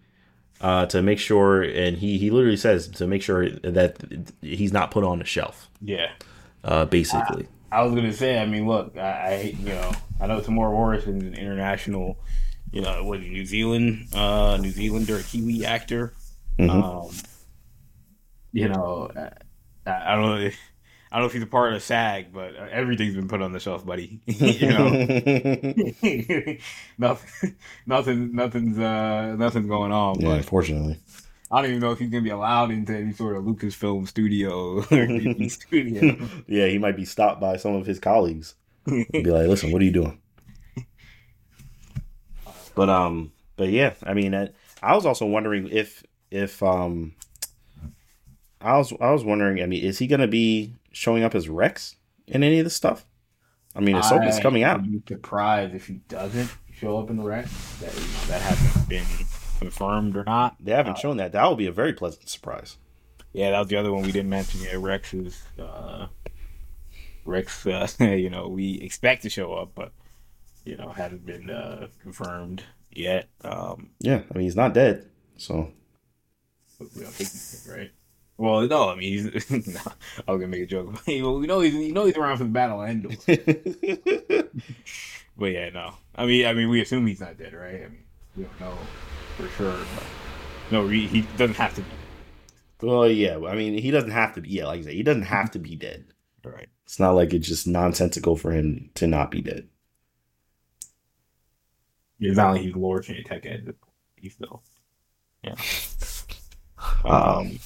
uh, 0.61 0.85
to 0.87 1.01
make 1.01 1.19
sure 1.19 1.61
and 1.61 1.97
he 1.97 2.17
he 2.17 2.29
literally 2.29 2.57
says 2.57 2.87
to 2.87 3.07
make 3.07 3.21
sure 3.21 3.49
that 3.49 3.97
he's 4.41 4.71
not 4.71 4.91
put 4.91 5.03
on 5.03 5.19
the 5.19 5.25
shelf. 5.25 5.69
Yeah. 5.81 6.11
Uh, 6.63 6.85
basically. 6.85 7.47
I, 7.71 7.79
I, 7.79 7.83
was 7.83 7.93
gonna 7.93 8.13
say 8.13 8.39
i 8.39 8.45
mean 8.45 8.65
look 8.65 8.97
i, 8.97 9.01
I 9.01 9.55
you 9.59 9.73
know 9.73 9.91
i 10.21 10.27
know 10.27 10.39
Temuera 10.39 10.71
Morrison 10.71 11.17
is 11.17 11.27
an 11.27 11.33
international 11.33 12.17
you 12.71 12.81
know 12.81 13.03
what 13.03 13.19
new 13.19 13.45
zealand 13.45 14.07
uh 14.13 14.57
new 14.57 14.71
zealander 14.71 15.21
kiwi 15.21 15.65
actor. 15.65 16.13
Mm-hmm. 16.57 16.69
um 16.69 17.11
you 18.53 18.69
know 18.69 19.11
I, 19.85 20.13
I 20.13 20.15
don't 20.15 20.41
know 20.41 20.49
I 21.13 21.17
don't 21.17 21.25
know 21.25 21.27
if 21.27 21.33
he's 21.33 21.43
a 21.43 21.45
part 21.47 21.73
of 21.73 21.83
SAG, 21.83 22.33
but 22.33 22.55
uh, 22.55 22.65
everything's 22.71 23.13
been 23.13 23.27
put 23.27 23.39
on 23.39 23.51
the 23.51 23.59
shelf, 23.59 23.85
buddy. 23.85 24.19
you 24.25 24.67
know, 24.67 24.87
nothing, 26.97 27.55
nothing, 27.85 28.35
nothing's, 28.35 28.79
uh, 28.79 29.35
nothing's 29.37 29.67
going 29.67 29.91
on. 29.91 30.19
Yeah, 30.19 30.33
unfortunately. 30.33 30.97
I 31.51 31.61
don't 31.61 31.69
even 31.69 31.81
know 31.81 31.91
if 31.91 31.99
he's 31.99 32.09
gonna 32.09 32.23
be 32.23 32.31
allowed 32.31 32.71
into 32.71 32.97
any 32.97 33.13
sort 33.13 33.37
of 33.37 33.43
Lucasfilm 33.43 34.07
studio 34.07 34.81
studio. 35.49 36.17
yeah, 36.47 36.65
he 36.65 36.79
might 36.79 36.95
be 36.95 37.05
stopped 37.05 37.39
by 37.39 37.57
some 37.57 37.75
of 37.75 37.85
his 37.85 37.99
colleagues. 37.99 38.55
be 38.87 39.05
like, 39.11 39.47
"Listen, 39.47 39.71
what 39.71 39.83
are 39.83 39.85
you 39.85 39.91
doing?" 39.91 40.19
But 42.73 42.89
um, 42.89 43.33
but 43.55 43.69
yeah, 43.69 43.93
I 44.01 44.15
mean, 44.15 44.33
I, 44.33 44.49
I 44.81 44.95
was 44.95 45.05
also 45.05 45.27
wondering 45.27 45.69
if 45.69 46.03
if 46.31 46.63
um, 46.63 47.13
I 48.63 48.77
was 48.77 48.93
I 48.99 49.11
was 49.11 49.23
wondering. 49.23 49.61
I 49.61 49.65
mean, 49.65 49.83
is 49.83 49.99
he 49.99 50.07
gonna 50.07 50.27
be 50.27 50.73
showing 50.91 51.23
up 51.23 51.35
as 51.35 51.49
Rex 51.49 51.97
in 52.27 52.43
any 52.43 52.59
of 52.59 52.65
this 52.65 52.75
stuff? 52.75 53.05
I 53.75 53.81
mean, 53.81 53.95
Ahsoka's 53.95 54.39
coming 54.39 54.63
out. 54.63 54.83
Be 54.83 55.01
surprised 55.07 55.73
if 55.75 55.87
he 55.87 55.95
doesn't 56.07 56.49
show 56.71 56.97
up 56.97 57.09
in 57.09 57.17
the 57.17 57.23
Rex. 57.23 57.51
That 57.79 57.91
that 58.27 58.41
hasn't 58.41 58.87
been 58.87 59.05
confirmed 59.59 60.15
or 60.15 60.23
not. 60.23 60.55
They 60.59 60.71
haven't 60.71 60.93
uh, 60.93 60.99
shown 60.99 61.17
that. 61.17 61.33
That 61.33 61.47
would 61.49 61.57
be 61.57 61.65
a 61.67 61.71
very 61.71 61.93
pleasant 61.93 62.29
surprise. 62.29 62.77
Yeah, 63.33 63.51
that 63.51 63.59
was 63.59 63.67
the 63.67 63.77
other 63.77 63.91
one 63.91 64.03
we 64.03 64.11
didn't 64.11 64.29
mention. 64.29 64.61
Yeah, 64.61 64.77
Rex 64.77 65.13
is 65.13 65.41
uh, 65.59 66.07
Rex. 67.25 67.65
Uh, 67.65 67.87
you 67.99 68.29
know, 68.29 68.47
we 68.47 68.79
expect 68.81 69.23
to 69.23 69.29
show 69.29 69.53
up, 69.53 69.71
but 69.75 69.91
you 70.65 70.77
know, 70.77 70.89
hasn't 70.89 71.25
been 71.25 71.49
uh, 71.49 71.87
confirmed 72.01 72.63
yet. 72.91 73.27
Um, 73.41 73.89
yeah, 73.99 74.21
I 74.29 74.37
mean, 74.37 74.45
he's 74.45 74.55
not 74.55 74.73
dead, 74.73 75.09
so. 75.35 75.71
We 76.79 77.03
are 77.03 77.07
thinking, 77.07 77.79
right. 77.79 77.91
Well, 78.37 78.67
no, 78.67 78.89
I 78.89 78.95
mean, 78.95 79.31
he's, 79.31 79.51
no, 79.67 79.81
I 80.27 80.31
was 80.31 80.41
gonna 80.41 80.47
make 80.47 80.63
a 80.63 80.65
joke. 80.65 81.01
well, 81.07 81.39
we 81.39 81.47
know 81.47 81.59
he's, 81.59 81.73
you 81.73 81.93
know, 81.93 82.05
he's 82.05 82.17
around 82.17 82.37
for 82.37 82.43
the 82.43 82.49
Battle 82.49 82.81
of 82.81 82.89
Endor. 82.89 83.09
but 85.37 85.45
yeah, 85.45 85.69
no. 85.69 85.93
I 86.15 86.25
mean, 86.25 86.45
I 86.45 86.53
mean, 86.53 86.69
we 86.69 86.81
assume 86.81 87.05
he's 87.05 87.19
not 87.19 87.37
dead, 87.37 87.53
right? 87.53 87.75
I 87.75 87.89
mean, 87.89 88.03
we 88.35 88.43
don't 88.43 88.59
know 88.59 88.77
for 89.37 89.47
sure. 89.49 89.77
But 89.95 90.03
no, 90.71 90.87
he, 90.87 91.07
he 91.07 91.21
doesn't 91.37 91.57
have 91.57 91.75
to 91.75 91.81
be. 91.81 91.87
Well, 92.81 93.07
yeah. 93.07 93.37
I 93.47 93.55
mean, 93.55 93.77
he 93.77 93.91
doesn't 93.91 94.11
have 94.11 94.33
to 94.35 94.41
be. 94.41 94.49
Yeah, 94.49 94.65
like 94.65 94.81
I 94.81 94.83
said, 94.83 94.93
he 94.93 95.03
doesn't 95.03 95.23
have 95.23 95.51
to 95.51 95.59
be 95.59 95.75
dead. 95.75 96.05
Right. 96.43 96.67
It's 96.85 96.99
not 96.99 97.11
like 97.11 97.33
it's 97.33 97.47
just 97.47 97.67
nonsensical 97.67 98.35
for 98.35 98.51
him 98.51 98.89
to 98.95 99.07
not 99.07 99.31
be 99.31 99.41
dead. 99.41 99.69
It's 102.19 102.37
not 102.37 102.53
like 102.53 102.61
he's 102.61 102.75
Lord 102.75 103.05
Tech 103.05 103.45
Ed. 103.45 103.73
He's 104.15 104.33
still. 104.33 104.63
Yeah. 105.43 105.55
Um. 107.05 107.11
um 107.11 107.59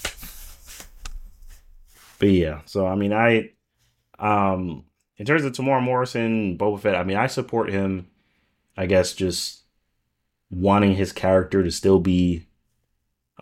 but 2.20 2.30
yeah, 2.30 2.61
so 2.65 2.86
I 2.86 2.95
mean, 2.95 3.13
I, 3.13 3.51
um, 4.20 4.86
in 5.18 5.26
terms 5.26 5.43
of 5.43 5.53
Temuera 5.53 5.82
Morrison, 5.82 6.57
Boba 6.57 6.80
Fett, 6.80 6.95
I 6.95 7.03
mean, 7.03 7.18
I 7.18 7.28
support 7.28 7.70
him. 7.70 8.07
I 8.80 8.86
guess 8.86 9.13
just 9.13 9.63
wanting 10.51 10.95
his 10.95 11.11
character 11.11 11.63
to 11.63 11.72
still 11.72 11.99
be 11.99 12.45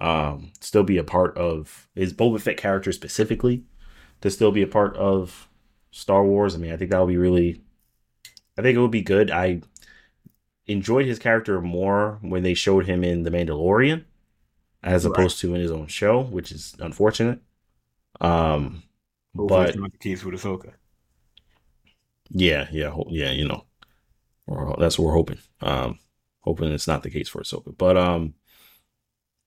um 0.02 0.52
still 0.60 0.84
be 0.84 0.98
a 0.98 1.04
part 1.04 1.38
of 1.38 1.88
his 1.96 2.14
Boba 2.14 2.40
Fett 2.40 2.58
character 2.58 2.92
specifically 2.92 3.64
to 4.22 4.30
still 4.30 4.52
be 4.52 4.62
a 4.62 4.68
part 4.68 4.96
of 4.98 5.48
Star 5.92 6.24
Wars. 6.24 6.56
I 6.56 6.58
mean, 6.58 6.72
I 6.72 6.78
think 6.78 6.92
that 6.92 7.00
would 7.00 7.10
be 7.10 7.18
really 7.18 7.62
I 8.58 8.62
think 8.62 8.78
it 8.78 8.82
would 8.82 8.92
be 8.92 9.02
good. 9.02 9.30
I 9.32 9.62
enjoyed 10.68 11.06
his 11.06 11.20
character 11.20 11.62
more 11.62 12.18
when 12.22 12.44
they 12.44 12.54
showed 12.54 12.86
him 12.86 13.04
in 13.04 13.24
The 13.24 13.32
Mandalorian 13.32 14.06
as 14.84 15.06
right. 15.06 15.12
opposed 15.12 15.40
to 15.40 15.54
in 15.54 15.62
his 15.62 15.72
own 15.72 15.88
show, 15.88 16.22
which 16.22 16.52
is 16.52 16.76
unfortunate. 16.80 17.40
Um 18.22 18.84
Hopefully 19.36 19.66
but 19.66 19.76
not 19.76 19.92
the 19.92 19.98
case 19.98 20.24
with 20.24 20.36
Ahsoka. 20.36 20.74
Yeah, 22.30 22.68
yeah, 22.72 22.96
yeah. 23.10 23.32
You 23.32 23.48
know, 23.48 23.66
that's 24.78 24.98
what 24.98 25.06
we're 25.06 25.14
hoping. 25.14 25.40
Um, 25.62 26.00
hoping 26.42 26.72
it's 26.72 26.88
not 26.88 27.04
the 27.04 27.10
case 27.10 27.30
for 27.30 27.42
Ahsoka, 27.42 27.78
but 27.78 27.98
um, 27.98 28.34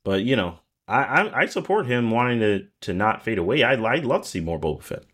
but 0.05 0.23
you 0.23 0.37
know, 0.37 0.61
I 0.87 1.03
I, 1.03 1.41
I 1.41 1.47
support 1.47 1.87
him 1.87 2.11
wanting 2.11 2.41
to 2.41 2.67
to 2.83 2.93
not 2.93 3.25
fade 3.25 3.39
away. 3.39 3.63
I 3.63 3.73
I'd 3.73 4.05
love 4.05 4.23
to 4.23 4.29
see 4.29 4.41
more 4.41 4.61
Boba 4.61 4.83
Fett. 4.83 5.05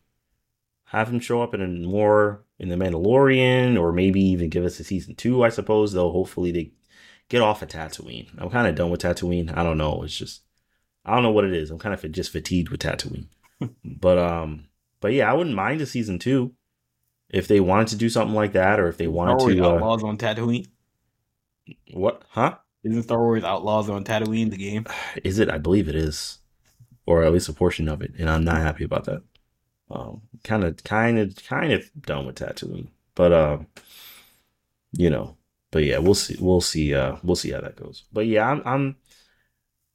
Have 0.86 1.08
him 1.08 1.20
show 1.20 1.42
up 1.42 1.54
in 1.54 1.62
a 1.62 1.66
more 1.66 2.44
in 2.58 2.68
the 2.68 2.76
Mandalorian, 2.76 3.80
or 3.80 3.92
maybe 3.92 4.20
even 4.20 4.50
give 4.50 4.64
us 4.64 4.78
a 4.80 4.84
season 4.84 5.14
two. 5.14 5.42
I 5.44 5.48
suppose 5.48 5.92
though. 5.92 6.10
Hopefully 6.10 6.52
they 6.52 6.72
get 7.28 7.42
off 7.42 7.62
of 7.62 7.68
Tatooine. 7.68 8.28
I'm 8.38 8.50
kind 8.50 8.68
of 8.68 8.74
done 8.74 8.90
with 8.90 9.02
Tatooine. 9.02 9.56
I 9.56 9.62
don't 9.62 9.78
know. 9.78 10.02
It's 10.02 10.16
just 10.16 10.42
I 11.04 11.14
don't 11.14 11.22
know 11.22 11.32
what 11.32 11.44
it 11.44 11.52
is. 11.52 11.70
I'm 11.70 11.78
kind 11.78 11.94
of 11.94 12.12
just 12.12 12.32
fatigued 12.32 12.68
with 12.70 12.80
Tatooine. 12.80 13.28
But 13.84 14.18
um, 14.18 14.66
but 15.00 15.12
yeah, 15.12 15.30
I 15.30 15.34
wouldn't 15.34 15.56
mind 15.56 15.80
a 15.80 15.86
season 15.86 16.18
two 16.18 16.52
if 17.30 17.48
they 17.48 17.60
wanted 17.60 17.88
to 17.88 17.96
do 17.96 18.08
something 18.08 18.34
like 18.34 18.52
that, 18.52 18.80
or 18.80 18.88
if 18.88 18.96
they 18.96 19.08
wanted 19.08 19.40
Star 19.40 19.48
Wars 19.48 19.56
to. 19.56 19.64
Uh, 19.64 19.74
Outlaws 19.74 20.02
on 20.04 20.18
Tatooine. 20.18 20.66
What? 21.92 22.22
Huh? 22.28 22.56
Isn't 22.84 23.02
Star 23.02 23.18
Wars 23.18 23.44
Outlaws 23.44 23.88
on 23.88 24.04
Tatooine 24.04 24.50
the 24.50 24.56
game? 24.56 24.86
Is 25.24 25.38
it? 25.38 25.50
I 25.50 25.58
believe 25.58 25.88
it 25.88 25.94
is, 25.94 26.38
or 27.06 27.24
at 27.24 27.32
least 27.32 27.48
a 27.48 27.52
portion 27.52 27.88
of 27.88 28.02
it, 28.02 28.12
and 28.18 28.30
I'm 28.30 28.44
not 28.44 28.58
happy 28.58 28.84
about 28.84 29.04
that. 29.04 29.22
Um, 29.90 30.22
kind 30.42 30.64
of, 30.64 30.82
kind 30.82 31.18
of, 31.18 31.36
kind 31.46 31.72
of 31.72 31.90
done 32.00 32.26
with 32.26 32.36
Tatooine, 32.36 32.88
but 33.14 33.32
um, 33.32 33.66
you 34.92 35.10
know, 35.10 35.36
but 35.70 35.84
yeah, 35.84 35.98
we'll 35.98 36.14
see, 36.14 36.36
we'll 36.40 36.60
see, 36.60 36.94
uh, 36.94 37.16
we'll 37.22 37.36
see 37.36 37.50
how 37.50 37.60
that 37.60 37.76
goes. 37.76 38.04
But 38.12 38.26
yeah, 38.26 38.48
I'm, 38.48 38.62
I'm, 38.64 38.96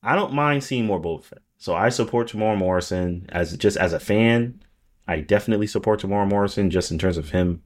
I 0.03 0.15
don't 0.15 0.33
mind 0.33 0.63
seeing 0.63 0.85
more 0.85 1.01
Boba 1.01 1.23
Fett. 1.23 1.41
So 1.59 1.75
I 1.75 1.89
support 1.89 2.29
Temuera 2.29 2.57
Morrison 2.57 3.27
as 3.29 3.55
just 3.57 3.77
as 3.77 3.93
a 3.93 3.99
fan. 3.99 4.63
I 5.07 5.21
definitely 5.21 5.67
support 5.67 6.01
Temuera 6.01 6.27
Morrison 6.27 6.69
just 6.71 6.91
in 6.91 6.97
terms 6.97 7.17
of 7.17 7.29
him 7.31 7.63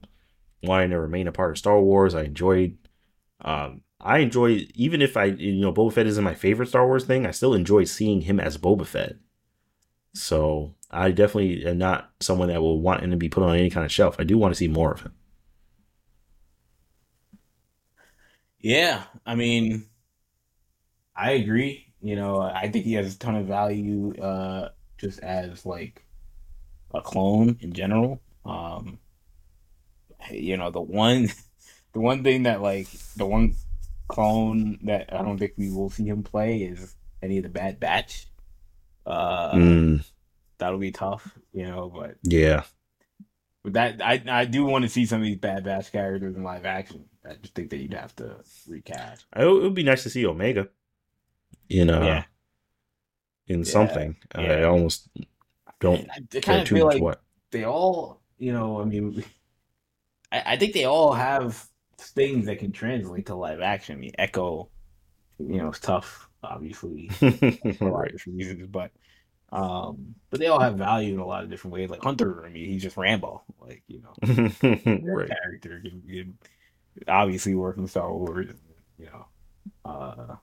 wanting 0.62 0.90
to 0.90 1.00
remain 1.00 1.28
a 1.28 1.32
part 1.32 1.52
of 1.52 1.58
Star 1.58 1.80
Wars. 1.80 2.14
I 2.14 2.22
enjoyed, 2.24 2.76
um, 3.42 3.82
I 4.00 4.18
enjoy 4.18 4.66
even 4.74 5.00
if 5.00 5.16
I 5.16 5.26
you 5.26 5.60
know 5.60 5.72
Boba 5.72 5.92
Fett 5.92 6.06
isn't 6.06 6.24
my 6.24 6.34
favorite 6.34 6.68
Star 6.68 6.86
Wars 6.86 7.04
thing. 7.04 7.26
I 7.26 7.30
still 7.30 7.54
enjoy 7.54 7.84
seeing 7.84 8.22
him 8.22 8.40
as 8.40 8.58
Boba 8.58 8.86
Fett. 8.86 9.16
So 10.14 10.74
I 10.90 11.10
definitely 11.10 11.66
am 11.66 11.78
not 11.78 12.10
someone 12.20 12.48
that 12.48 12.62
will 12.62 12.80
want 12.80 13.02
him 13.02 13.10
to 13.10 13.16
be 13.16 13.28
put 13.28 13.42
on 13.44 13.56
any 13.56 13.70
kind 13.70 13.84
of 13.84 13.92
shelf. 13.92 14.16
I 14.18 14.24
do 14.24 14.38
want 14.38 14.52
to 14.54 14.58
see 14.58 14.68
more 14.68 14.92
of 14.92 15.02
him. 15.02 15.14
Yeah, 18.60 19.04
I 19.26 19.34
mean, 19.34 19.88
I 21.16 21.32
agree. 21.32 21.92
You 22.04 22.16
know, 22.16 22.38
I 22.38 22.68
think 22.68 22.84
he 22.84 22.92
has 22.94 23.14
a 23.14 23.18
ton 23.18 23.34
of 23.34 23.46
value 23.46 24.14
uh, 24.20 24.68
just 24.98 25.20
as 25.20 25.64
like 25.64 26.04
a 26.92 27.00
clone 27.00 27.56
in 27.62 27.72
general. 27.72 28.20
Um, 28.44 28.98
you 30.30 30.58
know, 30.58 30.70
the 30.70 30.82
one, 30.82 31.30
the 31.94 32.00
one 32.00 32.22
thing 32.22 32.42
that 32.42 32.60
like 32.60 32.88
the 33.16 33.24
one 33.24 33.54
clone 34.06 34.80
that 34.82 35.14
I 35.14 35.22
don't 35.22 35.38
think 35.38 35.52
we 35.56 35.70
will 35.70 35.88
see 35.88 36.04
him 36.04 36.22
play 36.22 36.58
is 36.58 36.94
any 37.22 37.38
of 37.38 37.44
the 37.44 37.48
Bad 37.48 37.80
Batch. 37.80 38.26
Uh, 39.06 39.52
mm. 39.52 40.04
That'll 40.58 40.78
be 40.78 40.92
tough, 40.92 41.34
you 41.54 41.66
know. 41.66 41.88
But 41.88 42.16
yeah, 42.22 42.64
but 43.62 43.72
that 43.72 44.02
I 44.02 44.22
I 44.28 44.44
do 44.44 44.66
want 44.66 44.82
to 44.82 44.90
see 44.90 45.06
some 45.06 45.22
of 45.22 45.24
these 45.24 45.38
Bad 45.38 45.64
Batch 45.64 45.90
characters 45.90 46.36
in 46.36 46.44
live 46.44 46.66
action. 46.66 47.06
I 47.26 47.36
just 47.36 47.54
think 47.54 47.70
that 47.70 47.78
you'd 47.78 47.94
have 47.94 48.14
to 48.16 48.36
recast. 48.68 49.24
It 49.34 49.46
would 49.46 49.72
be 49.72 49.84
nice 49.84 50.02
to 50.02 50.10
see 50.10 50.26
Omega 50.26 50.68
in 51.68 51.90
uh 51.90 52.04
yeah. 52.04 52.24
in 53.46 53.60
yeah. 53.60 53.64
something. 53.64 54.16
Yeah. 54.34 54.42
I 54.42 54.62
almost 54.64 55.08
don't 55.80 56.08
I, 56.10 56.18
I 56.34 56.40
care 56.40 56.64
too 56.64 56.76
much 56.76 56.94
like 56.94 57.02
what 57.02 57.22
they 57.50 57.64
all. 57.64 58.20
You 58.38 58.52
know, 58.52 58.80
I 58.80 58.84
mean, 58.84 59.24
I, 60.32 60.42
I 60.46 60.56
think 60.56 60.74
they 60.74 60.84
all 60.84 61.12
have 61.12 61.66
things 61.98 62.46
that 62.46 62.58
can 62.58 62.72
translate 62.72 63.26
to 63.26 63.34
live 63.34 63.60
action. 63.60 63.96
I 63.96 63.98
mean, 63.98 64.12
Echo, 64.18 64.68
you 65.38 65.58
know, 65.58 65.68
it's 65.68 65.78
tough, 65.78 66.28
obviously, 66.42 67.08
for 67.08 67.26
a 67.26 67.92
lot 67.92 68.06
of 68.06 68.12
different 68.12 68.38
reasons, 68.38 68.66
but 68.66 68.90
um, 69.52 70.16
but 70.30 70.40
they 70.40 70.48
all 70.48 70.60
have 70.60 70.76
value 70.76 71.14
in 71.14 71.20
a 71.20 71.26
lot 71.26 71.44
of 71.44 71.50
different 71.50 71.74
ways. 71.74 71.88
Like 71.88 72.02
Hunter, 72.02 72.44
I 72.44 72.48
mean, 72.48 72.66
he's 72.66 72.82
just 72.82 72.96
Rambo, 72.96 73.42
like 73.60 73.82
you 73.86 74.02
know, 74.02 74.12
right. 74.22 75.30
character. 75.30 75.82
You 76.06 76.34
obviously 77.06 77.54
working 77.54 77.86
Star 77.86 78.12
Wars, 78.12 78.50
you 78.98 79.06
know, 79.06 79.26
uh, 79.84 80.36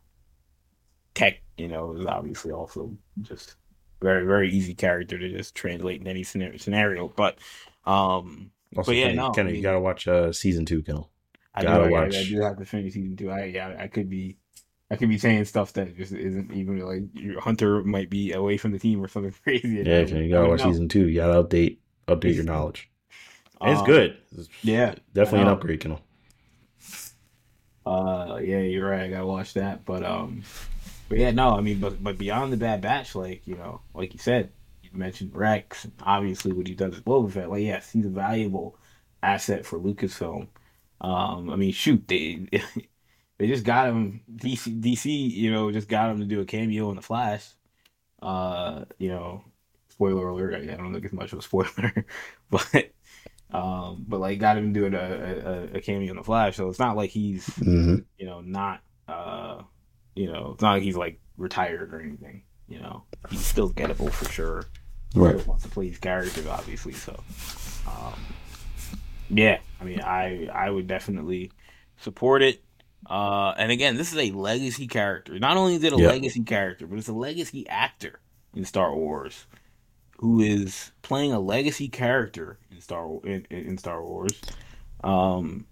Tech, 1.14 1.41
you 1.57 1.68
know, 1.68 1.95
is 1.95 2.05
obviously 2.05 2.51
also 2.51 2.95
just 3.22 3.55
very 4.01 4.26
very 4.26 4.51
easy 4.51 4.74
character 4.74 5.18
to 5.18 5.30
just 5.30 5.55
translate 5.55 6.01
in 6.01 6.07
any 6.07 6.24
scenario. 6.24 7.07
But 7.09 7.38
um, 7.86 8.51
also, 8.76 8.91
but 8.91 8.95
yeah, 8.95 9.05
Kenny, 9.05 9.18
no, 9.18 9.32
Kenny, 9.32 9.49
I 9.49 9.51
mean, 9.51 9.55
you 9.57 9.64
gotta 9.64 9.80
watch 9.80 10.07
uh 10.07 10.32
season 10.32 10.66
two, 10.66 10.82
Kendall. 10.82 11.12
I 11.53 11.64
gotta 11.64 11.86
do, 11.86 11.91
watch. 11.91 12.16
I, 12.16 12.20
I, 12.20 12.24
do 12.24 12.41
have 12.41 12.57
to 12.57 12.66
finish 12.66 12.93
season 12.93 13.16
two. 13.18 13.30
I 13.30 13.45
yeah, 13.45 13.76
I 13.78 13.88
could 13.88 14.09
be. 14.09 14.38
I 14.89 14.97
could 14.97 15.07
be 15.07 15.18
saying 15.18 15.45
stuff 15.45 15.72
that 15.74 15.95
just 15.95 16.12
isn't 16.12 16.51
even 16.51 16.80
like 16.80 17.38
Hunter 17.41 17.82
might 17.82 18.09
be 18.09 18.34
away 18.34 18.57
from 18.57 18.74
the 18.74 18.80
team 18.80 19.01
or 19.01 19.07
something 19.07 19.34
crazy. 19.43 19.84
Yeah, 19.86 20.01
you 20.01 20.30
gotta 20.30 20.49
watch 20.49 20.59
know. 20.59 20.72
season 20.72 20.89
two. 20.89 21.07
You 21.07 21.22
gotta 21.22 21.43
update 21.43 21.78
update 22.07 22.36
your 22.36 22.43
knowledge. 22.43 22.89
Um, 23.59 23.70
it's 23.74 23.82
good. 23.84 24.18
It's 24.38 24.49
yeah, 24.64 24.95
definitely 25.14 25.41
an 25.41 25.47
upgrade, 25.47 25.80
Kendall. 25.80 26.01
Uh, 27.86 28.39
yeah, 28.41 28.59
you're 28.59 28.89
right. 28.89 29.03
I 29.03 29.09
gotta 29.09 29.26
watch 29.26 29.53
that, 29.53 29.86
but 29.86 30.03
um, 30.03 30.43
but 31.12 31.20
yeah, 31.20 31.32
no, 31.32 31.57
I 31.57 31.59
mean, 31.59 31.82
but 31.82 32.01
but 32.01 32.18
beyond 32.18 32.53
the 32.53 32.57
Bad 32.57 32.80
Batch, 32.80 33.16
like 33.16 33.45
you 33.45 33.57
know, 33.57 33.82
like 33.93 34.14
you 34.14 34.20
said, 34.20 34.49
you 34.82 34.91
mentioned 34.93 35.36
Rex, 35.36 35.86
obviously 36.01 36.53
what 36.53 36.68
he 36.68 36.74
does 36.74 36.95
with 36.95 37.03
Boba 37.03 37.30
Fett. 37.30 37.49
Like, 37.49 37.64
yes, 37.64 37.91
he's 37.91 38.05
a 38.05 38.09
valuable 38.09 38.78
asset 39.22 39.66
for 39.66 39.78
Lucasfilm. 39.78 40.47
Um, 41.01 41.49
I 41.49 41.57
mean, 41.57 41.74
shoot, 41.74 42.07
they 42.07 42.47
they 43.38 43.47
just 43.47 43.66
got 43.66 43.89
him. 43.89 44.22
DC, 44.34 44.82
DC, 44.82 45.32
you 45.32 45.51
know, 45.51 45.70
just 45.70 45.89
got 45.89 46.12
him 46.12 46.20
to 46.20 46.26
do 46.26 46.39
a 46.39 46.45
cameo 46.45 46.89
in 46.91 46.95
the 46.95 47.01
Flash. 47.01 47.45
Uh, 48.22 48.86
you 48.97 49.09
know, 49.09 49.43
spoiler 49.89 50.30
alert. 50.30 50.55
I 50.55 50.76
don't 50.76 50.93
think 50.93 51.03
it's 51.03 51.14
much 51.14 51.34
of 51.34 51.39
a 51.39 51.41
spoiler, 51.41 52.05
but 52.49 52.89
um, 53.51 54.05
but 54.07 54.22
like 54.22 54.39
got 54.39 54.57
him 54.57 54.72
doing 54.72 54.93
a, 54.93 55.68
a, 55.74 55.78
a 55.78 55.82
cameo 55.82 56.12
in 56.12 56.16
the 56.16 56.24
Flash. 56.24 56.55
So 56.55 56.70
it's 56.70 56.80
not 56.80 56.95
like 56.95 57.09
he's 57.09 57.47
mm-hmm. 57.47 57.97
you 58.18 58.26
know 58.26 58.39
not 58.39 58.80
uh 59.09 59.64
you 60.16 60.32
know, 60.32 60.51
it's 60.53 60.62
not 60.62 60.74
like 60.74 60.84
he's 60.84 60.97
like 60.97 61.20
retired 61.38 61.93
or 61.93 62.01
anything. 62.01 62.43
You 62.68 62.80
know, 62.80 63.03
he's 63.30 63.45
still 63.45 63.70
gettable 63.70 64.12
for 64.12 64.26
sure. 64.32 64.66
Right. 65.14 65.39
He 65.39 65.43
wants 65.43 65.64
to 65.64 65.70
play 65.70 65.89
these 65.89 65.97
characters, 65.97 66.47
obviously. 66.47 66.93
So, 66.93 67.22
um, 67.88 68.14
yeah, 69.30 69.59
I 69.80 69.84
mean, 69.84 70.01
I 70.01 70.47
I 70.47 70.70
would 70.70 70.88
definitely 70.88 71.51
support 71.97 72.41
it. 72.41 72.64
Uh, 73.09 73.53
and 73.57 73.72
again, 73.72 73.97
this 73.97 74.14
is 74.14 74.18
a 74.18 74.32
legacy 74.32 74.88
character. 74.88 75.38
Not 75.39 75.57
only 75.57 75.76
is 75.76 75.84
it 75.84 75.93
a 75.93 75.97
yep. 75.97 76.12
legacy 76.12 76.43
character, 76.43 76.88
but 76.88 76.99
it's 76.99 77.07
a 77.07 77.14
legacy 77.14 77.68
actor 77.68 78.20
in 78.53 78.64
Star 78.64 78.95
Wars 78.95 79.47
who 80.20 80.39
is 80.39 80.91
playing 81.01 81.34
a 81.34 81.39
legacy 81.39 81.89
character 81.89 82.59
in 82.72 82.80
Star 82.80 83.09
in, 83.24 83.45
in 83.49 83.78
Star 83.78 84.03
Wars. 84.03 84.39
Um, 85.03 85.66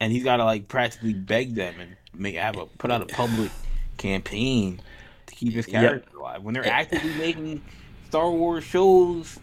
and 0.00 0.12
he's 0.12 0.24
got 0.24 0.36
to 0.36 0.44
like 0.44 0.68
practically 0.68 1.14
beg 1.14 1.54
them 1.54 1.74
and 1.80 1.96
make 2.14 2.36
have 2.36 2.56
a 2.56 2.66
put 2.66 2.90
out 2.90 3.02
a 3.02 3.06
public 3.06 3.50
campaign 3.96 4.80
to 5.26 5.34
keep 5.34 5.52
his 5.52 5.66
character 5.66 6.08
yep. 6.10 6.20
alive 6.20 6.42
when 6.42 6.54
they're 6.54 6.66
actively 6.66 7.12
making 7.14 7.62
Star 8.08 8.30
Wars 8.30 8.64
shows 8.64 9.38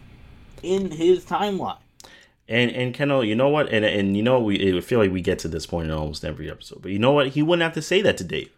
in 0.62 0.90
his 0.90 1.24
timeline. 1.24 1.78
And 2.48 2.70
and 2.70 2.92
Kendall, 2.92 3.24
you 3.24 3.34
know 3.34 3.48
what? 3.48 3.68
And 3.70 3.84
and 3.84 4.16
you 4.16 4.22
know 4.22 4.40
we 4.40 4.56
it 4.56 4.84
feel 4.84 4.98
like 4.98 5.10
we 5.10 5.20
get 5.20 5.38
to 5.40 5.48
this 5.48 5.66
point 5.66 5.88
in 5.88 5.94
almost 5.94 6.24
every 6.24 6.50
episode. 6.50 6.82
But 6.82 6.92
you 6.92 6.98
know 6.98 7.12
what? 7.12 7.28
He 7.28 7.42
wouldn't 7.42 7.62
have 7.62 7.72
to 7.74 7.82
say 7.82 8.02
that 8.02 8.16
to 8.18 8.24
Dave. 8.24 8.50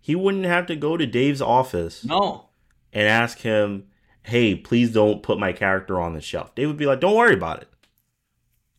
He 0.00 0.14
wouldn't 0.14 0.44
have 0.44 0.66
to 0.66 0.76
go 0.76 0.98
to 0.98 1.06
Dave's 1.06 1.40
office. 1.40 2.04
No. 2.04 2.46
And 2.92 3.08
ask 3.08 3.38
him, 3.40 3.86
"Hey, 4.22 4.54
please 4.54 4.92
don't 4.92 5.22
put 5.22 5.38
my 5.38 5.52
character 5.52 5.98
on 5.98 6.12
the 6.12 6.20
shelf." 6.20 6.54
Dave 6.54 6.68
would 6.68 6.76
be 6.76 6.86
like, 6.86 7.00
"Don't 7.00 7.16
worry 7.16 7.34
about 7.34 7.62
it." 7.62 7.68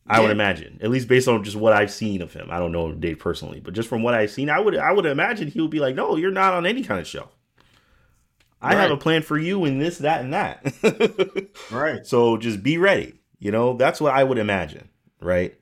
I 0.08 0.20
would 0.20 0.30
imagine, 0.30 0.78
at 0.82 0.90
least 0.90 1.08
based 1.08 1.26
on 1.26 1.42
just 1.42 1.56
what 1.56 1.72
I've 1.72 1.90
seen 1.90 2.22
of 2.22 2.32
him. 2.32 2.48
I 2.50 2.58
don't 2.58 2.72
know 2.72 2.92
Dave 2.92 3.18
personally, 3.18 3.60
but 3.60 3.74
just 3.74 3.88
from 3.88 4.02
what 4.02 4.14
I've 4.14 4.30
seen, 4.30 4.48
I 4.48 4.60
would 4.60 4.76
I 4.76 4.92
would 4.92 5.06
imagine 5.06 5.48
he 5.48 5.60
would 5.60 5.70
be 5.70 5.80
like, 5.80 5.94
"No, 5.94 6.16
you're 6.16 6.30
not 6.30 6.54
on 6.54 6.66
any 6.66 6.82
kind 6.82 7.00
of 7.00 7.06
show. 7.06 7.28
I 8.62 8.74
right. 8.74 8.82
have 8.82 8.90
a 8.90 8.96
plan 8.96 9.22
for 9.22 9.36
you 9.36 9.64
and 9.64 9.80
this, 9.80 9.98
that, 9.98 10.20
and 10.20 10.32
that." 10.32 11.48
right. 11.70 12.06
So 12.06 12.36
just 12.36 12.62
be 12.62 12.78
ready. 12.78 13.14
You 13.38 13.50
know, 13.50 13.76
that's 13.76 14.00
what 14.00 14.14
I 14.14 14.22
would 14.24 14.38
imagine. 14.38 14.88
Right. 15.20 15.58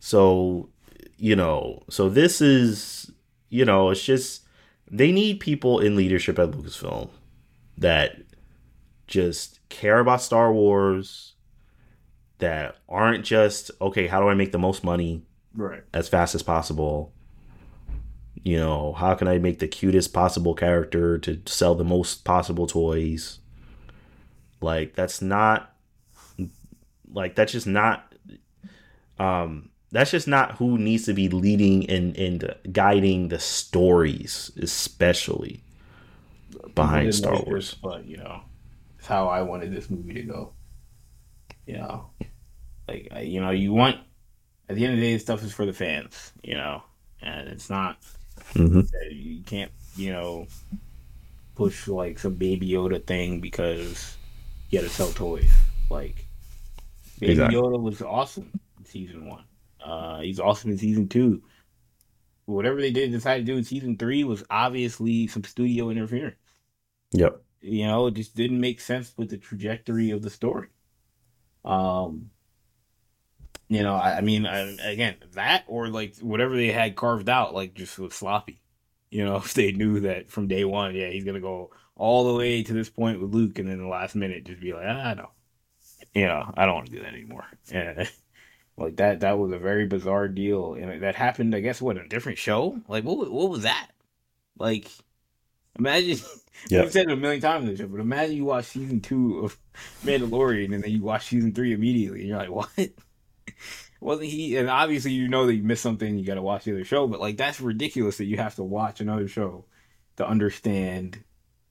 So, 0.00 0.70
you 1.18 1.36
know, 1.36 1.82
so 1.90 2.08
this 2.08 2.40
is 2.40 3.10
you 3.48 3.64
know, 3.64 3.90
it's 3.90 4.04
just 4.04 4.42
they 4.90 5.12
need 5.12 5.40
people 5.40 5.80
in 5.80 5.96
leadership 5.96 6.38
at 6.38 6.50
Lucasfilm 6.50 7.10
that 7.78 8.16
just 9.06 9.60
care 9.68 9.98
about 9.98 10.22
Star 10.22 10.52
Wars, 10.52 11.34
that 12.38 12.76
aren't 12.88 13.24
just 13.24 13.70
okay. 13.80 14.06
How 14.06 14.20
do 14.20 14.28
I 14.28 14.34
make 14.34 14.52
the 14.52 14.58
most 14.58 14.84
money 14.84 15.22
Right. 15.54 15.82
as 15.94 16.08
fast 16.08 16.34
as 16.34 16.42
possible? 16.42 17.12
You 18.42 18.58
know, 18.58 18.92
how 18.92 19.14
can 19.14 19.26
I 19.26 19.38
make 19.38 19.58
the 19.58 19.66
cutest 19.68 20.12
possible 20.12 20.54
character 20.54 21.18
to 21.18 21.40
sell 21.46 21.74
the 21.74 21.84
most 21.84 22.24
possible 22.24 22.66
toys? 22.66 23.38
Like 24.60 24.94
that's 24.94 25.20
not 25.20 25.74
like 27.12 27.34
that's 27.34 27.52
just 27.52 27.66
not 27.66 28.12
um 29.18 29.70
that's 29.92 30.10
just 30.10 30.28
not 30.28 30.52
who 30.56 30.76
needs 30.78 31.04
to 31.06 31.14
be 31.14 31.28
leading 31.28 31.88
and 31.88 32.16
and 32.16 32.54
guiding 32.72 33.28
the 33.28 33.38
stories 33.38 34.50
especially 34.60 35.62
behind 36.74 37.14
Star 37.14 37.32
Wars. 37.46 37.70
this, 37.70 37.74
but 37.74 38.04
you 38.06 38.16
know, 38.18 38.42
it's 38.98 39.06
how 39.06 39.28
I 39.28 39.42
wanted 39.42 39.72
this 39.74 39.88
movie 39.90 40.14
to 40.14 40.22
go. 40.22 40.52
You 41.66 41.78
know, 41.78 42.10
like 42.88 43.10
you 43.22 43.40
know, 43.40 43.50
you 43.50 43.72
want 43.72 43.96
at 44.68 44.76
the 44.76 44.84
end 44.84 44.94
of 44.94 45.00
the 45.00 45.06
day, 45.06 45.12
this 45.14 45.22
stuff 45.22 45.42
is 45.42 45.52
for 45.52 45.66
the 45.66 45.72
fans. 45.72 46.32
You 46.42 46.54
know, 46.54 46.82
and 47.22 47.48
it's 47.48 47.70
not. 47.70 47.98
Mhm. 48.54 48.88
You 49.10 49.42
can't, 49.42 49.72
you 49.96 50.12
know, 50.12 50.46
push 51.54 51.88
like 51.88 52.18
some 52.18 52.34
Baby 52.34 52.68
Yoda 52.68 53.04
thing 53.04 53.40
because 53.40 54.16
you 54.70 54.78
got 54.80 54.84
to 54.88 54.92
sell 54.92 55.10
toys. 55.10 55.50
Like 55.90 56.26
Baby 57.18 57.32
Exactly. 57.32 57.58
Yoda 57.58 57.80
was 57.80 58.02
awesome 58.02 58.50
in 58.78 58.84
season 58.84 59.26
one. 59.28 59.44
Uh, 59.82 60.20
he's 60.20 60.40
awesome 60.40 60.70
in 60.70 60.78
season 60.78 61.08
two. 61.08 61.42
Whatever 62.44 62.80
they 62.80 62.90
did 62.90 63.10
decide 63.10 63.38
to 63.38 63.44
do 63.44 63.56
in 63.56 63.64
season 63.64 63.96
three 63.96 64.22
was 64.22 64.44
obviously 64.50 65.26
some 65.26 65.42
studio 65.44 65.90
interference 65.90 66.36
Yep. 67.12 67.42
you 67.60 67.86
know, 67.86 68.06
it 68.08 68.14
just 68.14 68.36
didn't 68.36 68.60
make 68.60 68.80
sense 68.80 69.12
with 69.16 69.30
the 69.30 69.38
trajectory 69.38 70.10
of 70.10 70.22
the 70.22 70.30
story. 70.30 70.68
Um, 71.64 72.30
you 73.68 73.82
know, 73.82 73.94
I, 73.94 74.18
I 74.18 74.20
mean, 74.20 74.46
I, 74.46 74.60
again, 74.90 75.16
that 75.32 75.64
or 75.66 75.88
like 75.88 76.16
whatever 76.18 76.56
they 76.56 76.70
had 76.70 76.96
carved 76.96 77.28
out, 77.28 77.54
like 77.54 77.74
just 77.74 77.98
was 77.98 78.14
sloppy. 78.14 78.60
You 79.10 79.24
know, 79.24 79.36
if 79.44 79.54
they 79.54 79.72
knew 79.72 80.00
that 80.00 80.30
from 80.30 80.48
day 80.48 80.64
one, 80.64 80.94
yeah, 80.94 81.08
he's 81.08 81.24
gonna 81.24 81.40
go 81.40 81.70
all 81.96 82.26
the 82.26 82.38
way 82.38 82.62
to 82.62 82.72
this 82.72 82.90
point 82.90 83.20
with 83.20 83.34
Luke, 83.34 83.58
and 83.58 83.68
then 83.68 83.78
the 83.78 83.86
last 83.88 84.14
minute 84.14 84.44
just 84.44 84.60
be 84.60 84.72
like, 84.72 84.84
I 84.84 85.10
ah, 85.10 85.14
no, 85.14 85.30
you 86.14 86.26
know, 86.26 86.52
I 86.56 86.66
don't 86.66 86.74
want 86.74 86.86
to 86.86 86.92
do 86.92 87.02
that 87.02 87.12
anymore. 87.12 87.46
Yeah, 87.72 88.06
like 88.76 88.96
that. 88.96 89.20
That 89.20 89.38
was 89.38 89.52
a 89.52 89.58
very 89.58 89.86
bizarre 89.86 90.28
deal, 90.28 90.74
and 90.74 91.02
that 91.02 91.14
happened. 91.14 91.54
I 91.54 91.60
guess 91.60 91.80
what 91.80 91.96
a 91.96 92.06
different 92.06 92.38
show. 92.38 92.80
Like, 92.88 93.04
what 93.04 93.30
what 93.30 93.50
was 93.50 93.62
that? 93.62 93.90
Like, 94.58 94.88
imagine. 95.78 96.18
Yep. 96.70 96.84
We've 96.84 96.92
said 96.92 97.10
it 97.10 97.12
a 97.12 97.16
million 97.16 97.42
times 97.42 97.64
in 97.66 97.70
the 97.70 97.76
show, 97.76 97.86
but 97.86 98.00
imagine 98.00 98.34
you 98.34 98.46
watch 98.46 98.64
season 98.64 99.02
two 99.02 99.40
of 99.40 99.58
Mandalorian 100.06 100.74
and 100.74 100.82
then 100.82 100.90
you 100.90 101.02
watch 101.02 101.26
season 101.26 101.52
three 101.52 101.74
immediately, 101.74 102.20
and 102.20 102.28
you're 102.30 102.38
like, 102.38 102.50
"What? 102.50 102.90
Wasn't 104.00 104.28
he?" 104.28 104.56
And 104.56 104.68
obviously, 104.68 105.12
you 105.12 105.28
know 105.28 105.46
that 105.46 105.54
you 105.54 105.62
missed 105.62 105.82
something. 105.82 106.18
You 106.18 106.24
got 106.24 106.34
to 106.34 106.42
watch 106.42 106.64
the 106.64 106.72
other 106.72 106.84
show, 106.84 107.06
but 107.06 107.20
like 107.20 107.36
that's 107.36 107.60
ridiculous 107.60 108.18
that 108.18 108.24
you 108.26 108.36
have 108.36 108.54
to 108.56 108.62
watch 108.62 109.00
another 109.00 109.28
show 109.28 109.64
to 110.16 110.26
understand 110.26 111.22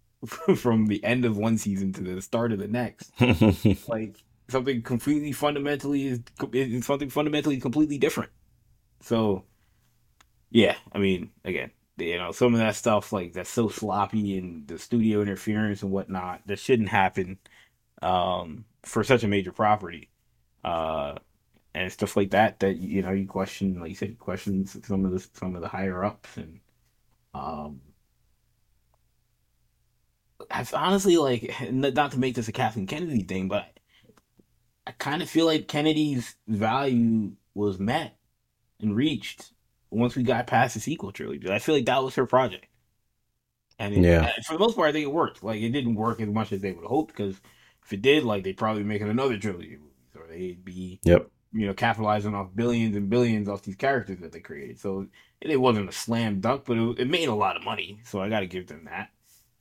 from 0.55 0.87
the 0.87 1.03
end 1.03 1.25
of 1.25 1.37
one 1.37 1.57
season 1.57 1.93
to 1.93 2.01
the 2.01 2.21
start 2.21 2.51
of 2.51 2.59
the 2.59 2.67
next. 2.67 3.11
Like 3.87 4.23
something 4.49 4.81
completely 4.81 5.31
fundamentally 5.31 6.07
is, 6.07 6.19
is 6.53 6.85
something 6.85 7.09
fundamentally 7.09 7.59
completely 7.59 7.97
different. 7.97 8.31
So, 9.01 9.43
yeah, 10.51 10.75
I 10.91 10.99
mean, 10.99 11.31
again, 11.43 11.71
you 11.97 12.17
know, 12.17 12.31
some 12.31 12.53
of 12.53 12.59
that 12.59 12.75
stuff 12.75 13.11
like 13.11 13.33
that's 13.33 13.49
so 13.49 13.69
sloppy 13.69 14.37
and 14.37 14.67
the 14.67 14.77
studio 14.77 15.21
interference 15.21 15.81
and 15.81 15.91
whatnot 15.91 16.41
that 16.47 16.59
shouldn't 16.59 16.89
happen 16.89 17.39
um, 18.01 18.65
for 18.83 19.03
such 19.03 19.23
a 19.23 19.27
major 19.27 19.51
property, 19.51 20.09
uh, 20.63 21.15
and 21.75 21.91
stuff 21.91 22.15
like 22.17 22.31
that. 22.31 22.59
That 22.61 22.77
you 22.77 23.01
know, 23.03 23.11
you 23.11 23.27
question, 23.27 23.79
like 23.79 23.89
you 23.89 23.95
said, 23.95 24.17
questions 24.19 24.77
some 24.87 25.05
of 25.05 25.11
the 25.11 25.19
some 25.33 25.55
of 25.55 25.61
the 25.61 25.67
higher 25.67 26.03
ups 26.03 26.37
and. 26.37 26.59
Um, 27.33 27.81
I've 30.51 30.73
honestly 30.73 31.17
like 31.17 31.53
not 31.71 32.11
to 32.11 32.19
make 32.19 32.35
this 32.35 32.47
a 32.47 32.51
Kathleen 32.51 32.87
Kennedy 32.87 33.23
thing, 33.23 33.47
but 33.47 33.77
I 34.87 34.91
kind 34.91 35.21
of 35.21 35.29
feel 35.29 35.45
like 35.45 35.67
Kennedy's 35.67 36.35
value 36.47 37.33
was 37.53 37.79
met 37.79 38.17
and 38.81 38.95
reached 38.95 39.51
once 39.89 40.15
we 40.15 40.23
got 40.23 40.47
past 40.47 40.73
the 40.75 40.79
sequel 40.79 41.11
trilogy. 41.11 41.49
I 41.49 41.59
feel 41.59 41.75
like 41.75 41.85
that 41.85 42.03
was 42.03 42.15
her 42.15 42.25
project, 42.25 42.67
and 43.79 43.93
it, 43.93 44.01
Yeah. 44.03 44.31
for 44.45 44.53
the 44.53 44.59
most 44.59 44.75
part, 44.75 44.89
I 44.89 44.91
think 44.91 45.05
it 45.05 45.11
worked. 45.11 45.43
Like 45.43 45.61
it 45.61 45.69
didn't 45.71 45.95
work 45.95 46.21
as 46.21 46.29
much 46.29 46.51
as 46.51 46.61
they 46.61 46.71
would 46.71 46.83
have 46.83 46.89
hoped 46.89 47.15
because 47.15 47.41
if 47.83 47.93
it 47.93 48.01
did, 48.01 48.23
like 48.23 48.43
they'd 48.43 48.57
probably 48.57 48.83
be 48.83 48.89
making 48.89 49.09
another 49.09 49.37
trilogy 49.37 49.77
movies, 49.77 50.15
or 50.15 50.27
they'd 50.27 50.63
be 50.63 50.99
yep. 51.03 51.29
You 51.55 51.65
know 51.65 51.73
capitalizing 51.73 52.35
off 52.35 52.49
billions 52.53 52.95
and 52.97 53.09
billions 53.09 53.47
off 53.47 53.61
these 53.63 53.77
characters 53.77 54.19
that 54.19 54.31
they 54.33 54.41
created. 54.41 54.77
So 54.79 55.07
it, 55.41 55.51
it 55.51 55.57
wasn't 55.57 55.89
a 55.89 55.93
slam 55.93 56.41
dunk, 56.41 56.63
but 56.65 56.77
it, 56.77 56.99
it 56.99 57.09
made 57.09 57.29
a 57.29 57.33
lot 57.33 57.55
of 57.55 57.63
money. 57.63 57.99
So 58.03 58.21
I 58.21 58.27
got 58.29 58.41
to 58.41 58.47
give 58.47 58.67
them 58.67 58.85
that. 58.85 59.09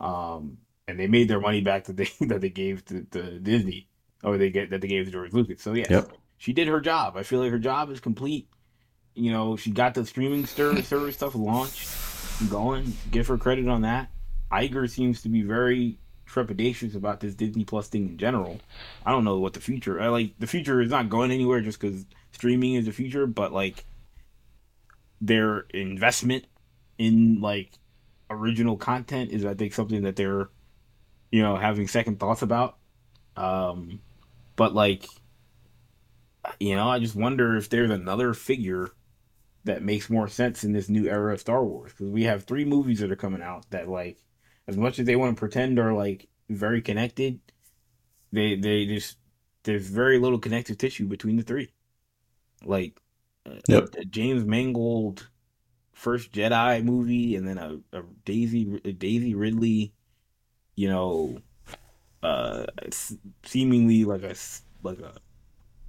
Um, 0.05 0.59
and 0.89 0.99
they 0.99 1.07
made 1.07 1.29
their 1.29 1.41
money 1.41 1.61
back 1.61 1.85
that 1.85 1.97
they 1.97 2.09
that 2.27 2.41
they 2.41 2.51
gave 2.51 2.85
to, 2.87 3.05
to 3.13 3.39
Disney, 3.39 3.89
or 4.25 4.37
they 4.37 4.51
get 4.51 4.71
that 4.71 4.81
they 4.81 4.89
gave 4.89 5.07
to 5.07 5.13
George 5.13 5.33
Lucas. 5.33 5.63
So 5.63 5.73
yeah, 5.73 5.87
Yep. 5.89 6.13
she 6.37 6.53
did 6.53 6.69
her 6.69 6.81
job. 6.81 7.17
I 7.17 7.23
feel 7.23 7.41
like 7.41 7.53
her 7.53 7.59
job 7.61 7.91
is 7.91 8.01
complete. 8.01 8.49
You 9.15 9.31
know, 9.31 9.57
she 9.57 9.71
got 9.71 9.95
the 9.95 10.05
streaming 10.05 10.45
service, 10.47 10.89
service 10.95 11.15
stuff 11.15 11.37
launched, 11.37 11.89
going. 12.51 12.93
Give 13.13 13.27
her 13.29 13.39
credit 13.39 13.69
on 13.69 13.83
that. 13.83 14.11
Iger 14.53 14.91
seems 14.91 15.23
to 15.23 15.29
be 15.29 15.43
very 15.43 15.99
trepidatious 16.35 16.95
about 16.95 17.21
this 17.21 17.35
Disney 17.35 17.65
Plus 17.65 17.89
thing 17.89 18.09
in 18.09 18.19
general. 18.19 18.61
I 19.07 19.13
don't 19.13 19.25
know 19.25 19.39
what 19.39 19.53
the 19.53 19.61
future. 19.61 20.01
I 20.01 20.09
like 20.09 20.39
the 20.39 20.47
future 20.47 20.81
is 20.81 20.91
not 20.91 21.09
going 21.09 21.31
anywhere 21.31 21.61
just 21.61 21.81
because 21.81 22.05
streaming 22.33 22.75
is 22.75 22.87
the 22.87 22.93
future, 22.93 23.27
but 23.27 23.53
like 23.53 23.85
their 25.21 25.61
investment 25.71 26.47
in 26.99 27.41
like 27.41 27.73
original 28.31 28.77
content 28.77 29.31
is 29.31 29.45
I 29.45 29.55
think 29.55 29.73
something 29.73 30.03
that 30.03 30.17
they're 30.17 30.49
you 31.31 31.43
know 31.43 31.57
having 31.57 31.89
second 31.89 32.21
thoughts 32.21 32.43
about. 32.43 32.77
Um, 33.37 34.01
but 34.57 34.75
like 34.75 35.07
you 36.61 36.77
know, 36.77 36.89
I 36.89 36.99
just 36.99 37.17
wonder 37.17 37.57
if 37.57 37.69
there's 37.71 37.91
another 37.91 38.35
figure 38.35 38.91
that 39.65 39.83
makes 39.83 40.11
more 40.11 40.29
sense 40.29 40.63
in 40.63 40.73
this 40.73 40.89
new 40.89 41.09
era 41.09 41.33
of 41.33 41.41
Star 41.41 41.65
Wars 41.65 41.93
because 41.93 42.11
we 42.11 42.25
have 42.25 42.45
three 42.45 42.65
movies 42.65 43.01
that 43.01 43.11
are 43.11 43.17
coming 43.17 43.43
out 43.43 43.69
that 43.71 43.89
like 43.89 44.19
as 44.67 44.77
much 44.77 44.99
as 44.99 45.07
they 45.07 45.17
want 45.17 45.35
to 45.35 45.41
pretend 45.41 45.79
are 45.79 45.95
like 45.95 46.29
very 46.49 46.83
connected, 46.83 47.41
they 48.33 48.57
they 48.57 48.87
just 48.87 49.19
there's 49.65 49.89
very 49.89 50.19
little 50.19 50.39
connective 50.39 50.79
tissue 50.79 51.07
between 51.07 51.37
the 51.37 51.43
three. 51.43 51.71
Like 52.65 53.01
uh, 53.47 53.61
Yep. 53.69 53.91
a 53.99 54.05
James 54.05 54.45
Mangold 54.45 55.29
first 55.95 56.33
Jedi 56.33 56.85
movie 56.85 57.37
and 57.37 57.47
then 57.49 57.59
a, 57.59 57.81
a 57.99 58.03
Daisy 58.25 58.81
a 58.85 58.93
Daisy 58.93 59.35
Ridley, 59.35 59.95
you 60.77 60.89
know, 60.89 61.39
uh, 62.23 62.67
seemingly 63.45 64.05
like 64.05 64.23
a 64.23 64.35
like 64.83 65.01
a 65.01 65.15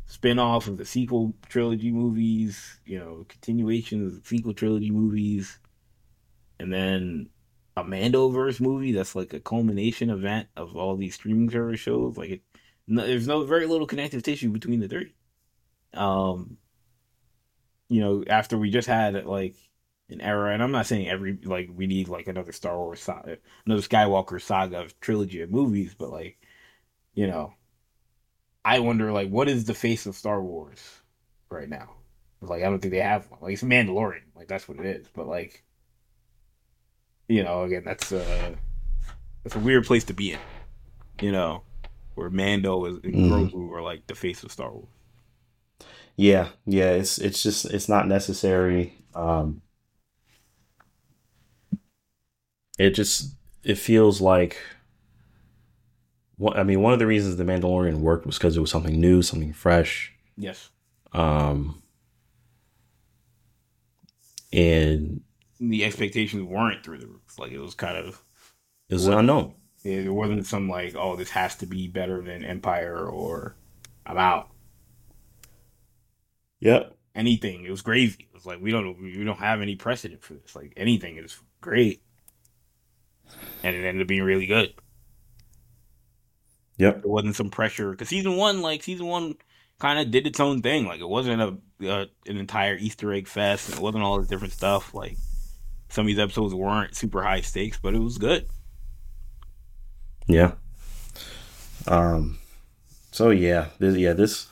spin-off 0.07 0.68
of 0.68 0.77
the 0.77 0.86
sequel 0.86 1.34
trilogy 1.49 1.91
movies, 1.91 2.80
you 2.86 2.99
know, 2.99 3.26
continuation 3.30 4.06
of 4.06 4.15
the 4.15 4.27
sequel 4.27 4.53
trilogy 4.53 4.91
movies, 4.91 5.60
and 6.60 6.72
then 6.73 7.30
a 7.77 7.84
Mandoverse 7.84 8.60
movie 8.61 8.91
that's 8.93 9.15
like 9.15 9.34
a 9.34 9.39
culmination 9.39 10.10
event 10.10 10.47
of 10.56 10.76
all 10.76 10.95
these 10.95 11.15
streaming 11.15 11.49
service 11.49 11.80
shows. 11.80 12.18
Like, 12.18 12.30
it, 12.30 12.41
no, 12.88 13.06
there's 13.06 13.27
no 13.27 13.43
very 13.43 13.65
little 13.65 13.88
connective 13.88 14.23
tissue 14.23 14.49
between 14.49 14.80
the 14.80 14.88
three. 14.88 15.14
Um, 15.93 16.57
you 17.89 18.02
know, 18.02 18.23
after 18.27 18.57
we 18.57 18.69
just 18.69 18.88
had 18.88 19.26
like 19.26 19.56
an 20.10 20.22
era, 20.22 20.53
and 20.53 20.61
I'm 20.61 20.72
not 20.72 20.85
saying 20.85 21.07
every 21.07 21.38
like 21.43 21.69
we 21.73 21.88
need 21.88 22.07
like 22.07 22.27
another 22.27 22.52
Star 22.52 22.77
Wars 22.77 23.02
saga, 23.02 23.38
another 23.65 23.81
Skywalker 23.81 24.41
saga 24.41 24.81
of 24.81 24.99
trilogy 24.99 25.41
of 25.41 25.52
movies, 25.52 25.95
but 25.97 26.11
like, 26.11 26.39
you 27.14 27.27
know, 27.27 27.53
I 28.64 28.80
wonder 28.80 29.11
like 29.11 29.30
what 29.30 29.49
is 29.49 29.65
the 29.65 29.73
face 29.73 30.06
of 30.06 30.15
Star 30.15 30.41
Wars 30.41 31.02
right 31.49 31.69
now? 31.69 31.91
Like 32.41 32.61
I 32.64 32.65
don't 32.65 32.80
think 32.80 32.93
they 32.93 32.99
have 32.99 33.30
one. 33.30 33.39
Like 33.41 33.53
it's 33.53 33.64
Mandalorian, 33.64 34.23
like 34.35 34.47
that's 34.47 34.68
what 34.68 34.80
it 34.80 34.85
is. 34.85 35.07
But 35.14 35.27
like, 35.27 35.64
you 37.27 37.43
know, 37.43 37.64
again, 37.64 37.84
that's 37.85 38.11
a 38.11 38.56
that's 39.43 39.56
a 39.56 39.60
weird 39.60 39.85
place 39.85 40.03
to 40.06 40.14
be 40.14 40.34
in. 40.34 40.39
You 41.22 41.31
know, 41.31 41.64
where 42.15 42.30
Mando 42.30 42.85
is 42.85 42.97
and 43.03 43.15
Mhm. 43.15 43.52
Grogu 43.52 43.72
are 43.72 43.81
like 43.81 44.07
the 44.07 44.15
face 44.15 44.43
of 44.43 44.52
Star 44.52 44.72
Wars. 44.72 44.88
Yeah, 46.18 46.49
yeah, 46.65 46.91
it's 46.91 47.18
it's 47.18 47.41
just 47.43 47.65
it's 47.65 47.89
not 47.89 48.07
necessary. 48.07 48.95
Um 49.14 49.61
it 52.77 52.91
just 52.91 53.35
it 53.64 53.77
feels 53.77 54.22
like 54.22 54.57
what 56.38 56.57
I 56.57 56.64
mean, 56.64 56.81
one 56.81 56.91
of 56.93 56.99
the 56.99 57.07
reasons 57.07 57.38
the 57.38 57.43
Mandalorian 57.45 57.99
worked 57.99 58.26
was 58.26 58.38
because 58.38 58.57
it 58.57 58.61
was 58.61 58.69
something 58.72 58.99
new, 58.99 59.22
something 59.22 59.53
fresh. 59.53 60.14
Yes. 60.38 60.69
Um 61.14 61.81
and 64.52 65.22
the 65.70 65.86
expectations 65.86 66.44
weren't 66.44 66.84
through 66.84 67.00
the 67.00 67.08
roof. 67.08 67.40
Like 67.40 67.52
it 67.52 67.60
was 67.60 67.76
kind 67.76 67.98
of 67.98 68.22
it 68.90 68.96
was 68.96 69.08
unknown. 69.08 69.56
It 69.84 70.12
wasn't 70.12 70.48
some 70.48 70.68
like, 70.68 70.96
oh, 70.96 71.16
this 71.16 71.30
has 71.32 71.56
to 71.58 71.68
be 71.68 71.88
better 71.88 72.22
than 72.22 72.44
Empire 72.44 73.08
or 73.08 73.56
I'm 74.06 74.18
out. 74.18 74.50
Yep. 76.60 76.96
Anything. 77.14 77.66
It 77.66 77.72
was 77.72 77.82
crazy. 77.82 78.28
It 78.30 78.34
was 78.34 78.46
like 78.46 78.60
we 78.62 78.72
don't 78.72 79.00
we 79.00 79.24
don't 79.24 79.38
have 79.38 79.62
any 79.62 79.76
precedent 79.76 80.24
for 80.24 80.34
this. 80.34 80.56
Like 80.56 80.74
anything 80.76 81.18
is 81.18 81.40
great. 81.62 82.02
And 83.64 83.76
it 83.76 83.86
ended 83.86 84.02
up 84.02 84.08
being 84.08 84.24
really 84.24 84.46
good. 84.46 84.74
Yep. 86.78 87.04
There 87.04 87.12
wasn't 87.12 87.36
some 87.36 87.50
pressure 87.50 87.92
because 87.92 88.10
season 88.10 88.38
one, 88.38 88.62
like 88.62 88.84
season 88.84 89.06
one, 89.08 89.36
kind 89.80 90.00
of 90.00 90.12
did 90.12 90.28
its 90.28 90.40
own 90.40 90.62
thing. 90.62 90.86
Like 90.86 91.00
it 91.00 91.08
wasn't 91.08 91.42
a 91.42 91.90
uh, 91.90 92.06
an 92.26 92.38
entire 92.38 92.76
Easter 92.76 93.14
egg 93.14 93.28
fest. 93.28 93.70
And 93.70 93.78
it 93.78 93.82
wasn't 93.82 94.04
all 94.04 94.20
this 94.20 94.28
different 94.28 94.54
stuff. 94.54 94.94
Like 94.94 95.18
some 95.95 96.03
of 96.03 96.07
these 96.07 96.19
episodes 96.19 96.53
weren't 96.53 96.93
super 96.93 97.23
high 97.23 97.39
stakes, 97.39 97.80
but 97.81 97.95
it 97.95 97.99
was 97.99 98.17
good. 98.17 98.45
Yeah. 100.27 100.51
Um. 101.88 102.38
So 103.11 103.30
yeah, 103.30 103.67
this, 103.80 103.95
yeah, 103.95 104.11
this. 104.11 104.47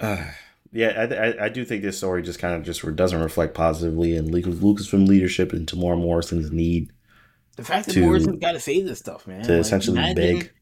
Uh, 0.00 0.24
yeah, 0.72 0.88
I, 0.88 1.14
I, 1.14 1.44
I 1.44 1.48
do 1.50 1.64
think 1.64 1.82
this 1.82 1.98
story 1.98 2.22
just 2.22 2.38
kind 2.38 2.54
of 2.54 2.62
just 2.64 2.82
doesn't 2.96 3.20
reflect 3.20 3.54
positively 3.54 4.16
in 4.16 4.30
Lucasfilm 4.30 5.06
leadership 5.06 5.52
and 5.52 5.66
Temuera 5.66 5.98
Morrison's 5.98 6.50
need. 6.50 6.90
The 7.56 7.64
fact 7.64 7.86
that 7.86 7.92
to, 7.94 8.00
Morrison's 8.00 8.38
got 8.38 8.52
to 8.52 8.60
say 8.60 8.80
this 8.82 8.98
stuff, 8.98 9.26
man, 9.26 9.42
to 9.44 9.52
like, 9.52 9.60
essentially 9.60 9.98
imagine, 9.98 10.38
beg. 10.38 10.52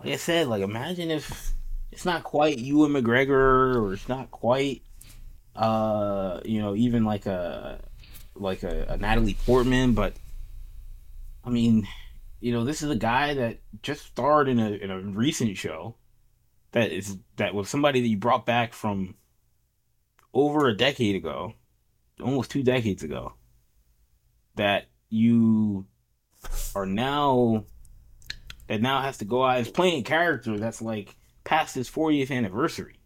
Like 0.00 0.12
I 0.12 0.16
said, 0.16 0.48
like 0.48 0.62
imagine 0.62 1.10
if 1.10 1.54
it's 1.92 2.04
not 2.04 2.24
quite 2.24 2.58
Ewan 2.58 2.92
McGregor 2.92 3.76
or 3.76 3.94
it's 3.94 4.08
not 4.08 4.30
quite, 4.30 4.82
uh, 5.54 6.40
you 6.44 6.60
know, 6.60 6.74
even 6.74 7.04
like 7.04 7.24
a 7.24 7.80
like 8.38 8.62
a, 8.62 8.86
a 8.90 8.96
Natalie 8.96 9.36
Portman, 9.46 9.92
but 9.92 10.14
I 11.44 11.50
mean, 11.50 11.86
you 12.40 12.52
know, 12.52 12.64
this 12.64 12.82
is 12.82 12.90
a 12.90 12.96
guy 12.96 13.34
that 13.34 13.58
just 13.82 14.06
starred 14.06 14.48
in 14.48 14.58
a 14.58 14.70
in 14.70 14.90
a 14.90 15.00
recent 15.00 15.56
show 15.56 15.96
that 16.72 16.92
is 16.92 17.16
that 17.36 17.54
was 17.54 17.68
somebody 17.68 18.00
that 18.00 18.08
you 18.08 18.16
brought 18.16 18.46
back 18.46 18.72
from 18.72 19.14
over 20.34 20.68
a 20.68 20.76
decade 20.76 21.16
ago, 21.16 21.54
almost 22.20 22.50
two 22.50 22.62
decades 22.62 23.02
ago, 23.02 23.34
that 24.56 24.86
you 25.08 25.86
are 26.74 26.86
now 26.86 27.64
that 28.68 28.82
now 28.82 29.00
has 29.00 29.18
to 29.18 29.24
go 29.24 29.44
out 29.44 29.60
is 29.60 29.68
playing 29.68 30.00
a 30.00 30.02
character 30.02 30.58
that's 30.58 30.82
like 30.82 31.16
past 31.44 31.74
his 31.74 31.88
40th 31.88 32.30
anniversary. 32.30 33.00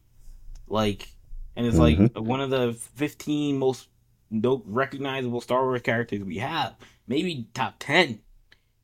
Like 0.67 1.09
and 1.57 1.67
it's 1.67 1.77
mm-hmm. 1.77 2.17
like 2.17 2.27
one 2.27 2.41
of 2.41 2.51
the 2.51 2.73
15 2.97 3.59
most 3.59 3.89
recognizable 4.31 5.41
Star 5.41 5.63
Wars 5.65 5.83
characters 5.83 6.23
we 6.23 6.39
have, 6.39 6.75
maybe 7.07 7.49
top 7.55 7.77
10 7.79 8.21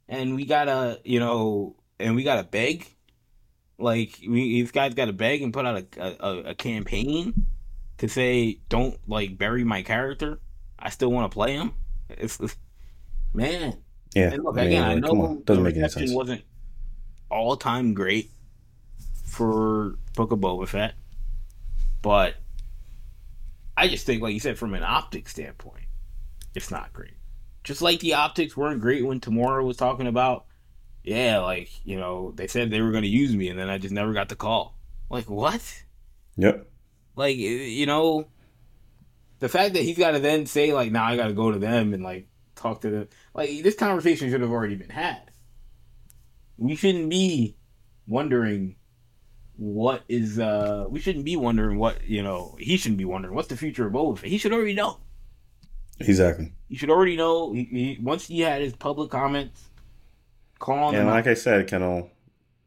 and 0.09 0.35
we 0.35 0.44
gotta, 0.44 1.01
you 1.05 1.20
know, 1.20 1.77
and 1.98 2.14
we 2.16 2.23
gotta 2.23 2.44
beg. 2.44 2.86
Like 3.78 4.18
we, 4.27 4.60
these 4.60 4.70
guys 4.70 4.94
gotta 4.94 5.12
beg 5.12 5.43
and 5.43 5.52
put 5.52 5.66
out 5.66 5.85
a, 5.98 6.27
a, 6.27 6.39
a 6.51 6.55
campaign 6.55 7.47
to 7.98 8.09
say, 8.09 8.60
"Don't 8.68 8.98
like 9.06 9.36
bury 9.36 9.64
my 9.64 9.82
character. 9.82 10.40
I 10.78 10.90
still 10.90 11.10
want 11.10 11.31
to 11.31 11.35
play 11.35 11.55
him." 11.55 11.73
It's, 12.09 12.40
it's 12.40 12.56
man. 13.35 13.77
Yeah. 14.14 14.32
And 14.32 14.44
look, 14.44 14.56
again, 14.56 14.85
I 14.85 14.94
know 14.94 15.43
doesn't 15.44 15.62
make 15.62 15.77
any 15.77 15.89
sense. 15.89 16.12
Wasn't 16.12 16.43
all 17.31 17.56
time 17.56 17.93
great 17.93 18.31
for 19.24 19.98
Book 20.14 20.32
of 20.32 20.39
Boba 20.39 20.66
Fett, 20.66 20.94
but 22.01 22.36
I 23.77 23.89
just 23.89 24.07
think, 24.07 24.23
like 24.23 24.35
you 24.35 24.40
said, 24.40 24.59
from 24.59 24.74
an 24.74 24.82
optic 24.82 25.28
standpoint, 25.28 25.85
it's 26.55 26.70
not 26.70 26.93
great. 26.93 27.15
Just 27.65 27.82
like 27.82 28.01
the 28.01 28.15
optics 28.15 28.57
weren't 28.57 28.81
great 28.81 29.05
when 29.05 29.20
Temuera 29.20 29.65
was 29.65 29.77
talking 29.77 30.07
about, 30.07 30.47
yeah, 31.03 31.39
like, 31.39 31.70
you 31.85 31.98
know, 31.98 32.32
they 32.32 32.47
said 32.47 32.70
they 32.70 32.81
were 32.81 32.93
going 32.93 33.03
to 33.03 33.09
use 33.09 33.35
me 33.35 33.48
and 33.48 33.59
then 33.59 33.69
I 33.69 33.78
just 33.78 33.93
never 33.93 34.12
got 34.12 34.28
the 34.28 34.36
call. 34.36 34.78
Like, 35.11 35.28
what? 35.28 35.85
Yep. 36.36 36.69
Like, 37.16 37.36
eh, 37.36 37.66
you 37.66 37.86
know, 37.86 38.27
the 39.40 39.48
fact 39.48 39.74
that 39.74 39.82
he's 39.82 39.98
got 39.98 40.12
to 40.12 40.20
then 40.20 40.47
say, 40.47 40.73
like, 40.73 40.90
now 40.90 41.05
nah, 41.05 41.12
I 41.12 41.16
got 41.16 41.28
to 41.28 41.35
go 41.35 41.51
to 41.51 41.59
them 41.59 41.93
and, 41.93 42.03
like, 42.03 42.28
talk 42.55 42.81
to 42.81 42.90
them. 42.90 43.09
Like, 43.35 43.62
this 43.62 43.74
conversation 43.74 44.31
should 44.31 44.40
have 44.40 44.51
already 44.51 44.77
been 44.77 44.90
had. 44.90 45.31
We 46.57 46.74
shouldn't 46.77 47.11
be 47.11 47.57
wondering 48.07 48.77
what 49.57 50.03
is, 50.09 50.39
uh, 50.39 50.87
we 50.89 51.01
shouldn't 51.01 51.24
be 51.24 51.37
wondering 51.37 51.78
what, 51.78 52.05
you 52.07 52.23
know, 52.23 52.57
he 52.59 52.77
shouldn't 52.77 52.99
be 52.99 53.05
wondering 53.05 53.35
what's 53.35 53.49
the 53.49 53.57
future 53.57 53.87
of 53.87 53.93
Boba 53.93 54.19
Fett. 54.19 54.31
He 54.31 54.39
should 54.39 54.53
already 54.53 54.74
know. 54.74 54.99
Exactly. 55.99 56.53
You 56.69 56.77
should 56.77 56.91
already 56.91 57.16
know. 57.16 57.53
He, 57.53 57.65
he, 57.65 57.99
once 58.03 58.27
he 58.27 58.41
had 58.41 58.61
his 58.61 58.74
public 58.74 59.11
comments, 59.11 59.62
calling. 60.59 60.95
And 60.95 61.07
like 61.07 61.27
out. 61.27 61.31
I 61.31 61.35
said, 61.35 61.69
Kendall, 61.69 62.11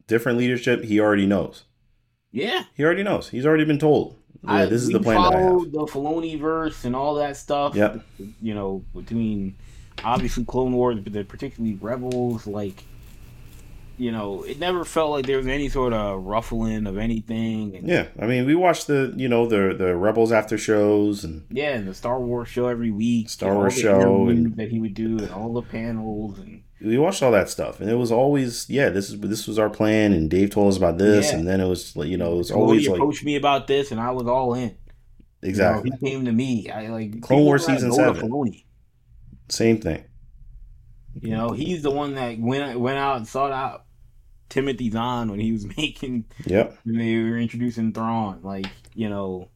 different 0.06 0.38
leadership. 0.38 0.82
He 0.82 0.98
already 0.98 1.26
knows. 1.26 1.64
Yeah, 2.32 2.64
he 2.74 2.84
already 2.84 3.02
knows. 3.02 3.28
He's 3.28 3.46
already 3.46 3.64
been 3.64 3.78
told. 3.78 4.16
Yeah, 4.42 4.52
I, 4.52 4.64
this 4.66 4.82
is 4.82 4.88
the 4.88 5.00
plan 5.00 5.20
that 5.20 5.34
I 5.34 5.40
have. 5.42 5.72
The 5.72 5.86
Filoni 5.86 6.40
verse 6.40 6.84
and 6.84 6.96
all 6.96 7.16
that 7.16 7.36
stuff. 7.36 7.74
Yep. 7.74 8.04
You 8.40 8.54
know, 8.54 8.84
between 8.94 9.56
obviously 10.02 10.44
Clone 10.44 10.72
Wars, 10.72 10.98
but 11.00 11.28
particularly 11.28 11.76
Rebels, 11.80 12.46
like 12.46 12.82
you 14.00 14.10
know, 14.10 14.42
it 14.44 14.58
never 14.58 14.82
felt 14.82 15.10
like 15.10 15.26
there 15.26 15.36
was 15.36 15.46
any 15.46 15.68
sort 15.68 15.92
of 15.92 16.24
ruffling 16.24 16.86
of 16.86 16.96
anything. 16.96 17.76
And, 17.76 17.86
yeah, 17.86 18.06
I 18.18 18.26
mean, 18.26 18.46
we 18.46 18.54
watched 18.54 18.86
the 18.86 19.12
you 19.14 19.28
know 19.28 19.46
the 19.46 19.74
the 19.76 19.94
Rebels 19.94 20.32
after 20.32 20.56
shows 20.56 21.22
and 21.22 21.44
yeah, 21.50 21.74
and 21.74 21.86
the 21.86 21.94
Star 21.94 22.18
Wars 22.18 22.48
show 22.48 22.66
every 22.66 22.90
week, 22.90 23.28
Star 23.28 23.54
Wars 23.54 23.78
show 23.78 24.28
and 24.28 24.56
that 24.56 24.70
he 24.70 24.80
would 24.80 24.94
do, 24.94 25.18
and 25.18 25.30
all 25.30 25.52
the 25.52 25.62
panels 25.62 26.38
and 26.38 26.62
we 26.80 26.96
watched 26.96 27.22
all 27.22 27.32
that 27.32 27.50
stuff, 27.50 27.80
and 27.80 27.90
it 27.90 27.96
was 27.96 28.10
always 28.10 28.68
yeah, 28.70 28.88
this 28.88 29.10
is 29.10 29.20
this 29.20 29.46
was 29.46 29.58
our 29.58 29.68
plan, 29.68 30.14
and 30.14 30.30
Dave 30.30 30.48
told 30.48 30.70
us 30.70 30.78
about 30.78 30.96
this, 30.96 31.30
yeah. 31.30 31.38
and 31.38 31.46
then 31.46 31.60
it 31.60 31.68
was 31.68 31.94
like 31.94 32.08
you 32.08 32.16
know 32.16 32.32
it 32.32 32.38
was 32.38 32.50
always 32.50 32.88
like 32.88 32.96
approached 32.96 33.22
me 33.22 33.36
about 33.36 33.66
this, 33.66 33.90
and 33.90 34.00
I 34.00 34.12
was 34.12 34.26
all 34.26 34.54
in. 34.54 34.74
Exactly, 35.42 35.90
you 35.90 35.90
know, 35.90 35.98
he 36.00 36.10
came 36.10 36.24
to 36.24 36.32
me. 36.32 36.70
I 36.70 36.88
like 36.88 37.20
Clone 37.20 37.44
Wars 37.44 37.66
season 37.66 37.92
seven. 37.92 38.32
Same 39.50 39.78
thing. 39.78 40.04
You 41.20 41.32
know, 41.32 41.50
he's 41.50 41.82
the 41.82 41.90
one 41.90 42.14
that 42.14 42.38
went 42.38 42.80
went 42.80 42.96
out 42.96 43.18
and 43.18 43.28
sought 43.28 43.52
out 43.52 43.84
Timothy 44.50 44.90
Zahn 44.90 45.30
when 45.30 45.40
he 45.40 45.52
was 45.52 45.64
making. 45.76 46.26
Yep. 46.44 46.78
When 46.84 46.98
they 46.98 47.16
were 47.16 47.38
introducing 47.38 47.92
Thrawn, 47.92 48.40
like 48.42 48.66
you 48.94 49.08
know, 49.08 49.48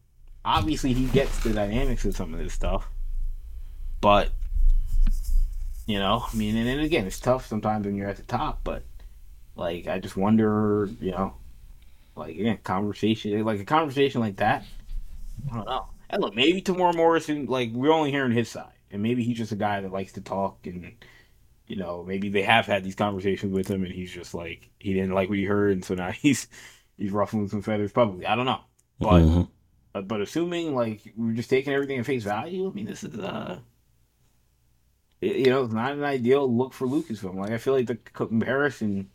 obviously 0.44 0.94
he 0.94 1.06
gets 1.06 1.40
the 1.40 1.52
dynamics 1.52 2.04
of 2.06 2.16
some 2.16 2.32
of 2.32 2.40
this 2.40 2.54
stuff, 2.54 2.88
but 4.00 4.30
you 5.86 5.98
know, 5.98 6.24
I 6.32 6.34
mean, 6.34 6.56
and, 6.56 6.80
again, 6.80 7.06
it's 7.06 7.20
tough 7.20 7.46
sometimes 7.46 7.84
when 7.84 7.94
you're 7.94 8.08
at 8.08 8.16
the 8.16 8.22
top, 8.22 8.60
but 8.64 8.84
like 9.54 9.86
I 9.86 9.98
just 9.98 10.16
wonder, 10.16 10.88
you 11.00 11.10
know, 11.10 11.34
like 12.16 12.36
again, 12.36 12.58
conversation, 12.64 13.44
like 13.44 13.60
a 13.60 13.64
conversation 13.64 14.20
like 14.20 14.36
that. 14.36 14.64
I 15.50 15.56
don't 15.56 15.66
know. 15.66 15.86
And 16.08 16.22
look, 16.22 16.34
maybe 16.34 16.62
Temuera 16.62 16.94
Morrison, 16.94 17.46
like 17.46 17.70
we're 17.72 17.92
only 17.92 18.10
hearing 18.10 18.32
his 18.32 18.48
side, 18.48 18.72
and 18.90 19.02
maybe 19.02 19.24
he's 19.24 19.36
just 19.36 19.52
a 19.52 19.56
guy 19.56 19.80
that 19.80 19.92
likes 19.92 20.12
to 20.12 20.20
talk 20.20 20.66
and 20.66 20.92
you 21.66 21.76
know, 21.76 22.04
maybe 22.06 22.28
they 22.28 22.42
have 22.42 22.66
had 22.66 22.84
these 22.84 22.94
conversations 22.94 23.52
with 23.52 23.68
him, 23.68 23.84
and 23.84 23.92
he's 23.92 24.12
just 24.12 24.34
like 24.34 24.70
he 24.78 24.94
didn't 24.94 25.12
like 25.12 25.28
what 25.28 25.38
he 25.38 25.44
heard, 25.44 25.72
and 25.72 25.84
so 25.84 25.94
now 25.94 26.10
he's 26.12 26.48
he's 26.96 27.12
ruffling 27.12 27.48
some 27.48 27.62
feathers 27.62 27.92
publicly. 27.92 28.26
I 28.26 28.36
don't 28.36 28.46
know, 28.46 28.60
but 28.98 29.22
mm-hmm. 29.22 29.42
uh, 29.94 30.02
but 30.02 30.20
assuming 30.20 30.74
like 30.74 31.00
we're 31.16 31.32
just 31.32 31.50
taking 31.50 31.72
everything 31.72 31.98
at 31.98 32.06
face 32.06 32.24
value, 32.24 32.68
I 32.68 32.72
mean, 32.72 32.86
this 32.86 33.04
is 33.04 33.18
uh, 33.18 33.58
it, 35.20 35.36
you 35.36 35.46
know, 35.46 35.64
it's 35.64 35.74
not 35.74 35.92
an 35.92 36.04
ideal 36.04 36.52
look 36.52 36.72
for 36.72 36.86
Lucasfilm. 36.86 37.36
Like 37.36 37.50
I 37.50 37.58
feel 37.58 37.74
like 37.74 37.86
the 37.86 37.96
comparison 37.96 39.10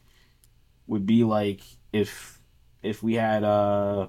would 0.88 1.05
be 1.05 1.23
like 1.23 1.61
if 1.93 2.41
if 2.81 3.03
we 3.03 3.13
had 3.15 3.43
uh 3.43 4.07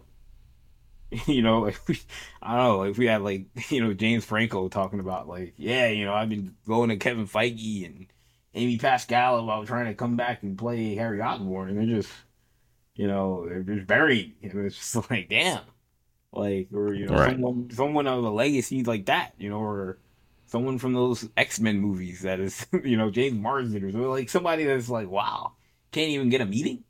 you 1.27 1.43
know, 1.43 1.65
if 1.67 1.87
we, 1.89 2.01
I 2.43 2.57
don't 2.57 2.65
know, 2.65 2.83
if 2.85 2.99
we 2.99 3.07
had 3.07 3.23
like, 3.23 3.47
you 3.71 3.83
know, 3.83 3.93
James 3.95 4.25
Franco 4.25 4.69
talking 4.69 5.01
about 5.01 5.29
like, 5.29 5.55
yeah, 5.57 5.89
you 5.89 6.05
know, 6.05 6.15
I've 6.15 6.29
been 6.29 6.55
going 6.67 6.91
to 6.91 6.97
Kevin 6.97 7.27
Feige 7.27 7.87
and 7.87 8.07
Amy 8.55 8.79
Pascal 8.79 9.39
about 9.39 9.67
trying 9.67 9.87
to 9.87 9.95
come 9.95 10.17
back 10.17 10.43
and 10.43 10.59
play 10.59 10.95
Harry 10.97 11.23
Osborn, 11.23 11.71
and 11.71 11.79
they're 11.79 11.97
just, 11.99 12.13
you 12.95 13.07
know, 13.07 13.47
they're 13.49 13.63
just 13.63 13.87
buried. 13.87 14.35
Know, 14.43 14.63
it's 14.63 14.77
just 14.77 15.11
like, 15.11 15.29
damn, 15.29 15.63
like, 16.33 16.69
or 16.73 16.93
you 16.93 17.07
know, 17.07 17.15
right. 17.15 17.31
someone, 17.31 17.71
someone 17.71 18.07
of 18.07 18.25
a 18.25 18.31
legacy 18.31 18.83
like 18.83 19.07
that, 19.07 19.35
you 19.39 19.49
know, 19.51 19.61
or 19.61 19.99
someone 20.47 20.79
from 20.79 20.95
those 20.95 21.29
X 21.37 21.61
Men 21.61 21.79
movies 21.79 22.23
that 22.23 22.41
is, 22.41 22.67
you 22.85 22.97
know, 22.97 23.11
James 23.11 23.39
Marsden 23.39 23.85
or 23.85 23.93
something, 23.93 24.11
like 24.11 24.29
somebody 24.29 24.65
that's 24.65 24.89
like, 24.89 25.09
wow, 25.09 25.53
can't 25.93 26.11
even 26.11 26.29
get 26.29 26.41
a 26.41 26.47
meeting, 26.47 26.83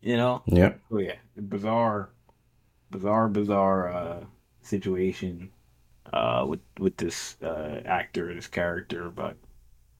you 0.00 0.16
know? 0.16 0.42
Yeah. 0.46 0.74
Oh 0.90 0.98
yeah, 0.98 1.16
bizarre, 1.36 2.10
bizarre, 2.90 3.28
bizarre 3.28 3.92
uh, 3.92 4.24
situation 4.62 5.50
uh, 6.14 6.46
with 6.48 6.60
with 6.78 6.96
this 6.96 7.36
uh, 7.42 7.82
actor, 7.84 8.34
this 8.34 8.46
character, 8.46 9.10
but. 9.10 9.36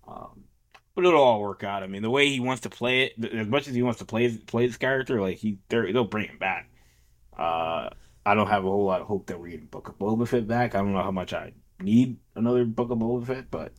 Um, 0.06 0.47
but 0.98 1.06
it'll 1.06 1.22
all 1.22 1.40
work 1.40 1.62
out. 1.62 1.84
I 1.84 1.86
mean, 1.86 2.02
the 2.02 2.10
way 2.10 2.28
he 2.28 2.40
wants 2.40 2.62
to 2.62 2.70
play 2.70 3.02
it, 3.04 3.32
as 3.32 3.46
much 3.46 3.68
as 3.68 3.74
he 3.76 3.82
wants 3.82 4.00
to 4.00 4.04
play 4.04 4.36
play 4.36 4.66
this 4.66 4.76
character, 4.76 5.20
like 5.20 5.36
he 5.36 5.58
they'll 5.68 6.02
bring 6.02 6.26
him 6.26 6.38
back. 6.38 6.68
Uh, 7.38 7.90
I 8.26 8.34
don't 8.34 8.48
have 8.48 8.64
a 8.64 8.68
whole 8.68 8.84
lot 8.84 9.00
of 9.00 9.06
hope 9.06 9.28
that 9.28 9.38
we're 9.38 9.50
getting 9.50 9.66
Book 9.66 9.86
of 9.86 9.96
Boba 9.96 10.26
Fett 10.26 10.48
back. 10.48 10.74
I 10.74 10.78
don't 10.78 10.92
know 10.92 11.00
how 11.04 11.12
much 11.12 11.32
I 11.32 11.52
need 11.80 12.16
another 12.34 12.64
book 12.64 12.90
of 12.90 12.98
Boba 12.98 13.24
Fett, 13.24 13.48
but 13.48 13.74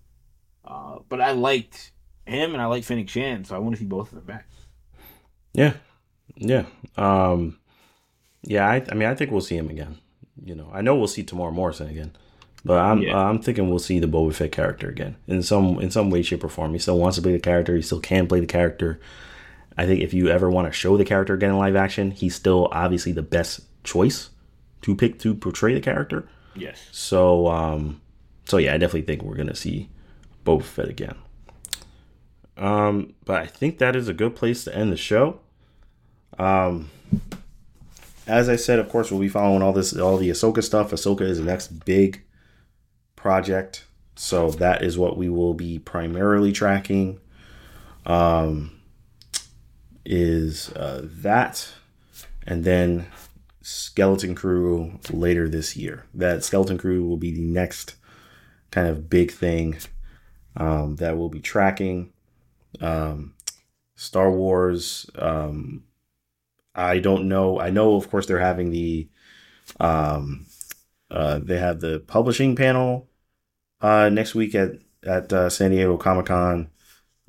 uh, 0.63 0.99
but 1.09 1.19
I 1.19 1.31
liked 1.31 1.91
him 2.25 2.53
and 2.53 2.61
I 2.61 2.67
like 2.67 2.85
Fennec 2.85 3.09
Shand, 3.09 3.47
so 3.47 3.55
I 3.57 3.59
want 3.59 3.75
to 3.75 3.81
see 3.81 3.85
both 3.85 4.13
of 4.13 4.15
them 4.15 4.23
back. 4.23 4.47
Yeah, 5.51 5.73
yeah, 6.37 6.67
um, 6.95 7.59
yeah. 8.43 8.65
I, 8.65 8.75
I 8.89 8.93
mean, 8.93 9.09
I 9.09 9.15
think 9.15 9.31
we'll 9.31 9.41
see 9.41 9.57
him 9.57 9.69
again. 9.69 9.97
You 10.41 10.55
know, 10.55 10.69
I 10.71 10.79
know 10.79 10.95
we'll 10.95 11.07
see 11.09 11.25
Temuera 11.25 11.51
Morrison 11.51 11.89
again, 11.89 12.15
but 12.65 12.77
I'm 12.77 13.01
Yeah. 13.01 13.17
I'm 13.17 13.39
thinking 13.39 13.69
we'll 13.69 13.79
see 13.79 13.99
the 13.99 14.07
Boba 14.07 14.33
Fett 14.33 14.51
character 14.51 14.89
again 14.89 15.15
in 15.27 15.41
some 15.41 15.79
in 15.79 15.91
some 15.91 16.09
way, 16.09 16.21
shape, 16.21 16.43
or 16.43 16.49
form. 16.49 16.73
He 16.73 16.79
still 16.79 16.99
wants 16.99 17.17
to 17.17 17.21
play 17.21 17.31
the 17.31 17.39
character. 17.39 17.75
He 17.75 17.81
still 17.81 17.99
can 17.99 18.27
play 18.27 18.39
the 18.39 18.45
character. 18.45 18.99
I 19.77 19.85
think 19.85 20.01
if 20.01 20.13
you 20.13 20.27
ever 20.29 20.49
want 20.49 20.67
to 20.67 20.73
show 20.73 20.97
the 20.97 21.05
character 21.05 21.33
again 21.33 21.51
in 21.51 21.57
live 21.57 21.75
action, 21.75 22.11
he's 22.11 22.35
still 22.35 22.67
obviously 22.71 23.13
the 23.13 23.21
best 23.21 23.61
choice 23.83 24.29
to 24.81 24.95
pick 24.95 25.19
to 25.19 25.33
portray 25.33 25.73
the 25.73 25.79
character. 25.79 26.27
Yes. 26.55 26.89
So, 26.91 27.47
um, 27.47 28.01
so 28.45 28.57
yeah, 28.57 28.73
I 28.73 28.77
definitely 28.77 29.03
think 29.03 29.23
we're 29.23 29.35
gonna 29.37 29.55
see 29.55 29.89
Boba 30.45 30.63
Fett 30.63 30.89
again. 30.89 31.15
Um, 32.57 33.13
but 33.23 33.41
I 33.41 33.45
think 33.45 33.77
that 33.77 33.95
is 33.95 34.09
a 34.09 34.13
good 34.13 34.35
place 34.35 34.65
to 34.65 34.75
end 34.75 34.91
the 34.91 34.97
show. 34.97 35.39
Um, 36.37 36.89
as 38.27 38.49
I 38.49 38.57
said, 38.57 38.79
of 38.79 38.89
course, 38.89 39.11
we'll 39.11 39.21
be 39.21 39.29
following 39.29 39.61
all 39.61 39.71
this, 39.73 39.95
all 39.97 40.17
the 40.17 40.29
Ahsoka 40.29 40.61
stuff. 40.63 40.91
Ahsoka 40.91 41.21
is 41.21 41.37
the 41.37 41.45
next 41.45 41.85
big 41.85 42.21
project, 43.19 43.85
so 44.15 44.49
that 44.51 44.81
is 44.81 44.97
what 44.97 45.17
we 45.17 45.29
will 45.29 45.53
be 45.53 45.77
primarily 45.77 46.51
tracking. 46.51 47.19
Um, 48.05 48.79
is 50.05 50.71
uh, 50.71 51.01
that, 51.03 51.71
and 52.47 52.63
then 52.63 53.05
Skeleton 53.61 54.33
Crew 54.33 54.99
later 55.11 55.47
this 55.47 55.75
year. 55.75 56.05
That 56.13 56.43
Skeleton 56.43 56.77
Crew 56.77 57.05
will 57.05 57.17
be 57.17 57.31
the 57.31 57.41
next 57.41 57.95
kind 58.71 58.87
of 58.87 59.09
big 59.09 59.31
thing 59.31 59.77
um, 60.55 60.95
that 60.95 61.17
we'll 61.17 61.29
be 61.29 61.41
tracking. 61.41 62.13
Um, 62.81 63.35
Star 63.95 64.31
Wars. 64.31 65.09
Um, 65.15 65.83
I 66.73 66.99
don't 66.99 67.27
know. 67.27 67.59
I 67.59 67.69
know, 67.69 67.95
of 67.95 68.09
course, 68.09 68.25
they're 68.25 68.39
having 68.39 68.71
the. 68.71 69.09
Um, 69.79 70.47
uh, 71.11 71.39
they 71.39 71.57
have 71.57 71.79
the 71.79 71.99
publishing 71.99 72.55
panel 72.55 73.08
uh, 73.81 74.09
next 74.09 74.35
week 74.35 74.55
at 74.55 74.71
at 75.05 75.31
uh, 75.31 75.49
San 75.49 75.71
Diego 75.71 75.97
Comic 75.97 76.27
Con. 76.27 76.69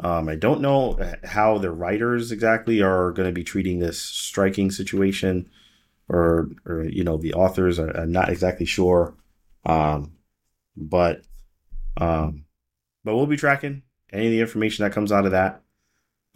Um, 0.01 0.29
I 0.29 0.35
don't 0.35 0.63
know 0.63 0.99
how 1.25 1.59
the 1.59 1.71
writers 1.71 2.33
exactly 2.33 2.81
are 2.81 3.13
going 3.13 3.29
to 3.29 3.35
be 3.35 3.45
treating 3.45 3.79
this 3.79 4.01
striking 4.01 4.71
situation, 4.71 5.49
or 6.09 6.49
or 6.67 6.85
you 6.85 7.05
know 7.05 7.17
the 7.17 7.35
authors 7.35 7.79
are, 7.79 7.97
are 7.97 8.07
not 8.07 8.31
exactly 8.31 8.67
sure. 8.67 9.15
Um, 9.67 10.13
but 10.77 11.23
um, 11.97 12.45
but 13.05 13.15
we'll 13.15 13.27
be 13.27 13.37
tracking 13.37 13.83
any 14.13 14.27
of 14.27 14.33
the 14.33 14.41
information 14.41 14.85
that 14.85 14.93
comes 14.93 15.13
out 15.13 15.27
of 15.27 15.33
that, 15.33 15.63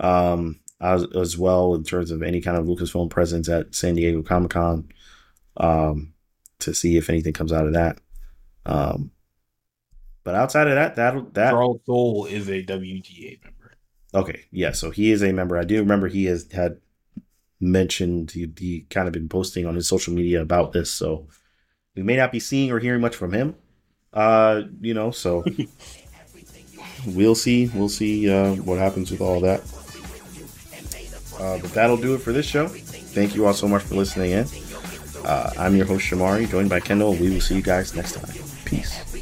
um, 0.01 0.61
as, 0.81 1.05
as 1.15 1.36
well 1.36 1.74
in 1.74 1.85
terms 1.85 2.11
of 2.11 2.23
any 2.23 2.41
kind 2.41 2.57
of 2.57 2.66
Lucasfilm 2.66 3.11
presence 3.11 3.49
at 3.49 3.74
San 3.74 3.95
Diego 3.95 4.23
Comic 4.23 4.51
Con, 4.51 4.89
um, 5.57 6.12
to 6.61 6.74
see 6.74 6.97
if 6.97 7.09
anything 7.11 7.32
comes 7.32 7.53
out 7.53 7.66
of 7.66 7.73
that. 7.73 7.99
Um, 8.66 9.11
but 10.25 10.35
outside 10.35 10.67
of 10.67 10.75
that, 10.75 10.97
that 10.97 11.35
that 11.35 11.51
Charles 11.51 11.81
Soule 11.87 12.27
is 12.27 12.49
a 12.49 12.63
WGA 12.63 13.43
member. 13.45 13.77
Okay, 14.15 14.45
yeah. 14.51 14.73
So 14.73 14.91
he 14.91 15.11
is 15.11 15.23
a 15.23 15.33
member. 15.33 15.59
I 15.59 15.65
do 15.65 15.79
remember 15.79 16.09
he 16.09 16.25
has 16.25 16.51
had 16.51 16.79
mentioned 17.61 18.31
he, 18.31 18.51
he 18.59 18.87
kind 18.91 19.07
of 19.07 19.13
been 19.13 19.29
posting 19.29 19.67
on 19.67 19.75
his 19.75 19.89
social 19.89 20.15
media 20.15 20.41
about 20.41 20.73
this. 20.73 20.91
So 20.91 21.29
we 21.95 22.03
may 22.03 22.17
not 22.17 22.33
be 22.33 22.41
seeing 22.41 22.73
or 22.73 22.79
hearing 22.79 23.01
much 23.01 23.17
from 23.17 23.33
him. 23.33 23.55
Uh, 24.13 24.63
you 24.81 24.95
know, 24.95 25.11
so 25.11 25.45
we'll 27.07 27.35
see. 27.35 27.71
We'll 27.75 27.89
see 27.89 28.31
uh, 28.31 28.55
what 28.57 28.79
happens 28.79 29.11
with 29.11 29.21
all 29.21 29.41
that. 29.41 29.61
Uh, 31.39 31.59
but 31.59 31.73
that'll 31.73 31.97
do 31.97 32.15
it 32.15 32.19
for 32.19 32.33
this 32.33 32.47
show. 32.47 32.69
Thank 32.69 33.35
you 33.35 33.47
all 33.47 33.55
so 33.55 33.69
much 33.69 33.83
for 33.83 33.97
listening 33.97 34.31
in. 34.31 34.47
Uh, 35.25 35.51
I'm 35.59 35.75
your 35.75 35.87
host 35.87 36.05
Shamari, 36.07 36.49
joined 36.49 36.71
by 36.71 36.81
Kendall. 36.81 37.15
We 37.15 37.31
will 37.31 37.41
see 37.41 37.57
you 37.57 37.63
guys 37.63 37.95
next 37.95 38.13
time. 38.13 38.33
Peace. 38.65 39.14